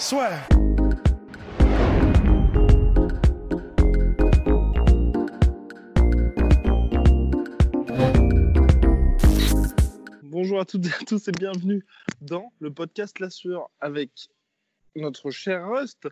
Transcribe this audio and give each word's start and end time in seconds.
Soit. 0.00 0.30
Bonjour 10.22 10.58
à 10.58 10.64
toutes 10.64 10.86
et 10.86 10.88
à 10.88 11.04
tous 11.06 11.28
et 11.28 11.32
bienvenue 11.32 11.84
dans 12.22 12.50
le 12.60 12.72
podcast 12.72 13.20
La 13.20 13.28
Sueur 13.28 13.68
avec 13.78 14.30
notre 14.96 15.30
cher 15.30 15.68
Rust. 15.68 16.08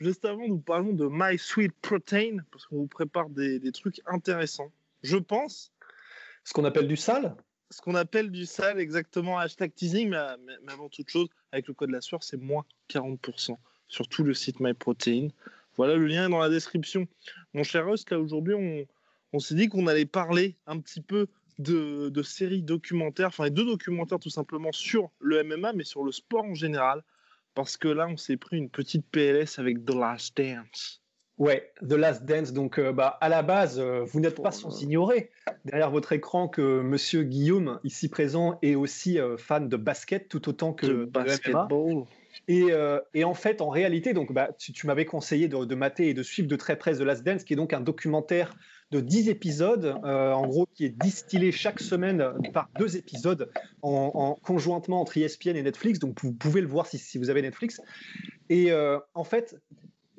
Juste 0.00 0.24
avant, 0.24 0.48
nous 0.48 0.58
parlons 0.58 0.92
de 0.92 1.08
My 1.08 1.38
Sweet 1.38 1.74
Protein 1.80 2.38
parce 2.50 2.66
qu'on 2.66 2.78
vous 2.78 2.88
prépare 2.88 3.30
des, 3.30 3.60
des 3.60 3.70
trucs 3.70 4.00
intéressants. 4.06 4.72
Je 5.04 5.16
pense. 5.16 5.72
Ce 6.42 6.52
qu'on 6.52 6.64
appelle 6.64 6.88
du 6.88 6.96
sale 6.96 7.36
Ce 7.70 7.82
qu'on 7.82 7.94
appelle 7.94 8.30
du 8.30 8.46
sale, 8.46 8.80
exactement. 8.80 9.38
Hashtag 9.38 9.74
teasing, 9.74 10.10
mais, 10.10 10.72
avant 10.72 10.88
toute 10.88 11.10
chose, 11.10 11.28
avec 11.52 11.68
le 11.68 11.74
code 11.74 11.90
La 11.90 12.00
Sueur, 12.00 12.22
c'est 12.22 12.38
moins 12.38 12.64
40% 12.88 13.56
sur 13.88 14.08
tout 14.08 14.24
le 14.24 14.34
site 14.34 14.60
My 14.60 14.74
Protein. 14.74 15.28
Voilà, 15.76 15.96
le 15.96 16.06
lien 16.06 16.26
est 16.26 16.30
dans 16.30 16.38
la 16.38 16.48
description. 16.48 17.06
Mon 17.54 17.62
cher 17.62 17.86
Rust, 17.86 18.10
là 18.10 18.18
aujourd'hui, 18.18 18.86
on, 19.32 19.38
s'est 19.38 19.54
dit 19.54 19.68
qu'on 19.68 19.86
allait 19.86 20.06
parler 20.06 20.56
un 20.66 20.80
petit 20.80 21.00
peu 21.00 21.28
de, 21.58 22.08
de 22.08 22.22
séries 22.22 22.62
documentaires, 22.62 23.28
enfin 23.28 23.50
deux 23.50 23.64
documentaires 23.64 24.18
tout 24.18 24.30
simplement 24.30 24.72
sur 24.72 25.10
le 25.20 25.42
MMA, 25.44 25.74
mais 25.74 25.84
sur 25.84 26.04
le 26.04 26.12
sport 26.12 26.44
en 26.44 26.54
général, 26.54 27.04
parce 27.54 27.76
que 27.76 27.88
là, 27.88 28.08
on 28.08 28.16
s'est 28.16 28.36
pris 28.36 28.56
une 28.56 28.70
petite 28.70 29.06
PLS 29.10 29.58
avec 29.58 29.84
The 29.84 29.94
Last 29.94 30.36
Dance. 30.36 31.02
Ouais, 31.38 31.72
The 31.88 31.92
Last 31.92 32.24
Dance. 32.24 32.52
Donc, 32.52 32.78
euh, 32.78 32.92
bah, 32.92 33.16
à 33.20 33.28
la 33.28 33.42
base, 33.42 33.78
euh, 33.78 34.02
vous 34.04 34.18
n'êtes 34.20 34.42
pas 34.42 34.50
sans 34.50 34.82
ignorer 34.82 35.30
derrière 35.64 35.90
votre 35.90 36.12
écran 36.12 36.48
que 36.48 36.80
Monsieur 36.82 37.22
Guillaume, 37.22 37.78
ici 37.84 38.08
présent, 38.08 38.58
est 38.62 38.74
aussi 38.74 39.18
euh, 39.20 39.36
fan 39.36 39.68
de 39.68 39.76
basket 39.76 40.28
tout 40.28 40.48
autant 40.48 40.72
que 40.72 40.86
de 40.86 41.04
basketball. 41.62 42.04
Et, 42.48 42.72
euh, 42.72 42.98
et 43.14 43.24
en 43.24 43.34
fait, 43.34 43.60
en 43.60 43.68
réalité, 43.68 44.14
donc, 44.14 44.32
bah, 44.32 44.50
tu, 44.58 44.72
tu 44.72 44.86
m'avais 44.86 45.04
conseillé 45.04 45.48
de, 45.48 45.64
de 45.64 45.74
mater 45.74 46.08
et 46.08 46.14
de 46.14 46.22
suivre 46.22 46.48
de 46.48 46.56
très 46.56 46.76
près 46.76 46.94
The 46.94 47.00
Last 47.02 47.22
Dance, 47.22 47.44
qui 47.44 47.52
est 47.52 47.56
donc 47.56 47.72
un 47.72 47.80
documentaire 47.80 48.54
de 48.90 49.00
10 49.00 49.28
épisodes, 49.28 49.96
euh, 50.04 50.32
en 50.32 50.46
gros, 50.46 50.66
qui 50.74 50.86
est 50.86 50.88
distillé 50.88 51.52
chaque 51.52 51.78
semaine 51.78 52.32
par 52.54 52.70
deux 52.78 52.96
épisodes 52.96 53.50
en, 53.82 54.10
en- 54.14 54.34
conjointement 54.36 55.00
entre 55.02 55.18
ESPN 55.18 55.56
et 55.56 55.62
Netflix. 55.62 55.98
Donc, 55.98 56.20
vous 56.22 56.32
pouvez 56.32 56.62
le 56.62 56.68
voir 56.68 56.86
si, 56.86 56.96
si 56.98 57.18
vous 57.18 57.28
avez 57.30 57.42
Netflix. 57.42 57.80
Et 58.48 58.72
euh, 58.72 58.98
en 59.14 59.24
fait, 59.24 59.56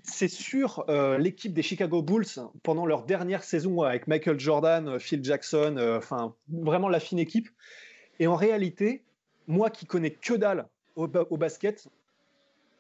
c'est 0.04 0.28
sur 0.28 0.86
euh, 0.90 1.18
l'équipe 1.18 1.54
des 1.54 1.62
Chicago 1.62 2.02
Bulls 2.02 2.26
pendant 2.64 2.86
leur 2.86 3.04
dernière 3.04 3.44
saison 3.44 3.82
avec 3.82 4.08
Michael 4.08 4.40
Jordan, 4.40 4.88
euh, 4.88 5.00
Phil 5.00 5.24
Jackson, 5.24 5.76
euh, 5.78 5.98
enfin 5.98 6.36
vraiment 6.48 6.90
la 6.90 7.00
fine 7.00 7.20
équipe. 7.20 7.50
Et 8.20 8.28
en 8.28 8.36
réalité, 8.36 9.04
moi 9.48 9.70
qui 9.70 9.86
connais 9.86 10.12
que 10.12 10.34
dalle 10.34 10.68
au, 10.96 11.08
ba- 11.08 11.26
au 11.30 11.38
basket, 11.38 11.88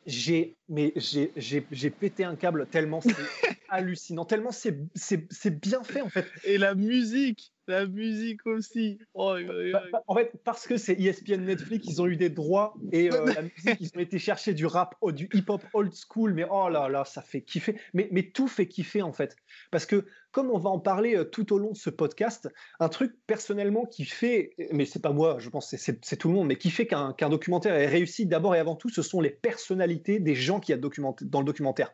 j'ai 0.06 0.56
mais 0.70 0.94
j'ai 0.95 1.89
pété 1.89 2.23
un 2.23 2.36
câble 2.36 2.67
tellement 2.67 3.02
c'est 3.02 3.09
hallucinant, 3.70 4.25
tellement 4.25 4.52
c'est 4.52 5.59
bien 5.61 5.84
fait 5.84 6.02
en 6.02 6.10
fait. 6.10 6.26
Et 6.44 6.58
la 6.58 6.76
musique, 6.76 7.52
la 7.67 7.86
musique 7.86 8.45
aussi. 8.48 8.99
Oh, 9.14 9.36
Bah, 9.73 9.83
bah, 9.92 10.04
en 10.08 10.16
fait, 10.16 10.32
parce 10.44 10.66
que 10.67 10.77
c'est 10.77 10.94
ESPN 10.99 11.42
Netflix, 11.45 11.86
ils 11.88 12.02
ont 12.02 12.08
eu 12.08 12.16
des 12.16 12.30
droits 12.30 12.73
et 12.92 13.11
euh, 13.11 13.26
la 13.26 13.42
musique, 13.44 13.77
ils 13.80 13.92
ont 13.95 13.99
été 13.99 14.17
chercher 14.20 14.54
du 14.54 14.66
rap, 14.66 14.95
oh, 15.02 15.11
du 15.11 15.30
hip-hop 15.33 15.64
old 15.73 15.94
school, 15.94 16.33
mais 16.33 16.45
oh 16.49 16.70
là 16.70 16.89
là, 16.89 17.05
ça 17.05 17.21
fait 17.21 17.42
kiffer. 17.42 17.76
Mais, 17.94 18.08
mais 18.11 18.23
tout 18.32 18.48
fait 18.48 18.67
kiffer 18.67 19.02
en 19.02 19.14
fait. 19.14 19.36
Parce 19.71 19.86
que 19.86 20.05
comme 20.32 20.52
on 20.52 20.60
va 20.60 20.70
en 20.70 20.80
parler 20.80 21.15
euh, 21.15 21.23
tout 21.23 21.54
au 21.54 21.58
long 21.58 21.71
de 21.71 21.77
ce 21.77 21.89
podcast, 21.89 22.49
un 22.80 22.89
truc 22.89 23.15
personnellement 23.26 23.86
qui 23.86 24.05
fait, 24.05 24.52
mais 24.71 24.86
c'est 24.86 25.02
pas 25.02 25.11
moi, 25.11 25.38
je 25.39 25.49
pense 25.49 25.76
c'est- 25.76 26.17
tout 26.17 26.27
le 26.27 26.33
monde, 26.36 26.48
mais 26.48 26.55
qui 26.55 26.70
fait 26.70 26.86
qu'un 26.86 27.14
qu'un 27.14 27.30
documentaire 27.30 27.73
est 27.76 27.88
réussi 27.88 28.26
d'abord 28.26 28.55
et 28.55 28.60
avant 28.60 28.76
tout, 28.76 28.89
ce 28.89 29.02
sont 29.02 29.21
les 29.21 29.30
personnalités 29.32 30.20
des 30.20 30.36
gens 30.36 30.58
qui 30.59 30.71
y 30.71 30.75
a 30.75 30.77
documenté- 30.77 31.25
dans 31.25 31.39
le 31.39 31.45
documentaire. 31.45 31.92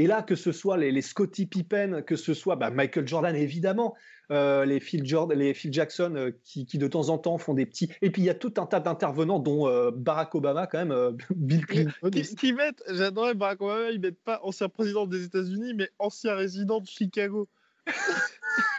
Et 0.00 0.06
là, 0.06 0.22
que 0.22 0.36
ce 0.36 0.52
soit 0.52 0.76
les, 0.76 0.92
les 0.92 1.02
Scottie 1.02 1.46
Pippen, 1.46 2.02
que 2.02 2.14
ce 2.14 2.32
soit 2.32 2.54
bah, 2.54 2.70
Michael 2.70 3.08
Jordan 3.08 3.34
évidemment, 3.34 3.96
euh, 4.30 4.64
les, 4.64 4.78
Phil 4.78 5.04
Jordan, 5.04 5.36
les 5.36 5.54
Phil 5.54 5.72
Jackson 5.72 6.12
euh, 6.14 6.30
qui, 6.44 6.66
qui 6.66 6.78
de 6.78 6.86
temps 6.86 7.08
en 7.08 7.18
temps 7.18 7.36
font 7.36 7.54
des 7.54 7.66
petits. 7.66 7.90
Et 8.00 8.10
puis 8.10 8.22
il 8.22 8.26
y 8.26 8.30
a 8.30 8.34
tout 8.34 8.54
un 8.58 8.66
tas 8.66 8.78
d'intervenants, 8.78 9.40
dont 9.40 9.66
euh, 9.66 9.90
Barack 9.90 10.34
Obama, 10.36 10.68
quand 10.68 10.84
même, 10.84 11.16
Bill 11.34 11.66
Clinton. 11.66 12.10
Qui, 12.12 12.36
qui 12.36 12.52
mettent, 12.52 12.82
j'adorais 12.88 13.34
Barack 13.34 13.60
Obama, 13.60 13.90
ils 13.90 14.00
mettent 14.00 14.22
pas 14.22 14.38
ancien 14.44 14.68
président 14.68 15.06
des 15.06 15.24
États-Unis, 15.24 15.74
mais 15.74 15.90
ancien 15.98 16.34
résident 16.34 16.80
de 16.80 16.86
Chicago. 16.86 17.48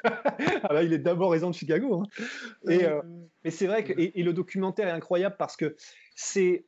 Ah 0.04 0.70
bah, 0.70 0.84
il 0.84 0.92
est 0.94 1.00
d'abord 1.00 1.32
résident 1.32 1.52
de 1.52 1.56
Chicago. 1.56 2.02
hein. 2.04 2.04
Et, 2.70 2.86
Mais 3.44 3.52
c'est 3.52 3.68
vrai 3.68 3.84
que 3.84 3.94
et, 3.94 4.20
et 4.20 4.24
le 4.24 4.34
documentaire 4.34 4.88
est 4.88 4.92
incroyable 4.92 5.36
parce 5.38 5.56
que 5.56 5.76
c'est 6.16 6.66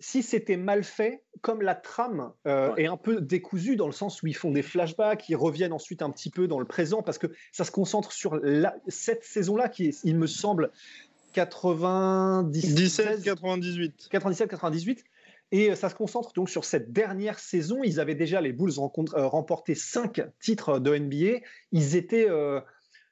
si 0.00 0.22
c'était 0.22 0.56
mal 0.56 0.84
fait, 0.84 1.22
comme 1.40 1.62
la 1.62 1.74
trame 1.74 2.32
euh, 2.46 2.72
Ouais. 2.72 2.82
est 2.82 2.86
un 2.86 2.96
peu 2.96 3.20
décousue 3.20 3.76
dans 3.76 3.86
le 3.86 3.92
sens 3.92 4.22
où 4.22 4.26
ils 4.26 4.36
font 4.36 4.50
des 4.50 4.62
flashbacks, 4.62 5.28
ils 5.28 5.36
reviennent 5.36 5.72
ensuite 5.72 6.02
un 6.02 6.10
petit 6.10 6.30
peu 6.30 6.46
dans 6.48 6.58
le 6.58 6.64
présent 6.66 7.02
parce 7.02 7.18
que 7.18 7.28
ça 7.52 7.64
se 7.64 7.70
concentre 7.70 8.12
sur 8.12 8.36
la- 8.36 8.74
cette 8.88 9.24
saison-là 9.24 9.68
qui 9.68 9.86
est, 9.86 10.00
il 10.04 10.16
me 10.16 10.26
semble, 10.26 10.70
97, 11.32 12.74
17, 12.74 13.22
98. 13.22 14.08
97-98. 14.10 15.04
Et 15.52 15.70
euh, 15.70 15.74
ça 15.76 15.88
se 15.88 15.94
concentre 15.94 16.32
donc 16.32 16.48
sur 16.50 16.64
cette 16.64 16.92
dernière 16.92 17.38
saison. 17.38 17.82
Ils 17.84 18.00
avaient 18.00 18.14
déjà, 18.14 18.40
les 18.40 18.52
Bulls, 18.52 18.72
euh, 18.78 19.26
remporté 19.26 19.74
cinq 19.74 20.22
titres 20.40 20.78
de 20.78 20.94
NBA. 20.96 21.40
Ils 21.72 21.96
étaient, 21.96 22.28
euh, 22.28 22.60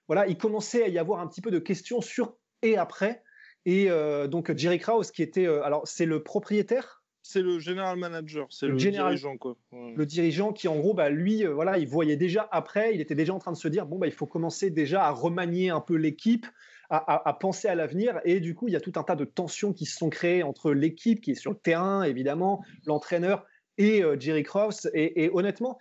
voilà, 0.09 0.27
il 0.27 0.37
commençait 0.37 0.83
à 0.85 0.89
y 0.89 0.99
avoir 0.99 1.21
un 1.21 1.27
petit 1.29 1.41
peu 1.41 1.51
de 1.51 1.59
questions 1.59 2.01
sur 2.01 2.35
et 2.63 2.77
après. 2.77 3.23
Et 3.65 3.91
euh, 3.91 4.27
donc 4.27 4.55
Jerry 4.57 4.79
Krause, 4.79 5.11
qui 5.11 5.23
était, 5.23 5.47
euh, 5.47 5.63
alors 5.65 5.87
c'est 5.87 6.07
le 6.07 6.23
propriétaire, 6.23 7.03
C'est 7.23 7.43
le 7.43 7.61
general 7.61 7.97
manager, 7.97 8.47
c'est 8.51 8.67
Le 8.67 8.77
dirigeant, 8.77 9.37
quoi. 9.37 9.57
Ouais. 9.71 9.95
le 9.97 10.05
dirigeant, 10.07 10.53
qui 10.53 10.67
en 10.69 10.77
gros, 10.77 10.95
bah, 10.95 11.09
lui, 11.11 11.47
euh, 11.47 11.55
voilà, 11.55 11.79
il 11.79 11.87
voyait 11.89 12.17
déjà 12.17 12.49
après, 12.51 12.95
il 12.95 13.01
était 13.01 13.15
déjà 13.15 13.33
en 13.33 13.39
train 13.39 13.53
de 13.53 13.57
se 13.57 13.69
dire, 13.69 13.87
bon, 13.87 13.99
bah, 13.99 14.09
il 14.09 14.13
faut 14.13 14.27
commencer 14.27 14.71
déjà 14.71 15.05
à 15.05 15.11
remanier 15.11 15.71
un 15.71 15.81
peu 15.81 15.95
l'équipe, 15.95 16.47
à, 16.91 16.97
à- 16.97 17.29
à 17.29 17.33
penser 17.35 17.69
à 17.69 17.75
l'avenir. 17.77 18.21
Et 18.25 18.41
du 18.41 18.55
coup, 18.57 18.67
il 18.69 18.73
y 18.73 18.77
a 18.77 18.81
tout 18.81 18.93
un 18.97 19.05
tas 19.05 19.15
de 19.17 19.25
tensions 19.25 19.73
qui 19.73 19.87
se 19.87 19.97
sont 19.97 20.11
créées 20.11 20.43
entre 20.43 20.73
l'équipe 20.73 21.21
qui 21.21 21.31
est 21.31 21.35
sur 21.37 21.53
le 21.53 21.57
terrain, 21.59 22.03
évidemment, 22.03 22.65
l'entraîneur 22.87 23.47
et 23.79 24.03
euh, 24.03 24.17
Jerry 24.19 24.43
Krause. 24.43 24.91
Et, 24.93 25.25
et 25.25 25.31
honnêtement, 25.33 25.79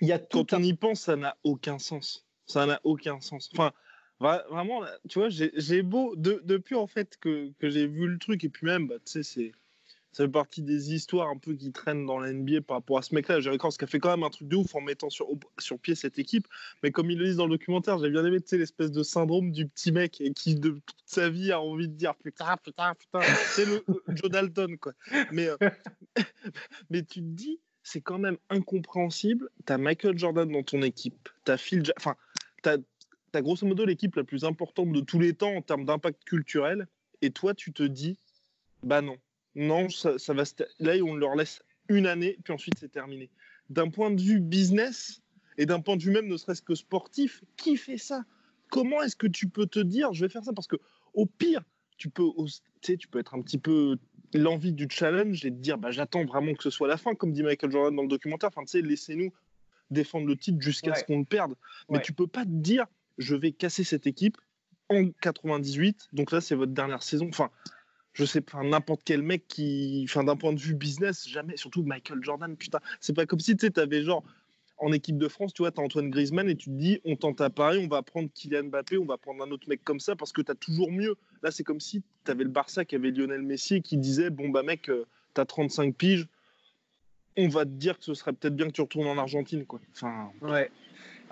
il 0.00 0.08
y 0.08 0.12
a 0.12 0.18
tout 0.18 0.44
Quand 0.44 0.56
un 0.56 0.60
on 0.60 0.64
y 0.64 0.72
pense, 0.74 1.02
ça 1.02 1.16
n'a 1.16 1.36
aucun 1.44 1.78
sens. 1.78 2.26
Ça 2.46 2.64
n'a 2.66 2.80
aucun 2.82 3.20
sens. 3.20 3.50
Enfin, 3.52 3.72
vraiment, 4.22 4.82
tu 5.08 5.18
vois, 5.18 5.28
j'ai 5.30 5.82
beau, 5.82 6.14
de- 6.16 6.40
depuis 6.44 6.74
en 6.74 6.86
fait 6.86 7.18
que, 7.20 7.50
que 7.58 7.68
j'ai 7.70 7.86
vu 7.86 8.06
le 8.06 8.18
truc, 8.18 8.44
et 8.44 8.48
puis 8.48 8.66
même, 8.66 8.86
bah, 8.88 8.96
tu 9.04 9.12
sais, 9.12 9.22
c'est. 9.22 9.52
Ça 10.14 10.24
fait 10.24 10.30
partie 10.30 10.60
des 10.60 10.92
histoires 10.92 11.30
un 11.30 11.38
peu 11.38 11.54
qui 11.54 11.72
traînent 11.72 12.04
dans 12.04 12.18
la 12.18 12.34
NBA 12.34 12.60
par 12.60 12.76
rapport 12.76 12.98
à 12.98 13.02
ce 13.02 13.14
mec-là. 13.14 13.40
Jerry 13.40 13.56
Krause 13.56 13.78
qui 13.78 13.84
a 13.84 13.86
fait 13.86 13.98
quand 13.98 14.10
même 14.10 14.22
un 14.22 14.28
truc 14.28 14.46
de 14.46 14.56
ouf 14.56 14.74
en 14.74 14.82
mettant 14.82 15.08
sur, 15.08 15.26
sur 15.58 15.78
pied 15.78 15.94
cette 15.94 16.18
équipe. 16.18 16.46
Mais 16.82 16.90
comme 16.90 17.10
ils 17.10 17.16
le 17.16 17.24
disent 17.24 17.36
dans 17.36 17.46
le 17.46 17.56
documentaire, 17.56 17.98
j'ai 17.98 18.10
bien 18.10 18.22
aimé 18.22 18.38
tu 18.42 18.48
sais, 18.48 18.58
l'espèce 18.58 18.92
de 18.92 19.02
syndrome 19.02 19.52
du 19.52 19.66
petit 19.66 19.90
mec 19.90 20.22
qui, 20.36 20.54
de 20.54 20.68
toute 20.72 20.96
sa 21.06 21.30
vie, 21.30 21.50
a 21.50 21.62
envie 21.62 21.88
de 21.88 21.94
dire 21.94 22.14
putain, 22.16 22.58
putain, 22.62 22.94
putain. 22.94 23.20
C'est 23.22 23.64
le, 23.64 23.82
Joe 24.08 24.30
Dalton, 24.30 24.76
quoi. 24.76 24.92
Mais, 25.30 25.48
euh, 25.48 25.56
mais 26.90 27.02
tu 27.04 27.20
te 27.20 27.26
dis, 27.26 27.58
c'est 27.82 28.02
quand 28.02 28.18
même 28.18 28.36
incompréhensible. 28.50 29.48
T'as 29.64 29.78
Michael 29.78 30.18
Jordan 30.18 30.50
dans 30.50 30.62
ton 30.62 30.82
équipe, 30.82 31.30
t'as 31.44 31.56
Phil, 31.56 31.82
enfin, 31.96 32.16
t'as 32.62 32.76
as 33.36 33.42
grosso 33.42 33.66
modo 33.66 33.84
l'équipe 33.84 34.14
la 34.16 34.24
plus 34.24 34.44
importante 34.44 34.92
de 34.92 35.00
tous 35.00 35.18
les 35.18 35.34
temps 35.34 35.54
en 35.54 35.62
termes 35.62 35.84
d'impact 35.84 36.24
culturel, 36.24 36.86
et 37.20 37.30
toi 37.30 37.54
tu 37.54 37.72
te 37.72 37.82
dis, 37.82 38.18
bah 38.82 39.00
non, 39.00 39.16
non, 39.54 39.88
ça, 39.88 40.18
ça 40.18 40.34
va. 40.34 40.44
Là, 40.80 40.94
on 41.04 41.14
leur 41.14 41.34
laisse 41.34 41.62
une 41.88 42.06
année, 42.06 42.38
puis 42.44 42.52
ensuite 42.52 42.78
c'est 42.78 42.90
terminé. 42.90 43.30
D'un 43.70 43.90
point 43.90 44.10
de 44.10 44.20
vue 44.20 44.40
business 44.40 45.22
et 45.58 45.66
d'un 45.66 45.80
point 45.80 45.96
de 45.96 46.02
vue 46.02 46.10
même, 46.10 46.28
ne 46.28 46.36
serait-ce 46.36 46.62
que 46.62 46.74
sportif, 46.74 47.44
qui 47.56 47.76
fait 47.76 47.98
ça? 47.98 48.24
Comment 48.70 49.02
est-ce 49.02 49.16
que 49.16 49.26
tu 49.26 49.48
peux 49.48 49.66
te 49.66 49.78
dire, 49.78 50.12
je 50.12 50.24
vais 50.24 50.30
faire 50.30 50.44
ça? 50.44 50.52
Parce 50.52 50.66
que 50.66 50.76
au 51.14 51.26
pire, 51.26 51.62
tu 51.98 52.08
peux, 52.08 52.24
tu 52.46 52.52
sais, 52.80 52.96
tu 52.96 53.06
peux 53.06 53.18
être 53.18 53.34
un 53.34 53.42
petit 53.42 53.58
peu 53.58 53.98
l'envie 54.34 54.72
du 54.72 54.88
challenge 54.90 55.44
et 55.44 55.50
te 55.50 55.56
dire, 55.56 55.76
bah, 55.76 55.90
j'attends 55.90 56.24
vraiment 56.24 56.54
que 56.54 56.62
ce 56.62 56.70
soit 56.70 56.88
la 56.88 56.96
fin, 56.96 57.14
comme 57.14 57.32
dit 57.32 57.42
Michael 57.42 57.70
Jordan 57.70 57.94
dans 57.94 58.02
le 58.02 58.08
documentaire. 58.08 58.48
Enfin, 58.48 58.64
tu 58.64 58.70
sais, 58.70 58.80
laissez-nous 58.80 59.30
défendre 59.90 60.26
le 60.26 60.36
titre 60.36 60.60
jusqu'à 60.60 60.92
Ouais. 60.92 60.98
ce 60.98 61.04
qu'on 61.04 61.18
le 61.18 61.26
perde. 61.26 61.54
Mais 61.90 61.98
Ouais. 61.98 62.02
tu 62.02 62.14
peux 62.14 62.26
pas 62.26 62.44
te 62.44 62.50
dire, 62.50 62.86
je 63.18 63.34
vais 63.34 63.52
casser 63.52 63.84
cette 63.84 64.06
équipe 64.06 64.36
en 64.88 65.10
98. 65.20 66.08
Donc 66.12 66.32
là, 66.32 66.40
c'est 66.40 66.54
votre 66.54 66.72
dernière 66.72 67.02
saison. 67.02 67.28
Enfin, 67.28 67.50
je 68.12 68.24
sais 68.24 68.40
pas, 68.40 68.62
n'importe 68.62 69.02
quel 69.04 69.22
mec 69.22 69.48
qui, 69.48 70.04
enfin, 70.08 70.24
d'un 70.24 70.36
point 70.36 70.52
de 70.52 70.60
vue 70.60 70.74
business, 70.74 71.26
jamais, 71.26 71.56
surtout 71.56 71.82
Michael 71.82 72.22
Jordan, 72.22 72.56
putain, 72.56 72.80
c'est 73.00 73.14
pas 73.14 73.26
comme 73.26 73.40
si 73.40 73.56
tu 73.56 73.70
avais 73.76 74.02
genre 74.02 74.22
en 74.78 74.92
équipe 74.92 75.16
de 75.16 75.28
France, 75.28 75.54
tu 75.54 75.62
vois, 75.62 75.70
tu 75.70 75.80
as 75.80 75.84
Antoine 75.84 76.10
Griezmann 76.10 76.48
et 76.48 76.56
tu 76.56 76.68
te 76.68 76.74
dis, 76.74 77.00
on 77.04 77.14
tente 77.14 77.40
à 77.40 77.50
Paris, 77.50 77.78
on 77.82 77.88
va 77.88 78.02
prendre 78.02 78.28
Kylian 78.34 78.64
Mbappé, 78.64 78.98
on 78.98 79.04
va 79.04 79.16
prendre 79.16 79.42
un 79.44 79.50
autre 79.50 79.68
mec 79.68 79.84
comme 79.84 80.00
ça 80.00 80.16
parce 80.16 80.32
que 80.32 80.42
tu 80.42 80.50
as 80.50 80.56
toujours 80.56 80.90
mieux. 80.90 81.14
Là, 81.42 81.52
c'est 81.52 81.62
comme 81.62 81.80
si 81.80 82.02
tu 82.24 82.30
avais 82.30 82.42
le 82.42 82.50
Barça 82.50 82.84
qui 82.84 82.96
avait 82.96 83.12
Lionel 83.12 83.42
Messi 83.42 83.76
et 83.76 83.80
qui 83.80 83.96
disait, 83.96 84.30
bon, 84.30 84.48
bah 84.48 84.64
mec, 84.64 84.82
tu 84.82 85.40
as 85.40 85.44
35 85.44 85.94
piges, 85.94 86.26
on 87.36 87.48
va 87.48 87.64
te 87.64 87.70
dire 87.70 87.98
que 87.98 88.04
ce 88.04 88.14
serait 88.14 88.32
peut-être 88.32 88.56
bien 88.56 88.66
que 88.66 88.72
tu 88.72 88.80
retournes 88.80 89.06
en 89.06 89.18
Argentine, 89.18 89.64
quoi. 89.64 89.80
Enfin. 89.92 90.32
Ouais. 90.40 90.70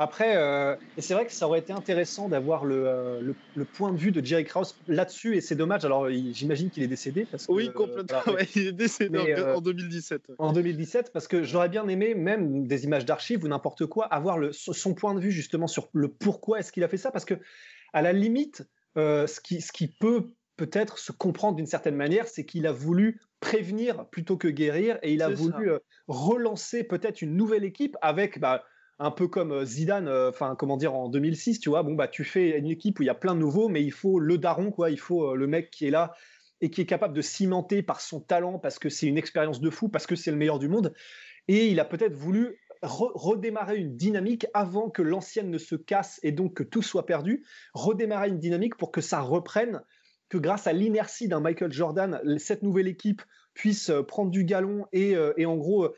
Après, 0.00 0.34
euh, 0.34 0.76
et 0.96 1.02
c'est 1.02 1.12
vrai 1.12 1.26
que 1.26 1.32
ça 1.32 1.46
aurait 1.46 1.58
été 1.58 1.74
intéressant 1.74 2.30
d'avoir 2.30 2.64
le, 2.64 2.88
euh, 2.88 3.20
le, 3.54 3.64
point 3.66 3.92
de 3.92 3.98
vue 3.98 4.12
de 4.12 4.24
Jerry 4.24 4.46
Krause 4.46 4.74
là-dessus, 4.88 5.36
et 5.36 5.42
c'est 5.42 5.56
dommage. 5.56 5.84
Alors, 5.84 6.08
j'imagine 6.08 6.70
qu'il 6.70 6.82
est 6.82 6.88
décédé. 6.88 7.26
Parce 7.30 7.46
que, 7.46 7.52
oui, 7.52 7.70
complètement. 7.70 8.18
il 8.56 8.68
est 8.68 8.72
décédé 8.72 9.18
en, 9.54 9.60
2017. 9.60 10.30
Euh, 10.30 10.34
en 10.38 10.54
2017, 10.54 11.12
parce 11.12 11.28
que 11.28 11.42
j'aurais 11.42 11.68
bien 11.68 11.86
aimé, 11.86 12.14
même 12.14 12.66
des 12.66 12.84
images 12.84 13.04
d'archives 13.04 13.44
ou 13.44 13.48
n'importe 13.48 13.84
quoi, 13.84 14.06
avoir 14.06 14.38
le, 14.38 14.52
son 14.52 14.94
point 14.94 15.12
de 15.12 15.20
vue 15.20 15.32
justement 15.32 15.66
sur 15.66 15.90
le 15.92 16.08
pourquoi 16.08 16.60
est-ce 16.60 16.72
qu'il 16.72 16.82
a 16.82 16.88
fait 16.88 16.96
ça. 16.96 17.10
Parce 17.10 17.26
que, 17.26 17.34
à 17.92 18.00
la 18.00 18.14
limite, 18.14 18.66
ce, 18.96 19.40
qui, 19.40 19.60
ce 19.60 19.70
qui 19.70 19.86
peut 19.86 20.28
peut-être 20.56 20.98
se 20.98 21.12
comprendre 21.12 21.56
d'une 21.56 21.66
certaine 21.66 21.96
manière, 21.96 22.26
c'est 22.26 22.46
qu'il 22.46 22.66
a 22.66 22.72
voulu 22.72 23.20
prévenir 23.40 24.08
plutôt 24.08 24.38
que 24.38 24.48
guérir, 24.48 24.98
et 25.02 25.12
il 25.12 25.20
a 25.20 25.28
voulu 25.28 25.72
relancer 26.08 26.84
peut-être 26.84 27.20
une 27.20 27.36
nouvelle 27.36 27.64
équipe 27.64 27.98
avec. 28.00 28.40
Bah, 28.40 28.64
un 29.00 29.10
peu 29.10 29.28
comme 29.28 29.50
euh, 29.50 29.64
Zidane, 29.64 30.08
euh, 30.08 30.28
enfin 30.28 30.54
comment 30.56 30.76
dire 30.76 30.94
en 30.94 31.08
2006, 31.08 31.58
tu 31.58 31.70
vois, 31.70 31.82
bon 31.82 31.94
bah 31.94 32.06
tu 32.06 32.22
fais 32.22 32.58
une 32.58 32.70
équipe 32.70 33.00
où 33.00 33.02
il 33.02 33.06
y 33.06 33.10
a 33.10 33.14
plein 33.14 33.34
de 33.34 33.40
nouveaux, 33.40 33.68
mais 33.68 33.82
il 33.82 33.92
faut 33.92 34.20
le 34.20 34.36
daron 34.36 34.70
quoi, 34.70 34.90
il 34.90 35.00
faut 35.00 35.32
euh, 35.32 35.34
le 35.34 35.46
mec 35.46 35.70
qui 35.70 35.86
est 35.86 35.90
là 35.90 36.12
et 36.60 36.70
qui 36.70 36.82
est 36.82 36.86
capable 36.86 37.14
de 37.14 37.22
cimenter 37.22 37.82
par 37.82 38.02
son 38.02 38.20
talent 38.20 38.58
parce 38.58 38.78
que 38.78 38.90
c'est 38.90 39.06
une 39.06 39.16
expérience 39.16 39.60
de 39.60 39.70
fou, 39.70 39.88
parce 39.88 40.06
que 40.06 40.14
c'est 40.14 40.30
le 40.30 40.36
meilleur 40.36 40.58
du 40.58 40.68
monde. 40.68 40.92
Et 41.48 41.68
il 41.68 41.80
a 41.80 41.86
peut-être 41.86 42.14
voulu 42.14 42.58
redémarrer 42.82 43.78
une 43.78 43.96
dynamique 43.96 44.46
avant 44.52 44.90
que 44.90 45.00
l'ancienne 45.00 45.50
ne 45.50 45.58
se 45.58 45.74
casse 45.74 46.20
et 46.22 46.32
donc 46.32 46.54
que 46.54 46.62
tout 46.62 46.82
soit 46.82 47.06
perdu, 47.06 47.44
redémarrer 47.72 48.28
une 48.28 48.38
dynamique 48.38 48.76
pour 48.76 48.90
que 48.90 49.00
ça 49.00 49.20
reprenne, 49.20 49.82
que 50.28 50.36
grâce 50.36 50.66
à 50.66 50.74
l'inertie 50.74 51.28
d'un 51.28 51.40
Michael 51.40 51.72
Jordan, 51.72 52.20
cette 52.38 52.62
nouvelle 52.62 52.88
équipe 52.88 53.22
puisse 53.54 53.90
prendre 54.06 54.30
du 54.30 54.44
galon 54.44 54.86
et, 54.92 55.14
et 55.36 55.46
en 55.46 55.56
gros 55.56 55.88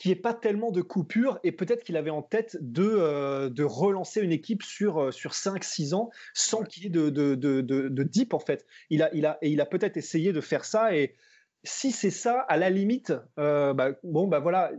qui 0.00 0.10
est 0.10 0.16
pas 0.16 0.32
tellement 0.32 0.70
de 0.70 0.80
coupure 0.80 1.38
et 1.44 1.52
peut-être 1.52 1.84
qu'il 1.84 1.98
avait 1.98 2.08
en 2.08 2.22
tête 2.22 2.56
de, 2.62 2.82
euh, 2.82 3.50
de 3.50 3.64
relancer 3.64 4.22
une 4.22 4.32
équipe 4.32 4.62
sur, 4.62 4.98
euh, 4.98 5.10
sur 5.10 5.32
5-6 5.32 5.94
ans 5.94 6.08
sans 6.32 6.64
qu'il 6.64 6.84
y 6.84 6.86
ait 6.86 6.88
de, 6.88 7.10
de, 7.10 7.34
de, 7.34 7.60
de, 7.60 8.02
deep 8.02 8.32
en 8.32 8.38
fait. 8.38 8.66
Il 8.88 9.02
a, 9.02 9.14
il 9.14 9.26
a, 9.26 9.36
et 9.42 9.50
il 9.50 9.60
a 9.60 9.66
peut-être 9.66 9.98
essayé 9.98 10.32
de 10.32 10.40
faire 10.40 10.64
ça 10.64 10.96
et 10.96 11.16
si 11.64 11.92
c'est 11.92 12.10
ça, 12.10 12.40
à 12.40 12.56
la 12.56 12.70
limite, 12.70 13.12
euh, 13.38 13.74
bah, 13.74 13.90
bon, 14.02 14.26
bah 14.26 14.38
voilà, 14.38 14.72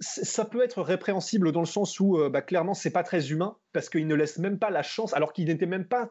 ça 0.00 0.44
peut 0.44 0.64
être 0.64 0.82
répréhensible 0.82 1.52
dans 1.52 1.60
le 1.60 1.66
sens 1.66 2.00
où 2.00 2.18
bah, 2.28 2.42
clairement 2.42 2.74
c'est 2.74 2.90
pas 2.90 3.04
très 3.04 3.30
humain 3.30 3.56
parce 3.72 3.88
qu'il 3.88 4.08
ne 4.08 4.14
laisse 4.16 4.38
même 4.38 4.58
pas 4.58 4.70
la 4.70 4.82
chance, 4.82 5.14
alors 5.14 5.32
qu'il 5.32 5.46
n'était 5.46 5.66
même 5.66 5.86
pas, 5.86 6.10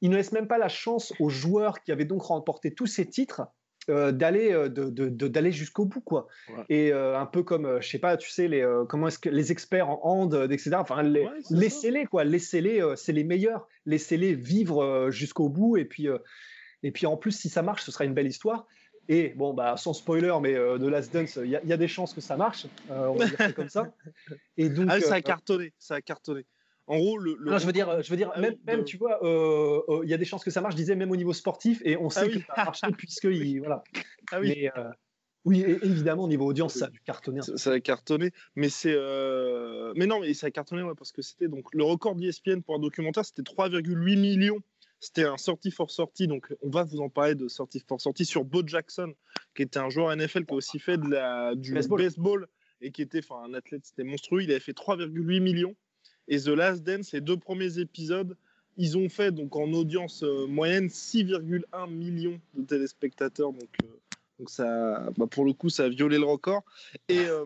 il 0.00 0.10
ne 0.10 0.16
laisse 0.16 0.32
même 0.32 0.48
pas 0.48 0.58
la 0.58 0.68
chance 0.68 1.12
aux 1.20 1.28
joueurs 1.28 1.80
qui 1.84 1.92
avaient 1.92 2.04
donc 2.04 2.22
remporté 2.22 2.74
tous 2.74 2.86
ces 2.86 3.06
titres 3.06 3.42
euh, 3.88 4.12
d'aller 4.12 4.52
euh, 4.52 4.68
d'aller 4.68 5.50
jusqu'au 5.50 5.86
bout 5.86 6.02
quoi. 6.02 6.28
Et 6.68 6.92
euh, 6.92 7.18
un 7.18 7.24
peu 7.24 7.42
comme 7.42 7.80
je 7.80 7.88
sais 7.88 7.98
pas 7.98 8.18
tu 8.18 8.30
sais 8.30 8.46
les 8.46 8.66
comment 8.88 9.08
est-ce 9.08 9.18
que 9.18 9.30
les 9.30 9.50
experts 9.50 9.88
en 9.88 10.00
hand 10.02 10.34
etc 10.50 10.72
enfin 10.74 11.02
laissez-les 11.02 12.04
quoi. 12.04 12.24
Laissez-les 12.24 12.82
c'est 12.96 13.12
les 13.12 13.24
meilleurs. 13.24 13.66
Laissez-les 13.86 14.34
vivre 14.34 15.08
jusqu'au 15.10 15.48
bout. 15.48 15.78
Et 15.78 15.86
puis 15.86 16.06
et 16.82 16.90
puis 16.90 17.06
en 17.06 17.16
plus 17.16 17.32
si 17.32 17.48
ça 17.48 17.62
marche 17.62 17.82
ce 17.82 17.90
sera 17.90 18.04
une 18.04 18.14
belle 18.14 18.26
histoire. 18.26 18.66
Et 19.08 19.30
bon 19.36 19.54
bah 19.54 19.78
sans 19.78 19.94
spoiler 19.94 20.36
mais 20.42 20.52
de 20.52 20.86
Last 20.86 21.14
Dance 21.14 21.38
il 21.42 21.48
y, 21.48 21.68
y, 21.68 21.72
a 21.72 21.76
des 21.78 21.88
chances 21.88 22.12
que 22.12 22.20
ça 22.20 22.36
marche. 22.36 22.66
On 22.90 23.14
va 23.14 23.26
dire 23.26 23.54
comme 23.54 23.70
ça. 23.70 23.90
Et 24.58 24.68
donc 24.68 24.88
ah, 24.90 25.00
ça 25.00 25.14
a 25.14 25.22
cartonné 25.22 25.72
ça 25.78 25.94
a 25.94 26.00
cartonné 26.02 26.44
en 26.88 26.98
gros, 26.98 27.18
le. 27.18 27.36
Non, 27.40 27.58
je 27.58 27.66
veux 27.66 27.72
dire, 27.72 28.02
je 28.02 28.10
veux 28.10 28.16
dire, 28.16 28.30
ah 28.34 28.40
même, 28.40 28.56
même 28.66 28.84
tu 28.84 28.96
vois, 28.96 29.22
euh, 29.24 29.80
euh, 29.88 30.00
il 30.04 30.10
y 30.10 30.14
a 30.14 30.16
des 30.16 30.24
chances 30.24 30.42
que 30.42 30.50
ça 30.50 30.60
marche. 30.60 30.74
Je 30.74 30.78
disais 30.78 30.96
même 30.96 31.10
au 31.10 31.16
niveau 31.16 31.34
sportif, 31.34 31.82
et 31.84 31.96
on 31.96 32.08
ah 32.08 32.10
sait 32.10 32.30
que 32.30 32.38
ça 32.40 32.52
a 32.54 32.64
marché 32.64 32.86
puisque 32.96 33.24
il, 33.30 33.58
voilà. 33.58 33.84
Ah 34.32 34.40
oui. 34.40 34.54
Mais, 34.56 34.70
euh, 34.76 34.90
oui, 35.44 35.60
évidemment, 35.60 36.24
au 36.24 36.28
niveau 36.28 36.46
audience, 36.46 36.74
ça 36.74 36.86
a 36.86 36.90
dû 36.90 37.00
cartonner. 37.00 37.40
Ça, 37.42 37.70
a 37.70 37.80
cartonné, 37.80 38.32
mais 38.56 38.68
c'est, 38.68 38.96
mais 39.96 40.06
non, 40.06 40.20
mais 40.20 40.34
ça 40.34 40.48
a 40.48 40.50
cartonné, 40.50 40.82
ouais, 40.82 40.94
parce 40.96 41.12
que 41.12 41.22
c'était 41.22 41.48
donc 41.48 41.66
le 41.72 41.84
record 41.84 42.16
d'ESPN 42.16 42.60
pour 42.60 42.74
un 42.74 42.80
documentaire, 42.80 43.24
c'était 43.24 43.42
3,8 43.42 44.18
millions. 44.18 44.60
C'était 45.00 45.24
un 45.24 45.36
sortie 45.36 45.70
for 45.70 45.92
sortie, 45.92 46.26
donc 46.26 46.52
on 46.60 46.70
va 46.70 46.82
vous 46.82 46.98
en 47.00 47.08
parler 47.08 47.36
de 47.36 47.46
sortie 47.46 47.80
for 47.86 48.00
sortie 48.00 48.24
sur 48.24 48.44
Bo 48.44 48.66
Jackson, 48.66 49.14
qui 49.54 49.62
était 49.62 49.78
un 49.78 49.88
joueur 49.90 50.14
NFL 50.14 50.44
qui 50.44 50.52
a 50.52 50.56
aussi 50.56 50.80
fait 50.80 50.98
de 50.98 51.08
la, 51.08 51.54
du 51.54 51.72
baseball, 51.72 52.02
baseball 52.02 52.48
et 52.80 52.90
qui 52.90 53.02
était, 53.02 53.20
enfin, 53.20 53.42
un 53.44 53.54
athlète, 53.54 53.86
c'était 53.86 54.04
monstrueux. 54.04 54.42
Il 54.42 54.50
avait 54.50 54.60
fait 54.60 54.76
3,8 54.76 55.40
millions. 55.40 55.76
Et 56.28 56.38
The 56.40 56.48
Last 56.48 56.82
Dance, 56.82 57.12
les 57.12 57.20
deux 57.20 57.38
premiers 57.38 57.78
épisodes, 57.78 58.36
ils 58.76 58.96
ont 58.96 59.08
fait 59.08 59.32
donc 59.32 59.56
en 59.56 59.72
audience 59.72 60.22
euh, 60.22 60.46
moyenne 60.46 60.86
6,1 60.86 61.90
millions 61.90 62.40
de 62.54 62.64
téléspectateurs. 62.64 63.52
Donc, 63.52 63.68
euh, 63.82 63.86
donc 64.38 64.50
ça, 64.50 65.10
bah, 65.16 65.26
pour 65.26 65.44
le 65.44 65.52
coup, 65.52 65.70
ça 65.70 65.84
a 65.84 65.88
violé 65.88 66.18
le 66.18 66.24
record. 66.24 66.62
Et, 67.08 67.18
euh, 67.18 67.44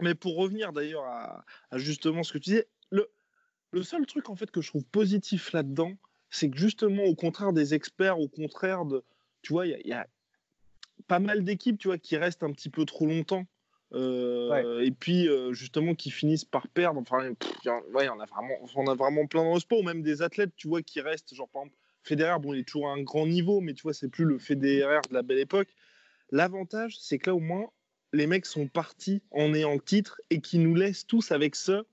mais 0.00 0.14
pour 0.14 0.36
revenir 0.36 0.72
d'ailleurs 0.72 1.04
à, 1.04 1.44
justement 1.74 2.22
ce 2.22 2.32
que 2.32 2.38
tu 2.38 2.50
disais, 2.50 2.66
le, 2.90 3.08
le 3.70 3.82
seul 3.82 4.04
truc 4.06 4.30
en 4.30 4.36
fait 4.36 4.50
que 4.50 4.62
je 4.62 4.68
trouve 4.68 4.84
positif 4.84 5.52
là-dedans, 5.52 5.92
c'est 6.30 6.50
que 6.50 6.56
justement, 6.56 7.04
au 7.04 7.14
contraire 7.14 7.52
des 7.52 7.74
experts, 7.74 8.18
au 8.18 8.28
contraire 8.28 8.86
de, 8.86 9.04
tu 9.42 9.52
vois, 9.52 9.66
il 9.66 9.78
y, 9.84 9.88
y, 9.88 9.92
a 9.92 10.08
pas 11.06 11.18
mal 11.18 11.44
d'équipes, 11.44 11.78
tu 11.78 11.88
vois, 11.88 11.98
qui 11.98 12.16
restent 12.16 12.42
un 12.42 12.52
petit 12.52 12.70
peu 12.70 12.86
trop 12.86 13.06
longtemps 13.06 13.44
euh, 13.94 14.80
et 14.80 14.90
puis 14.90 15.28
euh, 15.28 15.52
justement 15.52 15.94
qui 15.94 16.10
finissent 16.10 16.44
par 16.44 16.68
perdre. 16.68 17.00
Enfin, 17.00 17.30
y, 17.64 17.68
en 17.68 18.20
a 18.20 18.26
vraiment, 18.26 18.54
on 18.74 18.86
a 18.86 18.94
vraiment 18.94 19.26
plein 19.26 19.44
dans 19.44 19.54
le 19.54 19.60
sport, 19.60 19.80
ou 19.80 19.82
même 19.82 20.02
des 20.02 20.22
athlètes, 20.22 20.52
tu 20.56 20.68
vois, 20.68 20.82
qui 20.82 21.00
restent, 21.00 21.34
genre 21.34 21.48
par 21.48 21.62
exemple 21.62 21.78
Federer, 22.02 22.38
bon, 22.40 22.52
il 22.52 22.60
est 22.60 22.64
toujours 22.64 22.88
à 22.88 22.92
un 22.92 23.02
grand 23.02 23.26
niveau, 23.26 23.60
mais 23.60 23.74
tu 23.74 23.82
vois, 23.82 23.94
c'est 23.94 24.08
plus 24.08 24.24
le 24.24 24.38
Federer 24.38 25.00
de 25.08 25.14
la 25.14 25.22
belle 25.22 25.38
époque. 25.38 25.68
L'avantage, 26.30 26.98
c'est 26.98 27.18
que 27.18 27.30
là, 27.30 27.36
au 27.36 27.40
moins, 27.40 27.70
les 28.12 28.26
mecs 28.26 28.46
sont 28.46 28.66
partis 28.66 29.22
en 29.30 29.54
ayant 29.54 29.78
titre 29.78 30.20
et 30.30 30.40
qui 30.40 30.58
nous 30.58 30.74
laissent 30.74 31.06
tous 31.06 31.30
avec 31.30 31.54
ce 31.54 31.84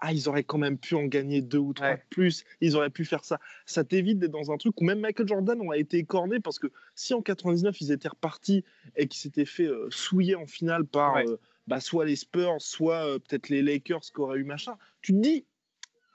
ah, 0.00 0.12
ils 0.12 0.28
auraient 0.28 0.44
quand 0.44 0.58
même 0.58 0.78
pu 0.78 0.94
en 0.94 1.04
gagner 1.04 1.42
deux 1.42 1.58
ou 1.58 1.72
trois 1.72 1.94
de 1.94 2.00
plus, 2.08 2.44
ils 2.60 2.76
auraient 2.76 2.90
pu 2.90 3.04
faire 3.04 3.24
ça. 3.24 3.38
Ça 3.66 3.84
t'évite 3.84 4.18
d'être 4.18 4.30
dans 4.30 4.50
un 4.50 4.56
truc 4.56 4.80
où 4.80 4.84
même 4.84 5.00
Michael 5.00 5.28
Jordan 5.28 5.60
a 5.70 5.76
été 5.76 5.98
écorné 5.98 6.40
parce 6.40 6.58
que 6.58 6.68
si 6.94 7.14
en 7.14 7.22
99 7.22 7.80
ils 7.80 7.92
étaient 7.92 8.08
repartis 8.08 8.64
et 8.96 9.06
qu'ils 9.06 9.20
s'étaient 9.20 9.44
fait 9.44 9.66
euh, 9.66 9.88
souiller 9.90 10.36
en 10.36 10.46
finale 10.46 10.84
par 10.84 11.16
euh, 11.16 11.38
bah, 11.66 11.80
soit 11.80 12.04
les 12.04 12.16
Spurs, 12.16 12.56
soit 12.60 13.06
euh, 13.06 13.18
peut-être 13.18 13.48
les 13.48 13.62
Lakers 13.62 14.00
qui 14.00 14.20
auraient 14.20 14.38
eu 14.38 14.44
machin, 14.44 14.76
tu 15.02 15.12
te 15.12 15.18
dis. 15.18 15.44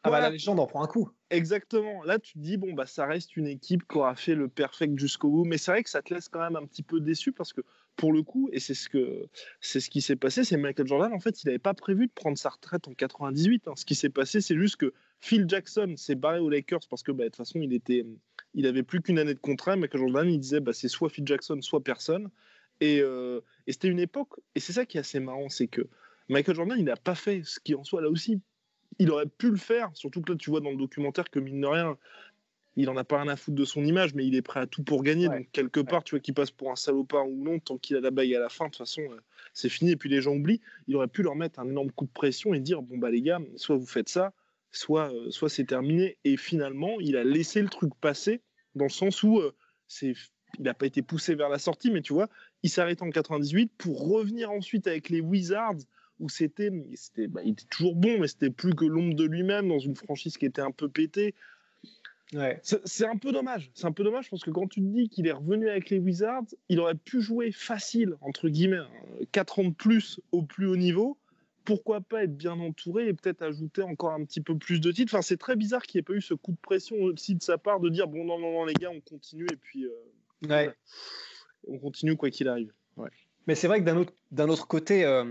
Ah 0.03 0.12
bah 0.12 0.19
la 0.19 0.29
légende 0.29 0.60
en 0.60 0.67
prend 0.67 0.83
un 0.83 0.88
coup. 0.88 1.10
Exactement. 1.31 2.03
Là, 2.03 2.19
tu 2.19 2.33
te 2.33 2.38
dis, 2.38 2.57
bon, 2.57 2.74
bah, 2.74 2.86
ça 2.86 3.07
reste 3.07 3.36
une 3.38 3.48
équipe 3.48 3.88
qui 3.88 3.98
aura 3.98 4.15
fait 4.15 4.36
le 4.36 4.48
perfect 4.48 5.00
jusqu'au 5.00 5.31
bout. 5.31 5.45
Mais 5.45 5.57
c'est 5.57 5.71
vrai 5.71 5.81
que 5.81 5.89
ça 5.89 6.03
te 6.03 6.13
laisse 6.13 6.29
quand 6.29 6.41
même 6.41 6.55
un 6.55 6.67
petit 6.67 6.83
peu 6.83 7.00
déçu 7.00 7.31
parce 7.31 7.53
que 7.53 7.62
pour 7.95 8.11
le 8.11 8.23
coup, 8.23 8.49
et 8.51 8.59
c'est 8.59 8.73
ce 8.73 8.89
que 8.89 9.27
c'est 9.61 9.79
ce 9.79 9.89
qui 9.89 10.01
s'est 10.01 10.15
passé, 10.15 10.43
c'est 10.43 10.57
Michael 10.57 10.87
Jordan. 10.87 11.13
En 11.13 11.19
fait, 11.19 11.41
il 11.43 11.47
n'avait 11.47 11.59
pas 11.59 11.73
prévu 11.73 12.07
de 12.07 12.11
prendre 12.11 12.37
sa 12.37 12.49
retraite 12.49 12.87
en 12.87 12.93
98. 12.93 13.67
Hein. 13.67 13.73
Ce 13.75 13.85
qui 13.85 13.95
s'est 13.95 14.09
passé, 14.09 14.41
c'est 14.41 14.57
juste 14.57 14.77
que 14.77 14.93
Phil 15.19 15.45
Jackson 15.47 15.93
s'est 15.97 16.15
barré 16.15 16.39
aux 16.39 16.49
Lakers 16.49 16.87
parce 16.89 17.03
que 17.03 17.11
bah, 17.11 17.23
de 17.23 17.29
toute 17.29 17.37
façon, 17.37 17.59
il 17.61 17.73
était, 17.73 18.05
il 18.53 18.67
avait 18.67 18.83
plus 18.83 19.01
qu'une 19.01 19.19
année 19.19 19.33
de 19.33 19.39
contrat. 19.39 19.75
Michael 19.75 20.01
Jordan, 20.01 20.29
il 20.29 20.39
disait, 20.39 20.59
bah, 20.59 20.73
c'est 20.73 20.87
soit 20.87 21.09
Phil 21.09 21.25
Jackson, 21.25 21.61
soit 21.61 21.83
personne. 21.83 22.29
Et, 22.81 22.99
euh, 23.01 23.39
c'était 23.67 23.87
une 23.87 23.99
époque, 23.99 24.33
et 24.53 24.59
c'est 24.59 24.73
ça 24.73 24.85
qui 24.85 24.97
est 24.97 24.99
assez 24.99 25.19
marrant, 25.19 25.49
c'est 25.49 25.67
que 25.67 25.87
Michael 26.27 26.55
Jordan, 26.55 26.77
il 26.77 26.85
n'a 26.85 26.97
pas 26.97 27.15
fait 27.15 27.41
ce 27.45 27.59
qui 27.59 27.73
en 27.75 27.83
soit 27.83 28.01
là 28.01 28.09
aussi. 28.09 28.41
Il 28.99 29.11
aurait 29.11 29.25
pu 29.25 29.49
le 29.49 29.57
faire, 29.57 29.89
surtout 29.93 30.21
que 30.21 30.33
là, 30.33 30.37
tu 30.37 30.49
vois 30.49 30.61
dans 30.61 30.71
le 30.71 30.77
documentaire 30.77 31.29
que 31.29 31.39
mine 31.39 31.61
de 31.61 31.67
rien, 31.67 31.97
il 32.75 32.89
en 32.89 32.98
a 32.98 33.03
pas 33.03 33.22
rien 33.22 33.32
à 33.32 33.36
foutre 33.36 33.58
de 33.58 33.65
son 33.65 33.86
image, 33.86 34.13
mais 34.13 34.25
il 34.25 34.36
est 34.36 34.41
prêt 34.41 34.60
à 34.60 34.67
tout 34.67 34.84
pour 34.84 35.03
gagner. 35.03 35.27
Donc, 35.27 35.50
quelque 35.51 35.79
part, 35.79 36.03
tu 36.03 36.15
vois, 36.15 36.20
qu'il 36.20 36.34
passe 36.34 36.51
pour 36.51 36.72
un 36.72 36.75
salopard 36.75 37.27
ou 37.27 37.44
non, 37.44 37.60
tant 37.60 37.77
qu'il 37.77 37.96
a 37.96 38.01
la 38.01 38.12
bague 38.12 38.34
à 38.34 38.39
la 38.39 38.50
fin, 38.50 38.65
de 38.65 38.72
toute 38.72 38.79
façon, 38.79 39.01
euh, 39.01 39.22
c'est 39.53 39.70
fini. 39.70 39.91
Et 39.91 39.96
puis 39.96 40.10
les 40.10 40.22
gens 40.22 40.34
oublient. 40.34 40.62
Il 40.88 40.96
aurait 40.96 41.08
pu 41.08 41.24
leur 41.24 41.36
mettre 41.36 41.60
un 41.60 41.70
énorme 41.70 41.91
coup 41.91 42.05
de 42.05 42.12
pression 42.12 42.53
et 42.53 42.60
dire 42.60 42.82
bon, 42.82 42.98
bah, 42.98 43.10
les 43.10 43.22
gars, 43.22 43.39
soit 43.55 43.77
vous 43.77 43.86
faites 43.86 44.10
ça, 44.10 44.34
soit, 44.72 45.13
euh, 45.13 45.32
soit 45.32 45.50
c'est 45.50 45.65
terminé. 45.65 46.17
Et 46.25 46.38
finalement, 46.38 47.00
il 47.00 47.15
a 47.15 47.24
laissé 47.24 47.62
le 47.62 47.70
truc 47.70 47.94
passer 48.01 48.41
dans 48.75 48.86
le 48.86 48.89
sens 48.89 49.24
où 49.24 49.39
euh, 49.39 49.55
c'est 49.88 50.13
il 50.58 50.63
n'a 50.63 50.74
pas 50.74 50.86
été 50.86 51.01
poussé 51.01 51.36
vers 51.36 51.50
la 51.50 51.60
sortie, 51.60 51.91
mais 51.91 52.01
tu 52.01 52.13
vois, 52.13 52.29
il 52.63 52.70
s'arrête 52.70 53.01
en 53.01 53.10
98 53.10 53.72
pour 53.77 54.08
revenir 54.08 54.51
ensuite 54.51 54.88
avec 54.88 55.10
les 55.10 55.20
Wizards 55.20 55.79
où 56.20 56.29
c'était, 56.29 56.70
bah, 56.70 57.41
il 57.44 57.51
était 57.51 57.65
toujours 57.70 57.96
bon, 57.96 58.20
mais 58.20 58.27
c'était 58.27 58.50
plus 58.50 58.74
que 58.74 58.86
l'ombre 58.86 59.15
de 59.15 59.25
lui-même 59.25 59.67
dans 59.67 59.79
une 59.79 59.96
franchise 59.96 60.38
qui 60.38 60.46
était 60.46 60.62
un 60.62 60.72
peu 60.72 60.88
pétée. 60.88 61.36
C'est 62.63 63.05
un 63.05 63.17
peu 63.17 63.32
dommage. 63.32 63.70
C'est 63.74 63.86
un 63.86 63.91
peu 63.91 64.03
dommage 64.03 64.29
parce 64.29 64.44
que 64.44 64.51
quand 64.51 64.67
tu 64.67 64.82
te 64.82 64.86
dis 64.86 65.10
qu'il 65.10 65.27
est 65.27 65.32
revenu 65.32 65.70
avec 65.70 65.89
les 65.89 66.00
Wizards, 66.00 66.46
il 66.70 66.79
aurait 66.79 66.96
pu 66.96 67.22
jouer 67.22 67.51
facile, 67.51 68.15
entre 68.22 68.50
guillemets, 68.50 68.82
4 69.32 69.60
hein, 69.60 69.62
ans 69.62 69.70
de 69.70 69.74
plus 69.74 70.20
au 70.32 70.41
plus 70.41 70.67
haut 70.67 70.75
niveau. 70.75 71.17
Pourquoi 71.63 72.01
pas 72.01 72.24
être 72.24 72.36
bien 72.36 72.60
entouré 72.60 73.08
et 73.08 73.13
peut-être 73.13 73.41
ajouter 73.41 73.82
encore 73.82 74.12
un 74.12 74.24
petit 74.24 74.41
peu 74.41 74.55
plus 74.55 74.79
de 74.79 74.91
titres 74.91 75.20
C'est 75.24 75.38
très 75.38 75.55
bizarre 75.55 75.84
qu'il 75.84 75.98
n'y 75.98 76.01
ait 76.01 76.03
pas 76.03 76.13
eu 76.13 76.22
ce 76.22 76.36
coup 76.36 76.51
de 76.51 76.58
pression 76.62 76.98
aussi 76.98 77.36
de 77.36 77.41
sa 77.41 77.58
part 77.58 77.79
de 77.79 77.89
dire 77.89 78.08
bon, 78.08 78.24
non, 78.24 78.38
non, 78.38 78.51
non, 78.51 78.65
les 78.65 78.74
gars, 78.74 78.91
on 78.91 79.01
continue 79.01 79.48
et 79.51 79.55
puis. 79.55 79.86
Euh, 79.86 79.89
On 81.67 81.79
continue 81.79 82.15
quoi 82.15 82.29
qu'il 82.29 82.48
arrive. 82.48 82.72
Mais 83.48 83.55
c'est 83.55 83.67
vrai 83.67 83.79
que 83.79 83.86
d'un 83.86 83.98
autre, 83.98 84.13
d'un 84.32 84.50
autre 84.50 84.67
côté, 84.67 85.05
euh, 85.05 85.25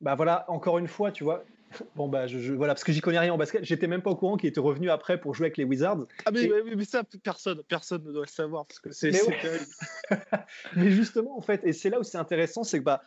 bah 0.00 0.14
voilà, 0.14 0.44
encore 0.48 0.78
une 0.78 0.88
fois, 0.88 1.12
tu 1.12 1.24
vois, 1.24 1.44
Bon 1.96 2.08
bah 2.08 2.26
je, 2.26 2.52
voilà 2.52 2.74
parce 2.74 2.84
que 2.84 2.92
j'y 2.92 3.00
connais 3.00 3.18
rien 3.18 3.32
en 3.32 3.38
basket, 3.38 3.64
j'étais 3.64 3.86
même 3.86 4.02
pas 4.02 4.10
au 4.10 4.16
courant 4.16 4.36
qu'il 4.36 4.48
était 4.48 4.60
revenu 4.60 4.90
après 4.90 5.20
pour 5.20 5.34
jouer 5.34 5.46
avec 5.46 5.56
les 5.56 5.64
Wizards. 5.64 6.06
Ah 6.24 6.30
mais, 6.32 6.48
mais, 6.76 6.84
ça 6.84 7.02
personne 7.22 7.62
personne 7.68 8.04
ne 8.04 8.12
doit 8.12 8.24
le 8.24 8.30
savoir 8.30 8.66
parce 8.66 8.80
que 8.80 8.90
c'est 8.90 9.12
mais, 9.12 10.16
mais, 10.76 10.90
justement 10.90 11.36
en 11.36 11.40
fait 11.40 11.64
et 11.64 11.72
c'est 11.72 11.90
là 11.90 12.00
où 12.00 12.02
c'est 12.02 12.18
intéressant 12.18 12.64
c'est 12.64 12.78
que 12.78 12.84
bah 12.84 13.02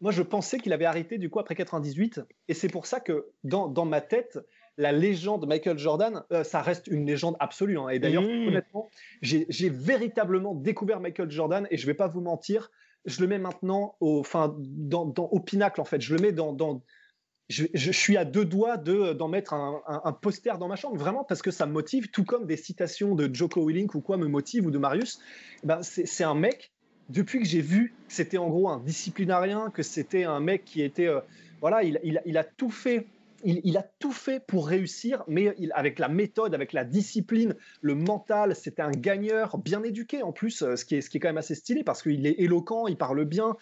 moi 0.00 0.12
je 0.12 0.22
pensais 0.22 0.58
qu'il 0.58 0.72
avait 0.72 0.84
arrêté 0.84 1.18
du 1.18 1.30
coup 1.30 1.40
après 1.40 1.54
98 1.54 2.20
et 2.48 2.54
c'est 2.54 2.68
pour 2.68 2.86
ça 2.86 3.00
que 3.00 3.26
dans, 3.42 3.68
dans 3.68 3.84
ma 3.84 4.00
tête 4.00 4.38
la 4.76 4.92
légende 4.92 5.46
Michael 5.46 5.78
Jordan 5.78 6.24
euh, 6.32 6.44
ça 6.44 6.60
reste 6.60 6.88
une 6.88 7.06
légende 7.06 7.36
absolue 7.40 7.78
hein. 7.78 7.88
et 7.88 7.98
d'ailleurs 7.98 8.22
mmh. 8.22 8.48
honnêtement 8.48 8.90
j'ai 9.22 9.70
véritablement 9.70 10.54
découvert 10.54 11.00
Michael 11.00 11.30
Jordan 11.30 11.66
et 11.70 11.76
je 11.76 11.86
vais 11.86 11.94
pas 11.94 12.08
vous 12.08 12.20
mentir 12.20 12.70
je 13.06 13.20
le 13.20 13.28
mets 13.28 13.38
maintenant 13.38 13.96
au 14.00 14.18
enfin 14.18 14.54
dans, 14.58 15.06
dans 15.06 15.26
au 15.26 15.40
pinacle 15.40 15.80
en 15.80 15.84
fait 15.84 16.00
je 16.00 16.14
le 16.14 16.20
mets 16.20 16.32
dans, 16.32 16.52
dans 16.52 16.82
je, 17.48 17.92
suis 17.92 18.16
à 18.16 18.24
deux 18.24 18.44
doigts 18.44 18.76
de 18.76 19.12
d'en 19.12 19.28
mettre 19.28 19.52
un, 19.52 20.12
poster 20.20 20.56
dans 20.58 20.68
ma 20.68 20.76
chambre, 20.76 20.96
vraiment 20.96 21.24
parce 21.24 21.42
que 21.42 21.50
ça 21.50 21.66
me 21.66 21.72
motive, 21.72 22.08
tout 22.08 22.24
comme 22.24 22.46
des 22.46 22.56
citations 22.56 23.14
de 23.14 23.32
Joko 23.32 23.66
Willink 23.66 23.94
ou 23.94 24.00
quoi 24.00 24.16
me 24.16 24.26
motivent 24.26 24.66
ou 24.66 24.70
de 24.70 24.78
Marius. 24.78 25.20
Eh 25.62 25.66
ben 25.66 25.82
c'est 25.82 26.24
un 26.24 26.34
mec. 26.34 26.72
Depuis 27.10 27.40
que 27.40 27.44
j'ai 27.44 27.60
vu 27.60 27.94
que 28.08 28.14
c'était 28.14 28.38
en 28.38 28.48
gros 28.48 28.70
un 28.70 28.80
disciplinarien, 28.80 29.70
que 29.70 29.82
c'était 29.82 30.24
un 30.24 30.40
mec 30.40 30.64
qui 30.64 30.80
était 30.80 31.06
euh, 31.06 31.20
voilà, 31.60 31.82
il, 31.82 32.00
il, 32.24 32.38
a 32.38 32.44
tout 32.44 32.70
fait. 32.70 33.06
Il, 33.44 33.76
a 33.76 33.82
tout 33.82 34.12
fait 34.12 34.42
pour 34.46 34.66
réussir, 34.66 35.22
mais 35.28 35.54
avec 35.74 35.98
la 35.98 36.08
méthode, 36.08 36.54
avec 36.54 36.72
la 36.72 36.84
discipline, 36.84 37.54
le 37.82 37.94
mental, 37.94 38.56
c'était 38.56 38.80
un 38.80 38.90
gagneur 38.90 39.58
bien 39.58 39.82
éduqué 39.82 40.22
en 40.22 40.32
plus, 40.32 40.62
euh, 40.62 40.76
ce 40.76 40.86
qui 40.86 40.96
est, 40.96 41.02
ce 41.02 41.10
qui 41.10 41.18
est 41.18 41.20
quand 41.20 41.28
même 41.28 41.36
assez 41.36 41.54
stylé 41.54 41.84
parce 41.84 42.02
qu'il 42.02 42.26
est 42.26 42.40
éloquent, 42.40 42.86
il 42.86 42.96
parle 42.96 43.26
bien, 43.26 43.54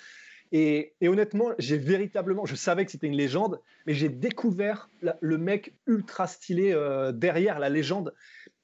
et, 0.54 0.92
honnêtement, 1.02 1.52
j'ai 1.59 1.78
véritablement, 1.78 2.44
je 2.44 2.54
savais 2.54 2.85
que 2.85 2.90
c'était 2.90 3.06
une 3.06 3.16
légende, 3.16 3.59
mais 3.87 3.94
j'ai 3.94 4.11
découvert 4.11 4.90
le 5.00 5.38
mec 5.38 5.75
ultra 5.87 6.26
stylé 6.26 6.73
euh, 6.73 7.11
derrière 7.11 7.59
la 7.59 7.71
légende. 7.71 8.14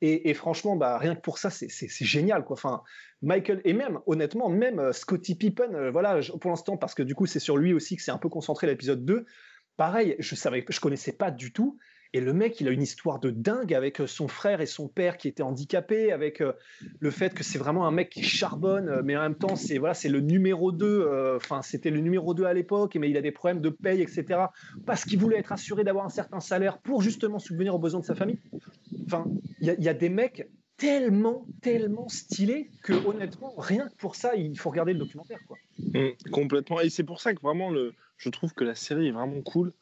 Et, 0.02 0.32
franchement, 0.34 0.76
bah, 0.76 0.98
rien 0.98 1.16
que 1.16 1.22
pour 1.22 1.38
ça, 1.38 1.48
c'est 1.50 1.68
génial. 2.04 2.44
Quoi. 2.44 2.54
Enfin, 2.54 2.82
Michael, 3.22 3.62
et 3.64 3.72
même, 3.72 4.00
honnêtement, 4.06 4.50
même 4.50 4.78
euh, 4.78 4.92
Scotty 4.92 5.34
Pippen, 5.34 5.74
euh, 5.74 5.90
voilà, 5.90 6.20
pour 6.40 6.50
l'instant, 6.50 6.76
parce 6.76 6.94
que 6.94 7.02
du 7.02 7.14
coup, 7.14 7.26
c'est 7.26 7.40
sur 7.40 7.56
lui 7.56 7.72
aussi 7.72 7.96
que 7.96 8.02
c'est 8.02 8.12
un 8.12 8.18
peu 8.18 8.28
concentré 8.28 8.66
l'épisode 8.66 9.04
2. 9.04 9.24
Pareil, 9.78 10.14
je 10.18 10.34
savais, 10.34 10.64
je 10.68 10.80
connaissais 10.80 11.12
pas 11.12 11.30
du 11.30 11.52
tout. 11.52 11.78
Et 12.14 12.20
le 12.20 12.32
mec, 12.32 12.60
il 12.60 12.68
a 12.68 12.70
une 12.70 12.82
histoire 12.82 13.20
de 13.20 13.30
dingue 13.30 13.74
avec 13.74 14.00
euh, 14.00 14.06
son 14.06 14.28
frère 14.28 14.60
et 14.60 14.66
son 14.66 14.88
père 14.88 15.18
qui 15.18 15.28
étaient 15.28 15.42
handicapés, 15.42 16.10
avec 16.10 16.40
euh, 16.40 16.52
le 17.00 17.10
fait 17.10 17.34
que 17.34 17.44
c'est 17.44 17.58
vraiment 17.58 17.86
un 17.86 17.90
mec 17.90 18.10
qui 18.10 18.22
charbonne, 18.22 18.88
euh, 18.88 19.02
mais 19.04 19.16
en 19.16 19.20
même 19.20 19.34
temps, 19.34 19.56
c'est 19.56 19.76
voilà, 19.78 19.94
le 20.04 20.20
numéro 20.20 20.72
2. 20.72 21.36
Enfin, 21.36 21.60
c'était 21.62 21.90
le 21.90 22.00
numéro 22.00 22.32
2 22.32 22.44
à 22.44 22.54
l'époque, 22.54 22.96
mais 22.96 23.10
il 23.10 23.16
a 23.16 23.22
des 23.22 23.32
problèmes 23.32 23.60
de 23.60 23.68
paye, 23.68 24.00
etc. 24.00 24.46
Parce 24.86 25.04
qu'il 25.04 25.18
voulait 25.18 25.38
être 25.38 25.52
assuré 25.52 25.84
d'avoir 25.84 26.06
un 26.06 26.10
certain 26.10 26.40
salaire 26.40 26.78
pour 26.78 27.02
justement 27.02 27.38
subvenir 27.38 27.74
aux 27.74 27.78
besoins 27.78 28.00
de 28.00 28.06
sa 28.06 28.14
famille. 28.14 28.38
Enfin, 29.04 29.26
il 29.60 29.66
y, 29.66 29.88
a 29.88 29.94
des 29.94 30.08
mecs 30.08 30.48
tellement, 30.76 31.46
tellement 31.60 32.08
stylés 32.08 32.70
que 32.82 32.92
honnêtement, 33.06 33.52
rien 33.58 33.88
que 33.88 33.96
pour 33.96 34.14
ça, 34.14 34.34
il 34.36 34.58
faut 34.58 34.70
regarder 34.70 34.92
le 34.92 34.98
documentaire. 34.98 35.40
Quoi. 35.46 35.58
Mmh, 35.78 36.30
complètement. 36.30 36.80
Et 36.80 36.88
c'est 36.88 37.04
pour 37.04 37.20
ça 37.20 37.34
que 37.34 37.40
vraiment, 37.40 37.70
le, 37.70 37.92
je 38.16 38.30
trouve 38.30 38.54
que 38.54 38.64
la 38.64 38.74
série 38.74 39.08
est 39.08 39.12
vraiment 39.12 39.42
cool. 39.42 39.72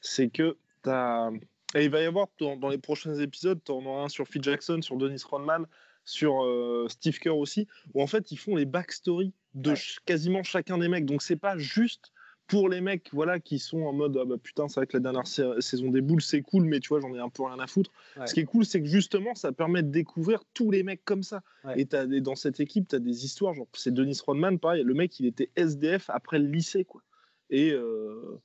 C'est 0.00 0.28
que 0.28 0.56
tu 0.82 0.90
as 0.90 1.30
et 1.74 1.84
il 1.84 1.90
va 1.90 2.00
y 2.00 2.04
avoir 2.04 2.28
dans, 2.38 2.68
les 2.68 2.78
prochains 2.78 3.14
épisodes, 3.16 3.60
tu 3.64 3.72
en 3.72 3.84
auras 3.84 4.04
un 4.04 4.08
sur 4.08 4.26
Phil 4.26 4.42
Jackson, 4.42 4.80
sur 4.82 4.96
Dennis 4.96 5.22
Rodman, 5.28 5.66
sur 6.04 6.44
euh, 6.44 6.86
Steve 6.88 7.18
Kerr 7.18 7.36
aussi, 7.36 7.66
où 7.94 8.02
en 8.02 8.06
fait 8.06 8.30
ils 8.30 8.38
font 8.38 8.54
les 8.54 8.64
backstories 8.64 9.32
de 9.54 9.74
quasiment 10.04 10.42
chacun 10.42 10.78
des 10.78 10.88
mecs. 10.88 11.04
Donc 11.04 11.22
c'est 11.22 11.36
pas 11.36 11.58
juste 11.58 12.12
pour 12.46 12.68
les 12.68 12.80
mecs 12.80 13.08
voilà 13.12 13.40
qui 13.40 13.58
sont 13.58 13.82
en 13.82 13.92
mode 13.92 14.16
ah 14.20 14.24
bah 14.24 14.36
putain 14.40 14.68
c'est 14.68 14.78
vrai 14.78 14.86
que 14.86 14.96
la 14.96 15.00
dernière 15.00 15.26
saison 15.26 15.90
des 15.90 16.00
boules 16.00 16.22
c'est 16.22 16.42
cool 16.42 16.64
mais 16.64 16.78
tu 16.78 16.90
vois 16.90 17.00
j'en 17.00 17.12
ai 17.12 17.18
un 17.18 17.28
peu 17.28 17.42
rien 17.42 17.58
à 17.58 17.66
foutre. 17.66 17.90
Ce 18.24 18.32
qui 18.34 18.40
est 18.40 18.44
cool 18.44 18.64
c'est 18.64 18.80
que 18.80 18.86
justement 18.86 19.34
ça 19.34 19.50
permet 19.50 19.82
de 19.82 19.90
découvrir 19.90 20.44
tous 20.54 20.70
les 20.70 20.84
mecs 20.84 21.04
comme 21.04 21.24
ça. 21.24 21.42
Et, 21.76 21.88
as 21.92 22.06
dans 22.20 22.36
cette 22.36 22.60
équipe 22.60 22.88
tu 22.88 22.96
as 22.96 23.00
des 23.00 23.24
histoires 23.24 23.54
genre 23.54 23.66
c'est 23.74 23.92
Dennis 23.92 24.20
Rodman 24.24 24.60
pareil 24.60 24.84
le 24.84 24.94
mec 24.94 25.18
il 25.18 25.26
était 25.26 25.50
SDF 25.56 26.08
après 26.10 26.38
le 26.38 26.46
lycée 26.46 26.84
quoi. 26.84 27.02
Et 27.50 27.72
euh, 27.72 28.40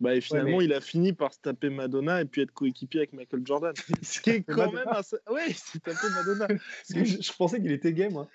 bah, 0.00 0.14
et 0.14 0.20
finalement, 0.20 0.60
il 0.60 0.72
a 0.72 0.80
fini 0.80 1.12
par 1.12 1.32
se 1.32 1.38
taper 1.40 1.70
Madonna 1.70 2.20
et 2.20 2.24
puis 2.24 2.42
être 2.42 2.52
coéquipier 2.52 3.00
avec 3.00 3.12
Michael 3.12 3.42
Jordan. 3.44 3.72
Ce 4.02 4.20
qui 4.20 4.30
est 4.30 4.42
quand 4.42 4.72
même 4.72 4.88
assez. 4.88 5.16
Oui, 5.30 5.40
il 5.48 5.54
s'est 5.54 5.78
tapé 5.78 6.08
Madonna. 6.14 6.48
je, 6.90 7.36
pensais 7.36 7.60
qu'il 7.60 7.72
était 7.72 7.92
gay, 7.92 8.08
moi. 8.08 8.28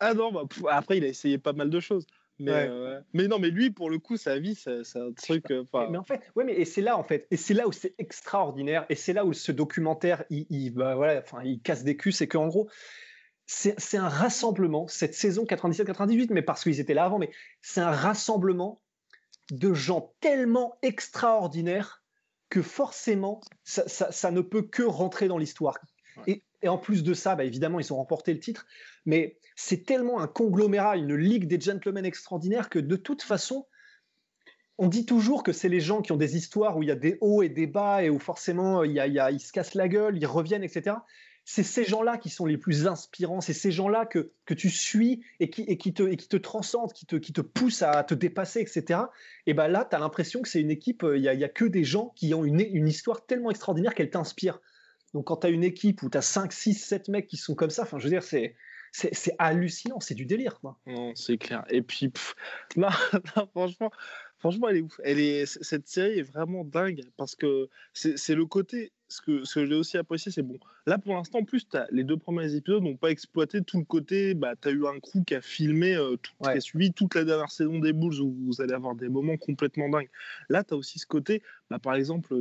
Ah 0.00 0.14
non, 0.14 0.32
bah, 0.32 0.42
après, 0.70 0.98
il 0.98 1.04
a 1.04 1.08
essayé 1.08 1.38
pas 1.38 1.52
mal 1.52 1.70
de 1.70 1.80
choses. 1.80 2.06
Mais, 2.38 2.66
euh, 2.68 3.00
mais 3.12 3.28
non, 3.28 3.38
mais 3.38 3.50
lui, 3.50 3.70
pour 3.70 3.88
le 3.88 3.98
coup, 3.98 4.16
sa 4.16 4.38
vie, 4.38 4.56
c'est 4.56 4.96
un 4.96 5.12
truc. 5.12 5.50
Euh, 5.50 5.64
mais 5.90 5.98
en 5.98 6.02
fait, 6.02 6.20
ouais, 6.34 6.44
mais 6.44 6.54
et 6.54 6.64
c'est 6.64 6.80
là, 6.80 6.96
en 6.96 7.04
fait, 7.04 7.26
et 7.30 7.36
c'est 7.36 7.54
là 7.54 7.68
où 7.68 7.72
c'est 7.72 7.94
extraordinaire, 7.98 8.84
et 8.88 8.96
c'est 8.96 9.12
là 9.12 9.24
où 9.24 9.32
ce 9.32 9.52
documentaire, 9.52 10.24
il, 10.28 10.46
il 10.50 10.70
bah, 10.70 10.96
voilà, 10.96 11.20
enfin, 11.20 11.42
il 11.44 11.60
casse 11.60 11.84
des 11.84 11.96
culs, 11.96 12.12
c'est 12.12 12.26
qu'en 12.26 12.48
gros, 12.48 12.68
c'est 13.46 13.96
un 13.96 14.08
rassemblement, 14.08 14.88
cette 14.88 15.14
saison 15.14 15.44
97-98, 15.44 16.28
mais 16.30 16.42
parce 16.42 16.62
qu'ils 16.62 16.80
étaient 16.80 16.94
là 16.94 17.04
avant, 17.04 17.18
mais 17.18 17.30
c'est 17.60 17.80
un 17.80 17.90
rassemblement 17.90 18.81
de 19.52 19.74
gens 19.74 20.14
tellement 20.20 20.78
extraordinaires 20.80 22.02
que 22.48 22.62
forcément, 22.62 23.40
ça, 23.64 24.30
ne 24.30 24.40
peut 24.40 24.62
que 24.62 24.82
rentrer 24.82 25.28
dans 25.28 25.38
l'histoire. 25.38 25.78
Et, 26.26 26.42
en 26.66 26.78
plus 26.78 27.02
de 27.02 27.12
ça, 27.12 27.34
bah, 27.34 27.44
évidemment, 27.44 27.80
ils 27.80 27.92
ont 27.92 27.96
remporté 27.96 28.32
le 28.32 28.40
titre, 28.40 28.66
mais 29.04 29.38
c'est 29.56 29.84
tellement 29.84 30.20
un 30.20 30.28
conglomérat, 30.28 30.96
une 30.96 31.14
ligue 31.14 31.46
des 31.46 31.60
gentlemen 31.60 32.04
extraordinaires 32.04 32.70
que 32.70 32.78
de 32.78 32.96
toute 32.96 33.22
façon, 33.22 33.66
on 34.78 34.88
dit 34.88 35.04
toujours 35.06 35.42
que 35.42 35.52
c'est 35.52 35.68
les 35.68 35.80
gens 35.80 36.02
qui 36.02 36.12
ont 36.12 36.16
des 36.16 36.36
histoires 36.36 36.76
où 36.76 36.82
il 36.82 36.88
y 36.88 36.92
a 36.92 36.96
des 36.96 37.18
hauts 37.20 37.42
et 37.42 37.48
des 37.48 37.66
bas 37.66 38.02
et 38.02 38.10
où 38.10 38.18
forcément 38.18 38.84
il, 38.84 38.92
y 38.92 39.00
a, 39.00 39.30
ils 39.30 39.40
se 39.40 39.52
cassent 39.52 39.74
la 39.74 39.88
gueule, 39.88 40.16
ils 40.16 40.26
reviennent, 40.26 40.64
etc 40.64 40.96
c'est 41.44 41.62
ces 41.62 41.84
gens-là 41.84 42.18
qui 42.18 42.30
sont 42.30 42.46
les 42.46 42.56
plus 42.56 42.86
inspirants, 42.86 43.40
c'est 43.40 43.52
ces 43.52 43.72
gens-là 43.72 44.06
que, 44.06 44.32
que 44.46 44.54
tu 44.54 44.70
suis 44.70 45.24
et 45.40 45.50
qui, 45.50 45.62
et 45.62 45.76
qui, 45.76 45.92
te, 45.92 46.02
et 46.04 46.16
qui 46.16 46.28
te 46.28 46.36
transcendent, 46.36 46.92
qui 46.92 47.06
te, 47.06 47.16
qui 47.16 47.32
te 47.32 47.40
poussent 47.40 47.82
à 47.82 48.04
te 48.04 48.14
dépasser, 48.14 48.60
etc. 48.60 49.00
Et 49.46 49.54
ben 49.54 49.68
là, 49.68 49.86
tu 49.88 49.96
as 49.96 49.98
l'impression 49.98 50.40
que 50.42 50.48
c'est 50.48 50.60
une 50.60 50.70
équipe, 50.70 51.04
il 51.14 51.20
n'y 51.20 51.28
a, 51.28 51.32
a, 51.32 51.48
que 51.48 51.64
des 51.64 51.84
gens 51.84 52.12
qui 52.14 52.32
ont 52.34 52.44
une, 52.44 52.60
une 52.60 52.88
histoire 52.88 53.26
tellement 53.26 53.50
extraordinaire 53.50 53.94
qu'elle 53.94 54.10
t'inspire. 54.10 54.60
Donc 55.14 55.26
quand 55.26 55.38
tu 55.38 55.46
as 55.48 55.50
une 55.50 55.64
équipe 55.64 56.02
où 56.02 56.10
tu 56.10 56.16
as 56.16 56.22
5, 56.22 56.52
6, 56.52 56.74
7 56.74 57.08
mecs 57.08 57.26
qui 57.26 57.36
sont 57.36 57.54
comme 57.54 57.70
ça, 57.70 57.82
enfin 57.82 57.98
je 57.98 58.04
veux 58.04 58.10
dire, 58.10 58.22
c'est, 58.22 58.54
c'est, 58.92 59.34
hallucinant, 59.38 60.00
c'est 60.00 60.14
du 60.14 60.26
délire. 60.26 60.60
Quoi. 60.60 60.78
Non, 60.86 61.12
c'est 61.14 61.38
clair. 61.38 61.64
Et 61.70 61.82
puis, 61.82 62.12
non, 62.76 62.88
franchement, 63.52 63.90
franchement, 64.42 64.68
elle 64.68 64.78
est 64.78 64.82
ouf. 64.82 65.00
Elle 65.04 65.20
est, 65.20 65.46
cette 65.46 65.86
série 65.86 66.18
est 66.18 66.22
vraiment 66.22 66.64
dingue 66.64 67.04
parce 67.16 67.36
que 67.36 67.68
c'est, 67.92 68.34
le 68.34 68.44
côté 68.44 68.90
ce 69.06 69.20
que, 69.20 69.44
ce 69.44 69.54
que 69.54 69.66
j'ai 69.66 69.74
aussi 69.76 69.96
apprécié, 69.98 70.32
c'est 70.32 70.42
bon. 70.42 70.58
Là, 70.86 70.98
pour 70.98 71.14
l'instant, 71.14 71.38
en 71.38 71.44
plus, 71.44 71.64
as, 71.74 71.86
les 71.92 72.02
deux 72.02 72.16
premiers 72.16 72.52
épisodes 72.52 72.82
n'ont 72.82 72.96
pas 72.96 73.12
exploité 73.12 73.62
tout 73.62 73.78
le 73.78 73.84
côté. 73.84 74.34
Bah, 74.34 74.54
tu 74.60 74.68
as 74.68 74.72
eu 74.72 74.84
un 74.84 74.98
crew 74.98 75.22
qui 75.24 75.36
a 75.36 75.40
filmé, 75.40 75.94
euh, 75.94 76.16
tout, 76.16 76.32
qui 76.42 76.48
a 76.48 76.60
suivi 76.60 76.92
toute 76.92 77.14
la 77.14 77.24
dernière 77.24 77.52
saison 77.52 77.78
des 77.78 77.92
Bulls 77.92 78.20
où 78.20 78.34
vous 78.46 78.60
allez 78.60 78.74
avoir 78.74 78.96
des 78.96 79.08
moments 79.08 79.36
complètement 79.36 79.88
dingues. 79.88 80.10
Là, 80.48 80.64
tu 80.64 80.74
as 80.74 80.76
aussi 80.76 80.98
ce 80.98 81.06
côté, 81.06 81.40
bah, 81.70 81.78
par 81.78 81.94
exemple, 81.94 82.34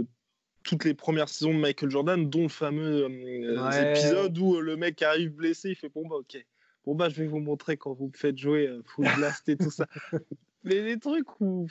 toutes 0.63 0.85
les 0.85 0.95
premières 0.95 1.29
saisons 1.29 1.53
de 1.53 1.59
Michael 1.59 1.91
Jordan, 1.91 2.27
dont 2.27 2.43
le 2.43 2.49
fameux 2.49 3.03
euh, 3.03 3.91
épisode 3.91 4.35
où 4.39 4.55
euh, 4.55 4.61
le 4.61 4.75
mec 4.75 4.99
arrive 5.03 5.35
blessé, 5.35 5.69
il 5.69 5.75
fait 5.75 5.89
bon, 5.89 6.07
bah, 6.07 6.15
ok. 6.15 6.43
Bon, 6.83 6.95
bah, 6.95 7.09
je 7.09 7.15
vais 7.21 7.27
vous 7.27 7.39
montrer 7.39 7.77
quand 7.77 7.93
vous 7.93 8.07
me 8.07 8.17
faites 8.17 8.39
jouer 8.39 8.75
Full 8.85 9.05
Blast 9.17 9.47
et 9.49 9.55
tout 9.55 9.69
ça. 9.69 9.85
Mais 10.63 10.81
les 10.81 10.99
trucs 10.99 11.39
où. 11.39 11.67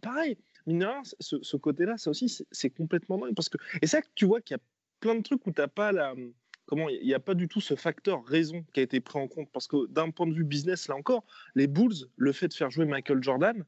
pareil, 0.00 0.38
mineur, 0.66 1.02
ce, 1.20 1.36
ce 1.42 1.56
côté-là, 1.56 1.96
ça 1.96 2.10
aussi, 2.10 2.44
c'est 2.50 2.70
complètement 2.70 3.18
dingue. 3.18 3.34
Parce 3.34 3.48
que, 3.48 3.58
et 3.82 3.86
que 3.86 4.08
tu 4.14 4.26
vois 4.26 4.40
qu'il 4.40 4.56
y 4.56 4.58
a 4.58 4.62
plein 5.00 5.14
de 5.14 5.22
trucs 5.22 5.46
où 5.46 5.52
tu 5.52 5.60
n'as 5.60 5.68
pas 5.68 5.92
la. 5.92 6.14
Comment 6.66 6.88
il 6.88 7.06
n'y 7.06 7.12
a 7.12 7.20
pas 7.20 7.34
du 7.34 7.46
tout 7.46 7.60
ce 7.60 7.76
facteur 7.76 8.24
raison 8.24 8.64
qui 8.72 8.80
a 8.80 8.82
été 8.82 8.98
pris 8.98 9.18
en 9.18 9.28
compte 9.28 9.50
parce 9.52 9.66
que 9.66 9.86
d'un 9.88 10.10
point 10.10 10.26
de 10.26 10.32
vue 10.32 10.44
business 10.44 10.88
là 10.88 10.96
encore 10.96 11.26
les 11.54 11.66
Bulls 11.66 12.08
le 12.16 12.32
fait 12.32 12.48
de 12.48 12.54
faire 12.54 12.70
jouer 12.70 12.86
Michael 12.86 13.22
Jordan 13.22 13.66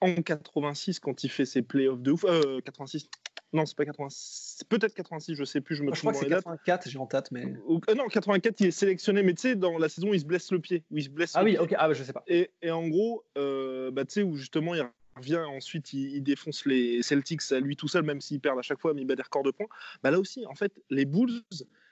en 0.00 0.14
86 0.14 1.00
quand 1.00 1.24
il 1.24 1.30
fait 1.30 1.46
ses 1.46 1.62
playoffs 1.62 2.00
de 2.00 2.12
ouf 2.12 2.24
86 2.64 3.04
euh, 3.04 3.08
non 3.52 3.64
c'est 3.66 3.76
pas 3.76 3.84
86 3.84 4.64
peut-être 4.68 4.94
86 4.94 5.34
je 5.34 5.44
sais 5.44 5.60
plus 5.60 5.74
je 5.74 5.82
me 5.82 5.94
je 5.94 6.00
crois 6.00 6.12
que 6.12 6.18
c'est 6.18 6.28
84 6.28 6.88
j'ai 6.88 6.98
en 6.98 7.06
tête 7.06 7.30
mais 7.30 7.46
euh, 7.46 7.94
non 7.94 8.06
84 8.08 8.60
il 8.60 8.66
est 8.66 8.70
sélectionné 8.70 9.22
mais 9.22 9.34
tu 9.34 9.42
sais 9.42 9.56
dans 9.56 9.78
la 9.78 9.88
saison 9.88 10.12
il 10.12 10.20
se 10.20 10.26
blesse 10.26 10.52
le 10.52 10.58
pied 10.58 10.84
il 10.90 11.02
se 11.02 11.08
blesse 11.08 11.32
ah 11.34 11.44
oui 11.44 11.56
ok 11.58 11.74
ah 11.78 11.88
bah, 11.88 11.94
je 11.94 12.02
sais 12.02 12.12
pas 12.12 12.24
et, 12.26 12.50
et 12.60 12.70
en 12.70 12.86
gros 12.88 13.24
euh, 13.38 13.90
bah, 13.90 14.04
tu 14.04 14.14
sais 14.14 14.22
où 14.22 14.36
justement 14.36 14.74
il 14.74 14.82
revient 15.18 15.44
ensuite, 15.48 15.92
il, 15.92 16.22
défonce 16.22 16.64
les 16.64 17.02
Celtics 17.02 17.52
à 17.52 17.60
lui 17.60 17.76
tout 17.76 17.88
seul, 17.88 18.04
même 18.04 18.20
s'ils 18.20 18.40
perdent 18.40 18.58
à 18.58 18.62
chaque 18.62 18.80
fois, 18.80 18.94
mais 18.94 19.02
il 19.02 19.04
bat 19.04 19.16
des 19.16 19.22
records 19.22 19.42
de 19.42 19.50
points. 19.50 19.66
Bah 20.02 20.10
là 20.10 20.18
aussi, 20.18 20.46
en 20.46 20.54
fait, 20.54 20.72
les 20.90 21.04
Bulls, 21.04 21.42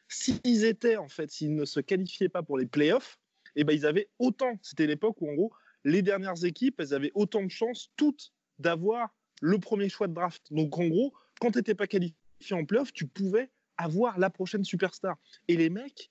s'ils 0.09 0.65
étaient, 0.65 0.97
en 0.97 1.09
fait, 1.09 1.31
s'ils 1.31 1.55
ne 1.55 1.65
se 1.65 1.81
qualifiaient 1.81 2.29
pas 2.29 2.43
pour 2.43 2.57
les 2.57 2.67
playoffs, 2.67 3.19
et 3.55 3.61
eh 3.61 3.65
ben 3.65 3.73
ils 3.73 3.87
avaient 3.87 4.09
autant, 4.19 4.59
c'était 4.63 4.87
l'époque 4.87 5.21
où 5.21 5.31
en 5.31 5.35
gros, 5.35 5.53
les 5.85 6.03
dernières 6.03 6.45
équipes, 6.45 6.81
elles 6.81 6.95
avaient 6.95 7.13
autant 7.15 7.43
de 7.43 7.51
chances 7.51 7.91
toutes 7.97 8.33
d'avoir 8.59 9.15
le 9.41 9.59
premier 9.59 9.89
choix 9.89 10.09
de 10.09 10.15
draft. 10.15 10.43
Donc 10.51 10.79
en 10.79 10.87
gros, 10.89 11.15
quand 11.41 11.51
tu 11.51 11.59
n'étais 11.59 11.75
pas 11.75 11.87
qualifié 11.87 12.15
en 12.53 12.65
playoffs, 12.65 12.93
tu 12.93 13.07
pouvais 13.07 13.51
avoir 13.77 14.19
la 14.19 14.31
prochaine 14.31 14.65
superstar. 14.65 15.17
Et 15.49 15.57
les 15.57 15.71
mecs 15.71 16.11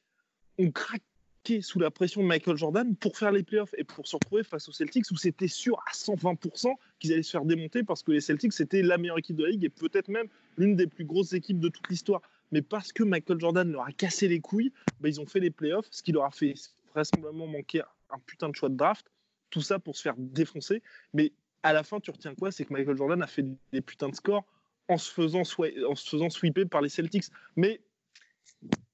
ont 0.57 0.71
craqué 0.71 1.61
sous 1.61 1.79
la 1.79 1.91
pression 1.91 2.21
de 2.21 2.27
Michael 2.27 2.57
Jordan 2.57 2.95
pour 2.95 3.17
faire 3.17 3.31
les 3.31 3.43
playoffs 3.43 3.73
et 3.77 3.83
pour 3.83 4.07
se 4.07 4.15
retrouver 4.15 4.43
face 4.43 4.67
aux 4.67 4.71
Celtics 4.71 5.05
où 5.11 5.15
c'était 5.15 5.47
sûr 5.47 5.77
à 5.87 5.91
120% 5.93 6.73
qu'ils 6.99 7.13
allaient 7.13 7.21
se 7.21 7.29
faire 7.29 7.45
démonter 7.45 7.83
parce 7.83 8.01
que 8.01 8.11
les 8.11 8.21
Celtics 8.21 8.53
c'était 8.53 8.81
la 8.81 8.97
meilleure 8.97 9.19
équipe 9.19 9.35
de 9.35 9.43
la 9.43 9.51
ligue 9.51 9.63
et 9.63 9.69
peut-être 9.69 10.07
même 10.07 10.27
l'une 10.57 10.75
des 10.75 10.87
plus 10.87 11.05
grosses 11.05 11.33
équipes 11.33 11.59
de 11.59 11.69
toute 11.69 11.87
l'histoire. 11.89 12.21
Mais 12.51 12.61
parce 12.61 12.91
que 12.91 13.03
Michael 13.03 13.39
Jordan 13.39 13.71
leur 13.71 13.83
a 13.83 13.91
cassé 13.91 14.27
les 14.27 14.39
couilles, 14.39 14.71
bah, 14.99 15.09
ils 15.09 15.21
ont 15.21 15.25
fait 15.25 15.39
les 15.39 15.51
playoffs, 15.51 15.87
ce 15.91 16.01
qui 16.01 16.11
leur 16.11 16.25
a 16.25 16.31
fait 16.31 16.53
vraisemblablement 16.93 17.47
manquer 17.47 17.81
un 18.09 18.19
putain 18.25 18.49
de 18.49 18.55
choix 18.55 18.69
de 18.69 18.75
draft. 18.75 19.11
Tout 19.49 19.61
ça 19.61 19.77
pour 19.77 19.95
se 19.95 20.01
faire 20.01 20.15
défoncer. 20.17 20.81
Mais 21.13 21.31
à 21.63 21.73
la 21.73 21.83
fin, 21.83 21.99
tu 21.99 22.11
retiens 22.11 22.33
quoi? 22.35 22.51
C'est 22.51 22.65
que 22.65 22.73
Michael 22.73 22.97
Jordan 22.97 23.21
a 23.21 23.27
fait 23.27 23.45
des 23.71 23.81
putains 23.81 24.09
de 24.09 24.15
scores 24.15 24.45
en 24.87 24.97
se 24.97 25.11
faisant, 25.11 25.41
en 25.41 25.95
se 25.95 26.09
faisant 26.09 26.29
sweeper 26.29 26.67
par 26.69 26.81
les 26.81 26.89
Celtics. 26.89 27.25
Mais 27.55 27.81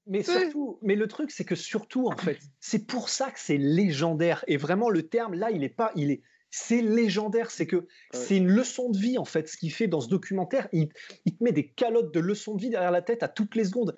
mais 0.07 0.23
surtout, 0.23 0.79
mais 0.81 0.95
le 0.95 1.07
truc, 1.07 1.31
c'est 1.31 1.45
que 1.45 1.55
surtout, 1.55 2.07
en 2.07 2.17
fait, 2.17 2.39
c'est 2.59 2.85
pour 2.85 3.07
ça 3.07 3.31
que 3.31 3.39
c'est 3.39 3.57
légendaire. 3.57 4.43
Et 4.47 4.57
vraiment, 4.57 4.89
le 4.89 5.07
terme, 5.07 5.35
là, 5.35 5.51
il 5.51 5.63
est 5.63 5.69
pas, 5.69 5.91
il 5.95 6.11
est, 6.11 6.21
c'est 6.49 6.81
légendaire. 6.81 7.51
C'est 7.51 7.67
que 7.67 7.87
c'est 8.11 8.37
une 8.37 8.49
leçon 8.49 8.89
de 8.89 8.97
vie, 8.97 9.17
en 9.17 9.25
fait, 9.25 9.47
ce 9.47 9.55
qu'il 9.57 9.71
fait 9.71 9.87
dans 9.87 10.01
ce 10.01 10.09
documentaire. 10.09 10.67
Il, 10.73 10.89
il, 11.25 11.37
te 11.37 11.43
met 11.43 11.51
des 11.51 11.67
calottes 11.67 12.13
de 12.13 12.19
leçons 12.19 12.55
de 12.55 12.61
vie 12.61 12.69
derrière 12.69 12.91
la 12.91 13.01
tête 13.01 13.23
à 13.23 13.27
toutes 13.27 13.55
les 13.55 13.65
secondes. 13.65 13.95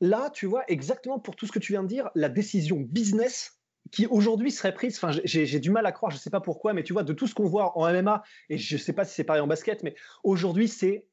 Là, 0.00 0.30
tu 0.30 0.46
vois, 0.46 0.64
exactement 0.68 1.18
pour 1.18 1.36
tout 1.36 1.46
ce 1.46 1.52
que 1.52 1.60
tu 1.60 1.72
viens 1.72 1.84
de 1.84 1.88
dire, 1.88 2.10
la 2.14 2.28
décision 2.28 2.80
business 2.80 3.60
qui 3.90 4.06
aujourd'hui 4.06 4.50
serait 4.50 4.74
prise, 4.74 4.96
enfin 4.96 5.10
j'ai 5.24 5.60
du 5.60 5.70
mal 5.70 5.86
à 5.86 5.92
croire, 5.92 6.10
je 6.10 6.16
ne 6.16 6.20
sais 6.20 6.30
pas 6.30 6.40
pourquoi, 6.40 6.72
mais 6.72 6.82
tu 6.82 6.92
vois, 6.92 7.02
de 7.02 7.12
tout 7.12 7.26
ce 7.26 7.34
qu'on 7.34 7.46
voit 7.46 7.76
en 7.78 7.90
MMA, 7.92 8.22
et 8.48 8.58
je 8.58 8.74
ne 8.74 8.80
sais 8.80 8.92
pas 8.92 9.04
si 9.04 9.14
c'est 9.14 9.24
pareil 9.24 9.42
en 9.42 9.46
basket, 9.46 9.82
mais 9.82 9.94
aujourd'hui 10.22 10.68
c'est 10.68 11.06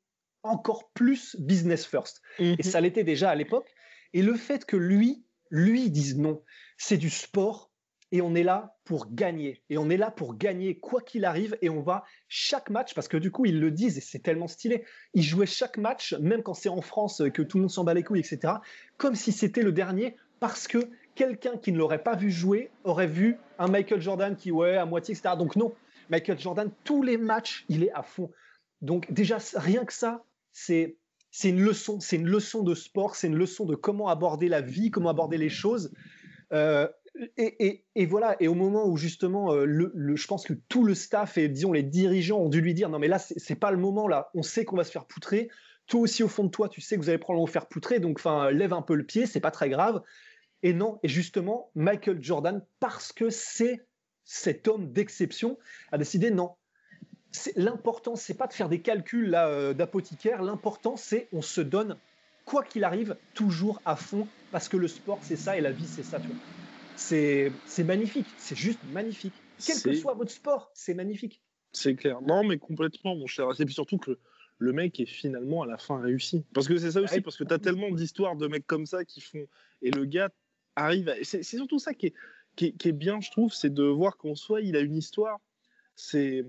encore 0.44 0.90
plus 0.94 1.36
business 1.40 1.86
first. 1.86 2.22
Et 2.40 2.51
mhm. 2.51 2.63
ça 2.63 2.82
l'était 2.82 3.04
déjà 3.04 3.30
à 3.30 3.36
l'époque. 3.36 3.70
Et 4.13 4.22
le 4.22 4.36
fait 4.36 4.66
que 4.66 4.78
lui, 4.78 5.24
lui 5.51 5.90
dise 5.90 6.18
non, 6.18 6.42
c'est 6.78 6.98
du 6.98 7.10
sport 7.10 7.72
et 8.12 8.22
on 8.22 8.36
est 8.36 8.44
là 8.44 8.75
pour 8.84 9.13
gagner. 9.13 9.63
Et 9.70 9.78
on 9.78 9.90
est 9.90 9.98
là 9.98 10.12
pour 10.12 10.36
gagner 10.36 10.78
quoi 10.80 11.01
qu'il 11.01 11.24
arrive 11.24 11.58
et 11.62 11.70
on 11.70 11.82
va 11.82 12.04
chaque 12.28 12.70
match, 12.70 12.94
parce 12.94 13.08
que 13.08 13.18
du 13.18 13.32
coup 13.32 13.46
ils 13.46 13.60
le 13.60 13.72
disent 13.72 13.98
et 13.98 14.01
c'est 14.01 14.20
tellement 14.20 14.48
stylé, 14.48 14.84
ils 15.13 15.24
jouaient 15.24 15.46
chaque 15.46 15.78
match, 15.78 16.13
même 16.13 16.44
quand 16.44 16.54
c'est 16.54 16.70
en 16.70 16.82
France, 16.82 17.22
que 17.34 17.42
tout 17.42 17.58
le 17.58 17.63
monde 17.63 17.72
s'en 17.72 17.84
bat 17.84 17.94
les 17.94 18.04
couilles, 18.04 18.20
etc., 18.20 18.56
comme 18.98 19.16
si 19.16 19.32
c'était 19.32 19.63
le 19.63 19.72
dernier, 19.72 20.18
parce 20.40 20.68
que 20.68 20.90
quelqu'un 21.15 21.58
qui 21.58 21.72
ne 21.72 21.77
l'aurait 21.77 22.03
pas 22.03 22.15
vu 22.15 22.32
jouer 22.32 22.72
aurait 22.84 23.08
vu 23.08 23.38
un 23.60 23.68
Michael 23.68 24.01
Jordan 24.01 24.36
qui, 24.36 24.51
ouais, 24.51 24.77
à 24.77 24.86
moitié, 24.86 25.13
etc. 25.13 25.36
Donc 25.38 25.56
non, 25.56 25.74
Michael 26.10 26.39
Jordan, 26.39 26.72
tous 26.84 27.03
les 27.03 27.18
matchs, 27.18 27.65
il 27.70 27.84
est 27.84 27.91
à 27.94 28.03
fond. 28.03 28.30
Donc 28.82 29.12
déjà, 29.12 29.38
rien 29.56 29.86
que 29.86 29.94
ça, 29.94 30.24
c'est 30.51 30.98
une 31.44 31.62
leçon, 31.62 32.00
c'est 32.00 32.18
une 32.18 32.27
leçon 32.27 32.63
de 32.63 32.75
sport, 32.75 33.15
c'est 33.15 33.27
une 33.27 33.38
leçon 33.38 33.65
de 33.65 33.75
comment 33.75 34.10
aborder 34.10 34.50
la 34.50 34.62
vie, 34.62 34.91
comment 34.91 35.10
aborder 35.10 35.38
les 35.38 35.50
choses. 35.50 35.94
Euh, 36.51 36.88
et, 37.38 38.06
voilà, 38.06 38.36
et 38.39 38.48
au 38.48 38.56
moment 38.56 38.88
où 38.88 38.98
justement, 38.98 39.53
euh, 39.53 39.65
le, 39.65 40.15
je 40.15 40.27
pense 40.27 40.46
que 40.46 40.53
tout 40.53 40.84
le 40.84 40.96
staff 40.96 41.38
et 41.38 41.48
disons 41.48 41.72
les 41.72 41.84
dirigeants 41.84 42.39
ont 42.39 42.50
dû 42.50 42.62
lui 42.62 42.74
dire 42.74 42.89
non 42.89 43.00
mais 43.00 43.10
là 43.10 43.20
c'est 43.20 43.56
pas 43.56 43.70
le 43.72 43.77
moment 43.77 44.08
là, 44.08 44.30
on 44.34 44.44
sait 44.44 44.65
qu'on 44.65 44.77
va 44.77 44.84
se 44.84 44.91
faire 44.91 45.06
poutrer. 45.06 45.50
Toi 45.88 46.01
aussi 46.01 46.24
au 46.24 46.27
fond 46.27 46.46
de 46.46 46.50
toi, 46.50 46.70
tu 46.70 46.80
sais 46.80 46.96
que 46.96 47.01
vous 47.01 47.10
allez 47.10 47.18
probablement 47.18 47.46
vous 47.46 47.51
faire 47.51 47.68
poutrer, 47.68 48.00
donc 48.00 48.18
enfin 48.20 48.50
lève 48.51 48.74
un 48.74 48.82
peu 48.82 48.96
le 48.96 49.06
pied, 49.06 49.25
c'est 49.25 49.41
pas 49.41 49.51
très 49.51 49.70
grave. 49.70 50.01
Et 50.63 50.74
non, 50.74 51.00
et 51.03 51.08
justement 51.08 51.72
Michael 51.75 52.22
Jordan 52.24 52.63
parce 52.80 53.12
que 53.12 53.30
c'est 53.30 53.86
cet 54.24 54.68
homme 54.68 54.91
d'exception 54.91 55.58
a 55.91 55.98
décidé 55.98 56.30
non, 56.32 56.56
l'important, 57.56 58.15
c'est 58.15 58.34
pas 58.34 58.48
de 58.48 58.53
faire 58.53 58.70
des 58.70 58.82
calculs 58.82 59.34
euh, 59.36 59.74
d'apothicaire. 59.74 60.41
L'important, 60.41 60.96
c'est 60.98 61.27
on 61.32 61.41
se 61.41 61.62
donne, 61.62 61.98
quoi 62.46 62.63
qu'il 62.63 62.84
arrive, 62.84 63.15
toujours 63.34 63.82
à 63.86 63.96
fond, 63.96 64.27
parce 64.51 64.70
que 64.70 64.77
le 64.77 64.88
sport, 64.88 65.20
c'est 65.22 65.36
ça 65.36 65.58
et 65.58 65.62
la 65.62 65.72
vie, 65.72 65.88
c'est 65.88 66.03
ça. 66.03 66.20
C'est 66.96 67.51
magnifique, 67.84 68.27
c'est 68.38 68.56
juste 68.58 68.80
magnifique. 68.91 69.34
Quel 69.65 69.82
que 69.82 69.94
soit 69.94 70.13
votre 70.13 70.32
sport, 70.32 70.72
c'est 70.74 70.94
magnifique. 70.94 71.41
C'est 71.72 71.96
clair. 71.96 72.22
Non, 72.22 72.44
mais 72.44 72.58
complètement, 72.58 73.15
mon 73.15 73.27
cher. 73.27 73.48
Et 73.60 73.65
puis 73.65 73.74
surtout 73.74 73.98
que 73.98 74.20
le 74.58 74.74
mec 74.74 75.00
est 75.00 75.05
finalement 75.05 75.64
à 75.64 75.66
la 75.66 75.77
fin 75.77 76.00
réussi. 76.00 76.44
Parce 76.53 76.68
que 76.68 76.77
c'est 76.77 76.92
ça 76.92 77.01
aussi, 77.01 77.22
parce 77.22 77.38
que 77.38 77.44
tu 77.44 77.53
as 77.53 77.59
tellement 77.59 77.90
d'histoires 77.92 78.36
de 78.36 78.48
mecs 78.48 78.68
comme 78.68 78.86
ça 78.86 79.05
qui 79.05 79.22
font. 79.22 79.48
Et 79.81 79.90
le 79.92 80.05
gars 80.05 80.29
arrive. 80.75 81.14
C'est 81.24 81.44
surtout 81.44 81.79
ça 81.79 81.94
qui 81.94 82.07
est, 82.07 82.14
qui 82.55 82.74
qui 82.74 82.90
est 82.90 82.94
bien, 82.94 83.22
je 83.22 83.31
trouve, 83.31 83.53
c'est 83.53 83.74
de 83.74 83.84
voir 83.84 84.18
qu'en 84.18 84.36
soi, 84.36 84.62
il 84.62 84.75
a 84.75 84.79
une 84.79 84.98
histoire. 84.98 85.40
C'est 85.96 86.46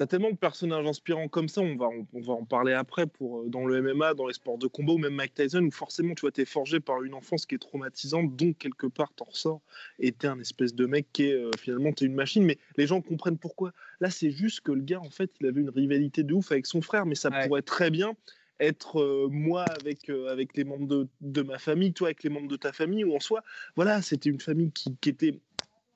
T'as 0.00 0.06
tellement 0.06 0.30
de 0.30 0.36
personnages 0.36 0.86
inspirants 0.86 1.28
comme 1.28 1.50
ça, 1.50 1.60
on 1.60 1.76
va, 1.76 1.90
on, 2.14 2.20
va 2.22 2.32
en 2.32 2.46
parler 2.46 2.72
après 2.72 3.06
pour, 3.06 3.40
euh, 3.40 3.50
dans 3.50 3.66
le 3.66 3.82
MMA, 3.82 4.14
dans 4.14 4.26
les 4.26 4.32
sports 4.32 4.56
de 4.56 4.66
combat 4.66 4.94
ou 4.94 4.96
même 4.96 5.14
Mike 5.14 5.34
Tyson, 5.34 5.62
où 5.62 5.70
forcément 5.70 6.14
tu 6.14 6.22
vois, 6.22 6.32
t'es 6.32 6.46
forgé 6.46 6.80
par 6.80 7.02
une 7.02 7.12
enfance 7.12 7.44
qui 7.44 7.56
est 7.56 7.58
traumatisante, 7.58 8.34
donc 8.34 8.56
quelque 8.56 8.86
part 8.86 9.12
t'en 9.12 9.26
ressors 9.26 9.60
et 9.98 10.10
t'es 10.12 10.26
un 10.26 10.40
espèce 10.40 10.74
de 10.74 10.86
mec 10.86 11.08
qui 11.12 11.24
est 11.24 11.34
euh, 11.34 11.50
finalement 11.58 11.92
t'es 11.92 12.06
une 12.06 12.14
machine, 12.14 12.42
mais 12.44 12.56
les 12.78 12.86
gens 12.86 13.02
comprennent 13.02 13.36
pourquoi. 13.36 13.72
Là, 14.00 14.08
c'est 14.08 14.30
juste 14.30 14.62
que 14.62 14.72
le 14.72 14.80
gars, 14.80 15.00
en 15.00 15.10
fait, 15.10 15.32
il 15.38 15.46
avait 15.46 15.60
une 15.60 15.68
rivalité 15.68 16.22
de 16.22 16.32
ouf 16.32 16.50
avec 16.50 16.64
son 16.64 16.80
frère, 16.80 17.04
mais 17.04 17.14
ça 17.14 17.30
pourrait 17.30 17.60
très 17.60 17.90
bien 17.90 18.16
être 18.60 19.00
euh, 19.00 19.28
moi 19.30 19.64
avec, 19.80 20.10
avec 20.10 20.56
les 20.56 20.64
membres 20.64 20.86
de, 20.86 21.08
de, 21.20 21.42
ma 21.42 21.58
famille, 21.58 21.92
toi 21.92 22.08
avec 22.08 22.22
les 22.22 22.30
membres 22.30 22.48
de 22.48 22.56
ta 22.56 22.72
famille, 22.72 23.04
ou 23.04 23.14
en 23.14 23.20
soi, 23.20 23.42
voilà, 23.76 24.02
c'était 24.02 24.30
une 24.30 24.40
famille 24.40 24.70
qui, 24.72 24.94
qui 25.00 25.08
était 25.08 25.40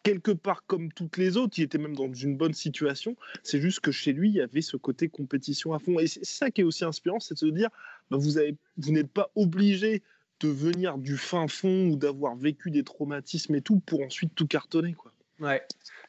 quelque 0.04 0.30
part 0.30 0.64
comme 0.66 0.92
toutes 0.92 1.16
les 1.16 1.36
autres, 1.36 1.58
il 1.58 1.62
était 1.62 1.78
même 1.78 1.96
dans 1.96 2.12
une 2.12 2.36
bonne 2.36 2.52
situation. 2.52 3.16
C'est 3.42 3.60
juste 3.60 3.80
que 3.80 3.90
chez 3.90 4.12
lui, 4.12 4.28
il 4.28 4.34
y 4.34 4.40
avait 4.40 4.60
ce 4.60 4.76
côté 4.76 5.08
compétition 5.08 5.72
à 5.72 5.78
fond. 5.78 5.98
Et 5.98 6.06
c'est 6.06 6.24
ça 6.24 6.50
qui 6.50 6.60
est 6.60 6.64
aussi 6.64 6.84
inspirant, 6.84 7.18
c'est 7.18 7.34
de 7.34 7.38
se 7.38 7.46
dire, 7.46 7.70
bah, 8.10 8.18
vous 8.18 8.92
n'êtes 8.92 9.10
pas 9.10 9.30
obligé 9.34 10.02
de 10.40 10.48
venir 10.48 10.98
du 10.98 11.16
fin 11.16 11.48
fond 11.48 11.88
ou 11.88 11.96
d'avoir 11.96 12.36
vécu 12.36 12.70
des 12.70 12.84
traumatismes 12.84 13.54
et 13.54 13.62
tout 13.62 13.80
pour 13.80 14.02
ensuite 14.02 14.34
tout 14.34 14.46
cartonner. 14.46 14.92
Quoi. 14.92 15.12
Ouais, 15.40 15.62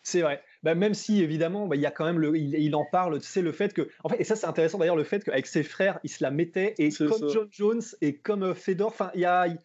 c'est 0.04 0.22
vrai. 0.22 0.44
Bah, 0.66 0.74
même 0.74 0.96
si 0.96 1.22
évidemment, 1.22 1.68
bah, 1.68 1.76
il 1.76 1.82
y 1.84 1.86
a 1.86 1.92
quand 1.92 2.06
même 2.06 2.18
le, 2.18 2.36
il, 2.36 2.76
en 2.76 2.86
parle, 2.86 3.22
c'est 3.22 3.44
le 3.44 3.52
fait 3.52 3.72
que, 3.72 3.88
en 4.04 4.10
fait, 4.10 4.20
et 4.20 4.24
ça 4.24 4.36
c'est 4.36 4.48
intéressant 4.48 4.80
d'ailleurs 4.80 4.96
le 4.96 5.04
fait 5.04 5.24
qu'avec 5.24 5.46
ses 5.46 5.62
frères, 5.62 6.00
il 6.04 6.10
se 6.10 6.24
la 6.24 6.32
mettait 6.32 6.74
et 6.80 6.90
comme 6.90 7.30
John 7.30 7.48
Jones 7.52 7.84
et 8.02 8.16
comme 8.16 8.42
euh, 8.42 8.56
Fedor, 8.56 8.88
enfin, 8.88 9.12
il 9.14 9.22
y 9.22 9.26
a, 9.26 9.46
il 9.46 9.60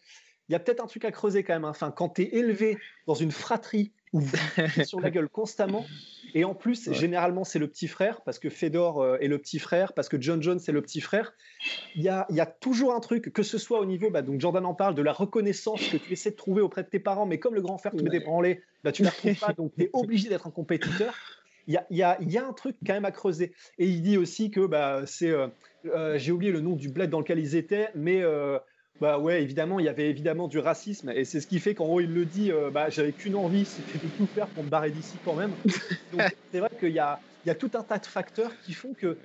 y 0.49 0.53
a 0.53 0.59
peut-être 0.59 0.79
un 0.79 0.85
truc 0.85 1.03
à 1.03 1.11
creuser 1.11 1.43
quand 1.43 1.53
même. 1.53 1.65
Hein. 1.65 1.71
Enfin, 1.71 1.89
quand 1.89 2.09
tu 2.09 2.21
es 2.21 2.35
élevé 2.35 2.77
dans 3.07 3.15
une 3.15 3.31
fratrie 3.31 3.93
ou 4.13 4.21
sur 4.85 4.99
la 4.99 5.09
gueule 5.09 5.27
constamment. 5.27 5.87
Et 6.33 6.43
en 6.43 6.53
plus, 6.53 6.91
généralement, 6.93 7.43
c'est 7.43 7.59
le 7.59 7.67
petit 7.67 7.87
frère, 7.87 8.21
parce 8.21 8.39
que 8.39 8.49
Fedor 8.49 9.01
euh, 9.01 9.17
est 9.19 9.27
le 9.27 9.37
petit 9.37 9.59
frère, 9.59 9.93
parce 9.93 10.09
que 10.09 10.19
John 10.19 10.41
Jones 10.41 10.59
est 10.65 10.71
le 10.71 10.81
petit 10.81 11.01
frère. 11.01 11.33
Il 11.95 12.01
y 12.01 12.09
a, 12.09 12.25
y 12.29 12.39
a, 12.39 12.45
toujours 12.45 12.93
un 12.93 12.99
truc, 12.99 13.33
que 13.33 13.43
ce 13.43 13.57
soit 13.57 13.79
au 13.79 13.85
niveau, 13.85 14.09
bah, 14.09 14.21
donc 14.21 14.39
Jordan 14.39 14.65
en 14.65 14.73
parle, 14.73 14.95
de 14.95 15.01
la 15.01 15.13
reconnaissance 15.13 15.81
que 15.89 15.97
tu 15.97 16.13
essaies 16.13 16.31
de 16.31 16.35
trouver 16.35 16.61
auprès 16.61 16.83
de 16.83 16.89
tes 16.89 16.99
parents, 16.99 17.25
mais 17.25 17.39
comme 17.39 17.55
le 17.55 17.61
grand 17.61 17.77
frère 17.77 17.93
te 17.93 18.01
met 18.01 18.09
des 18.09 18.19
branlés, 18.19 18.61
bah, 18.83 18.91
tu 18.91 19.01
ne 19.01 19.07
la 19.07 19.11
retrouves 19.11 19.39
pas, 19.39 19.53
donc 19.57 19.73
tu 19.75 19.83
es 19.83 19.89
obligé 19.93 20.29
d'être 20.29 20.47
un 20.47 20.51
compétiteur. 20.51 21.13
Il 21.67 21.75
y 21.75 21.77
a, 21.77 21.85
y, 21.89 22.01
a, 22.01 22.17
y 22.21 22.37
a, 22.37 22.45
un 22.45 22.53
truc 22.53 22.75
quand 22.85 22.93
même 22.93 23.05
à 23.05 23.11
creuser. 23.11 23.53
Et 23.77 23.87
il 23.87 24.01
dit 24.01 24.17
aussi 24.17 24.49
que 24.49 24.65
bah, 24.65 25.03
c'est. 25.05 25.29
Euh, 25.29 25.47
euh, 25.85 26.17
j'ai 26.17 26.31
oublié 26.31 26.51
le 26.51 26.59
nom 26.59 26.75
du 26.75 26.89
bled 26.89 27.09
dans 27.09 27.19
lequel 27.19 27.39
ils 27.39 27.55
étaient, 27.55 27.89
mais 27.95 28.21
bah 29.01 29.17
ouais, 29.17 29.41
évidemment, 29.41 29.79
il 29.79 29.87
y 29.87 29.89
avait 29.89 30.11
évidemment 30.11 30.47
du 30.47 30.59
racisme, 30.59 31.09
et 31.09 31.25
c'est 31.25 31.41
ce 31.41 31.47
qui 31.47 31.59
fait 31.59 31.73
qu'en 31.73 31.87
haut, 31.87 31.99
il 32.01 32.13
le 32.13 32.23
dit, 32.23 32.51
euh, 32.51 32.69
bah, 32.69 32.91
j'avais 32.91 33.11
qu'une 33.11 33.35
envie, 33.35 33.65
c'était 33.65 33.97
de 33.97 34.11
tout 34.15 34.27
faire 34.27 34.45
pour 34.49 34.63
me 34.63 34.69
barrer 34.69 34.91
d'ici 34.91 35.17
quand 35.25 35.33
même. 35.33 35.51
Donc 36.13 36.21
c'est 36.51 36.59
vrai 36.59 36.69
qu'il 36.79 36.91
y 36.91 36.99
a, 36.99 37.19
il 37.43 37.47
y 37.47 37.51
a 37.51 37.55
tout 37.55 37.71
un 37.73 37.81
tas 37.81 37.97
de 37.97 38.05
facteurs 38.05 38.51
qui 38.63 38.73
font 38.73 38.93
que, 38.93 39.17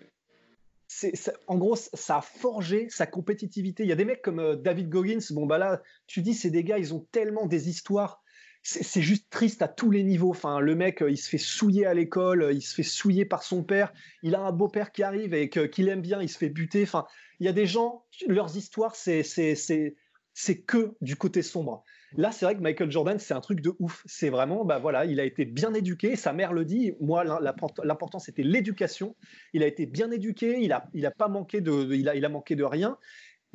c'est, 0.89 1.13
en 1.47 1.59
gros, 1.59 1.77
ça 1.77 2.17
a 2.17 2.21
forgé 2.23 2.89
sa 2.89 3.07
compétitivité. 3.07 3.83
Il 3.83 3.91
y 3.91 3.93
a 3.93 3.97
des 3.97 4.07
mecs 4.07 4.23
comme 4.23 4.41
euh, 4.41 4.57
David 4.57 4.89
Goggins, 4.89 5.19
bon 5.33 5.45
bah 5.45 5.59
là, 5.59 5.83
tu 6.07 6.23
dis, 6.23 6.33
c'est 6.33 6.51
des 6.51 6.65
gars, 6.65 6.79
ils 6.79 6.95
ont 6.95 7.07
tellement 7.13 7.45
des 7.45 7.69
histoires, 7.69 8.23
c'est 8.67 9.01
juste 9.01 9.31
triste 9.31 9.63
à 9.63 9.69
tous 9.69 9.91
les 9.91 10.03
niveaux. 10.03 10.31
Enfin, 10.31 10.59
le 10.59 10.75
mec, 10.75 11.01
euh, 11.01 11.11
il 11.11 11.17
se 11.17 11.29
fait 11.29 11.39
souiller 11.39 11.87
à 11.87 11.95
l'école, 11.95 12.51
il 12.53 12.63
se 12.63 12.75
fait 12.75 12.83
souiller 12.83 13.25
par 13.25 13.43
son 13.43 13.63
père, 13.63 13.93
il 14.23 14.35
a 14.35 14.41
un 14.41 14.53
beau-père 14.53 14.91
qui 14.91 15.03
arrive 15.05 15.35
et 15.35 15.49
qu'il 15.49 15.89
aime 15.89 16.03
bien, 16.03 16.21
il 16.21 16.29
se 16.29 16.37
fait 16.37 16.49
buter. 16.49 16.83
Enfin, 16.83 17.07
il 17.39 17.47
y 17.47 17.49
a 17.49 17.53
des 17.53 17.67
gens, 17.67 18.05
leurs 18.27 18.57
histoires, 18.57 18.97
c'est 18.97 19.23
c'est 19.23 20.61
que 20.61 20.95
du 21.01 21.17
côté 21.17 21.43
sombre. 21.43 21.83
Là, 22.17 22.33
c'est 22.33 22.45
vrai 22.45 22.57
que 22.57 22.61
Michael 22.61 22.91
Jordan, 22.91 23.19
c'est 23.19 23.35
un 23.35 23.41
truc 23.41 23.61
de 23.61 23.73
ouf. 23.79 24.03
C'est 24.07 24.31
vraiment, 24.31 24.65
bah 24.65 24.79
voilà, 24.79 25.05
il 25.05 25.19
a 25.21 25.25
été 25.25 25.45
bien 25.45 25.73
éduqué. 25.73 26.15
Sa 26.17 26.33
mère 26.33 26.53
le 26.53 26.65
dit. 26.65 26.93
Moi, 27.01 27.25
l'important, 27.25 28.19
c'était 28.19 28.43
l'éducation. 28.43 29.17
Il 29.53 29.63
a 29.63 29.67
été 29.67 29.87
bien 29.87 30.11
éduqué. 30.11 30.59
Il 30.61 30.73
a, 30.73 30.89
il 30.93 31.07
a 31.07 31.11
pas 31.11 31.29
manqué 31.29 31.61
de, 31.61 31.95
il 31.95 32.09
a, 32.09 32.15
il 32.15 32.25
a 32.25 32.29
manqué 32.29 32.55
de 32.55 32.65
rien. 32.65 32.99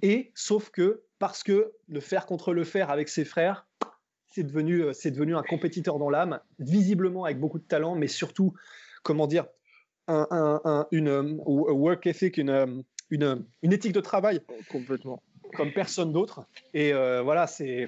Et 0.01 0.31
sauf 0.35 0.69
que 0.69 1.03
parce 1.19 1.43
que 1.43 1.73
le 1.87 1.99
faire 1.99 2.25
contre 2.25 2.53
le 2.53 2.63
faire 2.63 2.89
avec 2.89 3.09
ses 3.09 3.25
frères, 3.25 3.67
c'est 4.31 4.43
devenu, 4.43 4.85
c'est 4.93 5.11
devenu 5.11 5.35
un 5.35 5.43
compétiteur 5.43 5.99
dans 5.99 6.09
l'âme, 6.09 6.39
visiblement 6.59 7.25
avec 7.25 7.39
beaucoup 7.39 7.59
de 7.59 7.63
talent, 7.63 7.95
mais 7.95 8.07
surtout, 8.07 8.53
comment 9.03 9.27
dire, 9.27 9.45
un, 10.07 10.27
un, 10.31 10.87
une 10.91 11.39
work 11.45 12.07
ethic, 12.07 12.37
une 12.37 12.83
une, 13.11 13.45
une 13.61 13.73
éthique 13.73 13.91
de 13.91 13.99
travail 13.99 14.41
complètement 14.69 15.21
comme 15.55 15.73
personne 15.73 16.13
d'autre. 16.13 16.45
Et 16.73 16.93
euh, 16.93 17.21
voilà, 17.21 17.45
c'est, 17.45 17.87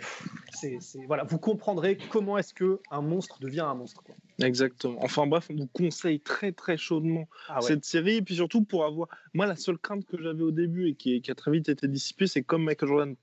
c'est, 0.51 0.77
voilà, 1.07 1.23
vous 1.23 1.39
comprendrez 1.39 1.97
comment 2.09 2.37
est-ce 2.37 2.53
que 2.53 2.81
un 2.91 3.01
monstre 3.01 3.39
devient 3.39 3.61
un 3.61 3.73
monstre. 3.73 4.03
Exactement. 4.41 4.97
Enfin 5.01 5.27
bref, 5.27 5.47
on 5.49 5.55
vous 5.55 5.67
conseille 5.67 6.19
très 6.19 6.51
très 6.51 6.75
chaudement 6.75 7.27
ah 7.47 7.61
cette 7.61 7.85
série. 7.85 8.17
Et 8.17 8.21
puis 8.21 8.35
surtout 8.35 8.63
pour 8.63 8.83
avoir, 8.85 9.07
moi 9.33 9.45
la 9.45 9.55
seule 9.55 9.77
crainte 9.77 10.05
que 10.05 10.21
j'avais 10.21 10.43
au 10.43 10.51
début 10.51 10.89
et 10.89 10.95
qui, 10.95 11.21
qui 11.21 11.31
a 11.31 11.35
très 11.35 11.51
vite 11.51 11.69
été 11.69 11.87
dissipée, 11.87 12.27
c'est 12.27 12.43
comme 12.43 12.65
Michael 12.65 12.89
Jordan 12.89 13.15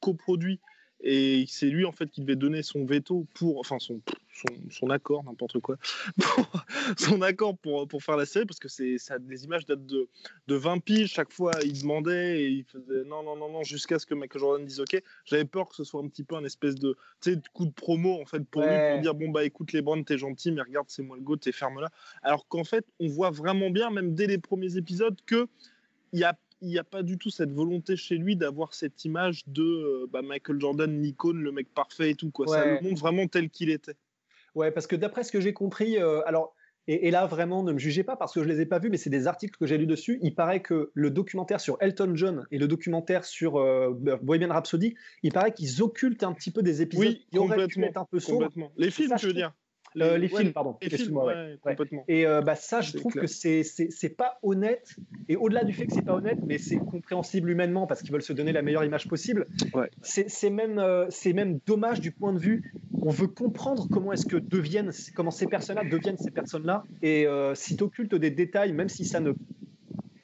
coproduit 0.00 0.60
et 1.00 1.44
c'est 1.48 1.66
lui 1.66 1.84
en 1.84 1.92
fait 1.92 2.10
qui 2.10 2.20
devait 2.20 2.36
donner 2.36 2.62
son 2.62 2.84
veto 2.84 3.26
pour, 3.34 3.60
enfin 3.60 3.78
son, 3.78 4.00
son, 4.70 4.90
accord, 4.90 5.24
n'importe 5.24 5.60
quoi, 5.60 5.76
son 6.98 7.22
accord 7.22 7.56
pour, 7.58 7.86
pour 7.86 8.02
faire 8.02 8.16
la 8.16 8.26
série 8.26 8.46
parce 8.46 8.58
que 8.58 8.68
c'est 8.68 8.98
ça, 8.98 9.16
les 9.28 9.44
images 9.44 9.66
datent 9.66 9.86
de, 9.86 10.08
de 10.46 10.54
20 10.54 10.78
piges. 10.78 11.12
Chaque 11.12 11.32
fois, 11.32 11.52
il 11.64 11.80
demandait 11.80 12.42
et 12.42 12.48
il 12.48 12.64
faisait 12.64 13.04
non, 13.04 13.22
non, 13.22 13.36
non, 13.36 13.50
non, 13.50 13.62
jusqu'à 13.62 13.98
ce 13.98 14.06
que 14.06 14.14
Michael 14.14 14.40
Jordan 14.40 14.66
dise 14.66 14.80
OK. 14.80 15.02
J'avais 15.24 15.44
peur 15.44 15.68
que 15.68 15.76
ce 15.76 15.84
soit 15.84 16.00
un 16.00 16.08
petit 16.08 16.24
peu 16.24 16.36
un 16.36 16.44
espèce 16.44 16.76
de, 16.76 16.96
de 17.26 17.40
coup 17.52 17.66
de 17.66 17.72
promo 17.72 18.20
en 18.20 18.24
fait 18.24 18.44
pour 18.46 18.62
lui 18.62 18.68
pour 18.92 19.00
dire 19.00 19.14
bon 19.14 19.28
bah 19.28 19.44
écoute 19.44 19.72
les 19.72 19.82
Browns, 19.82 20.04
t'es 20.04 20.18
gentil, 20.18 20.52
mais 20.52 20.62
regarde 20.62 20.86
c'est 20.88 21.02
moi 21.02 21.16
le 21.16 21.22
go, 21.22 21.36
t'es 21.36 21.52
ferme 21.52 21.80
là. 21.80 21.90
Alors 22.22 22.48
qu'en 22.48 22.64
fait, 22.64 22.86
on 23.00 23.08
voit 23.08 23.30
vraiment 23.30 23.70
bien, 23.70 23.90
même 23.90 24.14
dès 24.14 24.26
les 24.26 24.38
premiers 24.38 24.76
épisodes, 24.76 25.16
que 25.26 25.46
il 26.12 26.20
y 26.20 26.24
a 26.24 26.36
il 26.60 26.68
n'y 26.68 26.78
a 26.78 26.84
pas 26.84 27.02
du 27.02 27.18
tout 27.18 27.30
cette 27.30 27.52
volonté 27.52 27.96
chez 27.96 28.16
lui 28.16 28.36
d'avoir 28.36 28.74
cette 28.74 29.04
image 29.04 29.42
de 29.46 29.62
euh, 29.62 30.06
bah, 30.10 30.22
Michael 30.22 30.60
Jordan, 30.60 31.00
Nikon, 31.00 31.32
le 31.32 31.52
mec 31.52 31.72
parfait 31.74 32.10
et 32.10 32.14
tout. 32.14 32.30
Quoi. 32.30 32.46
Ça 32.46 32.64
le 32.64 32.80
montre 32.80 33.00
vraiment 33.00 33.26
tel 33.26 33.50
qu'il 33.50 33.70
était. 33.70 33.96
Ouais, 34.54 34.70
parce 34.70 34.86
que 34.86 34.96
d'après 34.96 35.22
ce 35.22 35.32
que 35.32 35.40
j'ai 35.40 35.52
compris, 35.52 35.98
euh, 35.98 36.22
alors, 36.26 36.54
et, 36.88 37.10
là 37.10 37.26
vraiment, 37.26 37.62
ne 37.62 37.72
me 37.72 37.78
jugez 37.78 38.04
pas 38.04 38.16
parce 38.16 38.32
que 38.32 38.40
je 38.40 38.48
ne 38.48 38.52
les 38.52 38.60
ai 38.60 38.66
pas 38.66 38.78
vus, 38.78 38.90
mais 38.90 38.96
c'est 38.96 39.10
des 39.10 39.26
articles 39.26 39.58
que 39.58 39.66
j'ai 39.66 39.76
lus 39.76 39.86
dessus. 39.86 40.18
Il 40.22 40.34
paraît 40.34 40.62
que 40.62 40.92
le 40.94 41.10
documentaire 41.10 41.60
sur 41.60 41.76
Elton 41.80 42.12
John 42.14 42.46
et 42.50 42.58
le 42.58 42.68
documentaire 42.68 43.24
sur 43.24 43.56
euh, 43.56 43.90
Bohemian 44.22 44.48
Rhapsody, 44.48 44.94
il 45.22 45.32
paraît 45.32 45.52
qu'ils 45.52 45.82
occultent 45.82 46.22
un 46.22 46.32
petit 46.32 46.50
peu 46.50 46.62
des 46.62 46.82
épisodes 46.82 47.18
qui 47.30 47.38
auraient 47.38 47.66
pu 47.66 47.84
être 47.84 47.98
un 47.98 48.06
peu 48.06 48.20
sombres. 48.20 48.48
Les 48.76 48.90
films, 48.90 49.12
je 49.18 49.26
veux 49.26 49.34
dire? 49.34 49.52
Euh, 50.00 50.18
les, 50.18 50.28
films, 50.28 50.52
pardon. 50.52 50.76
Les 50.82 50.90
films, 50.90 51.18
complètement. 51.62 52.04
Et 52.08 52.26
euh, 52.26 52.42
bah, 52.42 52.54
ça, 52.54 52.80
je 52.80 52.96
trouve 52.96 53.12
que 53.12 53.26
c'est 53.26 54.16
pas 54.16 54.38
honnête. 54.42 54.96
Et 55.28 55.36
au-delà 55.36 55.64
du 55.64 55.72
fait 55.72 55.86
que 55.86 55.94
c'est 55.94 56.04
pas 56.04 56.14
honnête, 56.14 56.38
mais 56.46 56.58
c'est 56.58 56.76
compréhensible 56.76 57.50
humainement 57.50 57.86
parce 57.86 58.02
qu'ils 58.02 58.12
veulent 58.12 58.22
se 58.22 58.32
donner 58.32 58.52
la 58.52 58.62
meilleure 58.62 58.84
image 58.84 59.08
possible. 59.08 59.46
C'est 60.02 60.50
même 60.50 60.78
euh, 60.78 61.08
même 61.34 61.58
dommage 61.66 62.00
du 62.00 62.12
point 62.12 62.32
de 62.32 62.38
vue. 62.38 62.72
On 63.02 63.10
veut 63.10 63.26
comprendre 63.26 63.88
comment 63.90 64.12
est-ce 64.12 64.26
que 64.26 64.36
deviennent 64.36 64.90
comment 65.14 65.30
ces 65.30 65.46
personnes-là 65.46 65.84
deviennent 65.84 66.18
ces 66.18 66.30
personnes-là. 66.30 66.84
Et 67.02 67.26
si 67.54 67.76
tu 67.76 67.84
occultes 67.84 68.14
des 68.14 68.30
détails, 68.30 68.72
même 68.72 68.88
si 68.88 69.04
ça 69.04 69.20
ne 69.20 69.32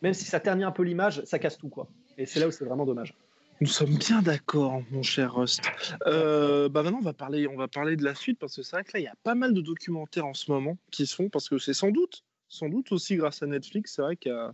même 0.03 0.15
si 0.15 0.25
ça 0.25 0.41
ternit 0.41 0.65
un 0.65 0.73
peu 0.73 0.83
l'image, 0.83 1.23
ça 1.25 1.39
casse 1.39 1.57
tout 1.57 1.69
quoi. 1.69 1.89
Et 2.19 2.27
c'est 2.27 2.41
là 2.41 2.49
où 2.49 2.51
c'est 2.51 2.65
vraiment 2.65 2.85
dommage. 2.85 3.15
Nous 3.63 3.69
sommes 3.69 3.95
bien 3.95 4.23
d'accord, 4.23 4.83
mon 4.91 5.05
cher 5.05 5.37
Rust. 5.37 5.63
Euh, 6.09 6.69
bah 6.69 6.83
maintenant, 6.83 6.99
on 6.99 7.05
va, 7.05 7.13
parler, 7.13 7.47
on 7.47 7.55
va 7.57 7.69
parler 7.69 7.95
de 7.95 8.03
la 8.03 8.17
suite 8.17 8.41
parce 8.41 8.57
que 8.57 8.63
c'est 8.63 8.75
vrai 8.75 8.83
que 8.83 8.91
là, 8.95 8.99
il 8.99 9.05
y 9.05 9.07
a 9.07 9.15
pas 9.23 9.37
mal 9.37 9.55
de 9.55 9.61
documentaires 9.61 10.27
en 10.27 10.35
ce 10.35 10.51
moment 10.51 10.79
qui 10.91 11.07
se 11.07 11.15
font 11.15 11.29
parce 11.29 11.49
que 11.49 11.59
c'est 11.59 11.73
sans 11.73 11.93
doute, 11.93 12.25
sans 12.49 12.69
doute 12.69 12.91
aussi 12.91 13.15
grâce 13.15 13.41
à 13.41 13.47
Netflix, 13.47 13.93
c'est 13.95 14.03
vrai 14.03 14.17
qu'il 14.17 14.33
a, 14.33 14.51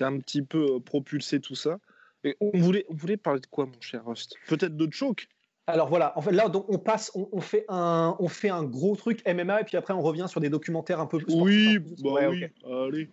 a, 0.00 0.06
un 0.06 0.16
petit 0.20 0.42
peu 0.42 0.76
euh, 0.76 0.78
propulsé 0.78 1.40
tout 1.40 1.56
ça. 1.56 1.80
Et 2.22 2.36
on 2.40 2.56
voulait, 2.56 2.86
on 2.88 2.94
voulait 2.94 3.16
parler 3.16 3.40
de 3.40 3.46
quoi, 3.46 3.66
mon 3.66 3.80
cher 3.80 4.04
Rust? 4.06 4.36
Peut-être 4.46 4.76
de 4.76 4.92
choke 4.92 5.26
alors 5.68 5.88
voilà, 5.88 6.12
en 6.18 6.20
fait 6.20 6.32
là 6.32 6.48
donc 6.48 6.66
on 6.68 6.78
passe, 6.78 7.12
on, 7.14 7.40
fait 7.40 7.64
un, 7.68 8.16
on 8.18 8.26
fait 8.26 8.48
un 8.48 8.64
gros 8.64 8.96
truc 8.96 9.22
MMA 9.26 9.60
et 9.60 9.64
puis 9.64 9.76
après 9.76 9.94
on 9.94 10.02
revient 10.02 10.26
sur 10.28 10.40
des 10.40 10.50
documentaires 10.50 10.98
un 10.98 11.06
peu 11.06 11.18
plus. 11.18 11.32
Oui, 11.32 11.78
bah 12.02 12.28
oui, 12.28 12.46
allez. 12.64 13.10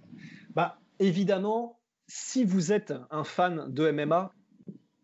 Bah 0.56 0.80
évidemment, 0.98 1.80
si 2.08 2.44
vous 2.44 2.72
êtes 2.72 2.92
un 3.12 3.24
fan 3.24 3.72
de 3.72 3.92
MMA, 3.92 4.34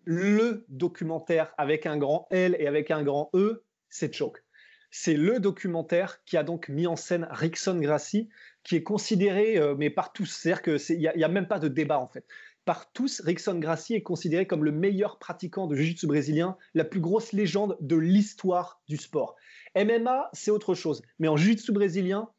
le 0.06 0.66
documentaire 0.70 1.54
avec 1.58 1.86
un 1.86 1.98
grand 1.98 2.28
L 2.32 2.56
et 2.60 2.68
avec 2.68 2.92
un 2.92 3.04
grand 3.04 3.30
E, 3.34 3.64
c'est 3.90 4.14
Choke. 4.14 4.44
C'est 4.92 5.16
le 5.16 5.40
documentaire 5.40 6.24
qui 6.26 6.38
a 6.38 6.44
donc 6.44 6.70
mis 6.70 6.88
en 6.88 6.96
scène 6.96 7.28
Rickson 7.30 7.80
Gracie, 7.80 8.30
qui 8.64 8.76
est 8.78 8.84
considéré, 8.84 9.58
euh, 9.58 9.76
mais 9.78 9.90
par 9.90 10.14
tous, 10.14 10.26
c'est-à-dire 10.26 10.62
qu'il 10.62 10.98
n'y 10.98 11.24
a, 11.24 11.28
même 11.28 11.48
pas 11.48 11.60
de 11.60 11.68
débat 11.68 12.00
en 12.00 12.08
fait. 12.08 12.26
Par 12.64 12.92
tous, 12.94 13.22
Rickson 13.22 13.60
Gracie 13.60 13.94
est 13.94 14.02
considéré 14.02 14.48
comme 14.48 14.64
le 14.64 14.72
meilleur 14.72 15.20
pratiquant 15.20 15.68
de 15.68 15.76
jiu-jitsu 15.76 16.08
brésilien, 16.08 16.58
la 16.74 16.86
plus 16.86 17.00
grosse 17.00 17.32
légende 17.32 17.78
de 17.80 17.96
l'histoire 17.96 18.82
du 18.88 18.98
sport. 18.98 19.36
MMA, 19.76 20.30
c'est 20.34 20.52
autre 20.52 20.74
chose, 20.74 21.02
mais 21.20 21.28
en 21.28 21.36
jiu-jitsu 21.36 21.74
brésilien, 21.74 22.30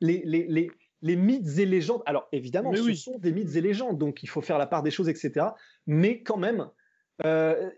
les, 0.00 0.22
les, 0.24 0.68
les, 1.02 1.16
mythes 1.16 1.58
et 1.58 1.66
légendes, 1.66 2.02
alors 2.06 2.28
évidemment, 2.32 2.74
ce 2.74 2.94
sont 2.94 3.18
des 3.18 3.32
mythes 3.32 3.54
et 3.54 3.60
légendes, 3.60 3.98
donc 3.98 4.22
il 4.22 4.28
faut 4.28 4.40
faire 4.40 4.58
la 4.58 4.66
part 4.66 4.82
des 4.82 4.90
choses, 4.90 5.08
etc. 5.08 5.46
Mais 5.86 6.22
quand 6.22 6.36
même, 6.36 6.68
euh, 7.24 7.70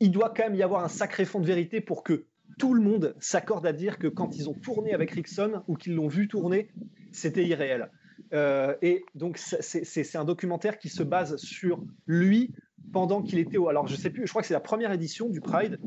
il 0.00 0.12
doit 0.12 0.30
quand 0.30 0.44
même 0.44 0.54
y 0.54 0.62
avoir 0.62 0.84
un 0.84 0.88
sacré 0.88 1.24
fond 1.24 1.40
de 1.40 1.46
vérité 1.46 1.80
pour 1.80 2.02
que 2.02 2.26
tout 2.58 2.74
le 2.74 2.82
monde 2.82 3.14
s'accorde 3.20 3.66
à 3.66 3.72
dire 3.72 3.98
que 3.98 4.06
quand 4.06 4.36
ils 4.36 4.48
ont 4.48 4.54
tourné 4.54 4.94
avec 4.94 5.10
Rickson 5.10 5.62
ou 5.68 5.76
qu'ils 5.76 5.94
l'ont 5.94 6.08
vu 6.08 6.28
tourner, 6.28 6.68
c'était 7.12 7.44
irréel. 7.44 7.90
Euh, 8.32 8.74
et 8.82 9.04
donc 9.14 9.38
c'est 9.38 10.16
un 10.16 10.24
documentaire 10.24 10.78
qui 10.78 10.88
se 10.88 11.02
base 11.02 11.36
sur 11.36 11.82
lui 12.06 12.52
pendant 12.92 13.22
qu'il 13.22 13.38
était 13.38 13.58
au. 13.58 13.68
Alors 13.68 13.86
je 13.86 13.96
sais 13.96 14.10
plus, 14.10 14.26
je 14.26 14.30
crois 14.30 14.42
que 14.42 14.48
c'est 14.48 14.54
la 14.54 14.60
première 14.60 14.92
édition 14.92 15.28
du 15.28 15.40
Pride. 15.40 15.78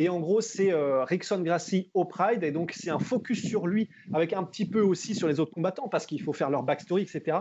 Et 0.00 0.08
en 0.08 0.20
gros, 0.20 0.40
c'est 0.40 0.72
euh, 0.72 1.02
Rickson 1.04 1.40
Gracie 1.40 1.90
au 1.92 2.04
Pride. 2.04 2.44
Et 2.44 2.52
donc 2.52 2.72
c'est 2.72 2.90
un 2.90 2.98
focus 2.98 3.44
sur 3.44 3.66
lui 3.66 3.88
avec 4.12 4.32
un 4.32 4.44
petit 4.44 4.68
peu 4.68 4.80
aussi 4.80 5.14
sur 5.14 5.28
les 5.28 5.40
autres 5.40 5.52
combattants 5.52 5.88
parce 5.88 6.06
qu'il 6.06 6.22
faut 6.22 6.32
faire 6.32 6.50
leur 6.50 6.62
backstory, 6.62 7.02
etc. 7.02 7.38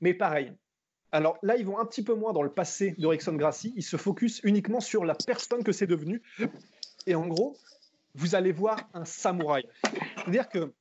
Mais 0.00 0.12
pareil, 0.12 0.52
alors 1.12 1.38
là, 1.42 1.56
ils 1.56 1.64
vont 1.64 1.78
un 1.78 1.86
petit 1.86 2.02
peu 2.02 2.14
moins 2.14 2.32
dans 2.32 2.42
le 2.42 2.50
passé 2.50 2.94
de 2.98 3.06
Rickson 3.06 3.34
Gracie. 3.34 3.72
Ils 3.76 3.82
se 3.82 3.96
focus 3.96 4.40
uniquement 4.44 4.80
sur 4.80 5.04
la 5.04 5.14
personne 5.14 5.64
que 5.64 5.72
c'est 5.72 5.86
devenu. 5.86 6.22
Et 7.06 7.14
en 7.14 7.26
gros, 7.26 7.56
vous 8.14 8.34
allez 8.34 8.52
voir 8.52 8.78
un 8.94 9.04
samouraï. 9.04 9.64
C'est-à-dire 10.16 10.48
que, 10.48 10.72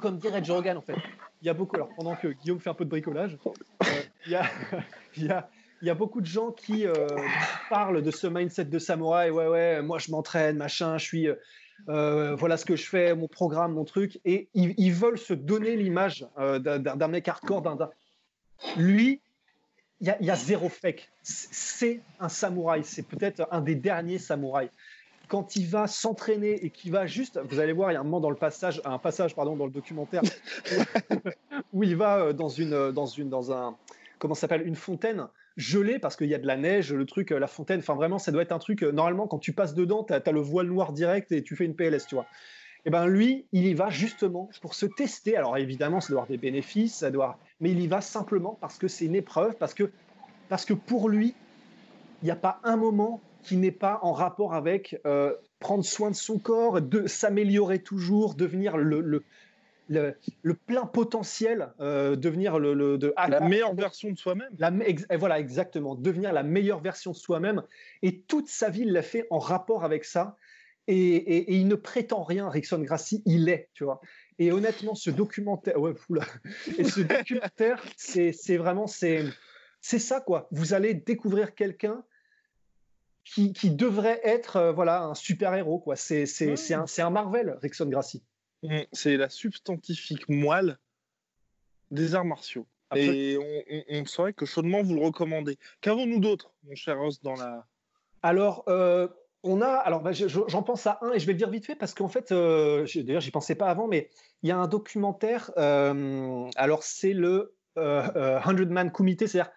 comme 0.00 0.18
dirait 0.18 0.44
Jorgan, 0.44 0.76
en 0.76 0.82
fait, 0.82 0.96
il 1.40 1.46
y 1.46 1.48
a 1.48 1.54
beaucoup. 1.54 1.76
Alors, 1.76 1.88
pendant 1.96 2.14
que 2.14 2.28
Guillaume 2.28 2.60
fait 2.60 2.70
un 2.70 2.74
peu 2.74 2.84
de 2.84 2.90
bricolage, 2.90 3.38
euh, 3.46 3.86
il, 4.26 4.32
y 4.32 4.36
a, 4.36 4.44
il, 5.16 5.86
y 5.86 5.90
a, 5.90 5.94
beaucoup 5.94 6.20
de 6.20 6.26
gens 6.26 6.50
qui 6.50 6.86
euh, 6.86 6.94
parlent 7.70 8.02
de 8.02 8.10
ce 8.10 8.26
mindset 8.26 8.66
de 8.66 8.78
samouraï. 8.78 9.30
Ouais, 9.30 9.46
ouais, 9.46 9.82
moi 9.82 9.98
je 9.98 10.10
m'entraîne, 10.10 10.56
machin, 10.56 10.98
je 10.98 11.04
suis. 11.04 11.28
Euh, 11.88 12.36
voilà 12.36 12.56
ce 12.56 12.64
que 12.64 12.76
je 12.76 12.86
fais, 12.86 13.14
mon 13.14 13.28
programme, 13.28 13.72
mon 13.72 13.84
truc. 13.84 14.20
Et 14.24 14.48
ils, 14.54 14.74
ils 14.76 14.92
veulent 14.92 15.18
se 15.18 15.32
donner 15.32 15.76
l'image 15.76 16.26
d'un 16.36 17.08
mec 17.08 17.26
hardcore, 17.26 17.62
d'un 17.62 17.76
lui, 18.76 19.20
il 20.00 20.16
y, 20.20 20.30
a 20.30 20.36
zéro 20.36 20.68
fake. 20.68 21.08
C'est 21.22 22.00
un 22.18 22.28
samouraï. 22.28 22.82
C'est 22.82 23.06
peut-être 23.06 23.46
un 23.52 23.60
des 23.60 23.76
derniers 23.76 24.18
samouraïs. 24.18 24.70
Quand 25.28 25.54
il 25.54 25.66
va 25.68 25.86
s'entraîner 25.86 26.64
et 26.64 26.70
qu'il 26.70 26.90
va 26.90 27.06
juste, 27.06 27.38
vous 27.44 27.60
allez 27.60 27.72
voir, 27.72 27.92
il 27.92 27.94
y 27.94 27.96
a 27.96 28.00
un 28.00 28.04
moment 28.04 28.20
dans 28.20 28.30
le 28.30 28.36
passage, 28.36 28.82
un 28.84 28.98
passage 28.98 29.36
pardon 29.36 29.54
dans 29.54 29.64
le 29.64 29.70
documentaire 29.70 30.22
où 31.72 31.84
il 31.84 31.94
va 31.94 32.18
euh, 32.18 32.32
dans 32.32 32.48
une, 32.48 32.90
dans 32.90 33.06
une, 33.06 33.30
dans 33.30 33.52
un, 33.52 33.76
comment 34.18 34.34
s'appelle, 34.34 34.66
une 34.66 34.74
fontaine 34.74 35.28
gelée 35.56 35.98
parce 35.98 36.16
qu'il 36.16 36.28
y 36.28 36.34
a 36.34 36.38
de 36.38 36.46
la 36.46 36.56
neige, 36.56 36.92
le 36.92 37.06
truc, 37.06 37.30
euh, 37.30 37.38
la 37.38 37.46
fontaine. 37.46 37.78
Enfin 37.78 37.94
vraiment, 37.94 38.18
ça 38.18 38.32
doit 38.32 38.42
être 38.42 38.52
un 38.52 38.58
truc. 38.58 38.82
Euh, 38.82 38.90
normalement, 38.90 39.28
quand 39.28 39.38
tu 39.38 39.52
passes 39.52 39.74
dedans, 39.74 40.04
tu 40.04 40.12
as, 40.12 40.32
le 40.32 40.40
voile 40.40 40.66
noir 40.66 40.92
direct 40.92 41.30
et 41.32 41.42
tu 41.42 41.56
fais 41.56 41.64
une 41.64 41.76
PLS, 41.76 42.06
tu 42.06 42.16
vois. 42.16 42.26
Et 42.84 42.88
eh 42.88 42.90
ben 42.90 43.06
lui, 43.06 43.46
il 43.52 43.64
y 43.64 43.74
va 43.74 43.90
justement 43.90 44.50
pour 44.60 44.74
se 44.74 44.86
tester. 44.86 45.36
Alors 45.36 45.56
évidemment, 45.56 46.00
ça 46.00 46.08
doit 46.08 46.22
avoir 46.22 46.28
des 46.28 46.36
bénéfices, 46.36 46.96
ça 46.96 47.12
doit 47.12 47.38
mais 47.62 47.70
il 47.70 47.80
y 47.80 47.86
va 47.86 48.00
simplement 48.00 48.58
parce 48.60 48.76
que 48.76 48.88
c'est 48.88 49.04
une 49.04 49.14
épreuve, 49.14 49.54
parce 49.54 49.72
que, 49.72 49.92
parce 50.48 50.64
que 50.64 50.74
pour 50.74 51.08
lui, 51.08 51.32
il 52.20 52.24
n'y 52.24 52.30
a 52.32 52.36
pas 52.36 52.60
un 52.64 52.76
moment 52.76 53.22
qui 53.44 53.56
n'est 53.56 53.70
pas 53.70 54.00
en 54.02 54.12
rapport 54.12 54.54
avec 54.54 55.00
euh, 55.06 55.32
prendre 55.60 55.84
soin 55.84 56.10
de 56.10 56.16
son 56.16 56.40
corps, 56.40 56.82
de 56.82 57.06
s'améliorer 57.06 57.78
toujours, 57.78 58.34
devenir 58.34 58.76
le, 58.76 59.00
le, 59.00 59.22
le, 59.88 60.54
plein 60.54 60.86
potentiel, 60.86 61.72
euh, 61.80 62.16
devenir 62.16 62.58
le, 62.58 62.98
de, 62.98 63.14
la 63.16 63.40
meilleure 63.40 63.74
version 63.74 64.10
de 64.10 64.18
soi-même. 64.18 64.50
voilà, 65.16 65.38
exactement, 65.38 65.94
devenir 65.94 66.32
la 66.32 66.42
meilleure 66.42 66.80
version 66.80 67.12
de 67.12 67.16
soi-même. 67.16 67.62
Et 68.02 68.22
toute 68.22 68.48
sa 68.48 68.70
vie, 68.70 68.82
il 68.82 68.92
l'a 68.92 69.02
fait 69.02 69.28
en 69.30 69.38
rapport 69.38 69.84
avec 69.84 70.04
ça. 70.04 70.36
Et, 70.88 71.14
et, 71.14 71.54
il 71.54 71.68
ne 71.68 71.76
prétend 71.76 72.24
rien, 72.24 72.48
Rickson 72.48 72.80
Gracie, 72.80 73.22
il 73.24 73.48
est, 73.48 73.70
tu 73.72 73.84
vois. 73.84 74.00
Et 74.38 74.50
honnêtement, 74.50 74.94
ce 74.94 75.10
documentaire, 75.10 75.78
ouais, 75.78 75.94
Et 76.78 76.84
ce 76.84 77.00
documentaire, 77.00 77.82
c'est 77.96 78.56
vraiment, 78.56 78.86
c'est 78.86 79.24
ça 79.80 80.20
quoi. 80.20 80.48
Vous 80.50 80.74
allez 80.74 80.94
découvrir 80.94 81.54
quelqu'un 81.54 82.04
qui, 83.24 83.52
qui, 83.52 83.70
devrait 83.70 84.20
être, 84.24 84.56
euh, 84.56 84.72
voilà, 84.72 85.02
un 85.04 85.14
super 85.14 85.54
héros 85.54 85.78
quoi. 85.78 85.94
C'est 85.94 86.26
un, 86.72 86.84
un 86.98 87.10
Marvel, 87.10 87.56
Rickson 87.62 87.86
Gracie. 87.86 88.24
Mmh, 88.64 88.80
c'est 88.92 89.16
la 89.16 89.28
substantifique 89.28 90.28
moelle 90.28 90.78
des 91.92 92.14
arts 92.14 92.24
martiaux. 92.24 92.66
Et 92.94 93.38
on, 93.38 93.84
on, 93.88 94.04
saurait 94.04 94.32
que 94.32 94.44
chaudement 94.44 94.82
vous 94.82 94.94
le 94.94 95.02
recommandez. 95.02 95.58
Qu'avons-nous 95.80 96.20
d'autre, 96.20 96.52
mon 96.64 96.74
cher 96.74 96.98
Ross, 96.98 97.22
dans 97.22 97.34
la. 97.34 97.66
Alors, 98.22 98.64
euh, 98.68 99.08
on 99.42 99.60
a, 99.60 99.68
alors 99.68 100.02
bah, 100.02 100.12
j'en 100.12 100.62
pense 100.62 100.86
à 100.86 100.98
un 101.02 101.12
et 101.12 101.18
je 101.18 101.26
vais 101.26 101.32
le 101.32 101.38
dire 101.38 101.50
vite 101.50 101.66
fait 101.66 101.74
parce 101.74 101.94
qu'en 101.94 102.08
fait, 102.08 102.32
euh, 102.32 102.86
d'ailleurs 102.96 103.20
j'y 103.20 103.30
pensais 103.30 103.54
pas 103.54 103.66
avant, 103.66 103.88
mais 103.88 104.08
il 104.42 104.48
y 104.48 104.52
a 104.52 104.56
un 104.56 104.68
documentaire. 104.68 105.50
Euh, 105.56 106.48
alors 106.56 106.82
c'est 106.82 107.12
le 107.12 107.54
100 107.76 107.82
euh, 107.82 108.66
Man 108.66 108.92
Comité, 108.92 109.26
c'est-à-dire 109.26 109.52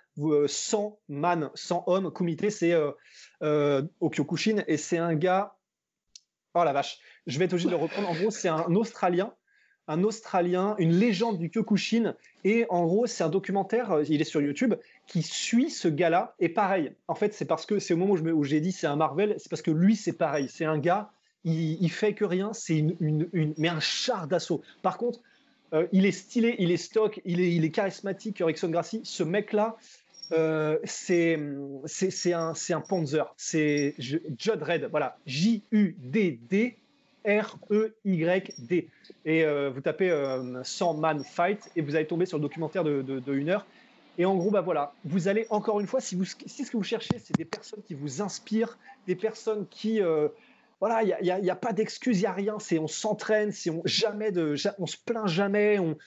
100 0.48 1.00
man, 1.10 1.52
100 1.54 1.84
hommes. 1.88 2.12
Comité, 2.12 2.50
c'est 2.50 2.74
au 2.76 4.10
Kyokushin 4.10 4.64
et 4.68 4.78
c'est 4.78 4.98
un 4.98 5.14
gars. 5.14 5.56
Oh 6.56 6.64
la 6.64 6.74
vache, 6.74 7.00
je 7.28 7.38
vais 7.38 7.46
être 7.46 7.54
obligé 7.54 7.68
de 7.68 7.74
le 7.76 7.82
reprendre. 7.82 8.10
En 8.10 8.16
gros, 8.16 8.32
c'est 8.32 8.48
un 8.48 8.74
Australien 8.76 9.34
un 9.88 10.04
Australien, 10.04 10.76
une 10.78 10.92
légende 10.92 11.38
du 11.38 11.50
Kyokushin. 11.50 12.16
Et 12.44 12.66
en 12.70 12.86
gros, 12.86 13.08
c'est 13.08 13.24
un 13.24 13.30
documentaire, 13.30 13.92
euh, 13.92 14.04
il 14.10 14.22
est 14.22 14.26
sur 14.26 14.42
YouTube, 14.42 14.76
qui 15.08 15.22
suit 15.22 15.70
ce 15.70 15.88
gars-là. 15.88 16.36
Et 16.40 16.50
pareil, 16.50 16.92
en 17.08 17.16
fait, 17.16 17.34
c'est 17.34 17.46
parce 17.46 17.66
que 17.66 17.80
c'est 17.80 17.94
au 17.94 17.98
moment 17.98 18.14
où 18.14 18.44
j'ai 18.44 18.60
dit 18.60 18.72
c'est 18.72 18.88
un 18.88 18.96
Marvel, 18.96 19.36
c'est 19.38 19.50
parce 19.50 19.62
que 19.62 19.72
lui, 19.72 19.96
c'est 19.96 20.14
pareil. 20.14 20.48
C'est 20.50 20.66
un 20.66 20.78
gars, 20.78 21.12
il, 21.44 21.90
fait 21.90 22.14
que 22.14 22.26
rien, 22.26 22.54
c'est 22.54 22.78
une, 22.78 23.54
mais 23.58 23.70
un 23.70 23.80
char 23.80 24.28
d'assaut. 24.28 24.62
Par 24.82 24.98
contre, 24.98 25.20
euh, 25.74 25.88
il 25.92 26.06
est 26.06 26.12
stylé, 26.12 26.56
il 26.60 26.72
est 26.72 26.78
stock, 26.78 27.22
il 27.26 27.40
est, 27.40 27.54
il 27.54 27.64
est 27.66 27.72
charismatique, 27.72 28.42
Rickson 28.44 28.70
Gracie. 28.70 29.02
Ce 29.04 29.24
mec-là, 29.24 29.78
euh, 30.32 30.80
c'est 30.84 31.38
un, 32.34 32.54
un 32.70 32.82
Panzer. 32.82 33.34
C'est 33.38 33.96
Judd 34.00 34.62
Red, 34.62 34.88
voilà. 34.90 35.18
J-U-D-D. 35.26 36.78
R-E-Y-D. 37.26 38.88
Et 39.26 39.44
euh, 39.44 39.70
vous 39.70 39.82
tapez 39.82 40.12
100 40.64 40.94
Man 40.96 41.24
Fight 41.24 41.72
et 41.76 41.82
vous 41.82 41.96
allez 41.96 42.08
tomber 42.08 42.26
sur 42.26 42.38
le 42.38 42.42
documentaire 42.42 42.84
de, 42.84 43.02
de, 43.02 43.34
une 43.34 43.50
heure. 43.50 43.66
Et 44.18 44.26
en 44.26 44.36
gros, 44.36 44.52
bah 44.52 44.62
voilà, 44.62 44.94
vous 45.04 45.28
allez 45.28 45.46
encore 45.50 45.80
une 45.82 45.88
fois, 45.88 46.00
si, 46.00 46.16
vous, 46.16 46.24
si 46.24 46.64
ce 46.64 46.72
que 46.72 46.78
vous 46.78 46.84
cherchez, 46.84 47.20
c'est 47.20 47.36
des 47.36 47.46
personnes 47.46 47.82
qui 47.84 47.94
vous 47.94 48.22
inspirent, 48.22 48.78
des 49.08 49.16
personnes 49.16 49.68
qui, 49.68 50.00
voilà, 50.80 51.04
il 51.04 51.42
n'y 51.42 51.50
a, 51.50 51.56
pas 51.56 51.74
d'excuse, 51.74 52.18
il 52.20 52.22
n'y 52.22 52.28
a 52.28 52.34
rien. 52.34 52.60
C'est 52.60 52.80
on 52.80 52.88
s'entraîne, 52.88 53.52
on 53.70 53.82
jamais 53.86 54.32
de, 54.32 54.56
on 54.80 54.86
se 54.86 54.98
plaint 54.98 55.28
jamais. 55.28 55.80
On... 55.80 55.98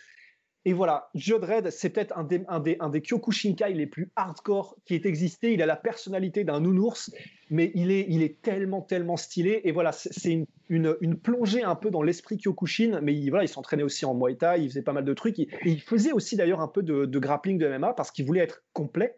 Et 0.65 0.73
voilà, 0.73 1.09
Jodred, 1.15 1.71
c'est 1.71 1.91
peut-être 1.91 2.17
un 2.17 2.25
des, 2.25 2.45
un, 2.49 2.61
des, 2.61 2.77
un 2.81 2.91
des 2.91 3.01
Kyokushinkai 3.01 3.73
les 3.73 3.87
plus 3.87 4.11
hardcore 4.17 4.77
qui 4.85 4.95
ait 4.95 5.07
existé. 5.07 5.55
Il 5.55 5.63
a 5.63 5.67
la 5.67 5.77
personnalité 5.77 6.45
d'un 6.45 6.61
nounours, 6.61 7.11
mais 7.51 7.73
il 7.75 7.91
est, 7.91 8.07
il 8.09 8.23
est 8.23 8.43
tellement, 8.43 8.83
tellement 8.83 9.17
stylé. 9.17 9.63
Et 9.65 9.73
voilà, 9.73 9.93
c'est 9.93 10.31
une, 10.31 10.47
une, 10.69 11.19
plongée 11.19 11.63
un 11.63 11.75
peu 11.75 11.91
dans 11.91 12.03
l'esprit 12.03 12.39
Kyokushin. 12.39 13.01
Mais 13.03 13.15
il, 13.15 13.31
voilà, 13.31 13.45
il 13.45 13.49
s'entraînait 13.49 13.83
aussi 13.83 14.05
en 14.05 14.15
Muay 14.15 14.37
Thai, 14.37 14.63
il 14.63 14.69
faisait 14.69 14.83
pas 14.83 14.93
mal 14.93 15.05
de 15.05 15.15
trucs. 15.15 15.39
et 15.39 15.49
il 15.65 15.81
faisait 15.81 16.13
aussi 16.13 16.37
d'ailleurs 16.37 16.61
un 16.61 16.69
peu 16.69 16.83
de, 16.83 17.19
grappling 17.19 17.59
de 17.59 17.69
MMA 17.69 17.95
parce 17.95 18.11
qu'il 18.11 18.27
voulait 18.27 18.41
être 18.41 18.63
complet. 18.73 19.17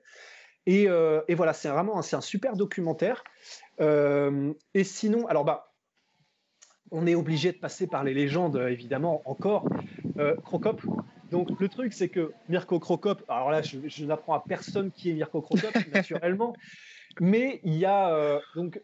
Et, 0.66 0.88
euh, 0.88 1.22
et 1.26 1.34
voilà, 1.34 1.52
c'est 1.52 1.68
vraiment 1.68 2.00
c'est 2.02 2.16
un 2.16 2.20
super 2.20 2.56
documentaire. 2.56 3.24
Euh, 3.80 4.52
et 4.74 4.84
sinon, 4.84 5.26
alors 5.26 5.44
bah, 5.44 5.72
on 6.90 7.06
est 7.06 7.14
obligé 7.14 7.52
de 7.52 7.58
passer 7.58 7.86
par 7.86 8.04
les 8.04 8.14
légendes, 8.14 8.56
évidemment, 8.68 9.22
encore. 9.24 9.68
Euh, 10.18 10.36
Crocop. 10.36 10.82
Donc 11.30 11.60
le 11.60 11.68
truc, 11.68 11.92
c'est 11.92 12.08
que 12.08 12.32
Mirko 12.48 12.80
Crocop, 12.80 13.22
alors 13.28 13.50
là, 13.50 13.62
je, 13.62 14.04
n'apprends 14.04 14.34
à 14.34 14.42
personne 14.46 14.90
qui 14.90 15.10
est 15.10 15.14
Mirko 15.14 15.40
Crocop, 15.40 15.70
naturellement, 15.94 16.54
mais 17.20 17.60
il 17.64 17.76
y 17.76 17.84
a 17.84 18.40
donc 18.56 18.80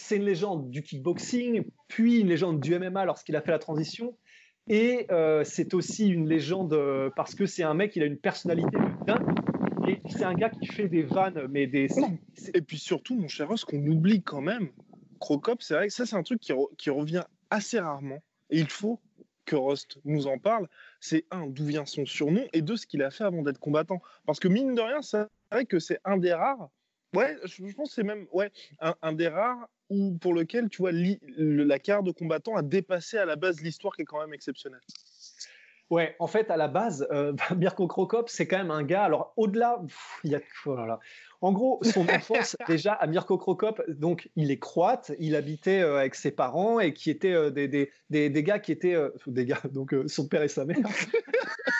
c'est 0.00 0.16
une 0.16 0.24
légende 0.24 0.70
du 0.70 0.82
kickboxing, 0.82 1.64
puis 1.88 2.20
une 2.20 2.28
légende 2.28 2.60
du 2.60 2.78
MMA 2.78 3.04
lorsqu'il 3.04 3.36
a 3.36 3.42
fait 3.42 3.52
la 3.52 3.58
transition. 3.58 4.16
Et 4.68 5.06
euh, 5.10 5.42
c'est 5.44 5.74
aussi 5.74 6.08
une 6.08 6.28
légende 6.28 6.78
parce 7.16 7.34
que 7.34 7.46
c'est 7.46 7.62
un 7.62 7.74
mec, 7.74 7.96
il 7.96 8.02
a 8.02 8.06
une 8.06 8.18
personnalité 8.18 8.78
dingue 9.06 9.40
c'est 10.08 10.24
un 10.24 10.34
gars 10.34 10.50
qui 10.50 10.66
fait 10.66 10.88
des 10.88 11.02
vannes, 11.02 11.46
mais 11.48 11.66
des. 11.66 11.88
Et 12.54 12.62
puis 12.62 12.78
surtout, 12.78 13.16
mon 13.16 13.28
cher 13.28 13.48
Ross, 13.48 13.64
qu'on 13.64 13.84
oublie 13.86 14.22
quand 14.22 14.40
même, 14.40 14.70
Crocop, 15.20 15.62
c'est 15.62 15.74
vrai 15.74 15.88
que 15.88 15.92
ça, 15.92 16.06
c'est 16.06 16.16
un 16.16 16.22
truc 16.22 16.40
qui, 16.40 16.52
qui, 16.78 16.90
revient 16.90 17.24
assez 17.50 17.78
rarement. 17.78 18.22
Et 18.50 18.58
il 18.58 18.68
faut 18.68 19.00
que 19.44 19.56
Rost 19.56 19.98
nous 20.04 20.26
en 20.26 20.38
parle. 20.38 20.68
C'est 21.00 21.24
un, 21.30 21.46
d'où 21.46 21.64
vient 21.64 21.86
son 21.86 22.06
surnom, 22.06 22.44
et 22.52 22.62
deux, 22.62 22.76
ce 22.76 22.86
qu'il 22.86 23.02
a 23.02 23.10
fait 23.10 23.24
avant 23.24 23.42
d'être 23.42 23.58
combattant. 23.58 24.00
Parce 24.26 24.40
que 24.40 24.48
mine 24.48 24.74
de 24.74 24.80
rien, 24.80 25.02
c'est 25.02 25.26
vrai 25.50 25.66
que 25.66 25.78
c'est 25.78 26.00
un 26.04 26.18
des 26.18 26.32
rares. 26.32 26.70
Ouais, 27.14 27.36
je, 27.44 27.72
pense 27.74 27.88
que 27.88 27.94
c'est 27.94 28.04
même 28.04 28.26
ouais, 28.32 28.52
un, 28.80 29.12
des 29.12 29.28
rares 29.28 29.68
où, 29.90 30.16
pour 30.18 30.32
lequel, 30.32 30.68
tu 30.68 30.78
vois, 30.78 30.92
la 30.92 31.78
carte 31.78 32.04
de 32.04 32.12
combattant 32.12 32.56
a 32.56 32.62
dépassé 32.62 33.18
à 33.18 33.24
la 33.24 33.36
base 33.36 33.60
l'histoire 33.60 33.94
qui 33.94 34.02
est 34.02 34.06
quand 34.06 34.20
même 34.20 34.32
exceptionnelle. 34.32 34.80
Ouais, 35.90 36.14
en 36.20 36.28
fait, 36.28 36.50
à 36.52 36.56
la 36.56 36.68
base, 36.68 37.06
euh, 37.10 37.32
Mirko 37.56 37.88
Krokop, 37.88 38.28
c'est 38.28 38.46
quand 38.46 38.58
même 38.58 38.70
un 38.70 38.84
gars. 38.84 39.04
Alors, 39.04 39.32
au-delà, 39.36 39.82
il 40.22 40.30
y 40.30 40.34
a. 40.36 40.40
Oh 40.64 40.76
en 41.42 41.52
gros, 41.52 41.80
son 41.82 42.02
enfance, 42.08 42.56
déjà, 42.68 42.92
à 42.92 43.06
Mirko 43.08 43.38
Krokop, 43.38 43.82
donc, 43.88 44.30
il 44.36 44.52
est 44.52 44.58
croate, 44.58 45.10
il 45.18 45.34
habitait 45.34 45.80
euh, 45.80 45.98
avec 45.98 46.14
ses 46.14 46.30
parents 46.30 46.78
et 46.78 46.92
qui 46.94 47.10
étaient 47.10 47.32
euh, 47.32 47.50
des, 47.50 47.66
des, 47.66 47.90
des, 48.08 48.42
gars 48.44 48.60
qui 48.60 48.70
étaient. 48.70 48.96
des 49.26 49.46
gars, 49.46 49.60
donc 49.72 49.94
son 50.06 50.28
père 50.28 50.42
et 50.42 50.48
sa 50.48 50.64
mère. 50.64 50.78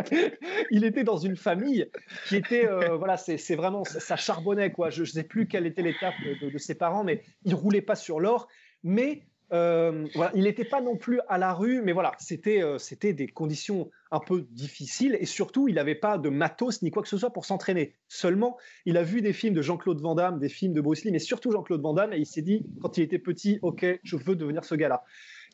il 0.70 0.84
était 0.84 1.04
dans 1.04 1.16
une 1.16 1.36
famille 1.36 1.88
qui 2.28 2.36
était. 2.36 2.68
voilà, 2.96 3.16
c'est 3.16 3.54
vraiment. 3.56 3.84
Ça 3.84 4.16
charbonnait, 4.16 4.72
quoi. 4.72 4.90
Je 4.90 5.00
ne 5.00 5.06
sais 5.06 5.24
plus 5.24 5.46
quelle 5.46 5.66
était 5.66 5.82
l'étape 5.82 6.14
de, 6.24 6.50
de, 6.50 6.58
ses 6.58 6.74
parents, 6.74 7.04
mais 7.04 7.22
il 7.44 7.54
roulait 7.54 7.82
pas 7.82 7.96
sur 7.96 8.20
l'or. 8.20 8.48
Mais 8.84 9.22
euh, 9.52 10.06
voilà, 10.14 10.32
il 10.34 10.44
n'était 10.44 10.64
pas 10.64 10.80
non 10.80 10.96
plus 10.96 11.20
à 11.28 11.36
la 11.36 11.52
rue, 11.52 11.82
mais 11.82 11.92
voilà, 11.92 12.12
c'était 12.18 12.62
euh, 12.62 12.78
c'était 12.78 13.12
des 13.12 13.28
conditions 13.28 13.90
un 14.10 14.18
peu 14.18 14.46
difficiles 14.50 15.16
et 15.20 15.26
surtout, 15.26 15.68
il 15.68 15.74
n'avait 15.74 15.94
pas 15.94 16.16
de 16.16 16.30
matos 16.30 16.80
ni 16.80 16.90
quoi 16.90 17.02
que 17.02 17.08
ce 17.08 17.18
soit 17.18 17.30
pour 17.30 17.44
s'entraîner. 17.44 17.94
Seulement, 18.08 18.56
il 18.86 18.96
a 18.96 19.02
vu 19.02 19.20
des 19.20 19.34
films 19.34 19.54
de 19.54 19.60
Jean-Claude 19.60 20.00
Van 20.00 20.14
Damme, 20.14 20.38
des 20.38 20.48
films 20.48 20.72
de 20.72 20.80
Bruce 20.80 21.04
Lee, 21.04 21.12
mais 21.12 21.18
surtout 21.18 21.50
Jean-Claude 21.50 21.82
Van 21.82 21.92
Damme, 21.92 22.14
et 22.14 22.18
il 22.18 22.26
s'est 22.26 22.42
dit, 22.42 22.64
quand 22.80 22.96
il 22.96 23.02
était 23.02 23.18
petit, 23.18 23.58
ok, 23.60 23.84
je 24.02 24.16
veux 24.16 24.36
devenir 24.36 24.64
ce 24.64 24.74
gars-là. 24.74 25.04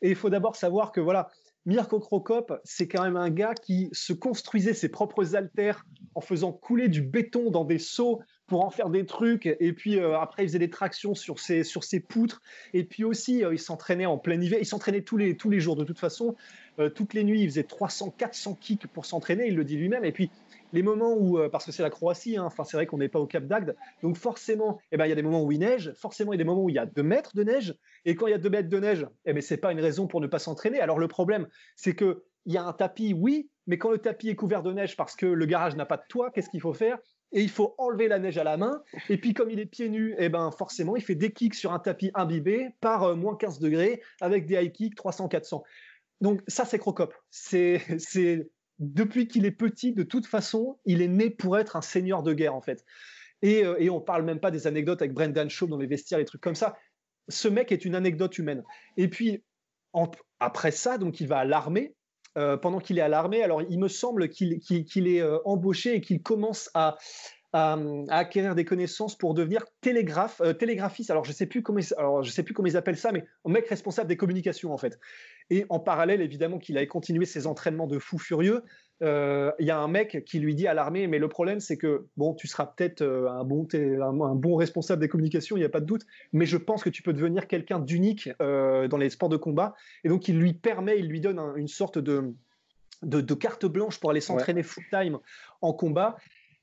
Et 0.01 0.09
il 0.09 0.15
faut 0.15 0.29
d'abord 0.29 0.55
savoir 0.55 0.93
que 0.93 1.01
voilà, 1.01 1.29
Mirko 1.65 1.99
Krokop, 1.99 2.59
c'est 2.63 2.87
quand 2.87 3.03
même 3.03 3.17
un 3.17 3.29
gars 3.29 3.53
qui 3.53 3.89
se 3.91 4.13
construisait 4.13 4.73
ses 4.73 4.89
propres 4.89 5.35
haltères 5.35 5.85
en 6.15 6.21
faisant 6.21 6.51
couler 6.51 6.87
du 6.87 7.01
béton 7.01 7.51
dans 7.51 7.65
des 7.65 7.79
seaux 7.79 8.21
pour 8.47 8.65
en 8.65 8.69
faire 8.69 8.89
des 8.89 9.05
trucs. 9.05 9.45
Et 9.45 9.73
puis 9.73 9.99
euh, 9.99 10.17
après, 10.19 10.43
il 10.43 10.47
faisait 10.47 10.59
des 10.59 10.69
tractions 10.69 11.15
sur 11.15 11.39
ses, 11.39 11.63
sur 11.63 11.83
ses 11.83 11.99
poutres. 11.99 12.41
Et 12.73 12.83
puis 12.83 13.03
aussi, 13.03 13.43
euh, 13.43 13.53
il 13.53 13.59
s'entraînait 13.59 14.05
en 14.05 14.17
plein 14.17 14.41
hiver. 14.41 14.59
Il 14.59 14.65
s'entraînait 14.65 15.01
tous 15.01 15.17
les, 15.17 15.37
tous 15.37 15.49
les 15.49 15.59
jours 15.59 15.75
de 15.75 15.83
toute 15.83 15.99
façon. 15.99 16.35
Euh, 16.79 16.89
toutes 16.89 17.13
les 17.13 17.23
nuits, 17.23 17.41
il 17.41 17.49
faisait 17.49 17.63
300, 17.63 18.15
400 18.17 18.57
kicks 18.59 18.87
pour 18.87 19.05
s'entraîner. 19.05 19.47
Il 19.47 19.55
le 19.55 19.63
dit 19.63 19.77
lui-même. 19.77 20.05
Et 20.05 20.11
puis 20.11 20.31
les 20.73 20.83
moments 20.83 21.13
où, 21.13 21.39
parce 21.51 21.65
que 21.65 21.71
c'est 21.71 21.83
la 21.83 21.89
Croatie, 21.89 22.37
hein, 22.37 22.49
c'est 22.63 22.77
vrai 22.77 22.85
qu'on 22.85 22.97
n'est 22.97 23.09
pas 23.09 23.19
au 23.19 23.27
Cap 23.27 23.45
d'Agde, 23.45 23.75
donc 24.03 24.17
forcément, 24.17 24.79
eh 24.91 24.97
ben, 24.97 25.05
il 25.05 25.09
y 25.09 25.11
a 25.11 25.15
des 25.15 25.23
moments 25.23 25.43
où 25.43 25.51
il 25.51 25.59
neige, 25.59 25.93
forcément 25.95 26.33
il 26.33 26.35
y 26.35 26.39
a 26.39 26.43
des 26.43 26.47
moments 26.47 26.63
où 26.63 26.69
il 26.69 26.75
y 26.75 26.79
a 26.79 26.85
2 26.85 27.03
mètres 27.03 27.35
de 27.35 27.43
neige, 27.43 27.75
et 28.05 28.15
quand 28.15 28.27
il 28.27 28.31
y 28.31 28.33
a 28.33 28.37
2 28.37 28.49
mètres 28.49 28.69
de 28.69 28.79
neige, 28.79 29.07
eh 29.25 29.33
ben, 29.33 29.41
c'est 29.41 29.57
pas 29.57 29.71
une 29.71 29.79
raison 29.79 30.07
pour 30.07 30.21
ne 30.21 30.27
pas 30.27 30.39
s'entraîner. 30.39 30.79
Alors 30.79 30.99
le 30.99 31.07
problème, 31.07 31.47
c'est 31.75 31.95
que 31.95 32.23
il 32.45 32.53
y 32.53 32.57
a 32.57 32.63
un 32.63 32.73
tapis, 32.73 33.13
oui, 33.13 33.49
mais 33.67 33.77
quand 33.77 33.91
le 33.91 33.99
tapis 33.99 34.29
est 34.29 34.35
couvert 34.35 34.63
de 34.63 34.73
neige 34.73 34.97
parce 34.97 35.15
que 35.15 35.27
le 35.27 35.45
garage 35.45 35.75
n'a 35.75 35.85
pas 35.85 35.97
de 35.97 36.03
toit, 36.09 36.31
qu'est-ce 36.31 36.49
qu'il 36.49 36.61
faut 36.61 36.73
faire? 36.73 36.97
Et 37.31 37.41
il 37.41 37.49
faut 37.49 37.75
enlever 37.77 38.07
la 38.07 38.17
neige 38.17 38.39
à 38.39 38.43
la 38.43 38.57
main. 38.57 38.81
Et 39.09 39.17
puis, 39.17 39.35
comme 39.35 39.51
il 39.51 39.59
est 39.59 39.67
pieds 39.67 39.89
nus, 39.89 40.15
eh 40.17 40.29
ben, 40.29 40.49
forcément, 40.49 40.95
il 40.95 41.03
fait 41.03 41.13
des 41.13 41.31
kicks 41.31 41.53
sur 41.53 41.71
un 41.71 41.77
tapis 41.77 42.09
imbibé 42.15 42.69
par 42.81 43.03
euh, 43.03 43.15
moins 43.15 43.35
15 43.35 43.59
degrés 43.59 44.01
avec 44.19 44.47
des 44.47 44.55
high 44.55 44.71
kicks 44.71 44.97
300-400. 44.97 45.61
Donc, 46.21 46.41
ça, 46.47 46.65
c'est 46.65 46.79
Crocop. 46.79 47.13
C'est, 47.29 47.81
depuis 48.79 49.27
qu'il 49.27 49.45
est 49.45 49.51
petit, 49.51 49.93
de 49.93 50.03
toute 50.03 50.25
façon, 50.25 50.79
il 50.85 51.01
est 51.01 51.07
né 51.07 51.29
pour 51.29 51.57
être 51.57 51.75
un 51.75 51.81
seigneur 51.81 52.23
de 52.23 52.33
guerre, 52.33 52.55
en 52.55 52.61
fait. 52.61 52.85
Et, 53.41 53.63
euh, 53.63 53.75
et 53.79 53.89
on 53.89 54.01
parle 54.01 54.23
même 54.23 54.39
pas 54.39 54.51
des 54.51 54.67
anecdotes 54.67 55.01
avec 55.01 55.13
Brendan 55.13 55.49
Shaw 55.49 55.67
dans 55.67 55.77
les 55.77 55.87
vestiaires, 55.87 56.19
les 56.19 56.25
trucs 56.25 56.41
comme 56.41 56.55
ça. 56.55 56.77
Ce 57.27 57.47
mec 57.47 57.71
est 57.71 57.85
une 57.85 57.95
anecdote 57.95 58.37
humaine. 58.37 58.63
Et 58.97 59.07
puis, 59.07 59.43
après 60.39 60.71
ça, 60.71 60.97
donc, 60.97 61.19
il 61.19 61.27
va 61.27 61.39
à 61.39 61.45
l'armée. 61.45 61.95
Euh, 62.37 62.57
pendant 62.57 62.79
qu'il 62.79 62.99
est 62.99 63.01
à 63.01 63.07
l'armée. 63.07 63.41
Alors, 63.41 63.63
il 63.63 63.79
me 63.79 63.87
semble 63.87 64.29
qu'il 64.29 64.53
est 64.53 65.21
euh, 65.21 65.39
embauché 65.45 65.95
et 65.95 66.01
qu'il 66.01 66.21
commence 66.21 66.69
à, 66.75 66.97
acquérir 67.53 68.55
des 68.55 68.65
connaissances 68.65 69.17
pour 69.17 69.33
devenir 69.33 69.65
télégraphe, 69.81 70.41
euh, 70.41 70.53
télégraphiste. 70.53 71.09
Alors, 71.09 71.25
je 71.25 71.31
sais 71.31 71.47
plus 71.47 71.63
comment, 71.63 71.79
alors, 71.97 72.23
je 72.23 72.29
sais 72.29 72.43
plus 72.43 72.53
comment 72.53 72.67
ils 72.67 72.77
appellent 72.77 72.97
ça, 72.97 73.11
mais 73.11 73.25
un 73.45 73.51
mec 73.51 73.67
responsable 73.67 74.07
des 74.07 74.17
communications 74.17 74.73
en 74.73 74.77
fait. 74.77 74.99
Et 75.49 75.65
en 75.69 75.79
parallèle, 75.79 76.21
évidemment, 76.21 76.59
qu'il 76.59 76.77
avait 76.77 76.87
continué 76.87 77.25
ses 77.25 77.47
entraînements 77.47 77.87
de 77.87 77.97
fou 77.97 78.19
furieux. 78.19 78.63
Euh, 79.01 79.51
il 79.59 79.65
y 79.65 79.71
a 79.71 79.79
un 79.79 79.87
mec 79.87 80.23
qui 80.25 80.39
lui 80.39 80.55
dit 80.55 80.67
à 80.67 80.73
l'armée, 80.73 81.07
mais 81.07 81.19
le 81.19 81.29
problème 81.29 81.61
c'est 81.61 81.77
que 81.77 82.07
bon, 82.17 82.33
tu 82.33 82.47
seras 82.47 82.65
peut-être 82.65 83.01
euh, 83.01 83.29
un 83.29 83.45
bon, 83.45 83.65
un, 83.73 84.35
bon 84.35 84.55
responsable 84.55 84.99
des 84.99 85.07
communications, 85.07 85.55
il 85.55 85.61
n'y 85.61 85.65
a 85.65 85.69
pas 85.69 85.79
de 85.79 85.85
doute, 85.85 86.05
mais 86.33 86.45
je 86.45 86.57
pense 86.57 86.83
que 86.83 86.89
tu 86.89 87.01
peux 87.01 87.13
devenir 87.13 87.47
quelqu'un 87.47 87.79
d'unique 87.79 88.29
euh, 88.41 88.89
dans 88.89 88.97
les 88.97 89.09
sports 89.09 89.29
de 89.29 89.37
combat. 89.37 89.73
Et 90.03 90.09
donc 90.09 90.27
il 90.27 90.37
lui 90.37 90.53
permet, 90.53 90.99
il 90.99 91.07
lui 91.07 91.21
donne 91.21 91.39
une 91.55 91.69
sorte 91.69 91.97
de, 91.97 92.33
de, 93.03 93.33
carte 93.33 93.65
blanche 93.65 94.01
pour 94.01 94.09
aller 94.09 94.21
s'entraîner 94.21 94.63
full 94.63 94.83
time 94.91 95.17
en 95.61 95.71
combat. 95.71 96.17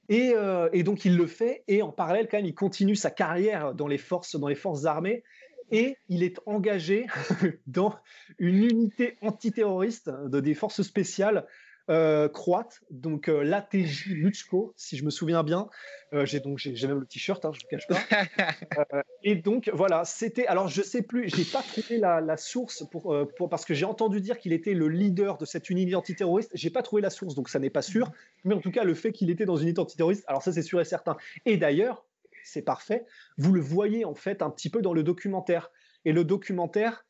Et, 0.08 0.34
et, 0.72 0.82
donc 0.84 1.04
il 1.04 1.16
le 1.16 1.26
fait, 1.26 1.64
et 1.66 1.82
en 1.82 1.90
parallèle 1.90 2.28
quand 2.30 2.36
même, 2.36 2.46
il 2.46 2.54
continue 2.54 2.94
sa 2.94 3.10
carrière 3.10 3.74
dans 3.74 3.88
les 3.88 3.98
forces, 3.98 4.36
dans 4.36 4.46
les 4.46 4.54
forces 4.54 4.84
armées 4.84 5.24
et 5.70 5.96
il 6.08 6.22
est 6.22 6.40
engagé 6.46 7.06
dans 7.66 7.94
une 8.38 8.64
unité 8.64 9.16
antiterroriste 9.20 10.10
de 10.10 10.40
des 10.40 10.54
forces 10.54 10.82
spéciales 10.82 11.46
euh, 11.88 12.28
croate, 12.28 12.80
donc 12.90 13.28
euh, 13.28 13.44
l'ATJ 13.44 14.08
Luchko, 14.08 14.74
si 14.76 14.96
je 14.96 15.04
me 15.04 15.10
souviens 15.10 15.44
bien. 15.44 15.68
Euh, 16.12 16.26
j'ai 16.26 16.40
donc 16.40 16.58
j'ai 16.58 16.86
même 16.88 16.98
le 16.98 17.06
t-shirt, 17.06 17.44
hein, 17.44 17.52
je 17.52 17.60
ne 17.64 17.68
cache 17.68 17.86
pas. 17.86 19.02
et 19.22 19.36
donc 19.36 19.70
voilà, 19.72 20.04
c'était. 20.04 20.46
Alors 20.48 20.66
je 20.66 20.82
sais 20.82 21.02
plus, 21.02 21.28
j'ai 21.28 21.44
pas 21.44 21.62
trouvé 21.62 21.98
la, 21.98 22.36
source 22.36 22.84
pour, 22.90 23.16
pour, 23.36 23.48
parce 23.48 23.64
que 23.64 23.72
j'ai 23.72 23.84
entendu 23.84 24.20
dire 24.20 24.38
qu'il 24.38 24.52
était 24.52 24.74
le 24.74 24.88
leader 24.88 25.38
de 25.38 25.44
cette 25.44 25.70
unité 25.70 25.94
antiterroriste. 25.94 26.50
J'ai 26.54 26.70
pas 26.70 26.82
trouvé 26.82 27.02
la 27.02 27.10
source, 27.10 27.36
donc 27.36 27.48
ça 27.48 27.60
n'est 27.60 27.70
pas 27.70 27.82
sûr. 27.82 28.10
Mais 28.42 28.54
en 28.54 28.60
tout 28.60 28.72
cas, 28.72 28.82
le 28.82 28.94
fait 28.94 29.12
qu'il 29.12 29.30
était 29.30 29.44
dans 29.44 29.56
une 29.56 29.68
unité 29.68 29.80
antiterroriste, 29.80 30.24
alors 30.26 30.42
ça 30.42 30.52
c'est 30.52 30.62
sûr 30.62 30.80
et 30.80 30.84
certain. 30.84 31.16
Et 31.44 31.56
d'ailleurs, 31.56 32.04
c'est 32.42 32.62
parfait. 32.62 33.06
Vous 33.38 33.52
le 33.52 33.60
voyez 33.60 34.04
en 34.04 34.14
fait 34.14 34.42
un 34.42 34.50
petit 34.50 34.70
peu 34.70 34.82
dans 34.82 34.92
le 34.92 35.04
documentaire. 35.04 35.70
Et 36.04 36.12
le 36.12 36.24
documentaire, 36.24 37.05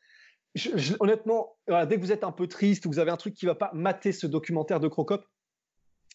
honnêtement, 1.00 1.56
dès 1.68 1.96
que 1.96 2.00
vous 2.00 2.12
êtes 2.12 2.24
un 2.24 2.32
peu 2.32 2.46
triste 2.46 2.86
ou 2.86 2.90
vous 2.90 2.98
avez 2.98 3.10
un 3.10 3.16
truc 3.16 3.34
qui 3.34 3.46
va 3.46 3.54
pas, 3.54 3.70
mater 3.74 4.12
ce 4.12 4.26
documentaire 4.26 4.80
de 4.80 4.88
Crocop. 4.88 5.24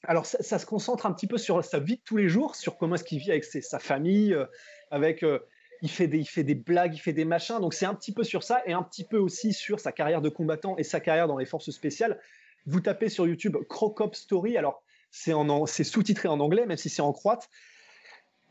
Alors, 0.04 0.26
ça, 0.26 0.58
se 0.58 0.66
concentre 0.66 1.06
un 1.06 1.14
petit 1.14 1.28
peu 1.28 1.38
sur 1.38 1.64
sa 1.64 1.80
vie 1.80 1.98
de 1.98 2.02
tous 2.04 2.18
les 2.18 2.28
jours, 2.28 2.56
sur 2.56 2.78
comment 2.78 2.96
est-ce 2.96 3.04
qu'il 3.04 3.20
vit 3.20 3.32
avec 3.32 3.44
sa 3.44 3.80
famille, 3.80 4.34
euh, 4.34 4.46
avec. 4.90 5.24
Euh, 5.24 5.40
des, 5.82 6.20
il 6.20 6.28
fait 6.28 6.44
des 6.44 6.56
blagues, 6.56 6.94
il 6.94 7.00
fait 7.00 7.14
des 7.14 7.26
machins. 7.26 7.60
Donc, 7.60 7.74
c'est 7.74 7.86
un 7.86 7.96
petit 7.96 8.14
peu 8.14 8.24
sur 8.24 8.44
ça 8.44 8.62
et 8.66 8.74
un 8.74 8.84
petit 8.84 9.04
peu 9.04 9.18
aussi 9.18 9.52
sur 9.52 9.80
sa 9.80 9.92
carrière 9.92 10.22
de 10.22 10.30
combattant 10.30 10.78
et 10.78 10.84
sa 10.84 11.00
carrière 11.00 11.28
dans 11.28 11.38
les 11.38 11.46
forces 11.46 11.72
spéciales. 11.72 12.20
Vous 12.68 12.82
tapez 12.82 13.10
sur 13.10 13.28
YouTube 13.28 13.58
Crocop 13.68 14.16
Story. 14.16 14.58
Alors, 14.58 14.84
c'est 15.12 15.84
sous-titré 15.84 16.28
en 16.28 16.40
anglais, 16.40 16.66
même 16.66 16.78
si 16.78 16.90
c'est 16.90 17.02
en 17.02 17.12
croate. 17.14 17.50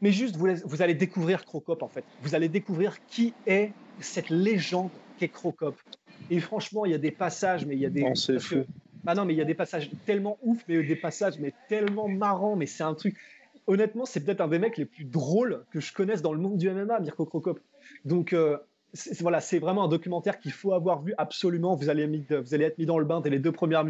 Mais 0.01 0.13
juste, 0.13 0.37
vous, 0.37 0.49
vous, 0.65 0.83
allez 0.83 0.95
découvrir 0.95 1.45
Crocop, 1.45 1.83
en 1.83 1.89
fait. 1.89 2.05
Vous 2.23 2.35
allez 2.35 2.49
découvrir 2.49 3.05
qui 3.07 3.35
est 3.47 3.73
cette 4.01 4.31
légende 4.31 4.91
qu'est 5.19 5.29
Crocop. 5.29 5.77
Et 6.31 6.41
franchement, 6.41 6.85
il 6.87 6.93
y 6.93 6.95
a 6.95 6.99
des 6.99 7.11
passages, 7.11 7.67
mais 7.67 7.75
il 7.75 7.81
y 7.81 7.87
a 7.87 7.91
des. 7.91 8.03
Non, 8.03 8.15
c'est 8.15 8.39
fou. 8.39 8.65
Ah 9.07 9.15
non, 9.15 9.25
mais 9.25 9.35
il 9.35 9.39
y 9.39 9.43
a 9.43 9.47
des 9.47 9.55
passages 9.55 9.91
tellement 10.05 10.39
ouf, 10.43 10.63
mais 10.69 10.83
des 10.83 10.97
passages 10.97 11.39
mais 11.39 11.55
tellement 11.69 12.09
marrants, 12.09 12.57
mais 12.57 12.67
c'est 12.67 12.83
un 12.83 12.95
truc. 12.95 13.17
Honnêtement, 13.67 14.05
c'est 14.05 14.21
peut-être 14.21 14.41
un 14.41 14.49
des 14.49 14.59
mecs 14.59 14.77
les 14.77 14.85
plus 14.85 15.05
drôles 15.05 15.65
que 15.71 15.81
je 15.81 15.93
connaisse 15.93 16.23
dans 16.23 16.33
le 16.33 16.41
monde 16.41 16.59
du 16.59 16.71
MMA, 16.71 17.01
Mirko 17.01 17.25
Crocop. 17.25 17.61
Donc 18.05 18.33
euh, 18.33 18.59
voilà, 19.21 19.41
c'est 19.41 19.59
vraiment 19.59 19.85
un 19.85 19.89
documentaire 19.89 20.39
qu'il 20.39 20.53
faut 20.53 20.73
avoir 20.73 21.03
vu 21.03 21.15
absolument. 21.19 21.77
Vous 21.77 21.89
allez, 21.89 22.07
vous 22.07 22.55
allez 22.55 22.65
être 22.65 22.79
mis 22.79 22.87
dans 22.87 22.99
le 22.99 23.05
bain 23.05 23.21
dès 23.21 23.31
les 23.31 23.39
deux 23.39 23.53
premières 23.53 23.81
minutes. 23.81 23.90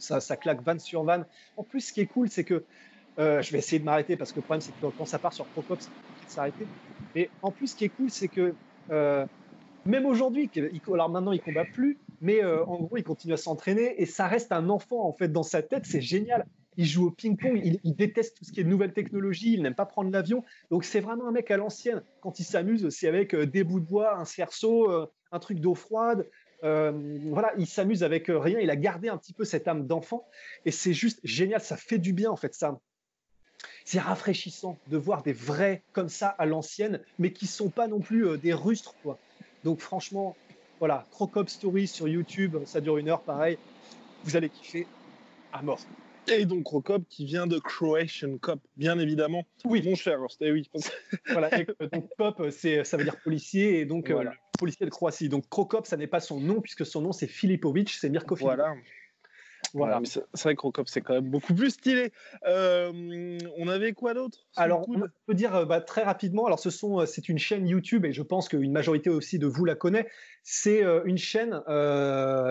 Ça, 0.00 0.36
claque 0.36 0.62
van 0.62 0.78
sur 0.78 1.04
van. 1.04 1.24
En 1.56 1.64
plus, 1.64 1.80
ce 1.80 1.92
qui 1.92 2.00
est 2.00 2.06
cool, 2.06 2.28
c'est 2.28 2.44
que 2.44 2.64
Euh, 3.18 3.42
je 3.42 3.52
vais 3.52 3.58
essayer 3.58 3.78
de 3.78 3.84
m'arrêter 3.84 4.16
parce 4.16 4.32
que 4.32 4.36
le 4.36 4.42
problème, 4.42 4.60
c'est 4.60 4.72
que 4.72 4.86
quand 4.86 5.04
ça 5.04 5.18
part 5.18 5.32
sur 5.32 5.44
Procop, 5.46 5.80
c'est 5.80 5.90
compliqué 5.90 6.26
s'arrêter. 6.28 6.66
Mais 7.14 7.28
en 7.42 7.50
plus, 7.50 7.68
ce 7.68 7.76
qui 7.76 7.84
est 7.84 7.90
cool, 7.90 8.10
c'est 8.10 8.28
que 8.28 8.54
euh, 8.90 9.26
même 9.84 10.06
aujourd'hui, 10.06 10.50
alors 10.92 11.10
maintenant, 11.10 11.32
il 11.32 11.40
combat 11.40 11.64
plus, 11.64 11.98
mais 12.20 12.42
euh, 12.42 12.64
en 12.64 12.80
gros, 12.80 12.96
il 12.96 13.04
continue 13.04 13.34
à 13.34 13.36
s'entraîner 13.36 14.00
et 14.00 14.06
ça 14.06 14.26
reste 14.28 14.52
un 14.52 14.68
enfant 14.70 15.06
en 15.06 15.12
fait 15.12 15.28
dans 15.28 15.42
sa 15.42 15.62
tête. 15.62 15.84
C'est 15.84 16.00
génial. 16.00 16.46
Il 16.78 16.86
joue 16.86 17.08
au 17.08 17.10
ping-pong, 17.10 17.60
il, 17.62 17.94
déteste 17.94 18.38
tout 18.38 18.44
ce 18.46 18.52
qui 18.52 18.60
est 18.60 18.64
nouvelle 18.64 18.94
technologie, 18.94 19.52
il 19.52 19.62
n'aime 19.62 19.74
pas 19.74 19.84
prendre 19.84 20.10
l'avion. 20.10 20.42
Donc, 20.70 20.84
c'est 20.84 21.00
vraiment 21.00 21.28
un 21.28 21.32
mec 21.32 21.50
à 21.50 21.58
l'ancienne. 21.58 22.02
Quand 22.22 22.40
il 22.40 22.44
s'amuse, 22.44 22.88
c'est 22.88 23.08
avec 23.08 23.36
des 23.36 23.62
bouts 23.62 23.80
de 23.80 23.84
bois, 23.84 24.16
un 24.16 24.24
cerceau, 24.24 24.90
un 24.90 25.38
truc 25.38 25.60
d'eau 25.60 25.74
froide. 25.74 26.26
Voilà, 26.62 27.52
il 27.58 27.66
s'amuse 27.66 28.02
avec 28.02 28.26
rien. 28.28 28.58
Il 28.60 28.70
a 28.70 28.76
gardé 28.76 29.08
un 29.08 29.16
petit 29.16 29.32
peu 29.32 29.44
cette 29.44 29.68
âme 29.68 29.86
d'enfant 29.86 30.26
et 30.64 30.70
c'est 30.70 30.92
juste 30.92 31.20
génial. 31.24 31.60
Ça 31.60 31.76
fait 31.76 31.98
du 31.98 32.12
bien 32.12 32.30
en 32.30 32.36
fait. 32.36 32.54
Ça, 32.54 32.78
c'est 33.84 34.00
rafraîchissant 34.00 34.78
de 34.88 34.96
voir 34.96 35.22
des 35.22 35.32
vrais 35.32 35.82
comme 35.92 36.08
ça 36.08 36.28
à 36.28 36.46
l'ancienne, 36.46 37.00
mais 37.18 37.32
qui 37.32 37.46
sont 37.46 37.70
pas 37.70 37.88
non 37.88 38.00
plus 38.00 38.26
euh, 38.26 38.36
des 38.36 38.52
rustres, 38.52 38.94
quoi. 39.02 39.18
Donc 39.64 39.80
franchement, 39.80 40.36
voilà, 40.78 41.06
Crocop 41.10 41.48
Story 41.48 41.86
sur 41.86 42.08
YouTube, 42.08 42.56
ça 42.64 42.80
dure 42.80 42.98
une 42.98 43.08
heure, 43.08 43.22
pareil. 43.22 43.58
Vous 44.24 44.36
allez 44.36 44.48
kiffer 44.48 44.86
à 45.52 45.62
mort. 45.62 45.80
Et 46.28 46.46
donc 46.46 46.64
Crocop 46.64 47.02
qui 47.08 47.24
vient 47.24 47.46
de 47.46 47.58
Croatian 47.58 48.38
Cop, 48.38 48.60
bien 48.76 48.98
évidemment. 48.98 49.44
Oui, 49.64 49.82
mon 49.84 49.96
cher, 49.96 50.18
c'était 50.28 50.52
oui. 50.52 50.70
voilà, 51.30 51.50
donc 51.92 52.08
Cop, 52.16 52.50
c'est, 52.50 52.84
ça 52.84 52.96
veut 52.96 53.04
dire 53.04 53.20
policier, 53.20 53.80
et 53.80 53.84
donc 53.84 54.10
euh, 54.10 54.24
policier 54.62 54.86
de 54.86 54.90
Croatie. 54.90 55.28
Donc 55.28 55.48
Crocop, 55.48 55.86
ça 55.86 55.96
n'est 55.96 56.06
pas 56.06 56.20
son 56.20 56.38
nom, 56.38 56.60
puisque 56.60 56.86
son 56.86 57.00
nom 57.02 57.10
c'est 57.10 57.26
Filipovic, 57.26 57.90
c'est 57.90 58.08
Mirko 58.08 58.36
Voilà. 58.36 58.74
Voilà. 59.74 60.00
c'est 60.04 60.42
vrai 60.42 60.54
que 60.54 60.60
Rocop, 60.60 60.88
c'est 60.88 61.00
quand 61.00 61.14
même 61.14 61.30
beaucoup 61.30 61.54
plus 61.54 61.70
stylé. 61.70 62.12
Euh, 62.46 63.38
on 63.56 63.68
avait 63.68 63.92
quoi 63.92 64.14
d'autre 64.14 64.38
Alors, 64.54 64.88
on 64.88 65.00
peut 65.26 65.34
dire 65.34 65.54
euh, 65.54 65.64
bah, 65.64 65.80
très 65.80 66.02
rapidement. 66.02 66.46
Alors, 66.46 66.58
ce 66.58 66.70
sont, 66.70 67.00
euh, 67.00 67.06
c'est 67.06 67.28
une 67.28 67.38
chaîne 67.38 67.66
YouTube 67.66 68.04
et 68.04 68.12
je 68.12 68.22
pense 68.22 68.48
qu'une 68.48 68.70
majorité 68.70 69.10
aussi 69.10 69.38
de 69.38 69.46
vous 69.46 69.64
la 69.64 69.74
connaît. 69.74 70.06
C'est 70.44 70.82
une 71.04 71.18
chaîne, 71.18 71.62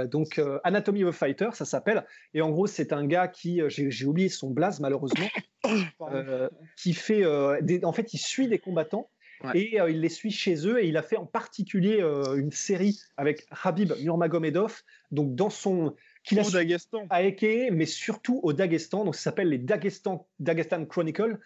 donc 0.09 0.41
Anatomy 0.63 1.03
of 1.03 1.15
a 1.15 1.17
Fighter, 1.17 1.49
ça 1.53 1.65
s'appelle. 1.65 2.05
Et 2.33 2.41
en 2.41 2.49
gros, 2.49 2.65
c'est 2.65 2.93
un 2.93 3.05
gars 3.05 3.27
qui, 3.27 3.61
j'ai 3.67 4.05
oublié 4.05 4.29
son 4.29 4.49
blaze 4.49 4.79
malheureusement, 4.79 5.27
qui 6.77 6.93
fait, 6.93 7.25
en 7.25 7.91
fait, 7.91 8.13
il 8.13 8.17
suit 8.17 8.47
des 8.47 8.59
combattants. 8.59 9.09
Et 9.53 9.77
il 9.89 10.01
les 10.01 10.09
suit 10.09 10.31
chez 10.31 10.67
eux 10.67 10.83
et 10.83 10.87
il 10.87 10.97
a 10.97 11.03
fait 11.03 11.17
en 11.17 11.25
particulier 11.25 12.01
une 12.35 12.51
série 12.51 12.99
avec 13.17 13.45
Habib 13.63 13.93
Nurmagomedov. 14.01 14.81
Donc 15.11 15.35
dans 15.35 15.49
son, 15.49 15.95
qu'il 16.23 16.39
a 16.39 16.43
Dagestan. 16.43 17.05
à 17.09 17.23
Eke, 17.23 17.71
mais 17.71 17.85
surtout 17.85 18.39
au 18.43 18.53
Dagestan. 18.53 19.05
Donc, 19.05 19.15
ça 19.15 19.21
s'appelle 19.21 19.49
les 19.49 19.57
Dagestan, 19.57 20.27
Dagestan 20.39 20.85
Chronicle. 20.85 21.39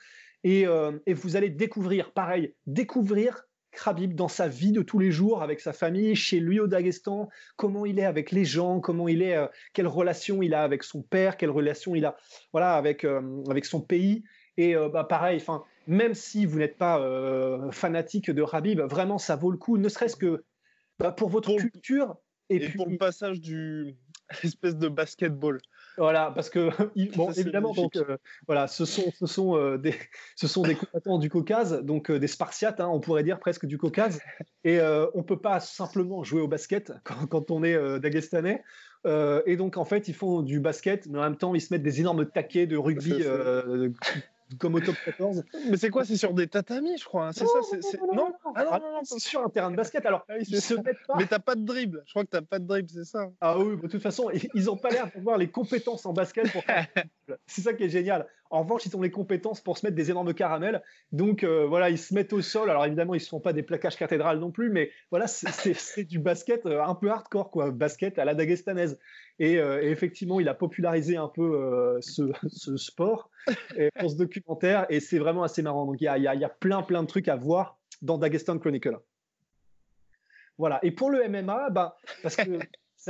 Et, 0.43 0.67
euh, 0.67 0.91
et, 1.05 1.13
vous 1.13 1.35
allez 1.35 1.49
découvrir, 1.49 2.11
pareil, 2.11 2.53
découvrir 2.67 3.47
Khabib 3.71 4.13
dans 4.13 4.27
sa 4.27 4.47
vie 4.47 4.71
de 4.71 4.81
tous 4.81 4.99
les 4.99 5.11
jours, 5.11 5.41
avec 5.41 5.59
sa 5.59 5.73
famille, 5.73 6.15
chez 6.15 6.39
lui 6.39 6.59
au 6.59 6.67
Dagestan, 6.67 7.29
comment 7.57 7.85
il 7.85 7.99
est 7.99 8.05
avec 8.05 8.31
les 8.31 8.45
gens, 8.45 8.79
comment 8.79 9.07
il 9.07 9.21
est, 9.21 9.35
euh, 9.35 9.47
quelle 9.73 9.87
relation 9.87 10.41
il 10.41 10.53
a 10.53 10.63
avec 10.63 10.83
son 10.83 11.01
père, 11.01 11.35
quelle 11.35 11.49
relation 11.49 11.95
il 11.95 12.05
a, 12.05 12.15
voilà, 12.51 12.75
avec 12.75 13.03
euh, 13.03 13.43
avec 13.49 13.65
son 13.65 13.81
pays. 13.81 14.23
Et 14.57 14.73
bah, 14.93 15.03
pareil, 15.03 15.35
enfin, 15.35 15.65
même 15.87 16.13
si 16.13 16.45
vous 16.45 16.59
n'êtes 16.59 16.77
pas 16.77 16.99
fanatique 17.71 18.31
de 18.31 18.43
Khabib, 18.43 18.81
vraiment 18.81 19.17
ça 19.17 19.35
vaut 19.35 19.51
le 19.51 19.57
coup, 19.57 19.77
ne 19.77 19.89
serait-ce 19.89 20.15
que 20.15 20.43
bah, 20.99 21.11
pour 21.11 21.29
votre 21.29 21.55
culture. 21.55 22.15
Et, 22.49 22.59
puis, 22.59 22.77
pour 22.77 22.87
le 22.87 22.97
passage 22.97 23.41
du, 23.41 23.97
espèce 24.43 24.75
de 24.75 24.87
basketball. 24.87 25.59
Voilà, 25.97 26.31
parce 26.33 26.49
que 26.49 26.69
bon, 27.15 27.31
évidemment, 27.31 27.73
donc 27.73 27.95
euh, 27.95 28.17
voilà, 28.47 28.67
ce 28.67 28.85
sont 28.85 29.11
ce 29.17 29.25
sont 29.25 29.55
euh, 29.55 29.77
des 29.77 29.95
ce 30.35 30.47
sont 30.47 30.61
des 30.61 30.75
combattants 30.75 31.17
du 31.17 31.29
Caucase, 31.29 31.81
donc 31.83 32.11
euh, 32.11 32.19
des 32.19 32.27
Spartiates, 32.27 32.79
hein, 32.79 32.89
on 32.89 32.99
pourrait 32.99 33.23
dire 33.23 33.39
presque 33.39 33.65
du 33.65 33.77
Caucase, 33.77 34.19
et 34.63 34.79
on 35.13 35.23
peut 35.23 35.39
pas 35.39 35.59
simplement 35.59 36.23
jouer 36.23 36.41
au 36.41 36.47
basket 36.47 36.91
quand, 37.03 37.27
quand 37.27 37.51
on 37.51 37.63
est 37.63 37.99
dagestanais. 37.99 38.63
et 39.05 39.55
donc 39.57 39.77
en 39.77 39.85
fait, 39.85 40.07
ils 40.07 40.15
font 40.15 40.41
du 40.41 40.59
basket, 40.59 41.07
mais 41.07 41.19
en 41.19 41.23
même 41.23 41.37
temps, 41.37 41.55
ils 41.55 41.61
se 41.61 41.73
mettent 41.73 41.83
des 41.83 41.99
énormes 42.01 42.25
taquets 42.25 42.67
de 42.67 42.77
rugby 42.77 43.23
comme 44.59 44.75
au 44.75 44.79
top 44.79 44.95
14. 45.03 45.43
Mais 45.69 45.77
c'est 45.77 45.89
quoi 45.89 46.05
C'est 46.05 46.17
sur 46.17 46.33
des 46.33 46.47
tatamis, 46.47 46.97
je 46.97 47.05
crois. 47.05 47.27
Hein, 47.27 47.31
c'est 47.33 47.45
ça 47.45 47.59
c'est, 47.81 47.99
Non, 48.01 48.07
non, 48.15 48.25
non, 48.25 48.33
ah 48.55 48.99
c'est 49.03 49.19
sur 49.19 49.41
un 49.41 49.49
terrain 49.49 49.71
de 49.71 49.75
basket. 49.75 50.05
Alors, 50.05 50.23
ah 50.29 50.37
ils 50.37 50.61
se 50.61 50.73
mettent 50.75 51.05
pas. 51.07 51.15
Mais 51.17 51.25
t'as 51.25 51.39
pas 51.39 51.55
de 51.55 51.65
dribble. 51.65 52.03
Je 52.05 52.11
crois 52.11 52.23
que 52.23 52.29
t'as 52.29 52.41
pas 52.41 52.59
de 52.59 52.65
dribble, 52.65 52.89
c'est 52.89 53.05
ça. 53.05 53.29
Ah 53.41 53.57
oui, 53.57 53.77
de 53.81 53.87
toute 53.87 54.01
façon, 54.01 54.29
ils 54.53 54.69
ont 54.69 54.77
pas 54.77 54.89
l'air 54.89 55.09
d'avoir 55.13 55.37
les 55.37 55.49
compétences 55.49 56.05
en 56.05 56.13
basket 56.13 56.51
pour 56.51 56.63
C'est 57.47 57.61
ça 57.61 57.73
qui 57.73 57.83
est 57.83 57.89
génial. 57.89 58.27
En 58.51 58.61
revanche, 58.61 58.85
ils 58.85 58.95
ont 58.95 59.01
les 59.01 59.11
compétences 59.11 59.61
pour 59.61 59.77
se 59.77 59.85
mettre 59.85 59.95
des 59.95 60.11
énormes 60.11 60.33
caramels. 60.33 60.83
Donc 61.11 61.43
euh, 61.43 61.65
voilà, 61.65 61.89
ils 61.89 61.97
se 61.97 62.13
mettent 62.13 62.33
au 62.33 62.41
sol. 62.41 62.69
Alors 62.69 62.85
évidemment, 62.85 63.13
ils 63.13 63.21
ne 63.21 63.25
font 63.25 63.39
pas 63.39 63.53
des 63.53 63.63
plaquages 63.63 63.97
cathédrales 63.97 64.39
non 64.39 64.51
plus, 64.51 64.69
mais 64.69 64.91
voilà, 65.09 65.27
c'est 65.27 66.03
du 66.03 66.19
basket 66.19 66.65
euh, 66.65 66.83
un 66.83 66.95
peu 66.95 67.09
hardcore, 67.09 67.49
quoi. 67.49 67.71
Basket 67.71 68.19
à 68.19 68.25
la 68.25 68.35
dagestanaise. 68.35 68.99
Euh, 69.41 69.81
et, 69.81 69.89
effectivement, 69.89 70.39
il 70.39 70.47
a 70.47 70.53
popularisé 70.53 71.17
un 71.17 71.27
peu 71.27 71.41
euh, 71.43 71.97
ce, 72.01 72.31
sport 72.77 73.29
pour 73.99 74.09
ce 74.09 74.15
documentaire, 74.15 74.85
et 74.89 74.99
c'est 74.99 75.19
vraiment 75.19 75.43
assez 75.43 75.61
marrant. 75.61 75.85
Donc 75.85 75.97
il 75.99 76.05
y 76.05 76.27
a, 76.27 76.49
plein, 76.49 76.83
plein 76.83 77.03
de 77.03 77.07
trucs 77.07 77.27
à 77.27 77.35
voir 77.35 77.77
dans 78.01 78.17
Dagestan 78.17 78.57
Chronicle. 78.59 78.99
Voilà. 80.57 80.79
Et 80.83 80.91
pour 80.91 81.09
le 81.09 81.27
MMA, 81.27 81.69
ben, 81.71 81.93
parce 82.23 82.37
que 82.37 82.59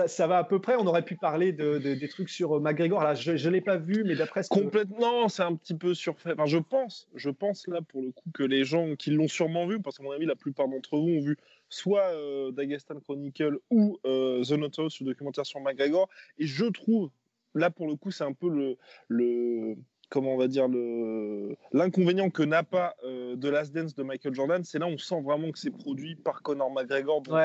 ça, 0.07 0.27
va 0.27 0.39
à 0.39 0.43
peu 0.43 0.59
près. 0.59 0.75
On 0.75 0.85
aurait 0.85 1.05
pu 1.05 1.15
parler 1.15 1.53
de, 1.53 1.77
des 1.77 2.07
trucs 2.09 2.29
sur 2.29 2.59
McGregor. 2.59 3.03
Là, 3.03 3.13
je 3.13 3.31
ne 3.31 3.49
l'ai 3.49 3.61
pas 3.61 3.77
vu, 3.77 4.03
mais 4.05 4.15
d'après 4.15 4.43
ce 4.43 4.49
Complètement, 4.49 5.29
c'est 5.29 5.43
un 5.43 5.55
petit 5.55 5.73
peu 5.73 5.93
surfait. 5.93 6.33
Enfin, 6.33 6.45
je 6.45 6.57
pense, 6.57 7.07
je 7.15 7.29
pense 7.29 7.67
là 7.67 7.81
pour 7.81 8.01
le 8.01 8.11
coup 8.11 8.29
que 8.33 8.43
les 8.43 8.65
gens 8.65 8.95
qui 8.95 9.11
l'ont 9.11 9.27
sûrement 9.27 9.65
vu, 9.65 9.81
parce 9.81 9.97
qu'à 9.97 10.03
mon 10.03 10.11
avis, 10.11 10.25
la 10.25 10.35
plupart 10.35 10.67
d'entre 10.67 10.97
vous 10.97 11.09
ont 11.09 11.21
vu 11.21 11.37
soit 11.69 12.13
euh, 12.13 12.51
Dagestan 12.51 12.99
Chronicle 12.99 13.59
ou 13.71 13.97
euh, 14.05 14.43
The 14.43 14.51
Notorious, 14.51 14.97
le 14.99 15.07
documentaire 15.07 15.45
sur 15.45 15.59
McGregor. 15.61 16.09
Et 16.37 16.45
je 16.45 16.65
trouve, 16.65 17.09
là 17.53 17.69
pour 17.69 17.87
le 17.87 17.95
coup, 17.95 18.11
c'est 18.11 18.23
un 18.23 18.33
peu 18.33 18.49
le, 18.49 18.77
le 19.07 19.75
comment 20.09 20.35
on 20.35 20.37
va 20.37 20.47
dire 20.47 20.67
le 20.67 21.55
l'inconvénient 21.73 22.29
que 22.29 22.43
n'a 22.43 22.63
pas 22.63 22.95
euh, 23.03 23.35
The 23.35 23.45
Last 23.45 23.73
Dance 23.73 23.95
de 23.95 24.03
Michael 24.03 24.35
Jordan, 24.35 24.63
c'est 24.63 24.77
là 24.77 24.85
on 24.87 24.97
sent 24.97 25.21
vraiment 25.21 25.51
que 25.51 25.57
c'est 25.57 25.71
produit 25.71 26.15
par 26.15 26.43
Conor 26.43 26.71
McGregor, 26.71 27.21
donc 27.21 27.35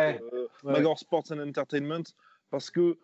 McGregor 0.62 0.98
Sports 0.98 1.32
and 1.32 1.38
Entertainment, 1.38 2.02
parce 2.50 2.70
que 2.70 2.98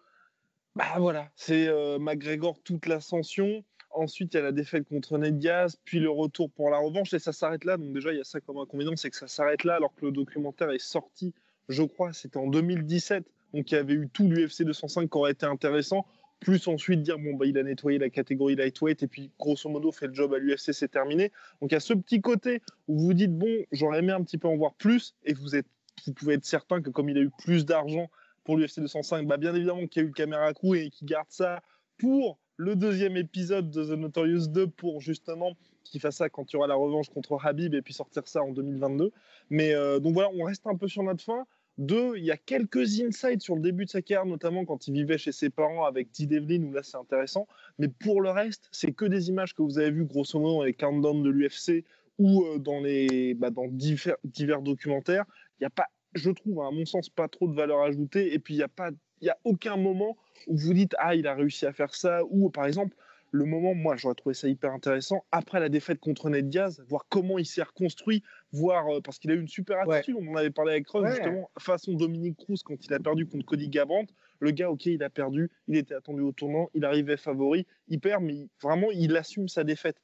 bah 0.75 0.97
voilà, 0.99 1.31
c'est 1.37 1.69
McGregor 1.99 2.61
toute 2.63 2.87
l'ascension 2.87 3.65
ensuite, 3.97 4.35
il 4.35 4.37
y 4.37 4.41
a 4.41 4.43
la 4.43 4.53
défaite 4.53 4.89
contre 4.89 5.19
Ned 5.19 5.39
Diaz, 5.39 5.79
puis 5.85 5.99
le 5.99 6.11
retour 6.11 6.51
pour 6.51 6.71
la 6.71 6.79
revanche, 6.79 7.13
et 7.15 7.19
ça 7.19 7.33
s'arrête 7.33 7.65
là. 7.65 7.77
Donc 7.77 7.93
déjà, 7.93 8.13
il 8.13 8.19
y 8.19 8.21
a 8.21 8.25
ça 8.25 8.41
comme 8.41 8.59
inconvénient, 8.59 8.97
c'est 8.97 9.11
que 9.11 9.17
ça 9.17 9.29
s'arrête 9.29 9.65
là, 9.65 9.77
alors 9.77 9.95
que 9.95 10.07
le 10.07 10.13
documentaire 10.13 10.71
est 10.71 10.79
sorti, 10.79 11.35
je 11.69 11.83
crois, 11.83 12.13
c'était 12.13 12.37
en 12.37 12.47
2017. 12.47 13.25
Donc 13.55 13.71
il 13.71 13.75
y 13.75 13.79
avait 13.79 13.95
eu 13.95 14.09
tout 14.13 14.29
l'UFC 14.29 14.63
205 14.63 15.11
qui 15.11 15.19
aurait 15.19 15.33
été 15.33 15.47
intéressant. 15.47 16.07
Plus 16.41 16.69
ensuite 16.69 17.01
dire, 17.01 17.19
bon, 17.19 17.35
bah, 17.35 17.47
il 17.47 17.57
a 17.57 17.63
nettoyé 17.63 17.99
la 17.99 18.11
catégorie 18.11 18.57
lightweight, 18.57 19.03
et 19.03 19.07
puis 19.07 19.31
grosso 19.39 19.69
modo, 19.71 19.91
fait 19.91 20.09
le 20.09 20.15
job 20.15 20.35
à 20.35 20.39
l'UFC, 20.39 20.73
c'est 20.73 20.89
terminé. 20.89 21.33
Donc 21.61 21.71
il 21.71 21.75
y 21.75 21.77
a 21.77 21.81
ce 21.81 21.95
petit 21.95 22.21
côté 22.21 22.61
où 22.89 22.99
vous 22.99 23.15
dites, 23.15 23.37
bon, 23.37 23.65
j'aurais 23.73 24.01
aimé 24.01 24.13
un 24.13 24.23
petit 24.23 24.39
peu 24.39 24.49
en 24.49 24.57
voir 24.57 24.75
plus, 24.75 25.15
et 25.25 25.33
vous, 25.33 25.57
êtes, 25.57 25.67
vous 26.07 26.13
pouvez 26.13 26.35
être 26.35 26.45
certain 26.45 26.83
que 26.83 26.91
comme 26.91 27.09
il 27.09 27.17
a 27.17 27.23
eu 27.23 27.31
plus 27.39 27.65
d'argent 27.65 28.11
pour 28.47 28.57
l'UFC 28.57 28.81
205, 28.81 29.27
bah, 29.27 29.37
bien 29.37 29.55
évidemment 29.55 29.87
qu'il 29.87 30.03
y 30.03 30.05
a 30.05 30.07
eu 30.07 30.09
le 30.09 30.15
caméra 30.15 30.55
crew 30.55 30.77
et 30.77 30.89
qu'il 30.89 31.07
garde 31.07 31.27
ça 31.29 31.63
pour 31.99 32.39
le 32.57 32.77
deuxième 32.77 33.17
épisode 33.17 33.71
de 33.71 33.85
The 33.85 33.99
Notorious 33.99 34.47
2 34.47 34.69
pour 34.69 35.01
justement 35.01 35.53
qu'il 35.85 36.01
fasse 36.01 36.17
ça 36.17 36.29
quand 36.29 36.53
il 36.53 36.55
y 36.55 36.57
aura 36.57 36.69
la 36.69 36.75
revanche 36.75 37.11
contre 37.11 37.39
Habib 37.45 37.75
et 37.75 37.83
puis 37.83 37.93
sortir 37.93 38.27
ça 38.27 38.43
en 38.43 38.53
2022. 38.53 39.13
Mais 39.51 39.75
euh, 39.75 39.99
donc 39.99 40.15
voilà, 40.15 40.31
on 40.35 40.45
reste 40.45 40.67
un 40.67 40.77
peu 40.77 40.89
sur 40.89 41.03
notre 41.03 41.23
fin. 41.23 41.45
Deux, 41.77 42.17
il 42.17 42.25
y 42.25 42.31
a 42.31 42.39
quelques 42.39 43.01
insights 43.01 43.43
sur 43.43 43.55
le 43.55 43.61
début 43.61 43.85
de 43.85 43.91
sa 43.91 44.01
carrière, 44.01 44.25
notamment 44.25 44.65
quand 44.65 44.89
il 44.89 44.95
vivait 44.95 45.19
chez 45.19 45.33
ses 45.33 45.51
parents 45.51 45.85
avec 45.85 46.11
T. 46.13 46.27
Devlin, 46.27 46.63
où 46.63 46.73
là 46.73 46.83
c'est 46.83 46.97
intéressant. 46.97 47.47
Mais 47.79 47.89
pour 47.89 48.23
le 48.23 48.31
reste, 48.31 48.69
c'est 48.71 48.93
que 48.93 49.05
des 49.05 49.29
images 49.29 49.55
que 49.55 49.63
vous 49.63 49.79
avez 49.79 49.91
vues 49.91 50.07
grosso 50.07 50.39
modo 50.39 50.55
dans 50.55 50.63
les 50.63 50.73
countdowns 50.73 51.23
de 51.23 51.31
l'UFC 51.31 51.85
ou 52.19 52.45
euh, 52.45 52.59
dans, 52.59 52.81
les, 52.81 53.35
bah, 53.35 53.51
dans 53.51 53.67
divers, 53.67 54.17
divers 54.25 54.63
documentaires. 54.63 55.25
Il 55.59 55.65
n'y 55.65 55.67
a 55.67 55.71
pas, 55.71 55.89
je 56.15 56.31
trouve, 56.31 56.61
à 56.63 56.71
mon 56.71 56.87
sens, 56.87 57.09
pas 57.09 57.29
trop 57.29 57.49
de 57.49 57.55
valeur 57.55 57.81
ajoutée. 57.83 58.33
Et 58.33 58.39
puis 58.39 58.55
il 58.55 58.59
n'y 58.59 58.63
a, 58.63 58.69
pas, 58.69 58.91
il 59.21 59.27
y 59.27 59.31
a 59.31 59.39
aucun 59.45 59.77
moment 59.77 60.17
où 60.47 60.57
vous 60.57 60.75
dites 60.75 60.95
ah 60.99 61.15
il 61.15 61.27
a 61.27 61.35
réussi 61.35 61.67
à 61.67 61.73
faire 61.73 61.95
ça 61.95 62.23
ou 62.29 62.51
par 62.51 62.67
exemple 62.67 62.95
le 63.33 63.45
moment 63.45 63.75
moi 63.75 63.97
j'aurais 63.97 64.15
trouvé 64.15 64.35
ça 64.35 64.49
hyper 64.49 64.73
intéressant 64.73 65.25
après 65.33 65.61
la 65.61 65.69
défaite 65.69 65.99
contre 65.99 66.31
Ned 66.31 66.49
Diaz 66.49 66.83
voir 66.89 67.07
comment 67.09 67.39
il 67.39 67.47
s'est 67.47 67.63
reconstruit 67.63 68.23
voir 68.53 68.87
euh, 68.89 69.01
parce 69.01 69.19
qu'il 69.19 69.31
a 69.31 69.35
eu 69.35 69.41
une 69.41 69.49
super 69.49 69.79
attitude 69.89 70.17
on 70.19 70.33
en 70.33 70.37
avait 70.37 70.51
parlé 70.51 70.73
avec 70.73 70.89
Ross 70.89 71.09
justement 71.09 71.51
façon 71.59 71.95
Dominique 71.95 72.37
Cruz 72.37 72.59
quand 72.65 72.77
il 72.85 72.93
a 72.95 73.01
perdu 73.01 73.27
contre 73.27 73.45
Cody 73.45 73.69
Garbrandt 73.69 74.13
le 74.41 74.51
gars 74.51 74.71
ok 74.71 74.87
il 74.87 75.03
a 75.03 75.11
perdu 75.11 75.51
il 75.67 75.77
était 75.77 75.95
attendu 75.95 76.23
au 76.23 76.33
tournant 76.33 76.69
il 76.75 76.85
arrivait 76.85 77.17
favori 77.17 77.67
il 77.89 78.01
perd 78.01 78.23
mais 78.23 78.49
vraiment 78.63 78.91
il 78.93 79.17
assume 79.17 79.49
sa 79.49 79.65
défaite. 79.65 80.01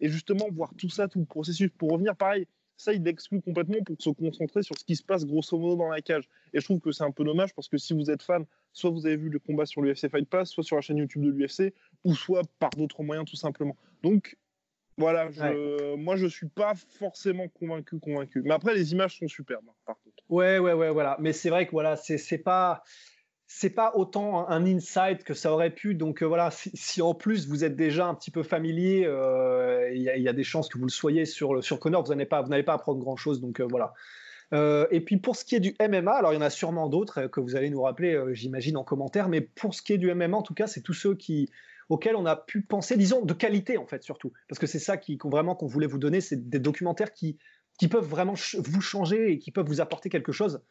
Et 0.00 0.10
justement 0.10 0.46
voir 0.52 0.72
tout 0.76 0.90
ça 0.90 1.08
tout 1.08 1.20
le 1.20 1.24
processus 1.24 1.70
pour 1.70 1.92
revenir 1.92 2.14
pareil 2.14 2.46
ça, 2.80 2.92
il 2.94 3.02
l'exclut 3.02 3.40
complètement 3.42 3.82
pour 3.84 3.96
se 3.98 4.10
concentrer 4.10 4.62
sur 4.62 4.76
ce 4.78 4.84
qui 4.84 4.96
se 4.96 5.02
passe 5.02 5.26
grosso 5.26 5.58
modo 5.58 5.76
dans 5.76 5.88
la 5.88 6.00
cage. 6.00 6.28
Et 6.54 6.60
je 6.60 6.64
trouve 6.64 6.80
que 6.80 6.92
c'est 6.92 7.04
un 7.04 7.10
peu 7.10 7.24
dommage 7.24 7.54
parce 7.54 7.68
que 7.68 7.76
si 7.76 7.92
vous 7.92 8.10
êtes 8.10 8.22
fan, 8.22 8.44
soit 8.72 8.90
vous 8.90 9.06
avez 9.06 9.16
vu 9.16 9.28
le 9.28 9.38
combat 9.38 9.66
sur 9.66 9.82
l'UFC 9.82 10.08
Fight 10.08 10.28
Pass, 10.28 10.50
soit 10.50 10.64
sur 10.64 10.76
la 10.76 10.82
chaîne 10.82 10.96
YouTube 10.96 11.22
de 11.22 11.30
l'UFC, 11.30 11.74
ou 12.04 12.14
soit 12.14 12.42
par 12.58 12.70
d'autres 12.70 13.02
moyens 13.02 13.28
tout 13.28 13.36
simplement. 13.36 13.76
Donc, 14.02 14.38
voilà, 14.96 15.30
je, 15.30 15.94
moi 15.96 16.16
je 16.16 16.26
suis 16.26 16.48
pas 16.48 16.74
forcément 16.74 17.48
convaincu, 17.48 17.98
convaincu. 17.98 18.42
Mais 18.42 18.52
après, 18.52 18.74
les 18.74 18.92
images 18.92 19.18
sont 19.18 19.28
superbes, 19.28 19.64
hein, 19.68 19.74
par 19.86 19.96
contre. 20.00 20.22
Ouais, 20.28 20.58
ouais, 20.58 20.72
ouais, 20.72 20.90
voilà. 20.90 21.16
Mais 21.20 21.32
c'est 21.32 21.50
vrai 21.50 21.66
que 21.66 21.72
voilà, 21.72 21.96
c'est 21.96 22.38
pas 22.38 22.82
c'est 23.52 23.70
pas 23.70 23.90
autant 23.96 24.48
un 24.48 24.64
insight 24.64 25.24
que 25.24 25.34
ça 25.34 25.52
aurait 25.52 25.70
pu. 25.70 25.96
Donc 25.96 26.22
euh, 26.22 26.26
voilà, 26.26 26.50
si, 26.52 27.02
en 27.02 27.14
plus 27.14 27.48
vous 27.48 27.64
êtes 27.64 27.74
déjà 27.74 28.06
un 28.06 28.14
petit 28.14 28.30
peu 28.30 28.44
familier, 28.44 29.02
euh, 29.04 29.90
il 29.92 30.00
y, 30.00 30.28
a 30.28 30.32
des 30.32 30.44
chances 30.44 30.68
que 30.68 30.78
vous 30.78 30.84
le 30.84 30.90
soyez 30.90 31.24
sur, 31.24 31.62
sur 31.62 31.80
Connor, 31.80 32.04
vous 32.04 32.10
n'allez 32.10 32.26
pas, 32.26 32.44
pas 32.44 32.72
apprendre 32.72 33.00
grand 33.00 33.16
chose. 33.16 33.40
Donc 33.40 33.58
euh, 33.58 33.66
voilà. 33.68 33.92
et 34.92 35.00
puis 35.00 35.16
pour 35.16 35.34
ce 35.34 35.44
qui 35.44 35.56
est 35.56 35.60
du 35.60 35.74
MMA, 35.80 36.12
alors 36.12 36.32
il 36.32 36.36
y 36.36 36.38
en 36.38 36.42
a 36.42 36.48
sûrement 36.48 36.88
d'autres 36.88 37.26
que 37.26 37.40
vous 37.40 37.56
allez 37.56 37.70
nous 37.70 37.82
rappeler, 37.82 38.22
j'imagine, 38.34 38.76
en 38.76 38.84
commentaire, 38.84 39.28
mais 39.28 39.40
pour 39.40 39.74
ce 39.74 39.82
qui 39.82 39.94
est 39.94 39.98
du 39.98 40.14
MMA, 40.14 40.36
en 40.36 40.42
tout 40.42 40.54
cas, 40.54 40.68
c'est 40.68 40.82
tous 40.82 40.94
ceux 40.94 41.16
qui, 41.16 41.50
auxquels 41.88 42.14
on 42.14 42.26
a 42.26 42.36
pu 42.36 42.62
penser, 42.62 42.96
disons, 42.96 43.24
de 43.24 43.34
qualité 43.34 43.78
en 43.78 43.86
fait, 43.86 44.04
surtout. 44.04 44.32
Parce 44.48 44.60
que 44.60 44.68
c'est 44.68 44.78
ça 44.78 44.96
qui, 44.96 45.18
vraiment 45.24 45.56
qu'on 45.56 45.66
voulait 45.66 45.88
vous 45.88 45.98
donner, 45.98 46.20
c'est 46.20 46.48
des 46.48 46.60
documentaires 46.60 47.12
qui, 47.12 47.36
qui 47.80 47.88
peuvent 47.88 48.06
vraiment 48.06 48.34
vous 48.58 48.80
changer 48.80 49.32
et 49.32 49.38
qui 49.40 49.50
peuvent 49.50 49.66
vous 49.66 49.80
apporter 49.80 50.08
quelque 50.08 50.30
chose. 50.30 50.62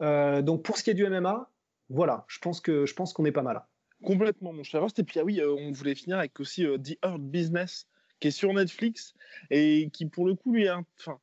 donc 0.00 0.62
pour 0.62 0.78
ce 0.78 0.82
qui 0.84 0.88
est 0.88 0.94
du 0.94 1.06
MMA, 1.06 1.50
voilà, 1.88 2.24
je 2.28 2.38
pense 2.38 2.60
que 2.60 2.86
je 2.86 2.94
pense 2.94 3.12
qu'on 3.12 3.24
est 3.24 3.32
pas 3.32 3.42
mal. 3.42 3.64
Complètement, 4.02 4.52
mon 4.52 4.62
cher 4.62 4.82
Rost. 4.82 4.98
Et 4.98 5.04
puis, 5.04 5.18
ah 5.20 5.24
oui, 5.24 5.40
euh, 5.40 5.54
on 5.54 5.72
voulait 5.72 5.94
finir 5.94 6.18
avec 6.18 6.38
aussi 6.40 6.66
euh, 6.66 6.78
The 6.78 6.98
Earth 7.04 7.22
Business, 7.22 7.88
qui 8.20 8.28
est 8.28 8.32
sur 8.32 8.52
Netflix 8.52 9.14
et 9.50 9.90
qui, 9.92 10.06
pour 10.06 10.26
le 10.26 10.34
coup, 10.34 10.52
lui, 10.52 10.68
enfin, 10.68 11.18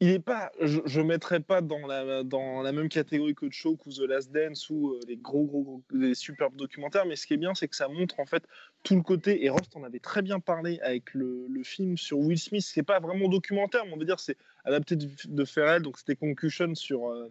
il 0.00 0.10
est 0.10 0.20
pas, 0.20 0.52
je, 0.60 1.00
ne 1.00 1.04
mettrais 1.04 1.40
pas 1.40 1.60
dans 1.60 1.84
la, 1.86 2.22
dans 2.22 2.62
la 2.62 2.70
même 2.70 2.88
catégorie 2.88 3.34
que 3.34 3.50
Choke 3.50 3.84
ou 3.86 3.90
The 3.90 4.02
Last 4.02 4.30
Dance 4.30 4.70
ou 4.70 4.90
euh, 4.90 5.00
les 5.08 5.16
gros, 5.16 5.44
gros, 5.44 5.62
gros, 5.62 5.82
les 5.92 6.14
superbes 6.14 6.54
documentaires. 6.54 7.04
Mais 7.04 7.16
ce 7.16 7.26
qui 7.26 7.34
est 7.34 7.38
bien, 7.38 7.54
c'est 7.54 7.66
que 7.66 7.74
ça 7.74 7.88
montre 7.88 8.20
en 8.20 8.26
fait 8.26 8.44
tout 8.84 8.94
le 8.94 9.02
côté. 9.02 9.44
Et 9.44 9.48
Rost 9.48 9.74
en 9.74 9.82
avait 9.82 9.98
très 9.98 10.22
bien 10.22 10.38
parlé 10.38 10.78
avec 10.80 11.14
le, 11.14 11.46
le 11.48 11.62
film 11.64 11.96
sur 11.96 12.18
Will 12.18 12.38
Smith. 12.38 12.62
C'est 12.64 12.84
pas 12.84 13.00
vraiment 13.00 13.28
documentaire, 13.28 13.84
mais 13.86 13.92
on 13.92 13.98
veut 13.98 14.04
dire 14.04 14.20
c'est 14.20 14.36
adapté 14.64 14.94
de, 14.94 15.08
de 15.24 15.44
Ferrell, 15.44 15.82
donc 15.82 15.98
c'était 15.98 16.14
Concussion 16.14 16.74
sur, 16.76 17.08
euh, 17.08 17.28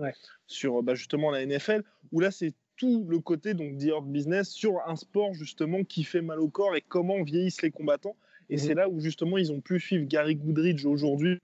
sur 0.47 0.83
bah, 0.83 0.93
justement 0.93 1.31
la 1.31 1.45
NFL. 1.45 1.83
Où 2.11 2.19
là, 2.19 2.31
c'est 2.31 2.53
tout 2.75 3.05
le 3.07 3.19
côté 3.19 3.53
donc 3.53 3.77
The 3.77 4.03
Business 4.03 4.49
sur 4.49 4.81
un 4.85 4.95
sport 4.97 5.33
justement 5.33 5.83
qui 5.83 6.03
fait 6.03 6.21
mal 6.21 6.39
au 6.39 6.49
corps 6.49 6.75
et 6.75 6.83
comment 6.85 7.23
vieillissent 7.23 7.61
les 7.61 7.71
combattants. 7.71 8.17
Et 8.49 8.55
mhm. 8.55 8.59
c'est 8.59 8.73
là 8.73 8.89
où 8.89 8.99
justement 8.99 9.37
ils 9.37 9.53
ont 9.53 9.61
pu 9.61 9.79
suivre 9.79 10.05
Gary 10.05 10.35
Goodridge 10.35 10.85
aujourd'hui 10.85 11.39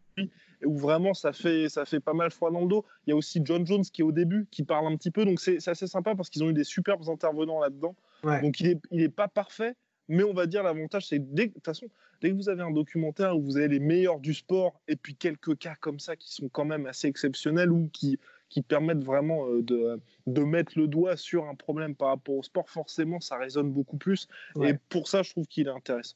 où 0.65 0.77
vraiment 0.77 1.13
ça 1.13 1.33
fait, 1.33 1.69
ça 1.69 1.85
fait 1.85 1.99
pas 1.99 2.13
mal 2.13 2.31
froid 2.31 2.51
dans 2.51 2.61
le 2.61 2.67
dos. 2.67 2.85
Il 3.05 3.11
y 3.11 3.13
a 3.13 3.15
aussi 3.15 3.41
John 3.43 3.65
Jones 3.65 3.83
qui 3.83 4.01
est 4.01 4.05
au 4.05 4.11
début, 4.11 4.47
qui 4.51 4.63
parle 4.63 4.87
un 4.87 4.95
petit 4.95 5.11
peu, 5.11 5.25
donc 5.25 5.39
c'est 5.39 5.67
assez 5.67 5.87
sympa 5.87 6.15
parce 6.15 6.29
qu'ils 6.29 6.43
ont 6.43 6.49
eu 6.49 6.53
des 6.53 6.63
superbes 6.63 7.07
intervenants 7.09 7.59
là-dedans. 7.59 7.95
Donc 8.41 8.59
il 8.59 8.67
n'est 8.67 8.79
il 8.91 9.01
est 9.01 9.09
pas 9.09 9.27
parfait, 9.27 9.75
mais 10.07 10.23
on 10.23 10.33
va 10.33 10.45
dire 10.45 10.63
l'avantage, 10.63 11.07
c'est 11.07 11.19
de 11.19 11.45
toute 11.45 11.65
façon, 11.65 11.87
dès 12.21 12.29
que 12.29 12.35
vous 12.35 12.49
avez 12.49 12.61
un 12.61 12.71
documentaire 12.71 13.37
où 13.37 13.41
vous 13.41 13.57
avez 13.57 13.67
les 13.67 13.79
meilleurs 13.79 14.19
du 14.19 14.33
sport 14.33 14.79
et 14.87 14.95
puis 14.95 15.15
quelques 15.15 15.57
cas 15.57 15.75
comme 15.79 15.99
ça 15.99 16.15
qui 16.15 16.33
sont 16.33 16.49
quand 16.49 16.65
même 16.65 16.85
assez 16.85 17.07
exceptionnels 17.07 17.71
ou 17.71 17.89
qui, 17.91 18.17
qui 18.49 18.61
permettent 18.61 19.03
vraiment 19.03 19.47
euh, 19.47 19.61
de, 19.61 19.99
de 20.27 20.41
mettre 20.41 20.77
le 20.77 20.87
doigt 20.87 21.17
sur 21.17 21.45
un 21.45 21.55
problème 21.55 21.95
par 21.95 22.09
rapport 22.09 22.35
au 22.35 22.43
sport, 22.43 22.69
forcément, 22.69 23.19
ça 23.19 23.37
résonne 23.37 23.71
beaucoup 23.71 23.97
plus. 23.97 24.27
Et 24.61 24.75
pour 24.89 25.07
ça, 25.07 25.23
je 25.23 25.31
trouve 25.31 25.47
qu'il 25.47 25.67
est 25.67 25.71
intéressant. 25.71 26.15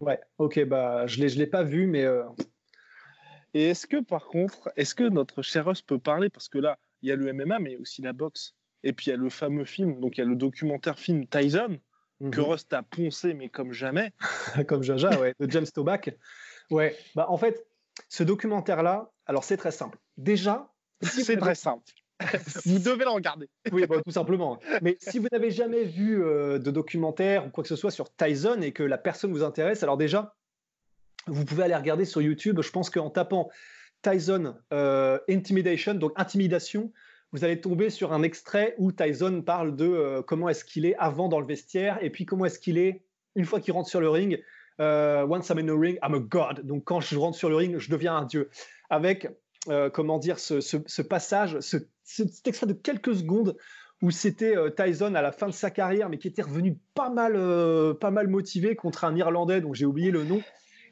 Ouais, 0.00 0.18
ok, 0.38 0.64
bah, 0.64 1.06
je 1.06 1.22
ne 1.22 1.28
l'ai 1.28 1.46
pas 1.46 1.62
vu, 1.62 1.86
mais 1.86 2.04
euh, 2.04 2.24
et 3.54 3.68
est-ce 3.68 3.86
que 3.86 4.00
par 4.00 4.26
contre, 4.26 4.70
est-ce 4.76 4.94
que 4.94 5.04
notre 5.04 5.42
cher 5.42 5.66
Russ 5.66 5.82
peut 5.82 5.98
parler? 5.98 6.30
Parce 6.30 6.48
que 6.48 6.58
là, 6.58 6.78
il 7.02 7.08
y 7.08 7.12
a 7.12 7.16
le 7.16 7.32
MMA, 7.32 7.58
mais 7.58 7.76
aussi 7.76 8.02
la 8.02 8.12
boxe. 8.12 8.54
Et 8.84 8.92
puis 8.92 9.06
il 9.06 9.10
y 9.10 9.12
a 9.12 9.16
le 9.16 9.30
fameux 9.30 9.64
film, 9.64 10.00
donc 10.00 10.16
il 10.16 10.20
y 10.20 10.24
a 10.24 10.26
le 10.26 10.36
documentaire 10.36 10.98
film 10.98 11.26
Tyson, 11.26 11.78
que 12.30 12.40
mhm. 12.40 12.46
Rust 12.46 12.72
a 12.72 12.82
poncé, 12.82 13.34
mais 13.34 13.48
comme 13.48 13.72
jamais. 13.72 14.12
comme 14.68 14.82
Jaja, 14.82 15.20
ouais, 15.20 15.34
de 15.38 15.50
James 15.50 15.66
Toback. 15.66 16.16
Ouais, 16.70 16.96
bah 17.14 17.26
en 17.28 17.36
fait, 17.36 17.66
ce 18.08 18.22
documentaire-là, 18.22 19.10
alors 19.26 19.44
c'est 19.44 19.56
très 19.56 19.72
simple. 19.72 19.98
Déjà, 20.16 20.72
c'est 21.02 21.36
très 21.36 21.54
simple. 21.54 21.84
vous 22.66 22.78
devez 22.78 23.04
le 23.04 23.10
regarder. 23.10 23.48
oui, 23.72 23.86
bah, 23.86 23.96
tout 24.04 24.12
simplement. 24.12 24.60
Mais 24.80 24.96
si 25.00 25.18
vous 25.18 25.26
n'avez 25.32 25.50
jamais 25.50 25.84
vu 25.84 26.22
euh, 26.22 26.58
de 26.58 26.70
documentaire 26.70 27.46
ou 27.46 27.50
quoi 27.50 27.62
que 27.62 27.68
ce 27.68 27.76
soit 27.76 27.90
sur 27.90 28.14
Tyson 28.14 28.60
et 28.62 28.72
que 28.72 28.82
la 28.84 28.98
personne 28.98 29.32
vous 29.32 29.42
intéresse, 29.42 29.82
alors 29.82 29.96
déjà, 29.96 30.34
vous 31.26 31.44
pouvez 31.44 31.64
aller 31.64 31.74
regarder 31.74 32.04
sur 32.04 32.20
YouTube. 32.22 32.60
Je 32.60 32.70
pense 32.70 32.90
qu'en 32.90 33.10
tapant 33.10 33.50
Tyson 34.02 34.56
euh, 34.72 35.18
Intimidation, 35.28 35.94
donc 35.94 36.12
intimidation, 36.16 36.92
vous 37.32 37.44
allez 37.44 37.60
tomber 37.60 37.88
sur 37.88 38.12
un 38.12 38.22
extrait 38.22 38.74
où 38.78 38.92
Tyson 38.92 39.42
parle 39.42 39.74
de 39.74 39.86
euh, 39.86 40.22
comment 40.22 40.48
est-ce 40.48 40.64
qu'il 40.64 40.84
est 40.84 40.96
avant 40.96 41.28
dans 41.28 41.40
le 41.40 41.46
vestiaire 41.46 41.98
et 42.02 42.10
puis 42.10 42.26
comment 42.26 42.44
est-ce 42.44 42.58
qu'il 42.58 42.78
est 42.78 43.04
une 43.34 43.46
fois 43.46 43.60
qu'il 43.60 43.72
rentre 43.72 43.88
sur 43.88 44.00
le 44.00 44.10
ring. 44.10 44.42
Euh, 44.80 45.26
once 45.26 45.48
I'm 45.48 45.58
in 45.58 45.66
the 45.66 45.78
ring, 45.78 45.98
I'm 46.02 46.14
a 46.14 46.18
god. 46.18 46.66
Donc 46.66 46.84
quand 46.84 47.00
je 47.00 47.16
rentre 47.16 47.38
sur 47.38 47.48
le 47.48 47.56
ring, 47.56 47.78
je 47.78 47.90
deviens 47.90 48.16
un 48.16 48.24
dieu. 48.24 48.50
Avec, 48.90 49.28
comment 49.94 50.18
dire, 50.18 50.38
ce, 50.38 51.02
passage, 51.02 51.58
ce, 51.60 51.78
cet 52.04 52.46
extrait 52.46 52.66
de 52.66 52.74
quelques 52.74 53.14
secondes 53.14 53.56
où 54.02 54.10
c'était 54.10 54.54
Tyson 54.76 55.14
à 55.14 55.22
la 55.22 55.32
fin 55.32 55.46
de 55.46 55.52
sa 55.52 55.70
carrière, 55.70 56.10
mais 56.10 56.18
qui 56.18 56.28
était 56.28 56.42
revenu 56.42 56.78
pas 56.94 57.08
mal, 57.08 57.34
pas 57.98 58.10
mal 58.10 58.28
motivé 58.28 58.76
contre 58.76 59.04
un 59.04 59.16
Irlandais 59.16 59.62
dont 59.62 59.72
j'ai 59.72 59.86
oublié 59.86 60.10
le 60.10 60.24
nom. 60.24 60.42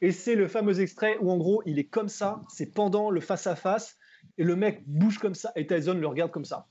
Et 0.00 0.12
c'est 0.12 0.34
le 0.34 0.48
fameux 0.48 0.80
extrait 0.80 1.18
où 1.20 1.30
en 1.30 1.36
gros 1.36 1.62
il 1.66 1.78
est 1.78 1.84
comme 1.84 2.08
ça, 2.08 2.42
c'est 2.48 2.72
pendant 2.72 3.10
le 3.10 3.20
face-à-face, 3.20 3.98
et 4.38 4.44
le 4.44 4.56
mec 4.56 4.82
bouge 4.86 5.18
comme 5.18 5.34
ça, 5.34 5.52
et 5.56 5.66
Tyson 5.66 5.94
le 5.94 6.06
regarde 6.06 6.30
comme 6.30 6.44
ça. 6.44 6.66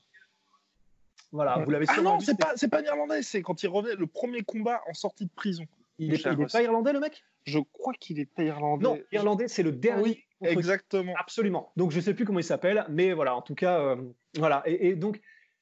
Voilà, 1.32 1.60
vous 1.64 1.70
l'avez 1.70 1.86
Ah 1.90 2.02
non, 2.02 2.20
c'est 2.20 2.38
pas, 2.38 2.54
c'est 2.56 2.70
pas 2.70 2.82
irlandais, 2.82 3.22
c'est 3.22 3.42
quand 3.42 3.62
il 3.62 3.68
revenait 3.68 3.96
le 3.96 4.08
premier 4.08 4.42
combat 4.42 4.82
en 4.90 4.94
sortie 4.94 5.26
de 5.26 5.32
prison. 5.32 5.66
Il 6.00 6.14
est, 6.14 6.24
pas 6.24 6.64
irlandais 6.64 6.94
le 6.94 7.02
mec? 7.02 7.24
Je 7.44 7.60
crois 7.60 7.94
qu'il 7.94 8.20
est 8.20 8.26
pas 8.26 8.44
irlandais. 8.44 8.84
Non, 8.84 8.98
irlandais 9.12 9.48
c'est 9.48 9.64
le 9.64 9.74
dernier. 9.74 10.26
Oui, 10.40 10.48
exactement. 10.48 11.14
Absolument. 11.20 11.72
Donc 11.76 11.92
je 11.92 12.00
sais 12.00 12.14
plus 12.14 12.26
comment 12.26 12.40
il 12.40 12.44
s'appelle, 12.44 12.86
mais 12.90 13.14
voilà, 13.14 13.36
en 13.36 13.42
tout 13.42 13.54
cas, 13.54 13.80
euh, 13.82 13.98
voilà. 14.38 14.64
et, 14.66 14.96
donc 14.96 15.22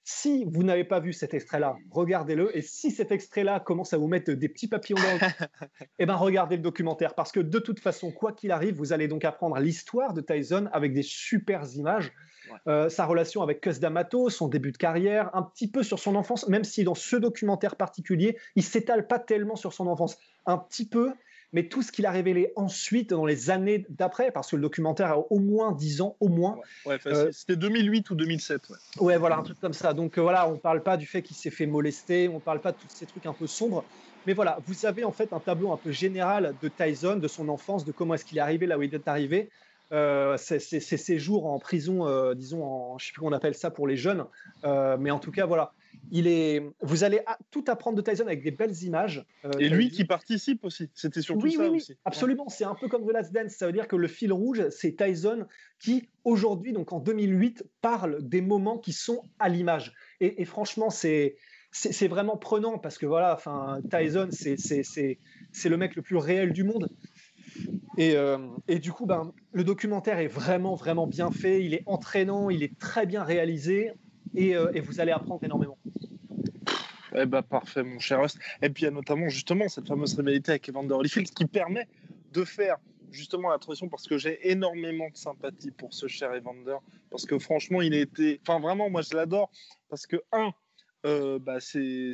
si 0.10 0.46
vous 0.46 0.64
n'avez 0.64 0.86
pas 0.86 1.02
vu 1.02 1.12
cet 1.12 1.34
extrait-là, 1.34 1.76
regardez-le. 1.92 2.56
Et 2.56 2.62
si 2.62 2.92
cet 2.92 3.12
extrait-là 3.12 3.60
commence 3.60 3.92
à 3.92 3.98
vous 3.98 4.08
mettre 4.08 4.32
des 4.32 4.48
petits 4.48 4.70
papillons 4.70 4.96
dans 5.02 5.28
le 5.28 5.48
eh 6.00 6.06
ben 6.06 6.16
regardez 6.16 6.56
le 6.56 6.62
documentaire. 6.62 7.14
Parce 7.14 7.34
que 7.34 7.42
de 7.42 7.60
toute 7.60 7.82
façon, 7.82 8.14
quoi 8.14 8.32
qu'il 8.32 8.52
arrive, 8.52 8.76
vous 8.76 8.94
allez 8.94 9.10
donc 9.10 9.26
apprendre 9.26 9.60
l'histoire 9.60 10.14
de 10.14 10.22
Tyson 10.22 10.70
avec 10.72 10.94
des 10.94 11.04
super 11.04 11.62
images. 11.76 12.14
euh, 12.68 12.88
sa 12.88 13.06
relation 13.06 13.42
avec 13.42 13.60
Cus 13.60 13.82
D'Amato, 13.82 14.30
son 14.30 14.48
début 14.48 14.72
de 14.72 14.78
carrière, 14.78 15.30
un 15.36 15.44
petit 15.44 15.70
peu 15.70 15.84
sur 15.84 16.00
son 16.00 16.16
enfance, 16.16 16.48
même 16.48 16.64
si 16.64 16.86
dans 16.86 16.96
ce 16.96 17.18
documentaire 17.18 17.76
particulier, 17.76 18.38
il 18.56 18.64
s'étale 18.64 19.08
pas 19.08 19.20
tellement 19.20 19.58
sur 19.58 19.74
son 19.74 19.88
enfance, 19.88 20.18
un 20.46 20.58
petit 20.58 20.88
peu, 20.88 21.12
mais 21.54 21.68
tout 21.68 21.82
ce 21.82 21.92
qu'il 21.92 22.06
a 22.06 22.12
révélé 22.12 22.52
ensuite 22.56 23.12
dans 23.12 23.26
les 23.26 23.50
années 23.50 23.86
d'après, 23.90 24.32
parce 24.32 24.52
que 24.52 24.56
le 24.56 24.62
documentaire 24.62 25.12
a 25.12 25.20
au 25.32 25.40
moins 25.40 25.72
10 25.72 26.02
ans, 26.02 26.18
au 26.20 26.28
moins. 26.28 26.58
Ouais, 26.86 26.98
euh, 27.08 27.32
c'était 27.32 27.56
2008 27.56 28.10
ou 28.10 28.16
2007. 28.16 28.70
Ouais. 28.70 28.78
ouais, 29.00 29.18
voilà, 29.18 29.38
un 29.38 29.44
truc 29.44 29.60
comme 29.60 29.74
ça. 29.74 29.94
Donc 29.94 30.18
voilà, 30.20 30.50
on 30.50 30.58
parle 30.58 30.84
pas 30.84 30.98
du 30.98 31.06
fait 31.06 31.22
qu'il 31.22 31.38
s'est 31.38 31.52
fait 31.52 31.66
molester, 31.66 32.28
on 32.28 32.40
parle 32.40 32.62
pas 32.62 32.72
de 32.72 32.78
tous 32.78 32.90
ces 32.90 33.06
trucs 33.06 33.26
un 33.26 33.34
peu 33.34 33.48
sombres. 33.48 33.84
Mais 34.26 34.34
voilà, 34.34 34.60
vous 34.66 34.86
avez 34.86 35.06
en 35.06 35.14
fait 35.14 35.32
un 35.32 35.40
tableau 35.40 35.72
un 35.72 35.78
peu 35.78 35.92
général 35.92 36.54
de 36.62 36.68
Tyson, 36.68 37.16
de 37.16 37.28
son 37.28 37.48
enfance, 37.48 37.86
de 37.86 37.94
comment 37.94 38.14
est-ce 38.14 38.26
qu'il 38.26 38.38
est 38.38 38.42
arrivé 38.42 38.66
là 38.66 38.78
où 38.78 38.84
il 38.84 38.94
est 38.94 39.08
arrivé. 39.08 39.50
Euh, 39.94 40.36
ses 40.36 40.60
séjours 40.60 41.46
en 41.46 41.60
prison, 41.60 42.06
euh, 42.06 42.34
disons, 42.34 42.62
en, 42.62 42.98
je 42.98 43.06
ne 43.06 43.08
sais 43.08 43.14
plus 43.14 43.20
comment 43.20 43.32
on 43.32 43.38
appelle 43.38 43.56
ça 43.56 43.72
pour 43.72 43.88
les 43.88 43.96
jeunes, 43.96 44.26
euh, 44.66 44.98
mais 45.00 45.12
en 45.12 45.20
tout 45.20 45.32
cas, 45.32 45.46
voilà. 45.46 45.74
Il 46.12 46.28
est, 46.28 46.64
vous 46.82 47.04
allez 47.04 47.20
tout 47.52 47.66
apprendre 47.68 47.98
de 47.98 48.02
Tyson 48.02 48.26
avec 48.26 48.42
des 48.42 48.52
belles 48.52 48.84
images. 48.84 49.26
Et 49.60 49.70
lui 49.70 49.90
qui 49.90 50.06
participe 50.06 50.64
aussi, 50.64 50.90
c'était 50.94 51.22
surtout 51.22 51.44
oui, 51.44 51.54
ça 51.54 51.64
oui, 51.64 51.70
oui, 51.70 51.78
aussi. 51.78 51.96
Absolument, 52.06 52.48
c'est 52.50 52.64
un 52.64 52.76
peu 52.76 52.88
comme 52.88 53.06
The 53.06 53.12
Last 53.12 53.34
Dance, 53.34 53.52
ça 53.52 53.68
veut 53.68 53.74
dire 53.74 53.88
que 53.88 53.96
le 53.96 54.08
fil 54.08 54.32
rouge, 54.32 54.70
c'est 54.70 54.96
Tyson 54.96 55.46
qui, 55.80 56.10
aujourd'hui, 56.24 56.74
donc 56.74 56.94
en 56.94 57.00
2008, 57.00 57.66
parle 57.82 58.22
des 58.22 58.42
moments 58.42 58.78
qui 58.78 58.94
sont 58.94 59.22
à 59.40 59.50
l'image. 59.50 59.94
Et, 60.22 60.42
et, 60.42 60.46
franchement, 60.46 60.90
c'est 60.90 61.36
c'est 61.72 62.08
vraiment 62.08 62.38
prenant 62.38 62.80
parce 62.80 62.98
que 62.98 63.06
voilà, 63.06 63.34
enfin, 63.36 63.80
Tyson, 63.92 64.30
c'est 64.32 65.70
le 65.70 65.78
mec 65.78 65.96
le 65.96 66.02
plus 66.02 66.16
réel 66.16 66.54
du 66.54 66.64
monde. 66.64 66.90
Et, 67.98 68.16
euh, 68.16 68.38
et, 68.68 68.80
du 68.80 68.92
coup, 68.92 69.06
ben, 69.06 69.34
le 69.52 69.64
documentaire 69.64 70.20
est 70.20 70.28
vraiment, 70.28 70.76
vraiment 70.76 71.08
bien 71.08 71.32
fait. 71.32 71.64
Il 71.64 71.74
est 71.74 71.84
entraînant, 71.86 72.50
il 72.50 72.64
est 72.64 72.78
très 72.80 73.06
bien 73.06 73.24
réalisé 73.24 73.92
et, 74.38 74.56
euh, 74.56 74.72
et 74.74 74.80
vous 74.80 75.00
allez 75.00 75.12
apprendre 75.12 75.44
énormément. 75.44 75.78
Eh 77.16 77.26
ben, 77.26 77.42
parfait, 77.42 77.84
mon 77.84 78.00
cher 78.00 78.22
Rust. 78.22 78.38
Et 78.62 78.70
puis, 78.70 78.84
il 78.84 78.86
y 78.86 78.90
a 78.90 78.92
notamment 78.92 79.28
justement 79.28 79.68
cette 79.68 79.88
fameuse 79.88 80.16
rivalité 80.16 80.52
avec 80.52 80.70
Evander 80.70 80.94
Holyfield 80.94 81.30
qui 81.32 81.46
permet 81.46 81.88
de 82.32 82.44
faire 82.44 82.78
justement 83.10 83.50
la 83.50 83.58
transition 83.58 83.90
parce 83.90 84.08
que 84.08 84.18
j'ai 84.18 84.52
énormément 84.52 85.10
de 85.10 85.18
sympathie 85.18 85.72
pour 85.72 85.94
ce 85.94 86.08
cher 86.08 86.32
Evander. 86.34 86.78
Parce 87.10 87.26
que 87.26 87.40
franchement, 87.40 87.82
il 87.82 87.94
a 87.94 88.00
été. 88.00 88.40
Enfin, 88.42 88.60
vraiment, 88.60 88.90
moi, 88.90 89.02
je 89.02 89.16
l'adore. 89.16 89.50
Parce 89.90 90.06
que, 90.06 90.18
un, 90.32 90.52
euh, 91.06 91.40
bah 91.40 91.60
c'est, 91.60 92.12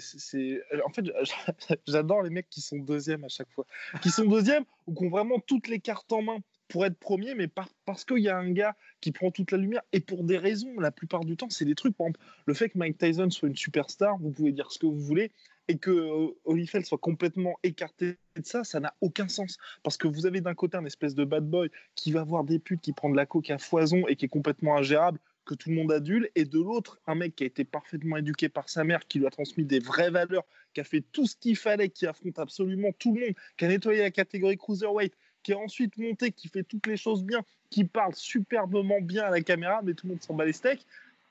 en 0.85 0.89
fait, 0.89 1.05
j'adore 1.87 2.21
les 2.21 2.29
mecs 2.29 2.49
qui 2.49 2.61
sont 2.61 2.77
deuxième 2.77 3.23
à 3.25 3.29
chaque 3.29 3.49
fois, 3.51 3.65
qui 4.01 4.09
sont 4.09 4.25
deuxième 4.25 4.63
ou 4.87 4.93
qui 4.93 5.05
ont 5.05 5.09
vraiment 5.09 5.39
toutes 5.39 5.67
les 5.67 5.79
cartes 5.79 6.11
en 6.13 6.21
main 6.21 6.37
pour 6.73 6.87
être 6.87 6.97
premier, 6.97 7.35
mais 7.35 7.47
parce 7.85 8.03
qu'il 8.03 8.17
y 8.17 8.29
a 8.29 8.35
un 8.35 8.49
gars 8.49 8.75
qui 8.99 9.11
prend 9.11 9.29
toute 9.29 9.51
la 9.51 9.59
lumière 9.59 9.83
et 9.91 9.99
pour 9.99 10.23
des 10.23 10.39
raisons, 10.39 10.79
la 10.79 10.89
plupart 10.89 11.23
du 11.23 11.37
temps, 11.37 11.51
c'est 11.51 11.65
des 11.65 11.75
trucs. 11.75 11.95
Par 11.95 12.07
exemple, 12.07 12.19
le 12.47 12.55
fait 12.55 12.69
que 12.69 12.79
Mike 12.79 12.97
Tyson 12.97 13.29
soit 13.29 13.47
une 13.47 13.55
superstar, 13.55 14.17
vous 14.17 14.31
pouvez 14.31 14.51
dire 14.51 14.71
ce 14.71 14.79
que 14.79 14.87
vous 14.87 14.99
voulez, 14.99 15.31
et 15.67 15.77
que 15.77 15.91
euh, 15.91 16.35
Holyfield 16.45 16.83
soit 16.83 16.97
complètement 16.97 17.59
écarté 17.61 18.17
de 18.35 18.43
ça, 18.43 18.63
ça 18.63 18.79
n'a 18.79 18.95
aucun 19.01 19.27
sens. 19.27 19.59
Parce 19.83 19.97
que 19.97 20.07
vous 20.07 20.25
avez 20.25 20.41
d'un 20.41 20.55
côté 20.55 20.75
un 20.75 20.85
espèce 20.85 21.13
de 21.13 21.23
bad 21.25 21.47
boy 21.47 21.69
qui 21.93 22.11
va 22.11 22.23
voir 22.23 22.43
des 22.43 22.57
putes, 22.57 22.81
qui 22.81 22.91
prend 22.91 23.11
de 23.11 23.15
la 23.15 23.27
coke 23.27 23.51
à 23.51 23.59
foison 23.59 24.07
et 24.07 24.15
qui 24.15 24.25
est 24.25 24.29
complètement 24.29 24.75
ingérable, 24.75 25.19
que 25.45 25.53
tout 25.53 25.69
le 25.69 25.75
monde 25.75 25.91
adulte, 25.91 26.31
et 26.33 26.45
de 26.45 26.57
l'autre, 26.57 26.99
un 27.05 27.13
mec 27.13 27.35
qui 27.35 27.43
a 27.43 27.45
été 27.45 27.65
parfaitement 27.65 28.17
éduqué 28.17 28.49
par 28.49 28.67
sa 28.67 28.83
mère, 28.83 29.07
qui 29.07 29.19
lui 29.19 29.27
a 29.27 29.29
transmis 29.29 29.63
des 29.63 29.77
vraies 29.77 30.09
valeurs, 30.09 30.45
qui 30.73 30.81
a 30.81 30.83
fait 30.83 31.03
tout 31.11 31.27
ce 31.27 31.35
qu'il 31.35 31.55
fallait, 31.55 31.89
qui 31.89 32.07
affronte 32.07 32.39
absolument 32.39 32.89
tout 32.97 33.13
le 33.13 33.21
monde, 33.21 33.35
qui 33.57 33.65
a 33.65 33.67
nettoyé 33.67 34.01
la 34.01 34.09
catégorie 34.09 34.57
cruiserweight, 34.57 35.13
qui 35.43 35.51
est 35.51 35.55
ensuite 35.55 35.97
monté, 35.97 36.31
qui 36.31 36.47
fait 36.47 36.63
toutes 36.63 36.87
les 36.87 36.97
choses 36.97 37.23
bien, 37.23 37.43
qui 37.69 37.83
parle 37.83 38.15
superbement 38.15 39.01
bien 39.01 39.25
à 39.25 39.29
la 39.29 39.41
caméra, 39.41 39.81
mais 39.83 39.93
tout 39.93 40.07
le 40.07 40.13
monde 40.13 40.23
s'en 40.23 40.33
bat 40.33 40.45
les 40.45 40.53
steaks. 40.53 40.85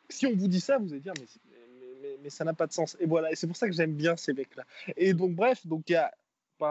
Si 0.08 0.26
on 0.26 0.36
vous 0.36 0.48
dit 0.48 0.60
ça, 0.60 0.78
vous 0.78 0.92
allez 0.92 1.00
dire, 1.00 1.14
mais, 2.22 2.30
ça 2.30 2.44
n'a 2.44 2.54
pas 2.54 2.66
de 2.66 2.72
sens. 2.72 2.96
Et 3.00 3.06
voilà, 3.06 3.32
et 3.32 3.34
c'est 3.34 3.46
pour 3.46 3.56
ça 3.56 3.66
que 3.66 3.74
j'aime 3.74 3.94
bien 3.94 4.16
ces 4.16 4.32
mecs-là. 4.32 4.64
Et 4.96 5.12
donc, 5.12 5.32
bref, 5.32 5.66
donc 5.66 5.82
il 5.88 5.92
y 5.92 5.96
a 5.96 6.12
par 6.62 6.68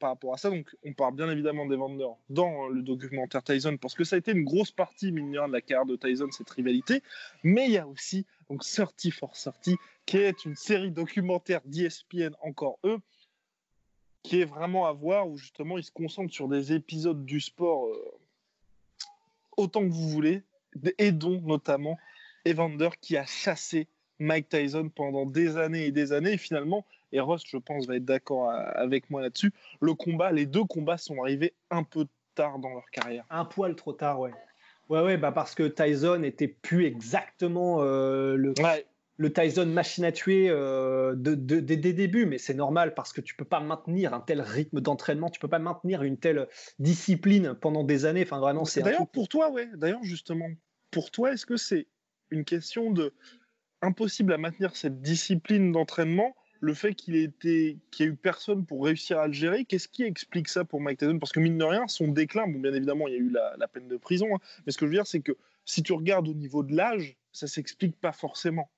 rapport, 0.00 0.34
à, 0.34 0.36
ça. 0.36 0.50
Donc, 0.50 0.74
on 0.84 0.92
parle 0.92 1.14
bien 1.14 1.30
évidemment 1.30 1.64
des 1.66 1.76
vendeurs 1.76 2.16
dans 2.28 2.66
le 2.66 2.82
documentaire 2.82 3.44
Tyson, 3.44 3.76
parce 3.76 3.94
que 3.94 4.02
ça 4.02 4.16
a 4.16 4.18
été 4.18 4.32
une 4.32 4.42
grosse 4.42 4.72
partie, 4.72 5.12
mine 5.12 5.30
de 5.30 5.52
la 5.52 5.60
carrière 5.60 5.86
de 5.86 5.94
Tyson, 5.94 6.28
cette 6.32 6.50
rivalité. 6.50 7.02
Mais 7.44 7.66
il 7.66 7.72
y 7.72 7.78
a 7.78 7.86
aussi 7.86 8.26
donc 8.50 8.64
30 8.64 9.12
for 9.12 9.32
30, 9.32 9.76
qui 10.06 10.16
est 10.16 10.44
une 10.44 10.56
série 10.56 10.90
documentaire 10.90 11.60
d'ESPN, 11.64 12.34
encore 12.42 12.80
eux, 12.82 12.98
qui 14.28 14.42
est 14.42 14.44
vraiment 14.44 14.84
à 14.84 14.92
voir, 14.92 15.26
où 15.26 15.38
justement, 15.38 15.78
ils 15.78 15.84
se 15.84 15.90
concentrent 15.90 16.34
sur 16.34 16.48
des 16.48 16.74
épisodes 16.74 17.24
du 17.24 17.40
sport 17.40 17.86
euh, 17.86 18.12
autant 19.56 19.80
que 19.80 19.90
vous 19.90 20.10
voulez, 20.10 20.42
et 20.98 21.12
dont 21.12 21.40
notamment 21.40 21.96
Evander 22.46 22.90
qui 23.00 23.16
a 23.16 23.24
chassé 23.24 23.88
Mike 24.18 24.50
Tyson 24.50 24.90
pendant 24.94 25.24
des 25.24 25.56
années 25.56 25.86
et 25.86 25.92
des 25.92 26.12
années, 26.12 26.32
et 26.32 26.36
finalement, 26.36 26.84
et 27.10 27.20
Ross, 27.20 27.42
je 27.46 27.56
pense, 27.56 27.86
va 27.86 27.96
être 27.96 28.04
d'accord 28.04 28.50
avec 28.50 29.08
moi 29.08 29.22
là-dessus. 29.22 29.50
Le 29.80 29.94
combat, 29.94 30.30
les 30.30 30.44
deux 30.44 30.64
combats 30.64 30.98
sont 30.98 31.22
arrivés 31.22 31.54
un 31.70 31.82
peu 31.82 32.06
tard 32.34 32.58
dans 32.58 32.68
leur 32.68 32.90
carrière. 32.90 33.24
Un 33.30 33.46
poil 33.46 33.74
trop 33.76 33.94
tard, 33.94 34.20
ouais. 34.20 34.32
Ouais, 34.90 35.00
ouais, 35.00 35.16
bah 35.16 35.32
parce 35.32 35.54
que 35.54 35.62
Tyson 35.62 36.22
était 36.22 36.48
plus 36.48 36.84
exactement 36.84 37.78
euh, 37.80 38.36
le, 38.36 38.52
le 39.18 39.32
Tyson 39.32 39.66
machine 39.66 40.04
à 40.04 40.12
tuer 40.12 40.48
euh, 40.48 41.14
de, 41.16 41.34
des 41.34 41.92
débuts, 41.92 42.24
mais 42.24 42.38
c'est 42.38 42.54
normal 42.54 42.94
parce 42.94 43.12
que 43.12 43.20
tu 43.20 43.34
peux 43.34 43.44
pas 43.44 43.60
maintenir 43.60 44.14
un 44.14 44.20
tel 44.20 44.40
rythme 44.40 44.80
d'entraînement, 44.80 45.28
tu 45.28 45.40
peux 45.40 45.48
pas 45.48 45.58
maintenir 45.58 46.04
une 46.04 46.16
telle 46.16 46.48
discipline 46.78 47.54
pendant 47.60 47.82
des 47.82 48.04
années. 48.04 48.22
Enfin, 48.22 48.38
vraiment, 48.38 48.64
c'est. 48.64 48.80
D'ailleurs, 48.82 49.08
pour 49.08 49.28
toi, 49.28 49.50
ouais. 49.50 49.68
D'ailleurs, 49.74 50.04
justement, 50.04 50.48
pour 50.92 51.10
toi, 51.10 51.32
est-ce 51.32 51.46
que 51.46 51.56
c'est 51.56 51.88
une 52.30 52.44
question 52.44 52.92
de 52.92 53.12
impossible 53.82 54.32
à 54.32 54.38
maintenir 54.38 54.76
cette 54.76 55.02
discipline 55.02 55.72
d'entraînement 55.72 56.34
le 56.60 56.74
fait 56.74 56.94
qu'il 56.94 57.16
ait 57.16 57.24
été, 57.24 57.78
qu'il 57.90 58.06
y 58.06 58.08
ait 58.08 58.12
eu 58.12 58.16
personne 58.16 58.66
pour 58.66 58.84
réussir 58.84 59.18
à 59.18 59.26
le 59.26 59.32
gérer, 59.32 59.64
qu'est-ce 59.64 59.88
qui 59.88 60.02
explique 60.02 60.48
ça 60.48 60.64
pour 60.64 60.80
Mike 60.80 60.98
Tyson? 60.98 61.18
Parce 61.18 61.32
que 61.32 61.40
mine 61.40 61.58
de 61.58 61.64
rien, 61.64 61.86
son 61.86 62.08
déclin, 62.08 62.48
bon, 62.48 62.58
bien 62.58 62.74
évidemment, 62.74 63.06
il 63.08 63.14
y 63.14 63.16
a 63.16 63.20
eu 63.20 63.30
la, 63.30 63.68
peine 63.68 63.88
de 63.88 63.96
prison, 63.96 64.34
hein, 64.34 64.38
mais 64.66 64.72
ce 64.72 64.78
que 64.78 64.86
je 64.86 64.90
veux 64.90 64.96
dire, 64.96 65.06
c'est 65.06 65.20
que 65.20 65.36
si 65.64 65.82
tu 65.82 65.92
regardes 65.92 66.28
au 66.28 66.34
niveau 66.34 66.62
de 66.62 66.74
l'âge, 66.74 67.16
ça 67.32 67.46
s'explique 67.46 68.00
pas 68.00 68.12
forcément. 68.12 68.70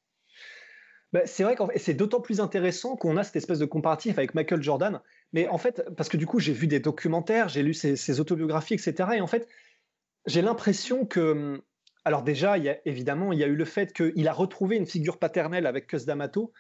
Bah, 1.13 1.23
c'est 1.25 1.43
vrai 1.43 1.57
que 1.57 1.63
c'est 1.77 1.95
d'autant 1.95 2.21
plus 2.21 2.41
intéressant 2.41 2.97
qu'on 2.97 3.17
a 3.17 3.25
cette 3.25 3.37
espèce 3.37 3.59
de 3.59 3.65
comparatif 3.67 4.17
avec 4.19 4.35
Michael 4.35 4.63
Jordan. 4.63 5.01
Mais 5.33 5.49
en 5.49 5.59
fait, 5.59 5.85
parce 5.97 6.09
que 6.09 6.17
du 6.17 6.27
coup, 6.27 6.39
j'ai 6.39 6.53
vu 6.53 6.67
des 6.67 6.79
documentaires, 6.79 7.49
j'ai 7.49 7.63
lu 7.63 7.75
ses, 7.75 8.21
autobiographies, 8.21 8.75
etc. 8.75 9.11
Et 9.17 9.21
en 9.21 9.27
fait, 9.27 9.49
j'ai 10.27 10.43
l'impression 10.43 11.07
que. 11.07 11.63
Alors, 12.05 12.23
déjà, 12.23 12.57
évidemment, 12.87 13.33
il 13.33 13.39
y 13.39 13.45
a 13.45 13.47
eu 13.47 13.57
le 13.57 13.65
fait 13.65 13.93
qu'il 13.93 14.27
a 14.27 14.33
retrouvé 14.33 14.77
une 14.77 14.87
figure 14.87 15.19
paternelle 15.19 15.67
avec 15.67 15.87
Cus 15.87 16.07
D'Amato, 16.07 16.53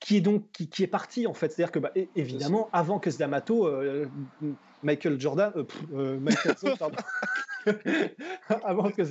qui 0.00 0.16
est 0.18 0.20
donc 0.20 0.44
qui, 0.52 0.82
est 0.82 0.88
parti 0.88 1.26
en 1.26 1.34
fait. 1.34 1.50
C'est-à-dire 1.50 1.72
que 1.72 1.78
bah, 1.78 1.92
évidemment, 2.14 2.68
avant 2.72 2.98
que 2.98 3.10
D'Amato, 3.16 3.66
euh, 3.66 4.06
Michael 4.82 5.20
Jordan, 5.20 5.52
euh, 5.56 5.64
euh, 5.94 6.18
Michael 6.20 6.54
pardon. 6.78 6.96
avant 8.64 8.90
que 8.90 9.02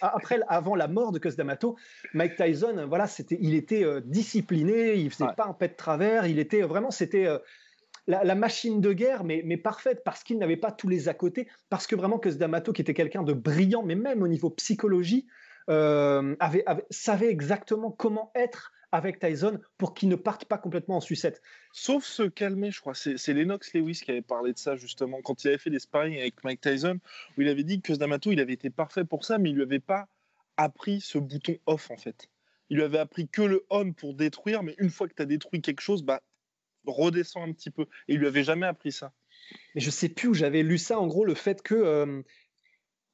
après, 0.00 0.40
avant 0.48 0.74
la 0.74 0.88
mort 0.88 1.12
de 1.12 1.18
Cus 1.18 1.36
D'Amato, 1.36 1.76
Mike 2.14 2.36
Tyson, 2.36 2.86
voilà, 2.88 3.06
c'était, 3.06 3.36
il 3.40 3.54
était 3.54 3.84
discipliné, 4.02 4.94
il 4.94 5.10
faisait 5.10 5.30
pas 5.36 5.44
un 5.46 5.52
pet 5.52 5.68
de 5.68 5.76
travers, 5.76 6.26
il 6.26 6.38
était 6.38 6.62
vraiment, 6.62 6.90
c'était 6.90 7.28
la, 8.06 8.34
machine 8.34 8.80
de 8.80 8.94
guerre, 8.94 9.24
mais, 9.24 9.42
mais 9.44 9.58
parfaite, 9.58 10.00
parce 10.06 10.22
qu'il 10.22 10.38
n'avait 10.38 10.56
pas 10.56 10.72
tous 10.72 10.88
les 10.88 11.10
à 11.10 11.14
côté, 11.14 11.48
parce 11.68 11.86
que 11.86 11.96
vraiment 11.96 12.18
Cus 12.18 12.38
D'Amato, 12.38 12.72
qui 12.72 12.80
était 12.80 12.94
quelqu'un 12.94 13.22
de 13.24 13.34
brillant, 13.34 13.82
mais 13.82 13.94
même 13.94 14.22
au 14.22 14.28
niveau 14.28 14.48
psychologie, 14.48 15.26
avait, 15.66 16.64
savait 16.88 17.28
exactement 17.28 17.90
comment 17.90 18.30
être 18.34 18.72
avec 18.92 19.18
Tyson 19.18 19.60
pour 19.76 19.94
qu'il 19.94 20.08
ne 20.08 20.16
parte 20.16 20.46
pas 20.46 20.58
complètement 20.58 20.96
en 20.96 21.00
sucette. 21.00 21.42
Sauf 21.72 22.04
se 22.04 22.22
calmer, 22.22 22.70
je 22.70 22.80
crois. 22.80 22.94
C'est 22.94 23.32
Lennox 23.34 23.74
Lewis 23.74 24.00
qui 24.04 24.10
avait 24.10 24.22
parlé 24.22 24.52
de 24.52 24.58
ça 24.58 24.76
justement 24.76 25.20
quand 25.22 25.44
il 25.44 25.48
avait 25.48 25.58
fait 25.58 25.70
des 25.70 25.78
sparring 25.78 26.18
avec 26.18 26.42
Mike 26.44 26.60
Tyson, 26.60 26.98
où 27.36 27.42
il 27.42 27.48
avait 27.48 27.64
dit 27.64 27.80
que 27.80 27.92
D'Amato, 27.92 28.32
il 28.32 28.40
avait 28.40 28.54
été 28.54 28.70
parfait 28.70 29.04
pour 29.04 29.24
ça, 29.24 29.38
mais 29.38 29.50
il 29.50 29.56
lui 29.56 29.62
avait 29.62 29.80
pas 29.80 30.08
appris 30.56 31.00
ce 31.00 31.18
bouton 31.18 31.56
off 31.66 31.90
en 31.90 31.96
fait. 31.96 32.28
Il 32.70 32.76
lui 32.76 32.84
avait 32.84 32.98
appris 32.98 33.28
que 33.28 33.42
le 33.42 33.64
on 33.70 33.92
pour 33.92 34.14
détruire, 34.14 34.62
mais 34.62 34.74
une 34.78 34.90
fois 34.90 35.08
que 35.08 35.14
tu 35.14 35.22
as 35.22 35.26
détruit 35.26 35.62
quelque 35.62 35.80
chose, 35.80 36.02
bah 36.02 36.20
redescends 36.86 37.42
un 37.42 37.52
petit 37.52 37.70
peu. 37.70 37.82
Et 38.08 38.14
il 38.14 38.18
lui 38.18 38.26
avait 38.26 38.44
jamais 38.44 38.66
appris 38.66 38.92
ça. 38.92 39.12
Mais 39.74 39.80
je 39.80 39.90
sais 39.90 40.08
plus 40.08 40.28
où 40.28 40.34
j'avais 40.34 40.62
lu 40.62 40.78
ça. 40.78 40.98
En 40.98 41.06
gros, 41.06 41.24
le 41.24 41.34
fait 41.34 41.62
que 41.62 41.74
euh, 41.74 42.22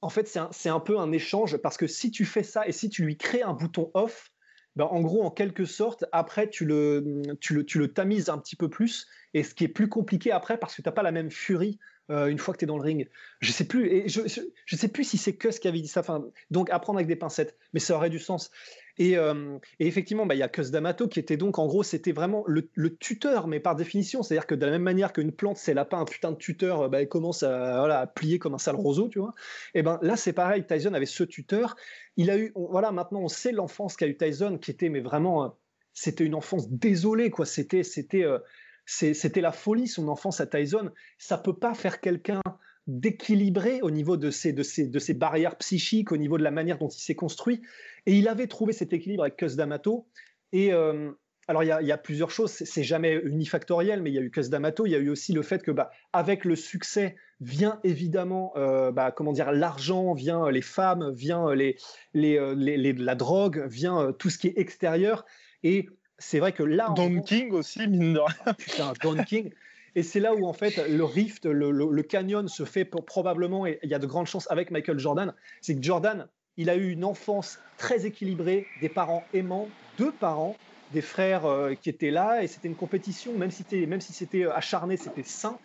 en 0.00 0.08
fait, 0.10 0.28
c'est 0.28 0.38
un, 0.38 0.74
un, 0.74 0.80
peu 0.80 0.98
un 0.98 1.12
échange 1.12 1.56
parce 1.58 1.76
que 1.76 1.86
si 1.86 2.10
tu 2.10 2.24
fais 2.24 2.42
ça 2.42 2.66
et 2.66 2.72
si 2.72 2.88
tu 2.88 3.04
lui 3.04 3.16
crées 3.16 3.42
un 3.42 3.54
bouton 3.54 3.90
off, 3.94 4.32
ben, 4.76 4.86
en 4.86 5.00
gros, 5.00 5.22
en 5.22 5.30
quelque 5.30 5.64
sorte, 5.64 6.04
après, 6.12 6.48
tu 6.48 6.64
le, 6.64 7.22
tu, 7.40 7.54
le, 7.54 7.64
tu 7.64 7.78
le 7.78 7.92
tamises 7.92 8.28
un 8.28 8.38
petit 8.38 8.56
peu 8.56 8.68
plus, 8.68 9.06
et 9.32 9.42
ce 9.42 9.54
qui 9.54 9.64
est 9.64 9.68
plus 9.68 9.88
compliqué 9.88 10.32
après, 10.32 10.58
parce 10.58 10.74
que 10.74 10.82
tu 10.82 10.88
n'as 10.88 10.92
pas 10.92 11.02
la 11.02 11.12
même 11.12 11.30
furie 11.30 11.78
euh, 12.10 12.26
une 12.26 12.38
fois 12.38 12.52
que 12.52 12.58
tu 12.58 12.64
es 12.64 12.66
dans 12.66 12.76
le 12.76 12.82
ring. 12.82 13.08
Je 13.40 13.52
sais 13.52 13.64
plus, 13.64 13.88
et 13.88 14.08
je, 14.08 14.20
je, 14.66 14.76
sais 14.76 14.88
plus 14.88 15.04
si 15.04 15.16
c'est 15.16 15.36
que 15.36 15.50
ce 15.50 15.60
qui 15.60 15.68
avait 15.68 15.80
dit 15.80 15.88
ça, 15.88 16.00
enfin, 16.00 16.24
donc 16.50 16.70
apprendre 16.70 16.98
avec 16.98 17.06
des 17.06 17.16
pincettes, 17.16 17.56
mais 17.72 17.80
ça 17.80 17.94
aurait 17.94 18.10
du 18.10 18.18
sens. 18.18 18.50
Et, 18.99 19.16
euh, 19.16 19.59
et, 19.80 19.86
effectivement, 19.86 20.26
bah, 20.26 20.34
il 20.34 20.38
y 20.38 20.42
a 20.42 20.49
Cus 20.49 20.70
D'Amato 20.70 21.09
qui 21.09 21.18
était 21.18 21.36
donc, 21.36 21.59
en 21.59 21.66
gros, 21.66 21.82
c'était 21.82 22.12
vraiment 22.12 22.45
le, 22.47 22.68
tuteur, 22.97 23.49
mais 23.49 23.61
par 23.61 23.74
définition. 23.74 24.22
C'est-à-dire 24.22 24.47
que 24.47 24.55
de 24.55 24.64
la 24.64 24.72
même 24.72 24.82
manière 24.82 25.12
qu'une 25.12 25.32
plante, 25.32 25.57
c'est 25.57 25.74
lapin, 25.74 26.01
un 26.01 26.05
putain 26.05 26.32
de 26.32 26.36
tuteur, 26.36 26.88
bah, 26.88 27.01
elle 27.01 27.09
commence 27.09 27.42
à, 27.42 27.78
voilà, 27.78 28.01
à, 28.01 28.07
plier 28.07 28.38
comme 28.38 28.55
un 28.55 28.59
sale 28.59 28.76
roseau, 28.76 29.09
tu 29.09 29.18
vois. 29.18 29.34
Et 29.74 29.82
ben 29.82 29.99
là, 30.03 30.16
c'est 30.16 30.32
pareil. 30.32 30.64
Tyson 30.66 30.95
avait 30.95 31.07
ce 31.07 31.24
tuteur. 31.24 31.76
Il 32.16 32.30
a 32.30 32.38
eu, 32.38 32.53
voilà, 32.55 32.92
maintenant, 32.92 33.20
on 33.20 33.28
sait 33.28 33.53
l'enfance 33.53 33.97
qu'a 33.97 34.07
eu 34.07 34.16
Tyson, 34.16 34.59
qui 34.59 34.70
était, 34.70 34.88
mais 34.88 35.01
vraiment, 35.01 35.45
euh, 35.45 35.49
c'était 35.92 36.24
une 36.24 36.34
enfance 36.34 36.70
désolée, 36.70 37.30
quoi. 37.30 37.47
C'était, 37.47 37.82
c'était, 37.82 38.24
euh, 38.24 38.38
c'était 38.86 39.40
la 39.40 39.53
folie, 39.53 39.88
son 39.88 40.09
enfance 40.09 40.40
à 40.40 40.47
Tyson. 40.47 40.90
Ça 41.18 41.38
peut 41.38 41.57
pas 41.57 41.74
faire 41.74 42.01
quelqu'un 42.01 42.42
d'équilibré 42.87 43.80
au 43.82 43.91
niveau 43.91 44.16
de 44.16 44.30
ses, 44.30 44.53
de, 44.53 44.62
ses, 44.62 44.87
de 44.87 44.99
ses 44.99 45.14
barrières 45.14 45.57
psychiques, 45.57 46.12
au 46.12 46.16
niveau 46.16 46.39
de 46.39 46.43
la 46.43 46.51
manière 46.51 46.78
dont 46.78 46.89
il 46.89 47.01
s'est 47.01 47.14
construit. 47.14 47.62
Et 48.07 48.14
il 48.14 48.28
avait 48.28 48.47
trouvé 48.47 48.72
cet 48.72 48.93
équilibre 48.93 49.22
avec 49.22 49.37
Cus 49.37 49.57
D'Amato. 49.57 50.07
Et 50.53 50.72
euh, 50.72 51.11
alors, 51.49 51.62
il 51.62 51.66
y, 51.66 51.93
a, 51.93 51.99
plusieurs 51.99 52.30
choses. 52.30 52.51
C'est 52.51 52.85
jamais 52.85 53.14
unifactoriel, 53.24 54.03
mais 54.03 54.11
il 54.11 54.14
y 54.14 54.18
a 54.18 54.22
eu 54.22 54.30
Cus 54.30 54.51
D'Amato. 54.51 54.87
Il 54.87 54.91
y 54.91 54.95
a 54.95 54.99
eu 54.99 55.09
aussi 55.09 55.32
le 55.32 55.43
fait 55.43 55.62
que, 55.62 55.70
bah, 55.70 55.91
avec 56.12 56.45
le 56.45 56.57
succès, 56.57 57.16
vient 57.41 57.80
évidemment, 57.85 58.53
euh, 58.57 58.93
bah, 58.93 59.12
comment 59.12 59.32
dire, 59.32 59.53
l'argent, 59.53 60.12
vient 60.14 60.51
les 60.51 60.62
femmes, 60.62 61.11
vient 61.12 61.55
les, 61.55 61.76
les, 62.12 62.39
euh, 62.39 62.55
les, 62.55 62.93
la 62.93 63.14
drogue, 63.14 63.66
vient 63.66 64.12
tout 64.18 64.30
ce 64.30 64.39
qui 64.39 64.49
est 64.49 64.59
extérieur. 64.59 65.24
Et 65.62 65.89
c'est 66.18 66.39
vrai 66.39 66.53
que 66.53 66.62
là. 66.62 66.93
Don 66.95 67.20
King 67.22 67.53
aussi, 67.53 67.87
mine 67.89 68.14
de 68.14 68.20
rien. 68.20 68.55
Putain, 68.55 68.93
Don 69.03 69.22
King. 69.24 69.51
Et 69.97 70.03
c'est 70.03 70.20
là 70.20 70.34
où, 70.34 70.47
en 70.47 70.53
fait, 70.53 70.88
le 70.88 71.05
rift, 71.05 71.47
le, 71.47 72.03
canyon 72.03 72.49
se 72.49 72.64
fait 72.64 72.84
probablement, 72.84 73.66
et 73.66 73.78
il 73.82 73.90
y 73.90 73.95
a 73.95 73.99
de 73.99 74.07
grandes 74.07 74.26
chances 74.26 74.51
avec 74.51 74.70
Michael 74.70 74.99
Jordan, 74.99 75.34
c'est 75.61 75.76
que 75.76 75.82
Jordan, 75.82 76.26
il 76.57 76.70
a 76.70 76.76
eu 76.76 76.90
une 76.90 77.05
enfance 77.05 77.59
très 77.78 78.07
équilibrée, 78.07 78.66
des 78.80 78.88
parents 78.88 79.24
aimants, 79.32 79.68
deux 79.99 80.12
parents, 80.12 80.57
des 80.92 81.01
frères 81.01 81.47
euh, 81.47 81.74
qui 81.74 81.90
étaient 81.90 82.11
là, 82.11 82.42
et 82.42 82.47
c'était 82.47 82.68
une 82.68 82.76
compétition, 82.76 83.32
même 83.34 83.51
si, 83.51 83.64
même 83.86 84.01
si 84.01 84.12
c'était 84.12 84.45
euh, 84.45 84.55
acharné, 84.55 84.97
c'était 84.97 85.24
sain. 85.24 85.59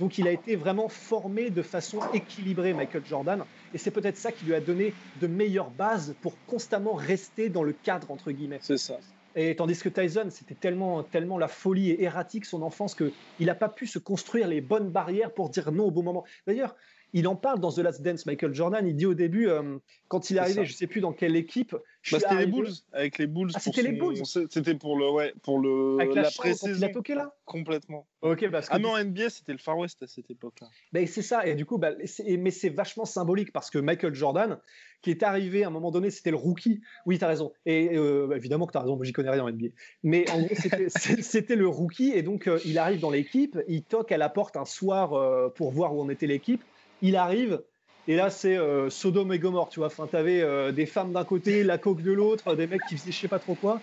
Donc 0.00 0.18
il 0.18 0.26
a 0.26 0.32
été 0.32 0.56
vraiment 0.56 0.88
formé 0.88 1.50
de 1.50 1.62
façon 1.62 2.00
équilibrée, 2.12 2.72
Michael 2.72 3.02
Jordan, 3.06 3.44
et 3.74 3.78
c'est 3.78 3.90
peut-être 3.90 4.16
ça 4.16 4.32
qui 4.32 4.44
lui 4.44 4.54
a 4.54 4.60
donné 4.60 4.94
de 5.20 5.26
meilleures 5.26 5.70
bases 5.70 6.14
pour 6.20 6.34
constamment 6.46 6.94
rester 6.94 7.48
dans 7.48 7.62
le 7.62 7.72
cadre, 7.72 8.10
entre 8.10 8.32
guillemets. 8.32 8.58
C'est 8.60 8.78
ça. 8.78 8.98
Et 9.34 9.56
tandis 9.56 9.78
que 9.78 9.88
Tyson, 9.88 10.28
c'était 10.30 10.54
tellement, 10.54 11.02
tellement 11.02 11.38
la 11.38 11.48
folie 11.48 11.90
et 11.90 12.02
erratique 12.02 12.44
son 12.44 12.62
enfance 12.62 12.94
qu'il 12.94 13.12
n'a 13.40 13.54
pas 13.54 13.68
pu 13.68 13.86
se 13.86 13.98
construire 13.98 14.48
les 14.48 14.60
bonnes 14.60 14.90
barrières 14.90 15.32
pour 15.32 15.48
dire 15.50 15.72
non 15.72 15.84
au 15.84 15.90
bon 15.90 16.02
moment. 16.02 16.24
D'ailleurs, 16.46 16.76
il 17.12 17.28
en 17.28 17.36
parle 17.36 17.60
dans 17.60 17.70
The 17.70 17.78
Last 17.78 18.02
Dance, 18.02 18.26
Michael 18.26 18.54
Jordan. 18.54 18.86
Il 18.86 18.96
dit 18.96 19.06
au 19.06 19.14
début, 19.14 19.48
euh, 19.48 19.78
quand 20.08 20.30
il 20.30 20.36
est 20.36 20.40
arrivé, 20.40 20.64
je 20.64 20.72
ne 20.72 20.76
sais 20.76 20.86
plus 20.86 21.00
dans 21.00 21.12
quelle 21.12 21.36
équipe. 21.36 21.72
Bah, 22.10 22.18
c'était 22.18 22.36
les 22.36 22.46
Bulls, 22.46 22.72
avec 22.92 23.18
les 23.18 23.26
Bulls. 23.26 23.50
Ah, 23.54 23.60
c'était 23.60 23.82
les 23.82 23.92
Bulls. 23.92 24.24
C'était 24.24 24.74
pour 24.74 24.98
le, 24.98 25.10
ouais, 25.10 25.34
pour 25.42 25.58
le. 25.58 25.98
Avec 26.00 26.14
la, 26.14 26.22
la 26.22 26.70
il 26.76 26.84
a 26.84 26.88
toqué 26.88 27.14
là. 27.14 27.34
Complètement. 27.44 28.06
Ok, 28.22 28.48
parce 28.50 28.68
que 28.68 28.74
ah 28.74 28.78
non, 28.78 28.96
NBA, 28.98 29.30
c'était 29.30 29.52
le 29.52 29.58
Far 29.58 29.78
West 29.78 30.02
à 30.02 30.06
cette 30.06 30.30
époque-là. 30.30 30.68
Ben, 30.92 31.06
c'est 31.06 31.22
ça, 31.22 31.46
et 31.46 31.54
du 31.54 31.66
coup, 31.66 31.76
bah, 31.76 31.90
mais 32.38 32.50
c'est 32.50 32.68
vachement 32.70 33.04
symbolique 33.04 33.52
parce 33.52 33.70
que 33.70 33.78
Michael 33.78 34.14
Jordan, 34.14 34.58
qui 35.02 35.10
est 35.10 35.22
arrivé 35.22 35.64
à 35.64 35.68
un 35.68 35.70
moment 35.70 35.90
donné, 35.90 36.10
c'était 36.10 36.30
le 36.30 36.36
rookie. 36.36 36.80
Oui, 37.04 37.18
tu 37.18 37.24
as 37.24 37.28
raison. 37.28 37.52
Et 37.66 37.96
euh, 37.96 38.34
évidemment 38.34 38.66
que 38.66 38.72
tu 38.72 38.78
as 38.78 38.82
raison, 38.82 38.96
moi 38.96 39.04
j'y 39.04 39.12
connais 39.12 39.30
rien 39.30 39.44
en 39.44 39.50
NBA. 39.50 39.68
Mais 40.02 40.28
en 40.30 40.42
gros, 40.42 40.54
c'était 41.20 41.56
le 41.56 41.68
rookie, 41.68 42.12
et 42.14 42.22
donc 42.22 42.48
euh, 42.48 42.58
il 42.64 42.78
arrive 42.78 43.00
dans 43.00 43.10
l'équipe, 43.10 43.58
il 43.68 43.82
toque 43.84 44.12
à 44.12 44.16
la 44.16 44.28
porte 44.28 44.56
un 44.56 44.64
soir 44.64 45.52
pour 45.52 45.72
voir 45.72 45.94
où 45.94 46.00
en 46.00 46.08
était 46.08 46.26
l'équipe 46.26 46.62
il 47.02 47.16
arrive, 47.16 47.62
et 48.08 48.16
là, 48.16 48.30
c'est 48.30 48.56
euh, 48.56 48.90
Sodome 48.90 49.32
et 49.32 49.38
Gomorre, 49.38 49.68
tu 49.68 49.80
vois. 49.80 49.86
Enfin, 49.86 50.06
t'avais 50.06 50.40
euh, 50.40 50.72
des 50.72 50.86
femmes 50.86 51.12
d'un 51.12 51.24
côté, 51.24 51.62
la 51.62 51.78
coque 51.78 52.02
de 52.02 52.12
l'autre, 52.12 52.56
des 52.56 52.66
mecs 52.66 52.82
qui 52.88 52.96
faisaient 52.96 53.12
je 53.12 53.18
sais 53.18 53.28
pas 53.28 53.38
trop 53.38 53.54
quoi. 53.54 53.80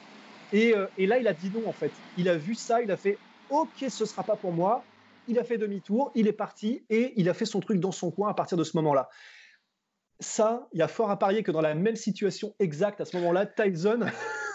Et, 0.51 0.75
euh, 0.75 0.87
et, 0.97 1.05
là, 1.05 1.19
il 1.19 1.27
a 1.27 1.33
dit 1.33 1.51
non, 1.53 1.67
en 1.67 1.71
fait. 1.71 1.91
Il 2.17 2.27
a 2.27 2.35
vu 2.35 2.55
ça, 2.55 2.81
il 2.81 2.91
a 2.91 2.97
fait 2.97 3.17
OK, 3.49 3.85
ce 3.87 4.05
sera 4.05 4.23
pas 4.23 4.35
pour 4.35 4.51
moi. 4.51 4.83
Il 5.27 5.39
a 5.39 5.43
fait 5.43 5.57
demi-tour, 5.57 6.11
il 6.15 6.27
est 6.27 6.33
parti 6.33 6.83
et 6.89 7.13
il 7.15 7.29
a 7.29 7.33
fait 7.33 7.45
son 7.45 7.59
truc 7.59 7.79
dans 7.79 7.91
son 7.91 8.09
coin 8.09 8.29
à 8.29 8.33
partir 8.33 8.57
de 8.57 8.63
ce 8.63 8.75
moment-là. 8.77 9.09
Ça, 10.19 10.67
il 10.73 10.79
y 10.79 10.81
a 10.81 10.87
fort 10.87 11.11
à 11.11 11.19
parier 11.19 11.43
que 11.43 11.51
dans 11.51 11.61
la 11.61 11.75
même 11.75 11.95
situation 11.95 12.55
exacte, 12.59 12.99
à 12.99 13.05
ce 13.05 13.15
moment-là, 13.17 13.45
Tyson, 13.45 13.99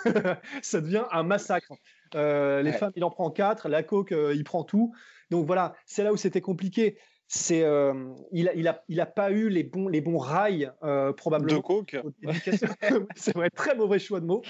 ça 0.62 0.80
devient 0.80 1.04
un 1.12 1.22
massacre. 1.22 1.72
les 2.12 2.72
femmes, 2.72 2.92
il 2.96 3.04
en 3.04 3.10
prend 3.10 3.30
quatre, 3.30 3.68
la 3.68 3.82
coque, 3.84 4.12
il 4.12 4.44
prend 4.44 4.64
tout. 4.64 4.92
Donc 5.30 5.46
voilà, 5.46 5.74
c'est 5.86 6.02
là 6.02 6.12
où 6.12 6.16
c'était 6.16 6.40
compliqué 6.40 6.98
c'est 7.26 7.64
euh, 7.64 8.14
il, 8.32 8.48
a, 8.48 8.54
il, 8.54 8.68
a, 8.68 8.84
il 8.88 9.00
a 9.00 9.06
pas 9.06 9.30
eu 9.30 9.48
les 9.48 9.64
bons, 9.64 9.88
les 9.88 10.00
bons 10.00 10.18
rails 10.18 10.70
euh, 10.82 11.12
probablement. 11.12 11.58
De 11.58 11.62
coke. 11.62 11.96
c'est 13.16 13.34
vrai, 13.34 13.50
très 13.50 13.74
mauvais 13.74 13.98
choix 13.98 14.20
de 14.20 14.26
mots. 14.26 14.42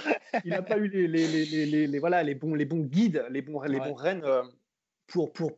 Il 0.44 0.50
n'a 0.50 0.62
pas 0.62 0.78
eu 0.78 0.88
les, 0.88 1.06
les, 1.06 1.26
les, 1.26 1.86
les, 1.86 1.98
voilà, 1.98 2.22
les, 2.22 2.34
bons, 2.34 2.54
les 2.54 2.64
bons 2.64 2.84
guides, 2.84 3.24
les 3.30 3.42
bons, 3.42 3.62
les 3.62 3.78
bons 3.78 3.94
rênes 3.94 4.22
euh, 4.24 4.42
pour, 5.06 5.32
pour, 5.32 5.52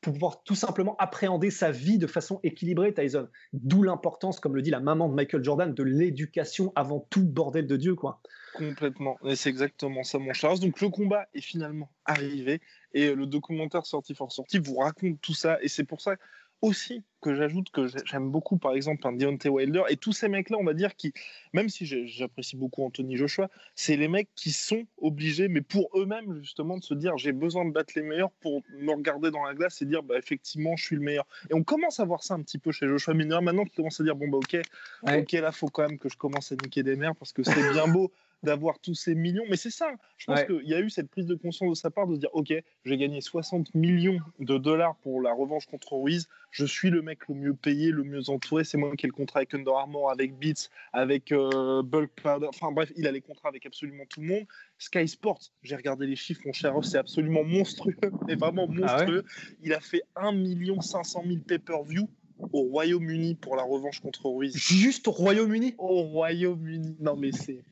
pour 0.00 0.12
pouvoir 0.12 0.42
tout 0.42 0.56
simplement 0.56 0.96
appréhender 0.96 1.50
sa 1.50 1.70
vie 1.70 1.98
de 1.98 2.08
façon 2.08 2.40
équilibrée, 2.42 2.92
Tyson. 2.92 3.28
D'où 3.52 3.82
l'importance, 3.82 4.40
comme 4.40 4.56
le 4.56 4.62
dit 4.62 4.70
la 4.70 4.80
maman 4.80 5.08
de 5.08 5.14
Michael 5.14 5.44
Jordan, 5.44 5.72
de 5.72 5.82
l'éducation 5.82 6.72
avant 6.74 7.06
tout 7.10 7.24
bordel 7.24 7.66
de 7.68 7.76
Dieu, 7.76 7.94
quoi. 7.94 8.20
Complètement. 8.54 9.16
Et 9.24 9.36
c'est 9.36 9.48
exactement 9.48 10.02
ça, 10.02 10.18
mon 10.18 10.32
Charles. 10.32 10.58
Donc 10.58 10.80
le 10.80 10.88
combat 10.88 11.26
est 11.34 11.40
finalement 11.40 11.90
arrivé 12.04 12.60
et 12.92 13.14
le 13.14 13.26
documentaire 13.26 13.86
sorti 13.86 14.14
fort 14.14 14.32
sorti 14.32 14.58
vous 14.58 14.76
raconte 14.76 15.20
tout 15.20 15.34
ça. 15.34 15.58
Et 15.62 15.68
c'est 15.68 15.84
pour 15.84 16.00
ça 16.00 16.16
aussi 16.62 17.02
que 17.20 17.34
j'ajoute 17.34 17.70
que 17.70 17.86
j'aime 18.04 18.30
beaucoup, 18.30 18.56
par 18.56 18.72
exemple, 18.72 19.06
un 19.06 19.12
Deontay 19.12 19.48
Wilder. 19.48 19.82
Et 19.88 19.96
tous 19.96 20.12
ces 20.12 20.28
mecs-là, 20.28 20.56
on 20.58 20.64
va 20.64 20.74
dire, 20.74 20.96
qui, 20.96 21.12
même 21.52 21.68
si 21.68 21.86
j'apprécie 21.86 22.56
beaucoup 22.56 22.84
Anthony 22.84 23.16
Joshua, 23.16 23.48
c'est 23.74 23.96
les 23.96 24.08
mecs 24.08 24.28
qui 24.34 24.50
sont 24.50 24.84
obligés, 24.98 25.48
mais 25.48 25.60
pour 25.60 25.88
eux-mêmes, 25.94 26.40
justement, 26.40 26.78
de 26.78 26.82
se 26.82 26.94
dire 26.94 27.16
j'ai 27.18 27.32
besoin 27.32 27.64
de 27.64 27.70
battre 27.70 27.92
les 27.96 28.02
meilleurs 28.02 28.32
pour 28.40 28.62
me 28.78 28.92
regarder 28.92 29.30
dans 29.30 29.44
la 29.44 29.54
glace 29.54 29.82
et 29.82 29.84
dire 29.84 30.02
bah, 30.02 30.16
effectivement, 30.18 30.76
je 30.76 30.84
suis 30.84 30.96
le 30.96 31.02
meilleur. 31.02 31.26
Et 31.50 31.54
on 31.54 31.62
commence 31.62 32.00
à 32.00 32.04
voir 32.04 32.22
ça 32.22 32.34
un 32.34 32.42
petit 32.42 32.58
peu 32.58 32.72
chez 32.72 32.88
Joshua 32.88 33.14
Miner 33.14 33.40
maintenant 33.40 33.64
qui 33.64 33.74
commence 33.76 34.00
à 34.00 34.04
dire 34.04 34.16
bon, 34.16 34.28
bah, 34.28 34.38
ok, 34.38 34.56
ok, 35.02 35.32
là, 35.32 35.52
faut 35.52 35.68
quand 35.68 35.88
même 35.88 35.98
que 35.98 36.08
je 36.08 36.16
commence 36.16 36.52
à 36.52 36.56
niquer 36.56 36.82
des 36.82 36.96
mers 36.96 37.14
parce 37.16 37.32
que 37.32 37.42
c'est 37.42 37.72
bien 37.72 37.86
beau 37.86 38.12
d'avoir 38.42 38.78
tous 38.78 38.94
ces 38.94 39.14
millions. 39.14 39.44
Mais 39.48 39.56
c'est 39.56 39.70
ça, 39.70 39.92
je 40.16 40.26
pense 40.26 40.44
qu'il 40.44 40.68
y 40.68 40.74
a 40.74 40.80
eu 40.80 40.90
cette 40.90 41.10
prise 41.10 41.26
de 41.26 41.34
conscience 41.34 41.70
de 41.70 41.74
sa 41.74 41.90
part 41.90 42.06
de 42.06 42.14
se 42.14 42.20
dire, 42.20 42.30
OK, 42.32 42.52
j'ai 42.84 42.96
gagné 42.96 43.20
60 43.20 43.74
millions 43.74 44.18
de 44.38 44.58
dollars 44.58 44.96
pour 44.96 45.20
la 45.20 45.32
revanche 45.32 45.66
contre 45.66 45.94
Ruiz, 45.94 46.28
je 46.50 46.66
suis 46.66 46.90
le 46.90 47.02
mec 47.02 47.28
le 47.28 47.34
mieux 47.34 47.54
payé, 47.54 47.90
le 47.90 48.04
mieux 48.04 48.28
entouré, 48.28 48.64
c'est 48.64 48.78
moi 48.78 48.94
qui 48.96 49.06
ai 49.06 49.08
le 49.08 49.14
contrat 49.14 49.40
avec 49.40 49.54
Under 49.54 49.74
Armour, 49.74 50.10
avec 50.10 50.38
Beats, 50.38 50.68
avec 50.92 51.32
euh, 51.32 51.82
Bulk 51.82 52.10
Powder, 52.22 52.46
enfin 52.48 52.72
bref, 52.72 52.92
il 52.96 53.06
a 53.06 53.12
les 53.12 53.20
contrats 53.20 53.48
avec 53.48 53.64
absolument 53.66 54.04
tout 54.08 54.20
le 54.20 54.26
monde. 54.26 54.44
Sky 54.78 55.08
Sports, 55.08 55.40
j'ai 55.62 55.76
regardé 55.76 56.06
les 56.06 56.16
chiffres, 56.16 56.42
mon 56.44 56.52
cher, 56.52 56.74
c'est 56.82 56.98
absolument 56.98 57.44
monstrueux, 57.44 57.96
mais 58.26 58.34
vraiment 58.34 58.68
ah 58.68 58.80
monstrueux. 58.80 59.24
il 59.62 59.72
a 59.72 59.80
fait 59.80 60.02
1 60.16 60.32
500 60.80 61.22
000 61.26 61.38
pay-per-view 61.46 62.08
au 62.52 62.62
Royaume-Uni 62.62 63.34
pour 63.36 63.56
la 63.56 63.62
revanche 63.62 64.00
contre 64.00 64.28
Ruiz. 64.28 64.56
Juste 64.56 65.08
au 65.08 65.12
Royaume-Uni? 65.12 65.74
Au 65.78 66.02
Royaume-Uni. 66.02 66.96
Non, 67.00 67.16
mais 67.16 67.32
c'est. 67.32 67.64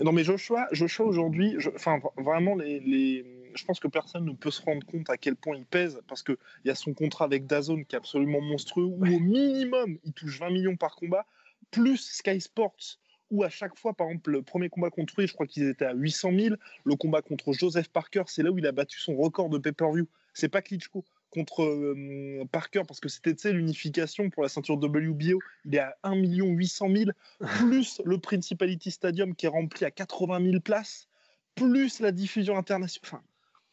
Non, 0.00 0.12
mais 0.12 0.24
Joshua, 0.24 0.66
Joshua 0.72 1.06
aujourd'hui, 1.06 1.56
enfin, 1.74 2.00
vraiment, 2.18 2.54
les, 2.54 2.80
les, 2.80 3.24
je 3.54 3.64
pense 3.64 3.80
que 3.80 3.88
personne 3.88 4.24
ne 4.24 4.32
peut 4.32 4.50
se 4.50 4.62
rendre 4.62 4.84
compte 4.86 5.08
à 5.08 5.16
quel 5.16 5.36
point 5.36 5.56
il 5.56 5.64
pèse 5.64 6.00
parce 6.06 6.22
qu'il 6.22 6.36
y 6.64 6.70
a 6.70 6.74
son 6.74 6.92
contrat 6.92 7.24
avec 7.24 7.46
Dazone 7.46 7.84
qui 7.84 7.96
est 7.96 7.98
absolument 7.98 8.40
monstrueux, 8.40 8.84
où 8.84 9.02
au 9.02 9.20
minimum, 9.20 9.98
il 10.04 10.12
touche 10.12 10.38
20 10.38 10.50
millions 10.50 10.76
par 10.76 10.96
combat, 10.96 11.24
plus 11.70 11.98
Sky 11.98 12.40
Sports 12.40 12.98
où 13.30 13.42
à 13.42 13.48
chaque 13.48 13.76
fois, 13.76 13.92
par 13.92 14.08
exemple, 14.08 14.30
le 14.30 14.42
premier 14.42 14.68
combat 14.68 14.90
contre 14.90 15.14
lui, 15.18 15.26
je 15.26 15.34
crois 15.34 15.46
qu'ils 15.46 15.68
étaient 15.68 15.84
à 15.84 15.94
800 15.94 16.30
000. 16.38 16.56
Le 16.84 16.96
combat 16.96 17.22
contre 17.22 17.52
Joseph 17.52 17.88
Parker, 17.88 18.22
c'est 18.26 18.42
là 18.42 18.50
où 18.50 18.58
il 18.58 18.66
a 18.66 18.72
battu 18.72 19.00
son 19.00 19.16
record 19.16 19.48
de 19.48 19.58
pay-per-view. 19.58 20.06
C'est 20.32 20.48
pas 20.48 20.62
Klitschko 20.62 21.04
contre 21.30 21.62
euh, 21.62 22.44
Parker 22.50 22.82
parce 22.86 23.00
que 23.00 23.08
c'était 23.08 23.52
l'unification 23.52 24.30
pour 24.30 24.42
la 24.42 24.48
ceinture 24.48 24.76
WBO. 24.76 25.38
Il 25.64 25.74
est 25.74 25.78
à 25.78 25.96
1 26.02 26.14
800 26.14 26.86
000, 26.90 27.10
plus 27.58 28.00
le 28.04 28.18
Principality 28.18 28.90
Stadium 28.90 29.34
qui 29.34 29.46
est 29.46 29.50
rempli 29.50 29.84
à 29.84 29.90
80 29.90 30.42
000 30.50 30.60
places, 30.60 31.08
plus 31.54 32.00
la 32.00 32.12
diffusion 32.12 32.56
internationale. 32.56 33.06
Enfin, 33.06 33.22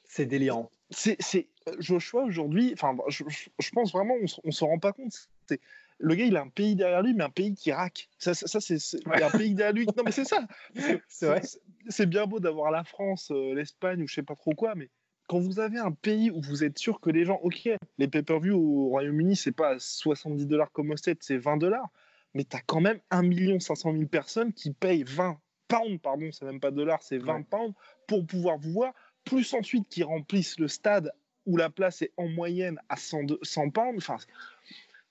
c'est 0.03 0.25
délirant. 0.25 0.69
C'est 0.89 1.17
euh, 1.67 1.75
Joshua 1.79 2.23
aujourd'hui. 2.23 2.71
Enfin, 2.73 2.95
je, 3.07 3.23
pense 3.71 3.91
vraiment, 3.91 4.13
on, 4.15 4.47
ne 4.47 4.51
se 4.51 4.63
rend 4.63 4.77
pas 4.77 4.93
compte. 4.93 5.29
Le 5.99 6.15
gars, 6.15 6.25
il 6.25 6.35
a 6.37 6.41
un 6.41 6.49
pays 6.49 6.75
derrière 6.75 7.01
lui, 7.01 7.13
mais 7.13 7.23
un 7.23 7.29
pays 7.29 7.53
qui 7.53 7.71
raque. 7.71 8.09
Ça, 8.17 8.33
ça, 8.33 8.59
c'est 8.59 8.77
un 9.05 9.29
pays 9.31 9.55
derrière 9.55 9.73
lui. 9.73 9.85
Non, 9.85 10.03
mais 10.03 10.11
c'est 10.11 10.25
ça. 10.25 10.45
C'est 11.89 12.05
bien 12.05 12.25
beau 12.25 12.39
d'avoir 12.39 12.71
la 12.71 12.85
France, 12.85 13.29
euh, 13.31 13.53
l'Espagne 13.53 14.03
ou 14.03 14.07
je 14.07 14.13
sais 14.13 14.23
pas 14.23 14.35
trop 14.35 14.53
quoi, 14.53 14.73
mais 14.73 14.89
quand 15.33 15.39
vous 15.39 15.59
avez 15.59 15.79
un 15.79 15.91
pays 15.91 16.29
où 16.29 16.41
vous 16.41 16.63
êtes 16.63 16.77
sûr 16.77 16.99
que 16.99 17.09
les 17.09 17.25
gens, 17.25 17.39
ok, 17.41 17.67
les 17.97 18.07
pay-per-view 18.07 18.55
au 18.55 18.89
Royaume-Uni, 18.89 19.35
c'est 19.35 19.51
pas 19.51 19.79
70 19.79 20.45
dollars 20.45 20.71
comme 20.71 20.91
au 20.91 20.95
7, 20.95 21.23
c'est 21.23 21.37
20 21.37 21.57
dollars, 21.57 21.89
mais 22.35 22.43
tu 22.43 22.55
as 22.55 22.61
quand 22.61 22.81
même 22.81 22.99
1 23.09 23.59
500 23.59 23.93
000 23.93 24.05
personnes 24.05 24.53
qui 24.53 24.73
payent 24.73 25.03
20 25.03 25.39
pounds, 25.67 25.99
pardon, 26.03 26.29
c'est 26.31 26.45
même 26.45 26.59
pas 26.59 26.69
dollars, 26.69 27.01
c'est 27.01 27.17
20 27.17 27.49
pounds, 27.49 27.73
pour 28.05 28.27
pouvoir 28.27 28.59
vous 28.59 28.73
voir, 28.73 28.93
plus 29.25 29.51
ensuite 29.55 29.89
qui 29.89 30.03
remplissent 30.03 30.59
le 30.59 30.67
stade 30.67 31.11
où 31.47 31.57
la 31.57 31.71
place 31.71 32.03
est 32.03 32.11
en 32.17 32.27
moyenne 32.27 32.79
à 32.87 32.95
100, 32.95 33.21
100 33.41 33.71
pounds. 33.71 33.97
Enfin, 33.97 34.17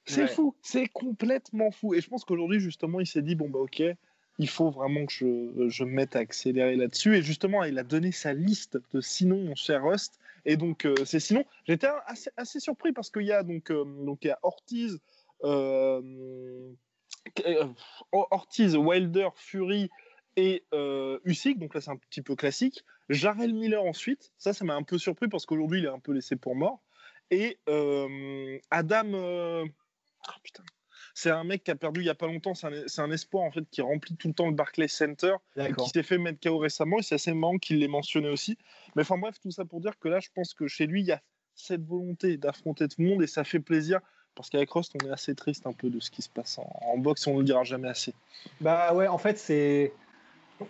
c'est 0.05 0.29
fou, 0.29 0.55
c'est 0.63 0.87
complètement 0.87 1.73
fou. 1.73 1.95
Et 1.95 2.01
je 2.01 2.09
pense 2.09 2.25
qu'aujourd'hui, 2.25 2.61
justement, 2.61 3.01
il 3.01 3.09
s'est 3.09 3.23
dit, 3.23 3.35
bon, 3.35 3.51
bah 3.51 3.59
ok, 3.59 3.83
il 4.39 4.49
faut 4.49 4.71
vraiment 4.71 5.07
que 5.07 5.13
je, 5.13 5.69
je 5.69 5.85
me 5.85 5.91
mette 5.91 6.17
à 6.17 6.21
accélérer 6.21 6.77
là-dessus. 6.77 7.17
Et 7.17 7.23
justement, 7.23 7.65
il 7.65 7.79
a 7.79 7.85
donné 7.85 8.13
sa 8.13 8.33
liste 8.33 8.79
de 8.93 9.01
sinon, 9.01 9.39
mon 9.45 9.55
cher 9.55 9.85
Rust. 9.85 10.19
Et 10.45 10.57
donc, 10.57 10.85
euh, 10.85 10.95
c'est 11.05 11.21
sinon. 11.21 11.45
J'étais 11.67 11.89
assez, 12.37 12.61
surpris 12.61 12.93
parce 12.93 13.11
qu'il 13.11 13.27
y 13.27 13.33
a 13.33 13.43
donc, 13.43 13.71
euh, 13.71 13.85
y 14.23 14.31
a 14.31 14.39
Ortiz, 14.43 14.99
euh, 15.45 16.73
Ortiz, 18.13 18.77
Wilder, 18.77 19.29
Fury 19.37 19.91
et 20.37 20.65
Usyk. 21.25 21.59
Donc 21.59 21.75
là, 21.75 21.81
c'est 21.81 21.91
un 21.91 21.97
petit 21.97 22.23
peu 22.23 22.35
classique. 22.35 22.85
Jarrell 23.09 23.55
Miller 23.55 23.85
ensuite. 23.85 24.33
Ça, 24.39 24.53
ça 24.53 24.65
m'a 24.65 24.75
un 24.75 24.83
peu 24.83 24.99
surpris 24.99 25.29
parce 25.29 25.47
qu'aujourd'hui, 25.47 25.81
il 25.81 25.85
est 25.85 25.91
un 25.91 26.01
peu 26.01 26.13
laissé 26.13 26.37
pour 26.37 26.57
mort. 26.57 26.81
Et 27.31 27.59
Adam. 28.71 29.13
Oh, 30.29 30.33
putain 30.43 30.65
c'est 31.15 31.31
un 31.31 31.45
mec 31.45 31.65
qui 31.65 31.71
a 31.71 31.75
perdu 31.75 32.01
il 32.01 32.07
y 32.07 32.11
a 32.11 32.15
pas 32.15 32.27
longtemps. 32.27 32.55
C'est 32.55 33.01
un, 33.01 33.11
espoir 33.11 33.45
en 33.45 33.51
fait 33.51 33.65
qui 33.71 33.83
remplit 33.83 34.17
tout 34.17 34.29
le 34.29 34.35
temps 34.35 34.49
le 34.49 34.55
Barclays 34.55 34.89
Center, 34.89 35.35
qui 35.57 35.89
s'est 35.93 36.03
fait 36.03 36.19
mettre 36.19 36.41
KO 36.41 36.59
récemment. 36.59 36.99
Et 36.99 37.03
c'est 37.03 37.17
assez 37.17 37.33
marrant 37.33 37.59
qu'il 37.59 37.79
l'ait 37.79 37.89
mentionné 37.89 38.29
aussi. 38.29 38.57
Mais 38.97 39.03
enfin 39.03 39.19
bref, 39.19 39.37
tout 39.41 39.51
ça 39.51 39.65
pour 39.65 39.81
dire 39.81 39.99
que 39.99 40.09
là, 40.09 40.21
je 40.21 40.29
pense 40.35 40.55
que 40.55 40.67
chez 40.67 40.87
lui, 40.87 41.03
il 41.03 41.07
y 41.07 41.13
a 41.13 41.21
cette 41.55 41.85
volonté 41.85 42.37
d'affronter 42.37 42.89
tout 42.89 43.03
le 43.03 43.09
monde 43.09 43.23
et 43.23 43.27
ça 43.27 43.45
fait 43.45 43.61
plaisir. 43.61 44.01
Parce 44.35 44.49
qu'avec 44.49 44.71
Rost, 44.71 44.95
on 45.01 45.07
est 45.07 45.11
assez 45.11 45.35
triste 45.35 45.67
un 45.67 45.75
peu 45.75 45.91
de 45.91 46.01
ce 46.01 46.11
qui 46.11 46.23
se 46.23 46.31
passe 46.31 46.59
en, 46.59 46.97
boxe, 46.97 47.27
on 47.27 47.35
ne 47.35 47.39
le 47.41 47.45
dira 47.45 47.65
jamais 47.65 47.89
assez. 47.89 48.15
Bah 48.63 48.95
ouais, 48.95 49.07
en 49.07 49.19
fait, 49.19 49.39
c'est. 49.39 49.93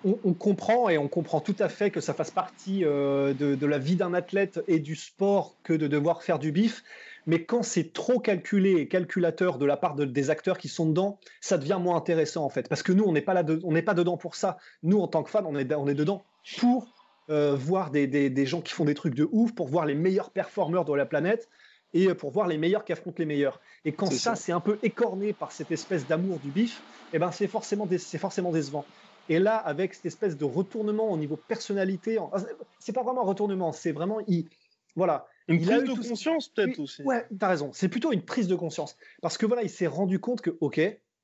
On, 0.05 0.32
comprend 0.32 0.88
et 0.88 0.97
on 0.97 1.07
comprend 1.07 1.40
tout 1.40 1.57
à 1.59 1.68
fait 1.68 1.90
que 1.90 2.01
ça 2.01 2.14
fasse 2.14 2.30
partie 2.30 2.82
euh, 2.82 3.34
de, 3.34 3.55
de, 3.55 3.66
la 3.66 3.76
vie 3.76 3.95
d'un 3.95 4.14
athlète 4.14 4.59
et 4.66 4.78
du 4.78 4.97
sport 4.97 5.55
que 5.64 5.74
de 5.74 5.86
devoir 5.86 6.22
faire 6.22 6.38
du 6.38 6.51
bif 6.51 6.82
mais 7.27 7.45
quand 7.45 7.62
c'est 7.62 7.93
trop 7.93 8.18
calculé 8.18 8.73
et 8.73 8.89
calculateur 8.89 9.59
de 9.59 9.66
la 9.66 9.77
part 9.77 9.95
des 9.95 10.31
acteurs 10.31 10.59
qui 10.59 10.68
sont 10.68 10.87
dedans, 10.87 11.18
ça 11.41 11.59
devient 11.59 11.79
moins 11.81 11.97
intéressant 11.97 12.45
en 12.45 12.49
fait. 12.49 12.68
Parce 12.68 12.83
que 12.83 12.93
nous, 12.93 13.05
on 13.05 13.12
n'est 13.12 13.23
pas 13.23 13.35
là, 13.35 13.45
on 13.64 13.73
n'est 13.73 13.83
pas 13.83 13.95
dedans 13.95 14.16
pour 14.16 14.35
ça. 14.35 14.59
Nous, 14.83 14.99
en 14.99 15.09
tant 15.09 15.23
que 15.23 15.31
fans, 15.31 15.45
on 15.47 15.57
est, 15.57 15.73
on 15.75 15.89
est 15.89 15.95
dedans 15.95 16.25
pour 16.59 16.89
euh, 17.31 17.55
voir 17.55 17.91
des, 17.91 18.07
des, 18.07 18.47
gens 18.47 18.61
qui 18.61 18.73
font 18.73 18.85
des 18.85 18.95
trucs 18.95 19.14
de 19.14 19.29
ouf, 19.31 19.55
pour 19.55 19.68
voir 19.68 19.87
les 19.87 19.95
meilleurs 19.95 20.31
performeurs 20.31 20.85
de 20.85 20.95
la 20.95 21.07
planète 21.07 21.49
et 21.95 22.12
pour 22.14 22.31
voir 22.31 22.49
les 22.49 22.59
meilleurs 22.59 22.85
qui 22.85 22.93
affrontent 22.93 23.16
les 23.18 23.27
meilleurs. 23.27 23.61
Et 23.85 23.93
quand 23.93 24.11
ça, 24.11 24.35
c'est 24.35 24.53
un 24.53 24.61
peu 24.61 24.79
écorné 24.83 25.33
par 25.33 25.53
cette 25.53 25.70
espèce 25.70 26.07
d'amour 26.07 26.39
du 26.39 26.51
bif, 26.51 26.83
eh 27.12 27.18
ben 27.18 27.31
c'est 27.31 27.47
forcément, 27.47 27.87
forcément 28.18 28.51
décevant. 28.51 28.85
Et 29.29 29.39
là, 29.39 29.57
avec 29.57 29.95
cette 29.95 30.07
espèce 30.07 30.37
de 30.37 30.45
retournement 30.45 31.11
au 31.11 31.16
niveau 31.16 31.37
personnalité, 31.37 32.18
c'est 32.79 32.93
pas 32.93 33.03
vraiment 33.03 33.23
un 33.23 33.27
retournement, 33.27 33.73
c'est 33.73 33.93
vraiment, 33.93 34.18
il, 34.27 34.47
voilà, 34.97 35.27
une 35.49 35.61
prise 35.61 35.84
de 35.84 36.09
conscience, 36.09 36.49
peut-être 36.49 36.78
aussi. 36.78 37.03
Ouais, 37.03 37.26
t'as 37.38 37.49
raison. 37.49 37.70
C'est 37.72 37.88
plutôt 37.88 38.12
une 38.12 38.22
prise 38.22 38.49
de 38.49 38.55
conscience. 38.55 38.97
Parce 39.20 39.38
que 39.38 39.47
voilà, 39.47 39.62
il 39.62 39.70
s'est 39.70 39.86
rendu 39.86 40.18
compte 40.18 40.40
que, 40.40 40.51
OK, 40.61 40.80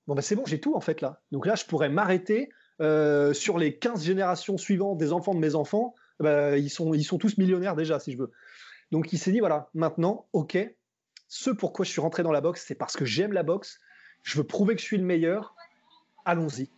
bon, 0.06 0.14
bah, 0.14 0.22
c'est 0.22 0.36
bon, 0.36 0.44
j'ai 0.46 0.60
tout, 0.60 0.74
en 0.74 0.80
fait, 0.80 1.00
là. 1.00 1.20
Donc 1.32 1.46
là, 1.46 1.54
je 1.54 1.64
pourrais 1.64 1.88
m'arrêter 1.88 2.50
euh, 2.80 3.32
sur 3.32 3.58
les 3.58 3.76
15 3.76 4.04
générations 4.04 4.56
suivantes 4.56 4.98
des 4.98 5.12
enfants 5.12 5.34
de 5.34 5.40
mes 5.40 5.54
enfants. 5.54 5.94
Bah, 6.20 6.58
ils, 6.58 6.70
sont, 6.70 6.94
ils 6.94 7.04
sont 7.04 7.18
tous 7.18 7.38
millionnaires 7.38 7.76
déjà, 7.76 8.00
si 8.00 8.12
je 8.12 8.18
veux. 8.18 8.32
Donc 8.90 9.12
il 9.12 9.18
s'est 9.18 9.32
dit, 9.32 9.40
voilà, 9.40 9.68
maintenant, 9.74 10.26
OK, 10.32 10.58
ce 11.28 11.50
pourquoi 11.50 11.84
je 11.84 11.90
suis 11.90 12.00
rentré 12.00 12.22
dans 12.22 12.32
la 12.32 12.40
boxe, 12.40 12.64
c'est 12.66 12.74
parce 12.74 12.96
que 12.96 13.04
j'aime 13.04 13.32
la 13.32 13.42
boxe. 13.42 13.80
Je 14.22 14.38
veux 14.38 14.44
prouver 14.44 14.74
que 14.74 14.80
je 14.80 14.86
suis 14.86 14.96
le 14.96 15.04
meilleur. 15.04 15.54
Allons-y. 16.24 16.70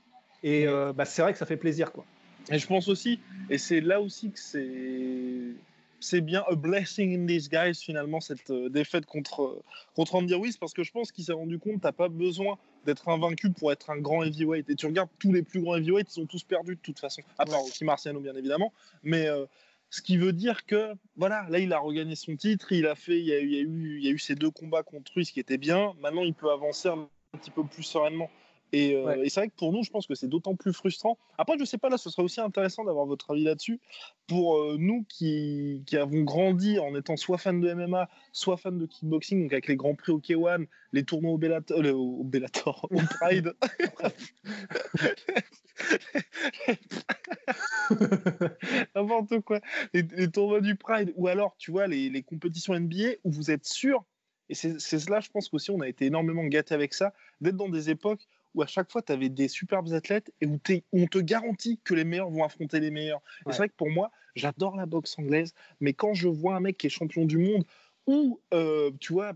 Et 0.42 0.66
euh, 0.66 0.92
bah, 0.92 1.04
c'est 1.04 1.22
vrai 1.22 1.32
que 1.32 1.38
ça 1.38 1.46
fait 1.46 1.56
plaisir, 1.56 1.92
quoi. 1.92 2.04
Et 2.50 2.58
je 2.58 2.66
pense 2.66 2.88
aussi, 2.88 3.20
et 3.48 3.58
c'est 3.58 3.80
là 3.80 4.00
aussi 4.00 4.30
que 4.32 4.38
c'est 4.38 5.54
c'est 6.00 6.20
bien 6.20 6.42
a 6.48 6.54
blessing 6.54 7.14
in 7.14 7.24
disguise 7.26 7.80
finalement 7.80 8.20
cette 8.20 8.50
euh, 8.50 8.68
défaite 8.68 9.06
contre 9.06 9.62
contre 9.94 10.16
Andy 10.16 10.34
Ruiz 10.34 10.56
parce 10.56 10.72
que 10.72 10.82
je 10.82 10.90
pense 10.90 11.12
qu'il 11.12 11.24
s'est 11.24 11.32
rendu 11.32 11.58
compte 11.58 11.82
t'as 11.82 11.92
pas 11.92 12.08
besoin 12.08 12.58
d'être 12.86 13.08
invaincu 13.08 13.50
pour 13.50 13.70
être 13.70 13.90
un 13.90 13.98
grand 13.98 14.22
heavyweight. 14.22 14.68
Et 14.70 14.74
tu 14.74 14.86
regardes 14.86 15.10
tous 15.18 15.32
les 15.32 15.42
plus 15.42 15.60
grands 15.60 15.76
heavyweights 15.76 16.08
ils 16.10 16.14
sont 16.14 16.26
tous 16.26 16.42
perdus 16.42 16.76
de 16.76 16.80
toute 16.80 16.98
façon. 16.98 17.22
À 17.38 17.44
part 17.44 17.62
aussi 17.62 17.84
Marciano 17.84 18.20
bien 18.20 18.34
évidemment. 18.34 18.72
Mais 19.02 19.26
euh, 19.26 19.44
ce 19.90 20.00
qui 20.00 20.16
veut 20.16 20.32
dire 20.32 20.64
que 20.64 20.94
voilà 21.16 21.46
là 21.50 21.58
il 21.58 21.72
a 21.72 21.78
regagné 21.78 22.16
son 22.16 22.36
titre 22.36 22.72
il 22.72 22.86
a 22.86 22.94
fait 22.94 23.18
il 23.18 23.26
y 23.26 23.32
a, 23.32 23.40
eu, 23.40 23.98
il 23.98 24.04
y 24.04 24.08
a 24.08 24.10
eu 24.10 24.18
ces 24.18 24.34
deux 24.34 24.50
combats 24.50 24.82
contre 24.82 25.12
Ruiz 25.14 25.30
qui 25.30 25.40
étaient 25.40 25.58
bien. 25.58 25.92
Maintenant 26.00 26.22
il 26.22 26.34
peut 26.34 26.50
avancer 26.50 26.88
un 26.88 27.08
petit 27.32 27.50
peu 27.50 27.64
plus 27.64 27.82
sereinement 27.82 28.30
euh, 28.74 29.22
et, 29.22 29.28
c'est 29.28 29.40
vrai 29.40 29.48
que 29.48 29.56
pour 29.56 29.72
nous, 29.72 29.82
je 29.82 29.90
pense 29.90 30.06
que 30.06 30.14
c'est 30.14 30.28
d'autant 30.28 30.54
plus 30.54 30.72
frustrant. 30.72 31.18
Après, 31.38 31.58
je 31.58 31.64
sais 31.64 31.78
pas, 31.78 31.88
là, 31.88 31.98
ce 31.98 32.10
serait 32.10 32.22
aussi 32.22 32.40
intéressant 32.40 32.84
d'avoir 32.84 33.06
votre 33.06 33.32
avis 33.32 33.44
là-dessus. 33.44 33.80
Pour 34.26 34.58
euh, 34.58 34.76
nous 34.78 35.04
qui, 35.08 35.82
qui, 35.86 35.96
avons 35.96 36.22
grandi 36.22 36.78
en 36.78 36.94
étant 36.94 37.16
soit 37.16 37.38
fans 37.38 37.52
de 37.52 37.72
MMA, 37.72 38.08
soit 38.32 38.56
fans 38.56 38.72
de 38.72 38.86
kickboxing, 38.86 39.42
donc 39.42 39.52
avec 39.52 39.66
les 39.66 39.76
grands 39.76 39.94
prix 39.94 40.12
au 40.12 40.20
K1, 40.20 40.66
les 40.92 41.04
tournois 41.04 41.32
au 41.32 41.38
Bellator, 41.38 41.80
euh, 41.80 41.92
au, 41.92 42.24
Bellator, 42.24 42.86
au 42.90 43.00
Pride. 43.18 43.54
N'importe 48.94 49.40
quoi. 49.40 49.60
Les, 49.92 50.30
tournois 50.30 50.60
du 50.60 50.76
Pride, 50.76 51.12
ou 51.16 51.28
alors, 51.28 51.56
tu 51.58 51.72
vois, 51.72 51.86
les, 51.86 52.08
les 52.08 52.22
compétitions 52.22 52.78
NBA 52.78 53.16
où 53.24 53.32
vous 53.32 53.50
êtes 53.50 53.66
sûr, 53.66 54.04
et 54.50 54.54
c'est 54.54 54.80
cela, 54.80 55.20
je 55.20 55.30
pense 55.30 55.48
qu'aussi, 55.48 55.70
on 55.70 55.80
a 55.80 55.88
été 55.88 56.06
énormément 56.06 56.44
gâté 56.44 56.74
avec 56.74 56.92
ça, 56.92 57.14
d'être 57.40 57.56
dans 57.56 57.68
des 57.68 57.88
époques 57.88 58.26
où 58.54 58.62
à 58.62 58.66
chaque 58.66 58.90
fois 58.90 59.02
tu 59.02 59.12
avais 59.12 59.28
des 59.28 59.48
superbes 59.48 59.92
athlètes 59.92 60.32
et 60.40 60.46
où, 60.46 60.58
on 60.92 61.06
te 61.06 61.18
garantit 61.18 61.80
que 61.84 61.94
les 61.94 62.04
meilleurs 62.04 62.30
vont 62.30 62.44
affronter 62.44 62.80
les 62.80 62.90
meilleurs. 62.90 63.22
Et 63.46 63.52
c'est 63.52 63.58
vrai 63.58 63.68
que 63.68 63.76
pour 63.76 63.90
moi, 63.90 64.10
j'adore 64.34 64.76
la 64.76 64.86
boxe 64.86 65.18
anglaise, 65.18 65.54
mais 65.80 65.92
quand 65.92 66.14
je 66.14 66.28
vois 66.28 66.56
un 66.56 66.60
mec 66.60 66.78
qui 66.78 66.86
est 66.86 66.90
champion 66.90 67.24
du 67.24 67.38
monde, 67.38 67.64
ou 68.06 68.40
euh, 68.54 68.90
tu 69.00 69.12
vois, 69.12 69.34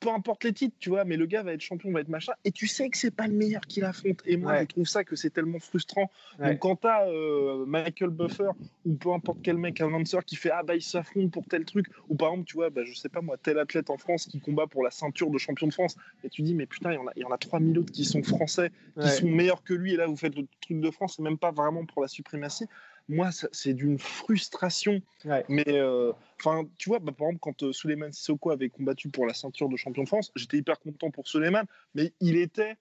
peu 0.00 0.08
importe 0.08 0.44
les 0.44 0.52
titres, 0.52 0.74
tu 0.80 0.88
vois, 0.88 1.04
mais 1.04 1.16
le 1.16 1.26
gars 1.26 1.42
va 1.42 1.52
être 1.52 1.60
champion, 1.60 1.92
va 1.92 2.00
être 2.00 2.08
machin, 2.08 2.32
et 2.44 2.50
tu 2.50 2.66
sais 2.66 2.88
que 2.88 2.96
c'est 2.96 3.10
pas 3.10 3.26
le 3.26 3.34
meilleur 3.34 3.60
qu'il 3.62 3.84
affronte. 3.84 4.20
Et 4.24 4.36
moi, 4.36 4.60
je 4.60 4.64
trouve 4.64 4.86
ça 4.86 5.04
que 5.04 5.14
c'est 5.14 5.30
tellement 5.30 5.60
frustrant. 5.60 6.10
Donc, 6.38 6.58
quand 6.58 6.76
t'as 6.76 7.06
euh, 7.06 7.64
Michael 7.66 8.10
Buffer 8.10 8.50
ou 8.86 8.94
peu 8.94 9.12
importe 9.12 9.38
quel 9.42 9.58
mec, 9.58 9.80
un 9.80 9.90
lanceur 9.90 10.24
qui 10.24 10.36
fait 10.36 10.50
ah 10.50 10.62
bah 10.62 10.74
il 10.74 10.82
s'affronte 10.82 11.30
pour 11.30 11.44
tel 11.46 11.64
truc, 11.64 11.86
ou 12.08 12.14
par 12.14 12.30
exemple, 12.30 12.46
tu 12.46 12.54
vois, 12.54 12.70
bah, 12.70 12.82
je 12.84 12.94
sais 12.94 13.10
pas 13.10 13.20
moi, 13.20 13.36
tel 13.36 13.58
athlète 13.58 13.90
en 13.90 13.98
France 13.98 14.26
qui 14.26 14.40
combat 14.40 14.66
pour 14.66 14.82
la 14.82 14.90
ceinture 14.90 15.30
de 15.30 15.38
champion 15.38 15.66
de 15.66 15.72
France, 15.72 15.96
et 16.24 16.30
tu 16.30 16.42
dis 16.42 16.54
mais 16.54 16.66
putain, 16.66 16.92
il 16.92 16.94
y 16.94 16.98
en 16.98 17.06
a, 17.06 17.12
il 17.16 17.22
y 17.22 17.24
en 17.24 17.30
a 17.30 17.38
3000 17.38 17.78
autres 17.78 17.92
qui 17.92 18.04
sont 18.04 18.22
français, 18.22 18.70
qui 19.00 19.08
sont 19.08 19.28
meilleurs 19.28 19.62
que 19.62 19.74
lui, 19.74 19.94
et 19.94 19.96
là 19.96 20.06
vous 20.06 20.16
faites 20.16 20.34
le 20.34 20.46
truc 20.62 20.80
de 20.80 20.90
France, 20.90 21.14
c'est 21.16 21.22
même 21.22 21.38
pas 21.38 21.50
vraiment 21.50 21.84
pour 21.84 22.00
la 22.00 22.08
suprématie 22.08 22.66
moi, 23.08 23.30
c'est 23.32 23.74
d'une 23.74 23.98
frustration. 23.98 25.00
Mais, 25.48 25.64
euh, 25.68 26.12
enfin, 26.38 26.68
tu 26.78 26.88
vois, 26.88 26.98
bah, 26.98 27.12
par 27.12 27.28
exemple, 27.28 27.40
quand 27.40 27.62
euh, 27.62 27.72
Suleiman 27.72 28.12
Sissoko 28.12 28.50
avait 28.50 28.68
combattu 28.68 29.08
pour 29.08 29.26
la 29.26 29.34
ceinture 29.34 29.68
de 29.68 29.76
champion 29.76 30.02
de 30.04 30.08
France, 30.08 30.30
j'étais 30.36 30.58
hyper 30.58 30.78
content 30.78 31.10
pour 31.10 31.26
Suleiman, 31.26 31.64
mais 31.94 32.12
il 32.20 32.36
était, 32.36 32.76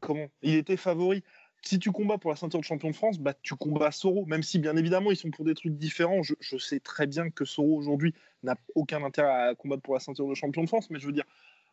comment? 0.00 0.28
Il 0.42 0.54
était 0.54 0.76
favori. 0.76 1.22
Si 1.64 1.78
tu 1.78 1.92
combats 1.92 2.18
pour 2.18 2.30
la 2.30 2.36
ceinture 2.36 2.58
de 2.58 2.64
champion 2.64 2.90
de 2.90 2.94
France, 2.94 3.18
bah, 3.20 3.34
tu 3.40 3.54
combats 3.54 3.92
Soro, 3.92 4.26
même 4.26 4.42
si 4.42 4.58
bien 4.58 4.76
évidemment 4.76 5.12
ils 5.12 5.16
sont 5.16 5.30
pour 5.30 5.44
des 5.44 5.54
trucs 5.54 5.76
différents. 5.76 6.24
Je, 6.24 6.34
je 6.40 6.56
sais 6.56 6.80
très 6.80 7.06
bien 7.06 7.30
que 7.30 7.44
Soro 7.44 7.76
aujourd'hui 7.76 8.14
n'a 8.42 8.56
aucun 8.74 9.04
intérêt 9.04 9.50
à 9.50 9.54
combattre 9.54 9.82
pour 9.82 9.94
la 9.94 10.00
ceinture 10.00 10.28
de 10.28 10.34
champion 10.34 10.64
de 10.64 10.68
France, 10.68 10.90
mais 10.90 10.98
je 10.98 11.06
veux 11.06 11.12
dire, 11.12 11.24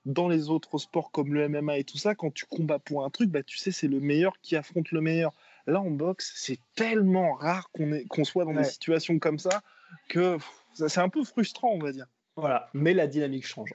dans 0.05 0.27
les 0.27 0.49
autres 0.49 0.77
sports 0.77 1.11
comme 1.11 1.33
le 1.33 1.47
MMA 1.49 1.79
et 1.79 1.83
tout 1.83 1.97
ça, 1.97 2.15
quand 2.15 2.33
tu 2.33 2.45
combats 2.45 2.79
pour 2.79 3.03
un 3.03 3.09
truc, 3.09 3.29
bah, 3.29 3.43
tu 3.43 3.57
sais, 3.57 3.71
c'est 3.71 3.87
le 3.87 3.99
meilleur 3.99 4.39
qui 4.41 4.55
affronte 4.55 4.91
le 4.91 5.01
meilleur. 5.01 5.33
Là, 5.69 5.81
en 5.81 5.91
boxe, 5.91 6.33
c'est 6.35 6.59
tellement 6.75 7.33
rare 7.33 7.69
qu'on 8.09 8.23
soit 8.23 8.45
dans 8.45 8.53
des 8.53 8.63
situations 8.63 9.19
comme 9.19 9.39
ça 9.39 9.61
que 10.07 10.37
c'est 10.73 10.99
un 10.99 11.09
peu 11.09 11.23
frustrant, 11.23 11.71
on 11.71 11.79
va 11.79 11.91
dire. 11.91 12.07
Voilà, 12.35 12.69
mais 12.73 12.93
la 12.93 13.07
dynamique 13.07 13.45
change. 13.45 13.73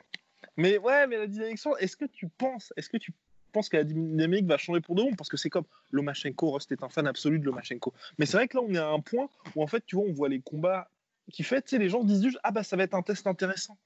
Mais 0.56 0.78
ouais, 0.78 1.06
mais 1.06 1.18
la 1.18 1.26
dynamique 1.26 1.58
change. 1.58 1.76
Est-ce 1.80 1.96
que 1.96 2.04
tu 2.04 2.28
penses, 2.28 2.72
est-ce 2.76 2.88
que 2.88 2.96
tu 2.96 3.12
penses 3.52 3.68
que 3.68 3.76
la 3.76 3.84
dynamique 3.84 4.46
va 4.46 4.56
changer 4.56 4.80
pour 4.80 4.94
de 4.94 5.02
bon? 5.02 5.14
Parce 5.14 5.28
que 5.28 5.36
c'est 5.36 5.50
comme 5.50 5.64
Lomachenko, 5.90 6.50
Rost 6.50 6.72
est 6.72 6.82
un 6.82 6.88
fan 6.88 7.06
absolu 7.06 7.38
de 7.38 7.44
Lomachenko. 7.44 7.92
Mais 8.18 8.26
c'est 8.26 8.36
vrai 8.36 8.48
que 8.48 8.56
là, 8.56 8.62
on 8.66 8.74
est 8.74 8.78
à 8.78 8.88
un 8.88 9.00
point 9.00 9.28
où 9.54 9.62
en 9.62 9.66
fait, 9.66 9.84
tu 9.86 9.96
vois, 9.96 10.04
on 10.06 10.12
voit 10.12 10.28
les 10.28 10.40
combats 10.40 10.88
qui 11.32 11.42
fait, 11.42 11.62
tu 11.62 11.70
sais, 11.70 11.78
les 11.78 11.88
gens 11.88 12.04
disent 12.04 12.22
juste, 12.22 12.38
ah 12.42 12.50
bah 12.50 12.62
ça 12.62 12.76
va 12.76 12.82
être 12.82 12.94
un 12.94 13.02
test 13.02 13.26
intéressant. 13.26 13.78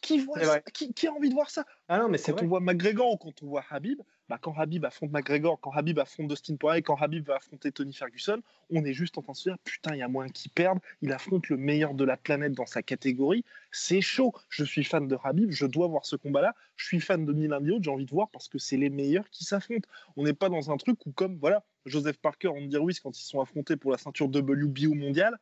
Qui, 0.00 0.18
voit 0.18 0.60
qui, 0.74 1.06
a 1.06 1.12
envie 1.12 1.30
de 1.30 1.34
voir 1.34 1.48
ça? 1.48 1.64
Ah 1.88 1.98
non, 1.98 2.08
mais 2.08 2.18
Quand 2.18 2.42
on 2.42 2.46
voit 2.46 2.60
McGregor 2.60 3.12
ou 3.12 3.16
quand 3.16 3.42
on 3.42 3.46
voit 3.46 3.64
Habib, 3.70 4.02
bah 4.28 4.38
quand 4.40 4.54
Habib 4.56 4.84
affronte 4.84 5.12
McGregor, 5.12 5.60
quand 5.60 5.72
Habib 5.72 5.98
affronte 5.98 6.28
Dustin 6.28 6.56
Poirier, 6.56 6.82
quand 6.82 6.96
Habib 6.96 7.26
va 7.26 7.36
affronter 7.36 7.70
Tony 7.72 7.92
Ferguson, 7.92 8.40
on 8.70 8.84
est 8.84 8.94
juste 8.94 9.18
en 9.18 9.22
train 9.22 9.32
de 9.32 9.36
se 9.36 9.50
dire 9.50 9.58
putain, 9.64 9.94
il 9.94 9.98
y 9.98 10.02
a 10.02 10.08
moins 10.08 10.28
qui 10.28 10.48
perdent, 10.48 10.78
il 11.02 11.12
affronte 11.12 11.48
le 11.48 11.56
meilleur 11.56 11.94
de 11.94 12.04
la 12.04 12.16
planète 12.16 12.52
dans 12.52 12.66
sa 12.66 12.82
catégorie, 12.82 13.44
c'est 13.70 14.00
chaud. 14.00 14.32
Je 14.48 14.64
suis 14.64 14.84
fan 14.84 15.06
de 15.08 15.18
Habib, 15.22 15.50
je 15.50 15.66
dois 15.66 15.88
voir 15.88 16.06
ce 16.06 16.16
combat-là. 16.16 16.54
Je 16.76 16.86
suis 16.86 17.00
fan 17.00 17.24
de 17.24 17.32
l'autre, 17.32 17.84
j'ai 17.84 17.90
envie 17.90 18.06
de 18.06 18.10
voir 18.10 18.30
parce 18.30 18.48
que 18.48 18.58
c'est 18.58 18.76
les 18.76 18.90
meilleurs 18.90 19.28
qui 19.30 19.44
s'affrontent. 19.44 19.88
On 20.16 20.24
n'est 20.24 20.32
pas 20.32 20.48
dans 20.48 20.70
un 20.70 20.76
truc 20.76 21.04
où, 21.06 21.12
comme 21.12 21.38
voilà, 21.38 21.64
Joseph 21.86 22.16
Parker, 22.18 22.48
Andy 22.48 22.76
Ruiz, 22.76 23.00
quand 23.00 23.18
ils 23.18 23.24
sont 23.24 23.40
affrontés 23.40 23.76
pour 23.76 23.92
la 23.92 23.98
ceinture 23.98 24.26
WBO 24.26 24.94
mondiale, 24.94 25.38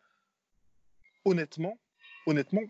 honnêtement, 1.25 1.79
honnêtement, 2.27 2.63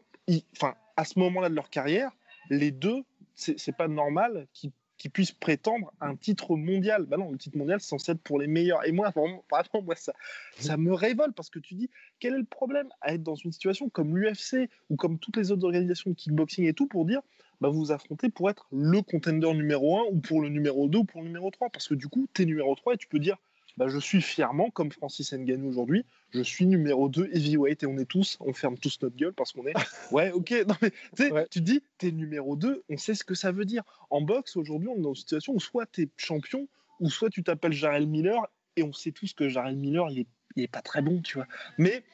enfin, 0.56 0.74
à 0.96 1.04
ce 1.04 1.18
moment-là 1.18 1.48
de 1.48 1.54
leur 1.54 1.70
carrière, 1.70 2.12
les 2.50 2.70
deux, 2.70 3.02
c'est 3.34 3.76
pas 3.76 3.88
normal 3.88 4.46
qu'ils 4.52 4.72
puissent 5.08 5.32
prétendre 5.32 5.92
un 6.00 6.16
titre 6.16 6.56
mondial. 6.56 7.04
Bah 7.06 7.16
non, 7.16 7.30
le 7.30 7.38
titre 7.38 7.56
mondial, 7.56 7.80
c'est 7.80 7.88
censé 7.88 8.12
être 8.12 8.22
pour 8.22 8.38
les 8.38 8.46
meilleurs. 8.46 8.86
Et 8.86 8.92
moi, 8.92 9.12
moi, 9.82 9.94
ça, 9.96 10.12
ça 10.58 10.76
me 10.76 10.92
révolte 10.92 11.34
parce 11.34 11.50
que 11.50 11.58
tu 11.58 11.74
dis, 11.74 11.90
quel 12.18 12.34
est 12.34 12.38
le 12.38 12.44
problème 12.44 12.88
à 13.00 13.14
être 13.14 13.22
dans 13.22 13.34
une 13.34 13.52
situation 13.52 13.88
comme 13.88 14.16
l'UFC 14.16 14.68
ou 14.90 14.96
comme 14.96 15.18
toutes 15.18 15.36
les 15.36 15.50
autres 15.50 15.64
organisations 15.64 16.10
de 16.10 16.16
kickboxing 16.16 16.66
et 16.66 16.74
tout 16.74 16.86
pour 16.86 17.04
dire, 17.04 17.20
bah, 17.60 17.68
vous 17.68 17.78
vous 17.78 17.92
affrontez 17.92 18.28
pour 18.28 18.50
être 18.50 18.66
le 18.72 19.02
contender 19.02 19.52
numéro 19.54 19.98
1 19.98 20.02
ou 20.12 20.20
pour 20.20 20.40
le 20.40 20.48
numéro 20.48 20.88
2 20.88 20.98
ou 20.98 21.04
pour 21.04 21.22
le 21.22 21.28
numéro 21.28 21.50
3 21.50 21.70
parce 21.70 21.88
que 21.88 21.94
du 21.94 22.08
coup, 22.08 22.26
tu 22.34 22.42
es 22.42 22.44
numéro 22.44 22.74
3 22.74 22.94
et 22.94 22.96
tu 22.96 23.06
peux 23.06 23.20
dire, 23.20 23.36
bah, 23.76 23.88
je 23.88 23.98
suis 23.98 24.20
fièrement, 24.20 24.70
comme 24.70 24.92
Francis 24.92 25.32
Ngannou 25.32 25.68
aujourd'hui, 25.68 26.04
je 26.30 26.42
suis 26.42 26.66
numéro 26.66 27.08
2 27.08 27.30
heavyweight 27.32 27.82
et 27.82 27.86
on 27.86 27.96
est 27.98 28.06
tous, 28.06 28.36
on 28.40 28.52
ferme 28.52 28.78
tous 28.78 28.98
notre 29.02 29.16
gueule 29.16 29.32
parce 29.32 29.52
qu'on 29.52 29.66
est, 29.66 29.74
ouais, 30.12 30.30
ok, 30.30 30.52
non 30.68 30.74
mais 30.82 31.30
ouais. 31.30 31.46
tu 31.50 31.60
te 31.60 31.64
dis, 31.64 31.82
t'es 31.98 32.10
numéro 32.10 32.56
2, 32.56 32.84
on 32.88 32.96
sait 32.96 33.14
ce 33.14 33.24
que 33.24 33.34
ça 33.34 33.52
veut 33.52 33.64
dire. 33.64 33.82
En 34.10 34.20
boxe, 34.20 34.56
aujourd'hui, 34.56 34.88
on 34.88 34.98
est 34.98 35.02
dans 35.02 35.14
une 35.14 35.16
situation 35.16 35.54
où 35.54 35.60
soit 35.60 35.86
t'es 35.86 36.08
champion, 36.16 36.68
ou 37.00 37.10
soit 37.10 37.30
tu 37.30 37.42
t'appelles 37.42 37.72
Jarrell 37.72 38.06
Miller, 38.06 38.46
et 38.76 38.82
on 38.82 38.92
sait 38.92 39.12
tous 39.12 39.32
que 39.32 39.48
Jarrell 39.48 39.76
Miller, 39.76 40.08
il 40.10 40.20
est, 40.20 40.26
il 40.56 40.62
est 40.64 40.68
pas 40.68 40.82
très 40.82 41.02
bon, 41.02 41.20
tu 41.20 41.38
vois. 41.38 41.46
Mais 41.78 42.04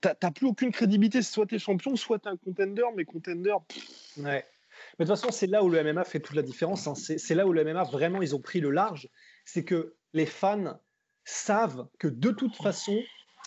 t'as 0.00 0.30
plus 0.30 0.46
aucune 0.46 0.70
crédibilité, 0.70 1.22
soit 1.22 1.46
t'es 1.46 1.58
champion, 1.58 1.96
soit 1.96 2.18
t'es 2.18 2.28
un 2.28 2.36
contender, 2.36 2.84
mais 2.94 3.04
contender, 3.04 3.54
ouais. 4.18 4.44
Mais 4.98 5.04
de 5.04 5.10
toute 5.10 5.18
façon, 5.20 5.32
c'est 5.32 5.46
là 5.46 5.62
où 5.64 5.68
le 5.68 5.82
MMA 5.82 6.04
fait 6.04 6.20
toute 6.20 6.36
la 6.36 6.42
différence. 6.42 6.86
Hein. 6.86 6.94
C'est 6.94 7.34
là 7.34 7.46
où 7.46 7.52
le 7.52 7.64
MMA, 7.64 7.84
vraiment, 7.84 8.22
ils 8.22 8.34
ont 8.34 8.40
pris 8.40 8.60
le 8.60 8.70
large. 8.70 9.08
C'est 9.44 9.64
que 9.64 9.94
les 10.14 10.26
fans 10.26 10.78
savent 11.24 11.86
que 11.98 12.08
de 12.08 12.30
toute 12.30 12.56
façon, 12.56 12.98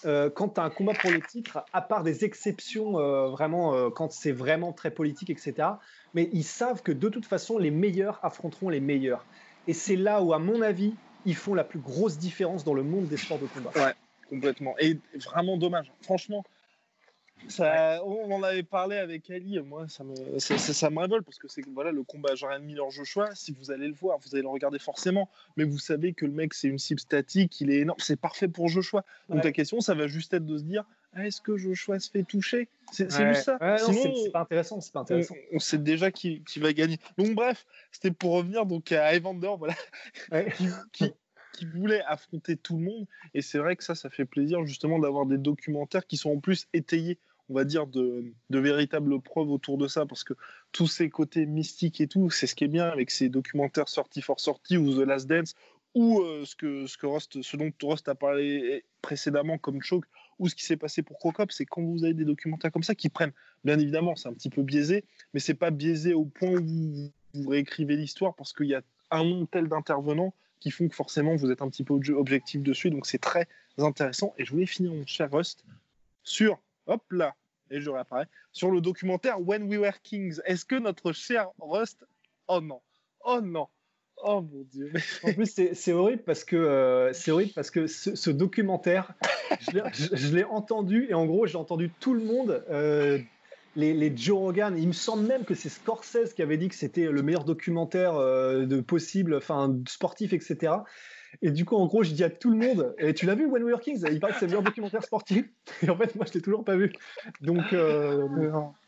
euh, 0.06 0.30
quand 0.30 0.50
tu 0.50 0.60
as 0.62 0.64
un 0.64 0.70
combat 0.70 0.94
pour 0.94 1.10
le 1.10 1.22
titre, 1.22 1.66
à 1.74 1.82
part 1.82 2.04
des 2.04 2.26
exceptions, 2.26 3.00
euh, 3.00 3.30
vraiment, 3.30 3.74
euh, 3.74 3.90
quand 3.90 4.12
c'est 4.12 4.32
vraiment 4.32 4.74
très 4.74 4.92
politique, 4.92 5.30
etc., 5.30 5.70
mais 6.14 6.30
ils 6.34 6.44
savent 6.44 6.84
que 6.84 6.92
de 6.92 7.10
toute 7.10 7.26
façon, 7.26 7.58
les 7.58 7.72
meilleurs 7.72 8.20
affronteront 8.24 8.70
les 8.70 8.80
meilleurs. 8.80 9.26
Et 9.66 9.74
c'est 9.74 9.96
là 9.96 10.22
où, 10.22 10.34
à 10.34 10.40
mon 10.40 10.62
avis, 10.62 10.94
ils 11.26 11.36
font 11.36 11.54
la 11.54 11.64
plus 11.64 11.80
grosse 11.80 12.18
différence 12.18 12.64
dans 12.64 12.74
le 12.74 12.84
monde 12.84 13.08
des 13.08 13.18
sports 13.18 13.40
de 13.40 13.48
combat. 13.48 13.72
Ouais, 13.76 13.94
complètement. 14.30 14.76
Et 14.80 15.00
vraiment 15.26 15.58
dommage. 15.58 15.92
Franchement, 16.02 16.44
ça, 17.48 18.04
on 18.04 18.32
en 18.32 18.44
avait 18.44 18.64
parlé 18.64 18.98
avec 18.98 19.30
Ali. 19.30 19.60
Moi, 19.60 19.88
ça 19.88 20.04
me, 20.04 20.40
ça, 20.40 20.58
ça, 20.58 20.90
me 20.90 21.00
révolte 21.00 21.26
parce 21.26 21.38
que 21.38 21.48
c'est 21.48 21.66
voilà 21.74 21.92
le 21.92 22.04
combat 22.04 22.36
Jarren 22.36 22.60
Miller 22.60 22.90
Joshua. 22.90 23.34
Si 23.36 23.54
vous 23.54 23.72
allez 23.72 23.88
le 23.88 23.94
voir, 23.94 24.18
vous 24.20 24.36
allez 24.36 24.42
le 24.42 24.50
regarder 24.50 24.80
forcément, 24.80 25.30
mais 25.56 25.64
vous 25.64 25.80
savez 25.80 26.14
que 26.14 26.26
le 26.26 26.32
mec 26.32 26.54
c'est 26.54 26.68
une 26.68 26.80
cible 26.80 27.00
statique, 27.00 27.62
il 27.62 27.72
est 27.72 27.80
énorme, 27.80 28.00
c'est 28.00 28.20
parfait 28.20 28.48
pour 28.48 28.68
Joshua. 28.68 29.04
Donc 29.30 29.44
la 29.44 29.52
question, 29.52 29.80
ça 29.80 29.94
va 29.94 30.08
juste 30.08 30.34
être 30.34 30.46
de 30.46 30.58
se 30.58 30.64
dire, 30.64 30.84
ah, 31.14 31.26
est-ce 31.26 31.42
que 31.42 31.58
Joshua 31.58 32.00
se 32.00 32.10
fait 32.10 32.24
toucher? 32.24 32.68
C'est 32.92 33.10
juste 33.10 33.44
ça. 33.44 33.58
Sinon, 33.78 34.14
c'est 34.24 34.32
pas 34.32 34.42
intéressant. 34.42 34.82
C'est 34.82 34.94
pas 34.94 35.00
intéressant. 35.02 35.36
On, 35.52 35.60
sait 35.60 35.78
déjà 35.78 36.12
qui, 36.12 36.44
qui, 36.44 36.60
va 36.60 36.74
gagner. 36.74 37.00
Donc 37.18 37.34
bref, 37.34 37.66
c'était 37.92 38.12
pour 38.12 38.34
revenir 38.34 38.66
donc 38.66 38.92
à 38.92 39.16
Evander, 39.16 39.52
voilà, 39.58 39.74
qui, 40.58 40.68
qui 40.92 41.14
qui 41.54 41.66
voulait 41.66 42.02
affronter 42.04 42.58
tout 42.58 42.78
le 42.78 42.84
monde. 42.84 43.06
Et 43.34 43.42
c'est 43.42 43.58
vrai 43.58 43.76
que 43.76 43.84
ça, 43.84 43.96
ça 43.96 44.10
fait 44.10 44.26
plaisir 44.26 44.66
justement 44.66 45.00
d'avoir 45.00 45.26
des 45.26 45.38
documentaires 45.38 46.06
qui 46.06 46.18
sont 46.18 46.32
en 46.32 46.40
plus 46.40 46.68
étayés 46.74 47.18
on 47.50 47.54
va 47.54 47.64
dire, 47.64 47.88
de, 47.88 48.34
véritables 48.50 49.22
preuves 49.22 49.50
autour 49.50 49.78
de 49.78 49.88
ça, 49.88 50.06
parce 50.06 50.24
que 50.24 50.34
tous 50.72 50.88
ces 50.88 51.10
côtés 51.10 51.46
mystiques 51.46 52.02
et 52.02 52.08
tout, 52.08 52.30
c'est 52.30 52.48
ce 52.48 52.56
qui 52.56 52.66
est 52.66 52.70
bien 52.70 52.90
avec 52.90 53.10
ces 53.12 53.30
documentaires 53.30 53.88
sortis 53.88 54.22
for 54.22 54.40
sortis 54.40 54.78
ou 54.78 54.94
The 54.94 55.08
Last 55.08 55.28
Dance, 55.28 55.56
ou 55.96 56.20
euh, 56.22 56.46
ce, 56.46 56.56
que, 56.56 56.86
ce, 56.86 57.58
dont 57.58 57.72
Rost 57.82 58.08
a 58.10 58.16
parlé 58.16 58.84
précédemment 59.02 59.58
comme 59.58 59.82
Choke, 59.82 60.06
ou 60.40 60.50
ce 60.50 60.56
qui 60.56 60.64
s'est 60.64 60.78
passé 60.78 61.02
pour 61.02 61.18
Crocop, 61.18 61.52
c'est 61.52 61.66
quand 61.66 61.82
vous 61.82 62.04
avez 62.04 62.14
des 62.14 62.26
documentaires 62.26 62.72
comme 62.72 62.84
ça 62.84 62.96
qui 62.96 63.10
prennent, 63.10 63.34
bien 63.64 63.80
évidemment, 63.80 64.16
c'est 64.16 64.30
un 64.30 64.34
petit 64.34 64.50
peu 64.50 64.62
biaisé, 64.62 65.06
mais 65.34 65.40
c'est 65.40 65.56
pas 65.56 65.72
biaisé 65.72 66.14
au 66.14 66.26
point 66.26 66.52
où 66.52 67.12
vous, 67.34 67.50
réécrivez 67.50 67.96
l'histoire, 67.96 68.36
parce 68.36 68.54
qu'il 68.54 68.68
y 68.68 68.76
a 68.76 68.82
un 69.10 69.24
nombre 69.24 69.48
tel 69.50 69.68
d'intervenants 69.68 70.34
qui 70.60 70.72
font 70.72 70.88
que 70.88 70.96
forcément 70.96 71.36
vous 71.36 71.52
êtes 71.52 71.62
un 71.62 71.70
petit 71.70 71.84
peu 71.84 71.94
objectif 71.94 72.62
dessus, 72.62 72.90
donc 72.90 73.06
c'est 73.06 73.20
très 73.20 73.48
intéressant. 73.78 74.34
Et 74.38 74.46
je 74.46 74.52
voulais 74.52 74.66
finir 74.66 74.94
mon 74.94 75.06
cher 75.06 75.32
Rust 75.32 75.66
sur 76.24 76.60
hop 76.88 77.04
là, 77.12 77.36
et 77.70 77.82
je 77.82 77.90
réapparais, 77.90 78.28
sur 78.52 78.72
le 78.72 78.82
documentaire 78.82 79.40
When 79.42 79.64
We 79.64 79.80
Were 79.80 80.02
Kings. 80.02 80.40
Est-ce 80.46 80.66
que 80.66 80.76
notre 80.76 81.12
cher 81.12 81.48
Rust. 81.60 82.06
Oh 82.48 82.62
non, 82.62 82.82
oh 83.26 83.42
non, 83.42 83.68
oh 84.24 84.42
mon 84.42 84.64
dieu. 84.72 84.92
En 85.24 85.34
plus, 85.34 85.54
c'est 85.74 85.94
horrible 85.94 86.24
parce 86.24 86.44
que, 86.44 86.56
euh, 86.56 87.14
c'est 87.14 87.32
horrible 87.32 87.52
parce 87.54 87.72
que 87.72 87.88
ce, 87.88 88.30
documentaire, 88.30 89.14
je 89.62 90.36
l'ai 90.36 90.44
entendu 90.44 91.08
et 91.10 91.14
en 91.14 91.26
gros, 91.26 91.46
j'ai 91.46 91.58
entendu 91.58 91.92
tout 92.00 92.14
le 92.14 92.24
monde. 92.24 92.64
Euh, 92.70 93.20
les, 93.78 93.94
les, 93.94 94.18
Joe 94.18 94.38
Rogan, 94.38 94.76
il 94.78 94.88
me 94.88 94.94
semble 94.94 95.26
même 95.28 95.46
que 95.46 95.54
c'est 95.54 95.70
Scorsese 95.70 96.34
qui 96.36 96.42
avait 96.42 96.58
dit 96.58 96.68
que 96.68 96.76
c'était 96.76 97.06
le 97.06 97.22
meilleur 97.22 97.46
documentaire 97.46 98.16
euh, 98.16 98.66
de 98.66 98.82
possible, 98.82 99.36
enfin 99.36 99.74
sportif, 99.88 100.34
etc. 100.34 100.74
Et 101.42 101.52
du 101.52 101.64
coup, 101.64 101.76
en 101.76 101.86
gros, 101.86 102.04
je 102.04 102.12
dis 102.12 102.24
à 102.24 102.30
tout 102.30 102.50
le 102.50 102.58
monde, 102.58 102.96
et 102.98 103.14
tu 103.14 103.28
l'as 103.28 103.36
vu, 103.36 103.46
When 103.46 103.64
We 103.64 103.74
Were 103.74 103.82
Kings? 103.82 104.04
Il 104.10 104.20
paraît 104.20 104.34
que 104.34 104.40
c'est 104.40 104.46
le 104.46 104.52
meilleur 104.52 104.64
documentaire 104.64 105.04
sportif. 105.04 105.46
Et 105.84 105.90
en 105.90 105.96
fait, 105.96 106.16
moi, 106.16 106.26
je 106.28 106.34
l'ai 106.34 106.42
toujours 106.42 106.66
pas 106.66 106.76
vu. 106.76 106.92
Donc, 107.42 107.72
euh, 107.74 108.28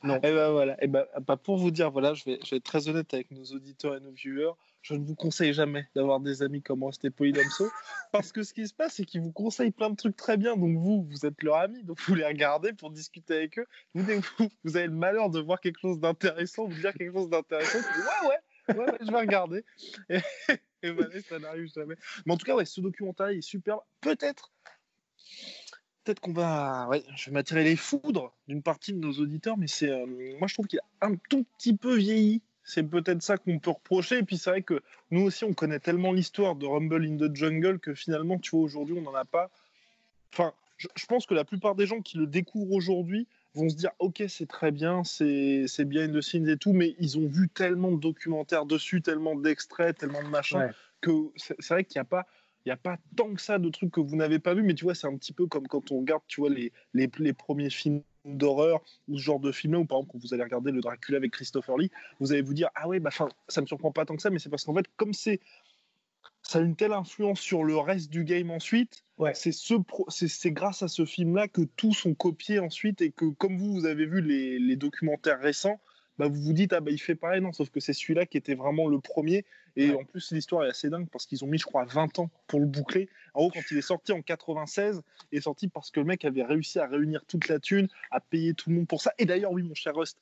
non. 0.03 0.15
Et 0.17 0.31
ben 0.31 0.51
voilà. 0.51 0.83
Et 0.83 0.87
ben, 0.87 1.05
bah, 1.27 1.37
pour 1.37 1.57
vous 1.57 1.69
dire, 1.69 1.91
voilà, 1.91 2.15
je 2.15 2.23
vais, 2.25 2.39
je 2.43 2.51
vais 2.51 2.57
être 2.57 2.63
très 2.63 2.89
honnête 2.89 3.13
avec 3.13 3.29
nos 3.29 3.43
auditeurs 3.43 3.95
et 3.95 3.99
nos 3.99 4.11
viewers. 4.11 4.53
Je 4.81 4.93
ne 4.93 5.05
vous 5.05 5.15
conseille 5.15 5.53
jamais 5.53 5.87
d'avoir 5.95 6.19
des 6.19 6.41
amis 6.41 6.61
comme 6.61 6.79
moi, 6.79 6.91
c'était 6.91 7.09
Polydomso, 7.09 7.69
parce 8.11 8.31
que 8.31 8.43
ce 8.43 8.53
qui 8.53 8.67
se 8.67 8.73
passe, 8.73 8.95
c'est 8.95 9.05
qu'ils 9.05 9.21
vous 9.21 9.31
conseillent 9.31 9.71
plein 9.71 9.89
de 9.89 9.95
trucs 9.95 10.15
très 10.15 10.37
bien. 10.37 10.55
Donc 10.55 10.77
vous, 10.77 11.03
vous 11.03 11.25
êtes 11.25 11.41
leur 11.43 11.57
ami, 11.57 11.83
donc 11.83 11.99
vous 12.01 12.15
les 12.15 12.25
regardez 12.25 12.73
pour 12.73 12.89
discuter 12.89 13.35
avec 13.35 13.59
eux. 13.59 13.65
Vous, 13.93 14.03
vous, 14.03 14.49
vous 14.63 14.77
avez 14.77 14.87
le 14.87 14.93
malheur 14.93 15.29
de 15.29 15.39
voir 15.39 15.59
quelque 15.59 15.79
chose 15.79 15.99
d'intéressant, 15.99 16.67
vous 16.67 16.79
dire 16.79 16.93
quelque 16.93 17.13
chose 17.13 17.29
d'intéressant. 17.29 17.79
Ouais, 17.79 18.29
ouais, 18.29 18.75
ouais, 18.75 18.91
ouais, 18.91 18.97
je 19.01 19.11
vais 19.11 19.19
regarder. 19.19 19.65
Et, 20.09 20.19
et 20.83 20.91
voilà, 20.91 21.21
ça 21.21 21.39
n'arrive 21.39 21.67
jamais. 21.73 21.95
Mais 22.25 22.33
en 22.33 22.37
tout 22.37 22.45
cas, 22.45 22.55
ouais, 22.55 22.65
ce 22.65 22.79
documentaire 22.81 23.27
est 23.27 23.41
superbe. 23.41 23.81
Peut-être, 24.01 24.51
peut-être 26.03 26.21
qu'on 26.21 26.33
va, 26.33 26.87
ouais, 26.89 27.03
je 27.15 27.25
vais 27.25 27.33
m'attirer 27.33 27.63
les 27.63 27.75
foudres 27.75 28.33
d'une 28.47 28.63
partie 28.63 28.93
de 28.93 28.99
nos 28.99 29.11
auditeurs, 29.13 29.57
mais 29.57 29.67
c'est, 29.67 29.89
euh, 29.89 30.05
moi, 30.39 30.47
je 30.47 30.53
trouve 30.53 30.67
qu'il 30.67 30.79
a 30.79 31.05
un 31.05 31.15
tout 31.29 31.45
petit 31.57 31.75
peu 31.75 31.95
vieilli. 31.95 32.41
C'est 32.69 32.83
peut-être 32.83 33.23
ça 33.23 33.37
qu'on 33.37 33.57
peut 33.57 33.71
reprocher. 33.71 34.19
Et 34.19 34.23
puis 34.23 34.37
c'est 34.37 34.51
vrai 34.51 34.61
que 34.61 34.81
nous 35.09 35.21
aussi, 35.21 35.43
on 35.43 35.53
connaît 35.53 35.79
tellement 35.79 36.11
l'histoire 36.11 36.55
de 36.55 36.67
Rumble 36.67 37.03
in 37.03 37.17
the 37.17 37.35
Jungle 37.35 37.79
que 37.79 37.95
finalement, 37.95 38.37
tu 38.37 38.51
vois, 38.51 38.61
aujourd'hui, 38.61 38.95
on 38.95 39.01
n'en 39.01 39.15
a 39.15 39.25
pas. 39.25 39.49
Enfin, 40.31 40.53
je, 40.77 40.87
je 40.95 41.05
pense 41.07 41.25
que 41.25 41.33
la 41.33 41.45
plupart 41.45 41.73
des 41.73 41.87
gens 41.87 42.01
qui 42.01 42.17
le 42.17 42.27
découvrent 42.27 42.73
aujourd'hui 42.73 43.27
vont 43.55 43.69
se 43.69 43.75
dire 43.75 43.89
ok 43.97 44.23
c'est 44.27 44.47
très 44.47 44.71
bien 44.71 45.03
c'est 45.03 45.65
bien 45.85 46.07
de 46.07 46.21
scenes 46.21 46.47
et 46.47 46.57
tout 46.57 46.71
mais 46.71 46.95
ils 46.99 47.17
ont 47.17 47.27
vu 47.27 47.49
tellement 47.49 47.91
de 47.91 47.99
documentaires 47.99 48.65
dessus 48.65 49.01
tellement 49.01 49.35
d'extraits 49.35 49.97
tellement 49.97 50.21
de 50.21 50.27
machins 50.27 50.69
que 51.01 51.11
c'est 51.35 51.67
vrai 51.67 51.83
qu'il 51.83 51.99
n'y 51.99 52.01
a 52.01 52.05
pas 52.05 52.27
il 52.65 52.69
y 52.69 52.71
a 52.71 52.77
pas 52.77 52.97
tant 53.15 53.33
que 53.33 53.41
ça 53.41 53.57
de 53.57 53.69
trucs 53.69 53.91
que 53.91 54.01
vous 54.01 54.15
n'avez 54.15 54.37
pas 54.37 54.53
vu 54.53 54.61
mais 54.61 54.75
tu 54.75 54.83
vois 54.83 54.93
c'est 54.93 55.07
un 55.07 55.17
petit 55.17 55.33
peu 55.33 55.47
comme 55.47 55.67
quand 55.67 55.91
on 55.91 55.99
regarde 55.99 56.21
tu 56.27 56.41
vois 56.41 56.51
les, 56.51 56.71
les, 56.93 57.09
les 57.17 57.33
premiers 57.33 57.71
films 57.71 58.03
d'horreur 58.37 58.81
ou 59.07 59.17
ce 59.17 59.23
genre 59.23 59.39
de 59.39 59.51
film 59.51 59.73
là 59.73 59.79
où 59.79 59.85
par 59.85 59.99
exemple 59.99 60.13
quand 60.13 60.19
vous 60.19 60.33
allez 60.33 60.43
regarder 60.43 60.71
le 60.71 60.81
Dracula 60.81 61.17
avec 61.17 61.31
Christopher 61.31 61.77
Lee 61.77 61.91
vous 62.19 62.31
allez 62.31 62.41
vous 62.41 62.53
dire 62.53 62.69
ah 62.75 62.87
ouais 62.87 62.99
bah 62.99 63.09
enfin 63.11 63.29
ça 63.47 63.61
me 63.61 63.67
surprend 63.67 63.91
pas 63.91 64.05
tant 64.05 64.15
que 64.15 64.21
ça 64.21 64.29
mais 64.29 64.39
c'est 64.39 64.49
parce 64.49 64.63
qu'en 64.63 64.73
fait 64.73 64.85
comme 64.97 65.13
c'est 65.13 65.39
ça 66.41 66.59
a 66.59 66.61
une 66.61 66.75
telle 66.75 66.93
influence 66.93 67.39
sur 67.39 67.63
le 67.63 67.77
reste 67.77 68.09
du 68.09 68.23
game 68.23 68.49
ensuite. 68.49 69.03
Ouais. 69.17 69.33
C'est 69.35 69.51
ce 69.51 69.75
c'est 70.07 70.51
grâce 70.51 70.81
à 70.81 70.87
ce 70.87 71.05
film-là 71.05 71.47
que 71.47 71.61
tous 71.61 71.93
sont 71.93 72.15
copiés 72.15 72.59
ensuite 72.59 73.01
et 73.01 73.11
que 73.11 73.25
comme 73.25 73.57
vous, 73.57 73.73
vous 73.73 73.85
avez 73.85 74.05
vu 74.05 74.21
les, 74.21 74.57
les 74.57 74.75
documentaires 74.75 75.39
récents, 75.39 75.79
bah 76.19 76.27
vous 76.27 76.41
vous 76.41 76.53
dites 76.53 76.73
ah 76.73 76.81
bah 76.81 76.91
il 76.91 76.99
fait 76.99 77.15
pareil. 77.15 77.41
Non 77.41 77.53
sauf 77.53 77.69
que 77.69 77.79
c'est 77.79 77.93
celui-là 77.93 78.25
qui 78.25 78.37
était 78.37 78.53
vraiment 78.53 78.87
le 78.87 78.99
premier. 78.99 79.45
Et 79.77 79.93
en 79.93 80.03
plus 80.03 80.31
l'histoire 80.31 80.65
est 80.65 80.69
assez 80.69 80.89
dingue 80.89 81.07
parce 81.09 81.25
qu'ils 81.25 81.43
ont 81.45 81.47
mis 81.47 81.57
je 81.57 81.65
crois 81.65 81.85
20 81.85 82.19
ans 82.19 82.29
pour 82.47 82.59
le 82.59 82.65
boucler. 82.65 83.07
En 83.33 83.39
gros 83.39 83.51
quand 83.51 83.61
il 83.71 83.77
est 83.77 83.81
sorti 83.81 84.11
en 84.11 84.21
96 84.21 85.01
il 85.31 85.37
est 85.37 85.41
sorti 85.41 85.69
parce 85.69 85.89
que 85.89 86.01
le 86.01 86.05
mec 86.05 86.25
avait 86.25 86.43
réussi 86.43 86.77
à 86.79 86.87
réunir 86.87 87.23
toute 87.25 87.47
la 87.47 87.59
thune 87.59 87.87
à 88.11 88.19
payer 88.19 88.53
tout 88.53 88.69
le 88.69 88.75
monde 88.75 88.87
pour 88.87 89.01
ça. 89.01 89.13
Et 89.17 89.25
d'ailleurs 89.25 89.53
oui 89.53 89.63
mon 89.63 89.73
cher 89.73 89.95
Rust 89.95 90.17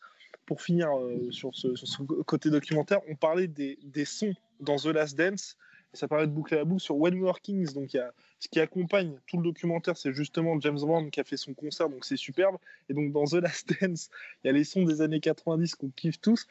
pour 0.45 0.61
finir 0.61 0.95
euh, 0.95 1.31
sur, 1.31 1.55
ce, 1.55 1.75
sur, 1.75 1.87
ce, 1.87 2.03
côté 2.03 2.51
documentaire 2.51 2.99
on 3.09 3.15
parlait 3.15 3.47
des, 3.47 3.79
des 3.83 4.05
sons 4.05 4.35
dans 4.59 4.77
The 4.77 4.87
Last 4.87 5.17
Dance 5.17 5.57
ça 5.93 6.07
permet 6.07 6.27
de 6.27 6.31
boucler 6.31 6.57
la 6.57 6.65
boucle 6.65 6.81
sur 6.81 6.97
When 6.97 7.19
We 7.21 7.33
Kings. 7.41 7.73
Donc, 7.73 7.97
ce 8.39 8.47
qui 8.47 8.59
accompagne 8.59 9.19
tout 9.27 9.37
le 9.37 9.43
documentaire, 9.43 9.97
c'est 9.97 10.13
justement 10.13 10.59
James 10.59 10.79
Brown 10.79 11.09
qui 11.09 11.19
a 11.19 11.23
fait 11.23 11.37
son 11.37 11.53
concert, 11.53 11.89
donc 11.89 12.05
c'est 12.05 12.17
superbe. 12.17 12.57
Et 12.89 12.93
donc, 12.93 13.11
dans 13.11 13.25
The 13.25 13.35
Last 13.35 13.73
Dance, 13.81 14.09
il 14.43 14.47
y 14.47 14.49
a 14.49 14.53
les 14.53 14.63
sons 14.63 14.83
des 14.83 15.01
années 15.01 15.19
90 15.19 15.75
qu'on 15.75 15.89
kiffe 15.89 16.19
tous. 16.19 16.47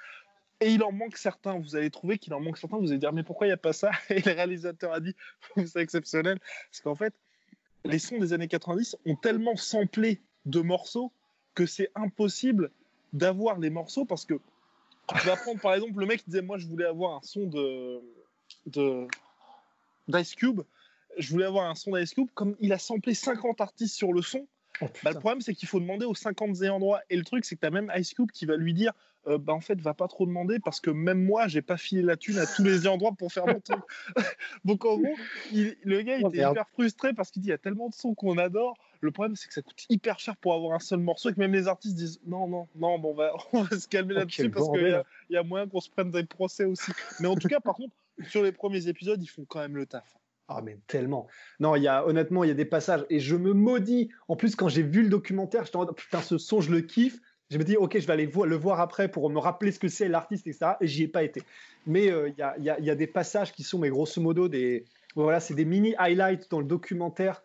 Et 0.60 0.70
il 0.70 0.82
en 0.82 0.90
manque 0.90 1.18
certains. 1.18 1.58
Vous 1.58 1.76
allez 1.76 1.90
trouver 1.90 2.18
qu'il 2.18 2.32
en 2.32 2.40
manque 2.40 2.56
certains. 2.56 2.78
Vous 2.78 2.90
allez 2.90 2.98
dire, 2.98 3.12
mais 3.12 3.22
pourquoi 3.22 3.46
il 3.46 3.50
n'y 3.50 3.54
a 3.54 3.58
pas 3.58 3.74
ça? 3.74 3.90
Et 4.10 4.20
le 4.20 4.32
réalisateur 4.32 4.92
a 4.92 5.00
dit, 5.00 5.14
c'est 5.66 5.80
exceptionnel. 5.80 6.40
Parce 6.70 6.80
qu'en 6.80 6.94
fait, 6.94 7.14
les 7.84 7.98
sons 7.98 8.18
des 8.18 8.32
années 8.32 8.48
90 8.48 8.96
ont 9.04 9.16
tellement 9.16 9.56
samplé 9.56 10.20
de 10.46 10.60
morceaux 10.60 11.12
que 11.54 11.66
c'est 11.66 11.90
impossible 11.94 12.70
d'avoir 13.12 13.58
les 13.58 13.70
morceaux 13.70 14.04
parce 14.04 14.24
que 14.24 14.34
tu 14.34 15.26
vas 15.26 15.36
prendre 15.36 15.60
par 15.60 15.74
exemple 15.74 16.00
le 16.00 16.06
mec 16.06 16.18
qui 16.18 16.30
disait 16.30 16.42
moi 16.42 16.58
je 16.58 16.66
voulais 16.66 16.84
avoir 16.84 17.14
un 17.14 17.22
son 17.22 17.46
de 17.46 18.02
d'Ice 20.08 20.34
Cube, 20.34 20.62
je 21.18 21.30
voulais 21.30 21.46
avoir 21.46 21.68
un 21.68 21.74
son 21.74 21.96
d'Ice 21.96 22.14
Cube, 22.14 22.28
comme 22.34 22.56
il 22.60 22.72
a 22.72 22.78
samplé 22.78 23.14
50 23.14 23.60
artistes 23.60 23.94
sur 23.94 24.12
le 24.12 24.22
son, 24.22 24.46
oh, 24.80 24.86
bah, 25.02 25.12
le 25.12 25.20
problème 25.20 25.40
c'est 25.40 25.54
qu'il 25.54 25.68
faut 25.68 25.80
demander 25.80 26.04
aux 26.04 26.14
50 26.14 26.62
ayants 26.62 26.78
droit. 26.78 27.00
Et 27.10 27.16
le 27.16 27.24
truc 27.24 27.44
c'est 27.44 27.56
que 27.56 27.60
tu 27.60 27.66
as 27.66 27.70
même 27.70 27.92
Ice 27.96 28.14
Cube 28.14 28.30
qui 28.30 28.46
va 28.46 28.56
lui 28.56 28.74
dire 28.74 28.92
euh, 29.28 29.38
bah 29.38 29.52
en 29.52 29.60
fait 29.60 29.80
va 29.80 29.92
pas 29.92 30.06
trop 30.06 30.24
demander 30.24 30.60
parce 30.60 30.78
que 30.80 30.90
même 30.90 31.24
moi 31.24 31.48
j'ai 31.48 31.62
pas 31.62 31.76
filé 31.76 32.00
la 32.02 32.16
thune 32.16 32.38
à 32.38 32.46
tous 32.46 32.62
les 32.62 32.82
ayants 32.82 32.96
droit 32.96 33.12
pour 33.12 33.32
faire 33.32 33.46
mon 33.46 33.58
truc. 33.60 33.80
Donc 34.64 34.84
en 34.84 34.98
gros, 34.98 35.16
le 35.52 36.02
gars 36.02 36.18
il 36.18 36.24
oh, 36.24 36.28
était 36.28 36.48
hyper 36.48 36.68
frustré 36.68 37.12
parce 37.12 37.32
qu'il 37.32 37.42
dit 37.42 37.48
il 37.48 37.50
y 37.50 37.54
a 37.54 37.58
tellement 37.58 37.88
de 37.88 37.94
sons 37.94 38.14
qu'on 38.14 38.38
adore. 38.38 38.76
Le 39.00 39.10
problème 39.10 39.34
c'est 39.34 39.48
que 39.48 39.54
ça 39.54 39.62
coûte 39.62 39.84
hyper 39.88 40.20
cher 40.20 40.36
pour 40.36 40.54
avoir 40.54 40.74
un 40.74 40.78
seul 40.78 41.00
morceau 41.00 41.30
et 41.30 41.34
que 41.34 41.40
même 41.40 41.52
les 41.52 41.66
artistes 41.66 41.96
disent 41.96 42.20
non 42.24 42.46
non 42.46 42.68
non 42.76 43.00
bon 43.00 43.10
on 43.10 43.14
va, 43.14 43.32
on 43.52 43.62
va 43.62 43.76
se 43.76 43.88
calmer 43.88 44.14
là-dessus 44.14 44.48
parce 44.50 44.68
qu'il 44.70 45.02
y, 45.30 45.32
y, 45.32 45.36
a 45.36 45.42
moyen 45.42 45.66
qu'on 45.66 45.80
se 45.80 45.90
prenne 45.90 46.12
des 46.12 46.22
procès 46.22 46.64
aussi. 46.64 46.92
Mais 47.18 47.26
en 47.26 47.34
tout 47.34 47.48
cas 47.48 47.58
par 47.58 47.74
contre 47.74 47.94
sur 48.28 48.42
les 48.42 48.52
premiers 48.52 48.88
épisodes, 48.88 49.22
ils 49.22 49.28
font 49.28 49.44
quand 49.44 49.60
même 49.60 49.76
le 49.76 49.86
taf. 49.86 50.16
Ah, 50.48 50.60
mais 50.62 50.78
tellement. 50.86 51.26
Non, 51.58 51.74
il 51.74 51.82
y 51.82 51.88
a, 51.88 52.06
honnêtement, 52.06 52.44
il 52.44 52.48
y 52.48 52.50
a 52.50 52.54
des 52.54 52.64
passages 52.64 53.04
et 53.10 53.18
je 53.18 53.34
me 53.34 53.52
maudis. 53.52 54.10
En 54.28 54.36
plus, 54.36 54.54
quand 54.54 54.68
j'ai 54.68 54.82
vu 54.82 55.02
le 55.02 55.08
documentaire, 55.08 55.64
j'étais 55.64 55.76
en 55.76 55.80
mode, 55.80 55.96
putain, 55.96 56.22
ce 56.22 56.38
son, 56.38 56.60
je 56.60 56.70
le 56.70 56.82
kiffe. 56.82 57.18
Je 57.50 57.58
me 57.58 57.64
dis, 57.64 57.76
ok, 57.76 57.98
je 57.98 58.06
vais 58.06 58.12
aller 58.12 58.26
le 58.26 58.56
voir 58.56 58.80
après 58.80 59.08
pour 59.08 59.30
me 59.30 59.38
rappeler 59.38 59.70
ce 59.70 59.78
que 59.78 59.88
c'est 59.88 60.08
l'artiste, 60.08 60.46
etc. 60.46 60.72
Et 60.80 60.86
j'y 60.86 61.04
ai 61.04 61.08
pas 61.08 61.22
été. 61.22 61.42
Mais 61.86 62.10
euh, 62.10 62.28
il 62.28 62.36
y, 62.38 62.42
a, 62.42 62.58
y, 62.58 62.90
a, 62.90 62.94
des 62.94 63.06
passages 63.06 63.52
qui 63.52 63.62
sont, 63.62 63.78
mais 63.78 63.88
grosso 63.88 64.20
modo, 64.20 64.48
des, 64.48 64.84
voilà, 65.14 65.38
c'est 65.38 65.54
des 65.54 65.64
mini 65.64 65.94
highlights 65.98 66.50
dans 66.50 66.60
le 66.60 66.66
documentaire. 66.66 67.42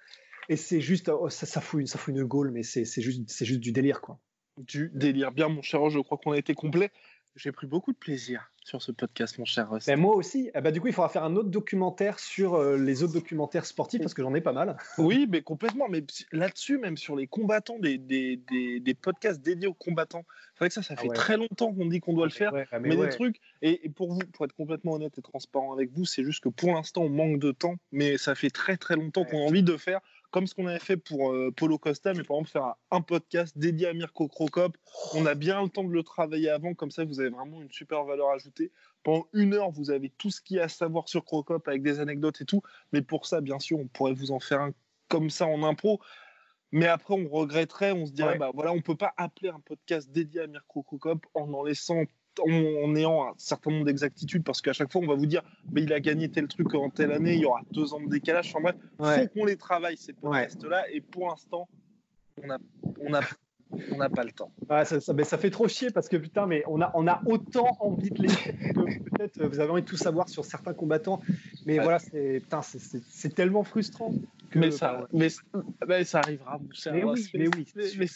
Et 0.49 0.57
c'est 0.57 0.82
juste, 0.82 1.09
oh, 1.09 1.30
ça, 1.30 1.45
ça, 1.45 1.61
fout, 1.61 1.88
ça 1.88 1.99
fout 1.99 2.13
une 2.15 2.24
gaule, 2.24 2.51
mais 2.51 2.63
c'est 2.63 2.86
juste, 3.01 3.43
juste 3.43 3.59
du 3.59 3.72
délire, 3.72 4.01
quoi. 4.01 4.19
Du 4.57 4.91
délire. 4.93 5.32
Bien, 5.32 5.49
mon 5.49 5.61
cher, 5.61 5.89
je 5.89 5.99
crois 5.99 6.17
qu'on 6.17 6.32
a 6.32 6.38
été 6.38 6.53
complet. 6.53 6.91
J'ai 7.36 7.52
pris 7.52 7.66
beaucoup 7.66 7.94
de 7.94 7.98
plaisir 7.98 8.52
sur 8.64 8.82
ce 8.82 8.92
podcast, 8.92 9.38
mon 9.40 9.46
cher 9.46 9.70
Mais 9.88 9.96
moi 9.96 10.16
aussi. 10.16 10.52
Eh 10.54 10.62
ben, 10.62 10.72
du 10.72 10.82
coup, 10.82 10.88
il 10.88 10.94
faudra 10.94 11.10
faire 11.10 11.24
un 11.24 11.36
autre 11.36 11.50
documentaire 11.50 12.20
sur 12.20 12.56
euh, 12.56 12.78
les 12.78 13.04
autres 13.04 13.14
documentaires 13.14 13.66
sportifs 13.66 14.02
parce 14.02 14.14
que 14.14 14.22
j'en 14.22 14.36
ai 14.36 14.42
pas 14.42 14.54
mal. 14.54 14.78
oui, 14.98 15.28
mais 15.30 15.42
complètement. 15.42 15.88
Mais 15.90 16.04
là-dessus, 16.32 16.78
même 16.78 16.98
sur 16.98 17.16
les 17.16 17.28
combattants, 17.28 17.80
des, 17.80 17.98
des, 17.98 18.38
des, 18.38 18.94
podcasts 18.94 19.42
dédiés 19.42 19.68
aux 19.68 19.74
combattants. 19.74 20.26
C'est 20.54 20.60
vrai 20.60 20.68
que 20.68 20.74
ça, 20.74 20.84
ça 20.84 20.96
ah 20.98 21.02
fait 21.02 21.08
très 21.10 21.38
longtemps 21.38 21.74
qu'on 21.74 21.86
dit 21.86 22.02
qu'on 22.02 22.14
doit 22.14 22.28
le 22.28 22.32
faire. 22.32 22.54
mais, 22.82 22.96
des 22.96 23.10
trucs. 23.10 23.40
Et, 23.62 23.90
pour 23.90 24.14
vous, 24.14 24.20
pour 24.34 24.46
être 24.46 24.56
complètement 24.56 24.94
honnête 24.94 25.18
et 25.18 25.22
transparent 25.22 25.74
avec 25.74 25.92
vous, 25.92 26.06
c'est 26.06 26.24
juste 26.24 26.44
que 26.44 26.50
pour 26.50 26.74
l'instant, 26.74 27.04
on 27.04 27.10
manque 27.10 27.40
de 27.40 27.52
temps. 27.52 27.76
Mais 27.92 28.18
ça 28.18 28.36
fait 28.36 28.52
très 28.52 28.78
très 28.78 28.96
longtemps 28.96 29.24
qu'on 29.24 29.40
a 29.40 29.48
envie 29.48 29.64
de 29.64 29.78
faire 29.78 30.02
comme 30.32 30.48
ce 30.48 30.56
qu'on 30.56 30.66
avait 30.66 30.80
fait 30.80 30.98
pour 30.98 31.34
euh, 31.34 31.52
Polo 31.52 31.78
Costa, 31.78 32.14
mais 32.14 32.24
par 32.24 32.38
exemple 32.38 32.50
faire 32.50 32.74
un, 32.90 33.02
podcast 33.02 33.58
dédié 33.58 33.88
à 33.88 33.94
Mirko 33.94 34.28
Crocop. 34.28 34.78
On 35.14 35.26
a 35.26 35.36
bien 35.36 35.62
le 35.62 35.70
temps 35.70 35.84
de 35.84 35.92
le 35.92 36.04
travailler 36.04 36.50
avant, 36.50 36.74
comme 36.74 36.90
ça 36.90 37.04
vous 37.04 37.20
avez 37.20 37.30
vraiment 37.30 37.62
une 37.62 37.72
super 37.72 38.06
valeur 38.06 38.30
ajoutée. 38.30 38.72
Pendant 39.04 39.28
une 39.34 39.54
heure, 39.54 39.72
vous 39.72 39.92
avez 39.92 40.10
tout 40.10 40.32
ce 40.32 40.42
qu'il 40.42 40.58
y 40.58 40.60
a 40.60 40.64
à 40.64 40.70
savoir 40.70 41.10
sur 41.10 41.26
Crocop 41.26 41.68
avec 41.68 41.84
des 41.84 42.00
anecdotes 42.00 42.42
et 42.42 42.46
tout. 42.46 42.62
Mais 42.94 43.02
pour 43.02 43.26
ça, 43.26 43.42
bien 43.42 43.60
sûr, 43.60 43.80
on 43.80 43.88
pourrait 43.88 44.14
vous 44.14 44.32
en 44.32 44.40
faire 44.40 44.62
un 44.62 44.72
comme 45.10 45.30
ça 45.30 45.46
en 45.46 45.64
impro. 45.64 46.00
Mais 46.72 46.88
après, 46.88 47.14
on 47.14 47.28
regretterait, 47.28 47.92
on 47.92 48.06
se 48.06 48.14
dirait, 48.14 48.38
bah 48.38 48.52
voilà, 48.54 48.72
on 48.72 48.80
peut 48.80 48.96
pas 48.96 49.14
appeler 49.18 49.50
un 49.50 49.60
podcast 49.60 50.10
dédié 50.10 50.42
à 50.42 50.48
Mirko 50.48 50.84
Crocop 50.84 51.26
en 51.34 51.52
en 51.54 51.64
laissant 51.64 52.04
en, 52.40 52.96
ayant 52.96 53.28
un 53.28 53.34
certain 53.38 53.72
nombre 53.72 53.86
d'exactitudes, 53.86 54.44
parce 54.44 54.62
qu'à 54.62 54.74
chaque 54.74 54.92
fois, 54.92 55.02
on 55.02 55.08
va 55.08 55.16
vous 55.16 55.26
dire, 55.26 55.42
mais 55.72 55.84
il 55.84 55.94
a 55.94 56.00
gagné 56.00 56.30
tel 56.30 56.48
truc 56.48 56.74
en 56.74 56.90
telle 56.90 57.12
année, 57.12 57.34
il 57.34 57.42
y 57.42 57.46
aura 57.46 57.62
deux 57.72 57.94
ans 57.94 58.02
de 58.02 58.10
décalage. 58.10 58.54
Enfin 58.54 58.74
bref, 59.00 59.20
faut 59.22 59.28
qu'on 59.40 59.46
les 59.46 59.58
travaille, 59.58 59.98
ces 59.98 60.14
podcasts-là, 60.14 60.86
et 60.92 61.02
pour 61.02 61.28
l'instant, 61.28 61.68
on 62.44 62.50
a, 62.50 62.58
on 63.02 63.14
a 63.14 63.22
on 63.92 63.98
n'a 63.98 64.10
pas 64.10 64.24
le 64.24 64.32
temps. 64.32 64.52
ça, 64.70 65.00
ça, 65.00 65.38
fait 65.38 65.50
trop 65.50 65.68
chier 65.68 65.92
parce 65.92 66.10
que 66.10 66.18
putain, 66.18 66.46
mais 66.46 66.64
on 66.68 66.82
a, 66.82 66.92
on 66.94 67.08
a 67.08 67.22
autant 67.26 67.78
envie 67.80 68.10
de 68.10 68.24
les 68.24 68.28
que 68.74 69.10
peut-être 69.10 69.46
vous 69.46 69.60
avez 69.60 69.72
envie 69.72 69.82
de 69.82 69.88
tout 69.88 69.98
savoir 69.98 70.30
sur 70.30 70.46
certains 70.46 70.74
combattants, 70.74 71.22
mais 71.66 71.80
voilà, 71.80 72.00
c'est, 72.00 72.42
c'est, 73.10 73.34
tellement 73.34 73.64
frustrant. 73.64 74.14
Mais, 74.56 74.72
ça, 74.72 75.08
mais, 75.14 75.30
ça 76.04 76.20
arrivera. 76.20 76.60
mais, 76.91 77.04
oui, 77.04 77.30
mais, 77.34 77.47
oui, 77.56 78.08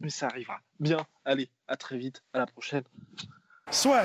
mais, 0.00 0.10
ça 0.10 0.26
arrivera. 0.26 0.60
Bien, 0.78 1.06
allez, 1.24 1.50
à 1.68 1.76
très 1.76 1.98
vite, 1.98 2.22
à 2.32 2.38
la 2.38 2.46
prochaine. 2.46 2.84
Soit. 3.70 4.02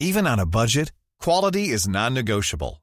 Even 0.00 0.26
on 0.26 0.40
a 0.40 0.46
budget, 0.46 0.90
quality 1.20 1.70
is 1.70 1.86
non-negotiable. 1.86 2.82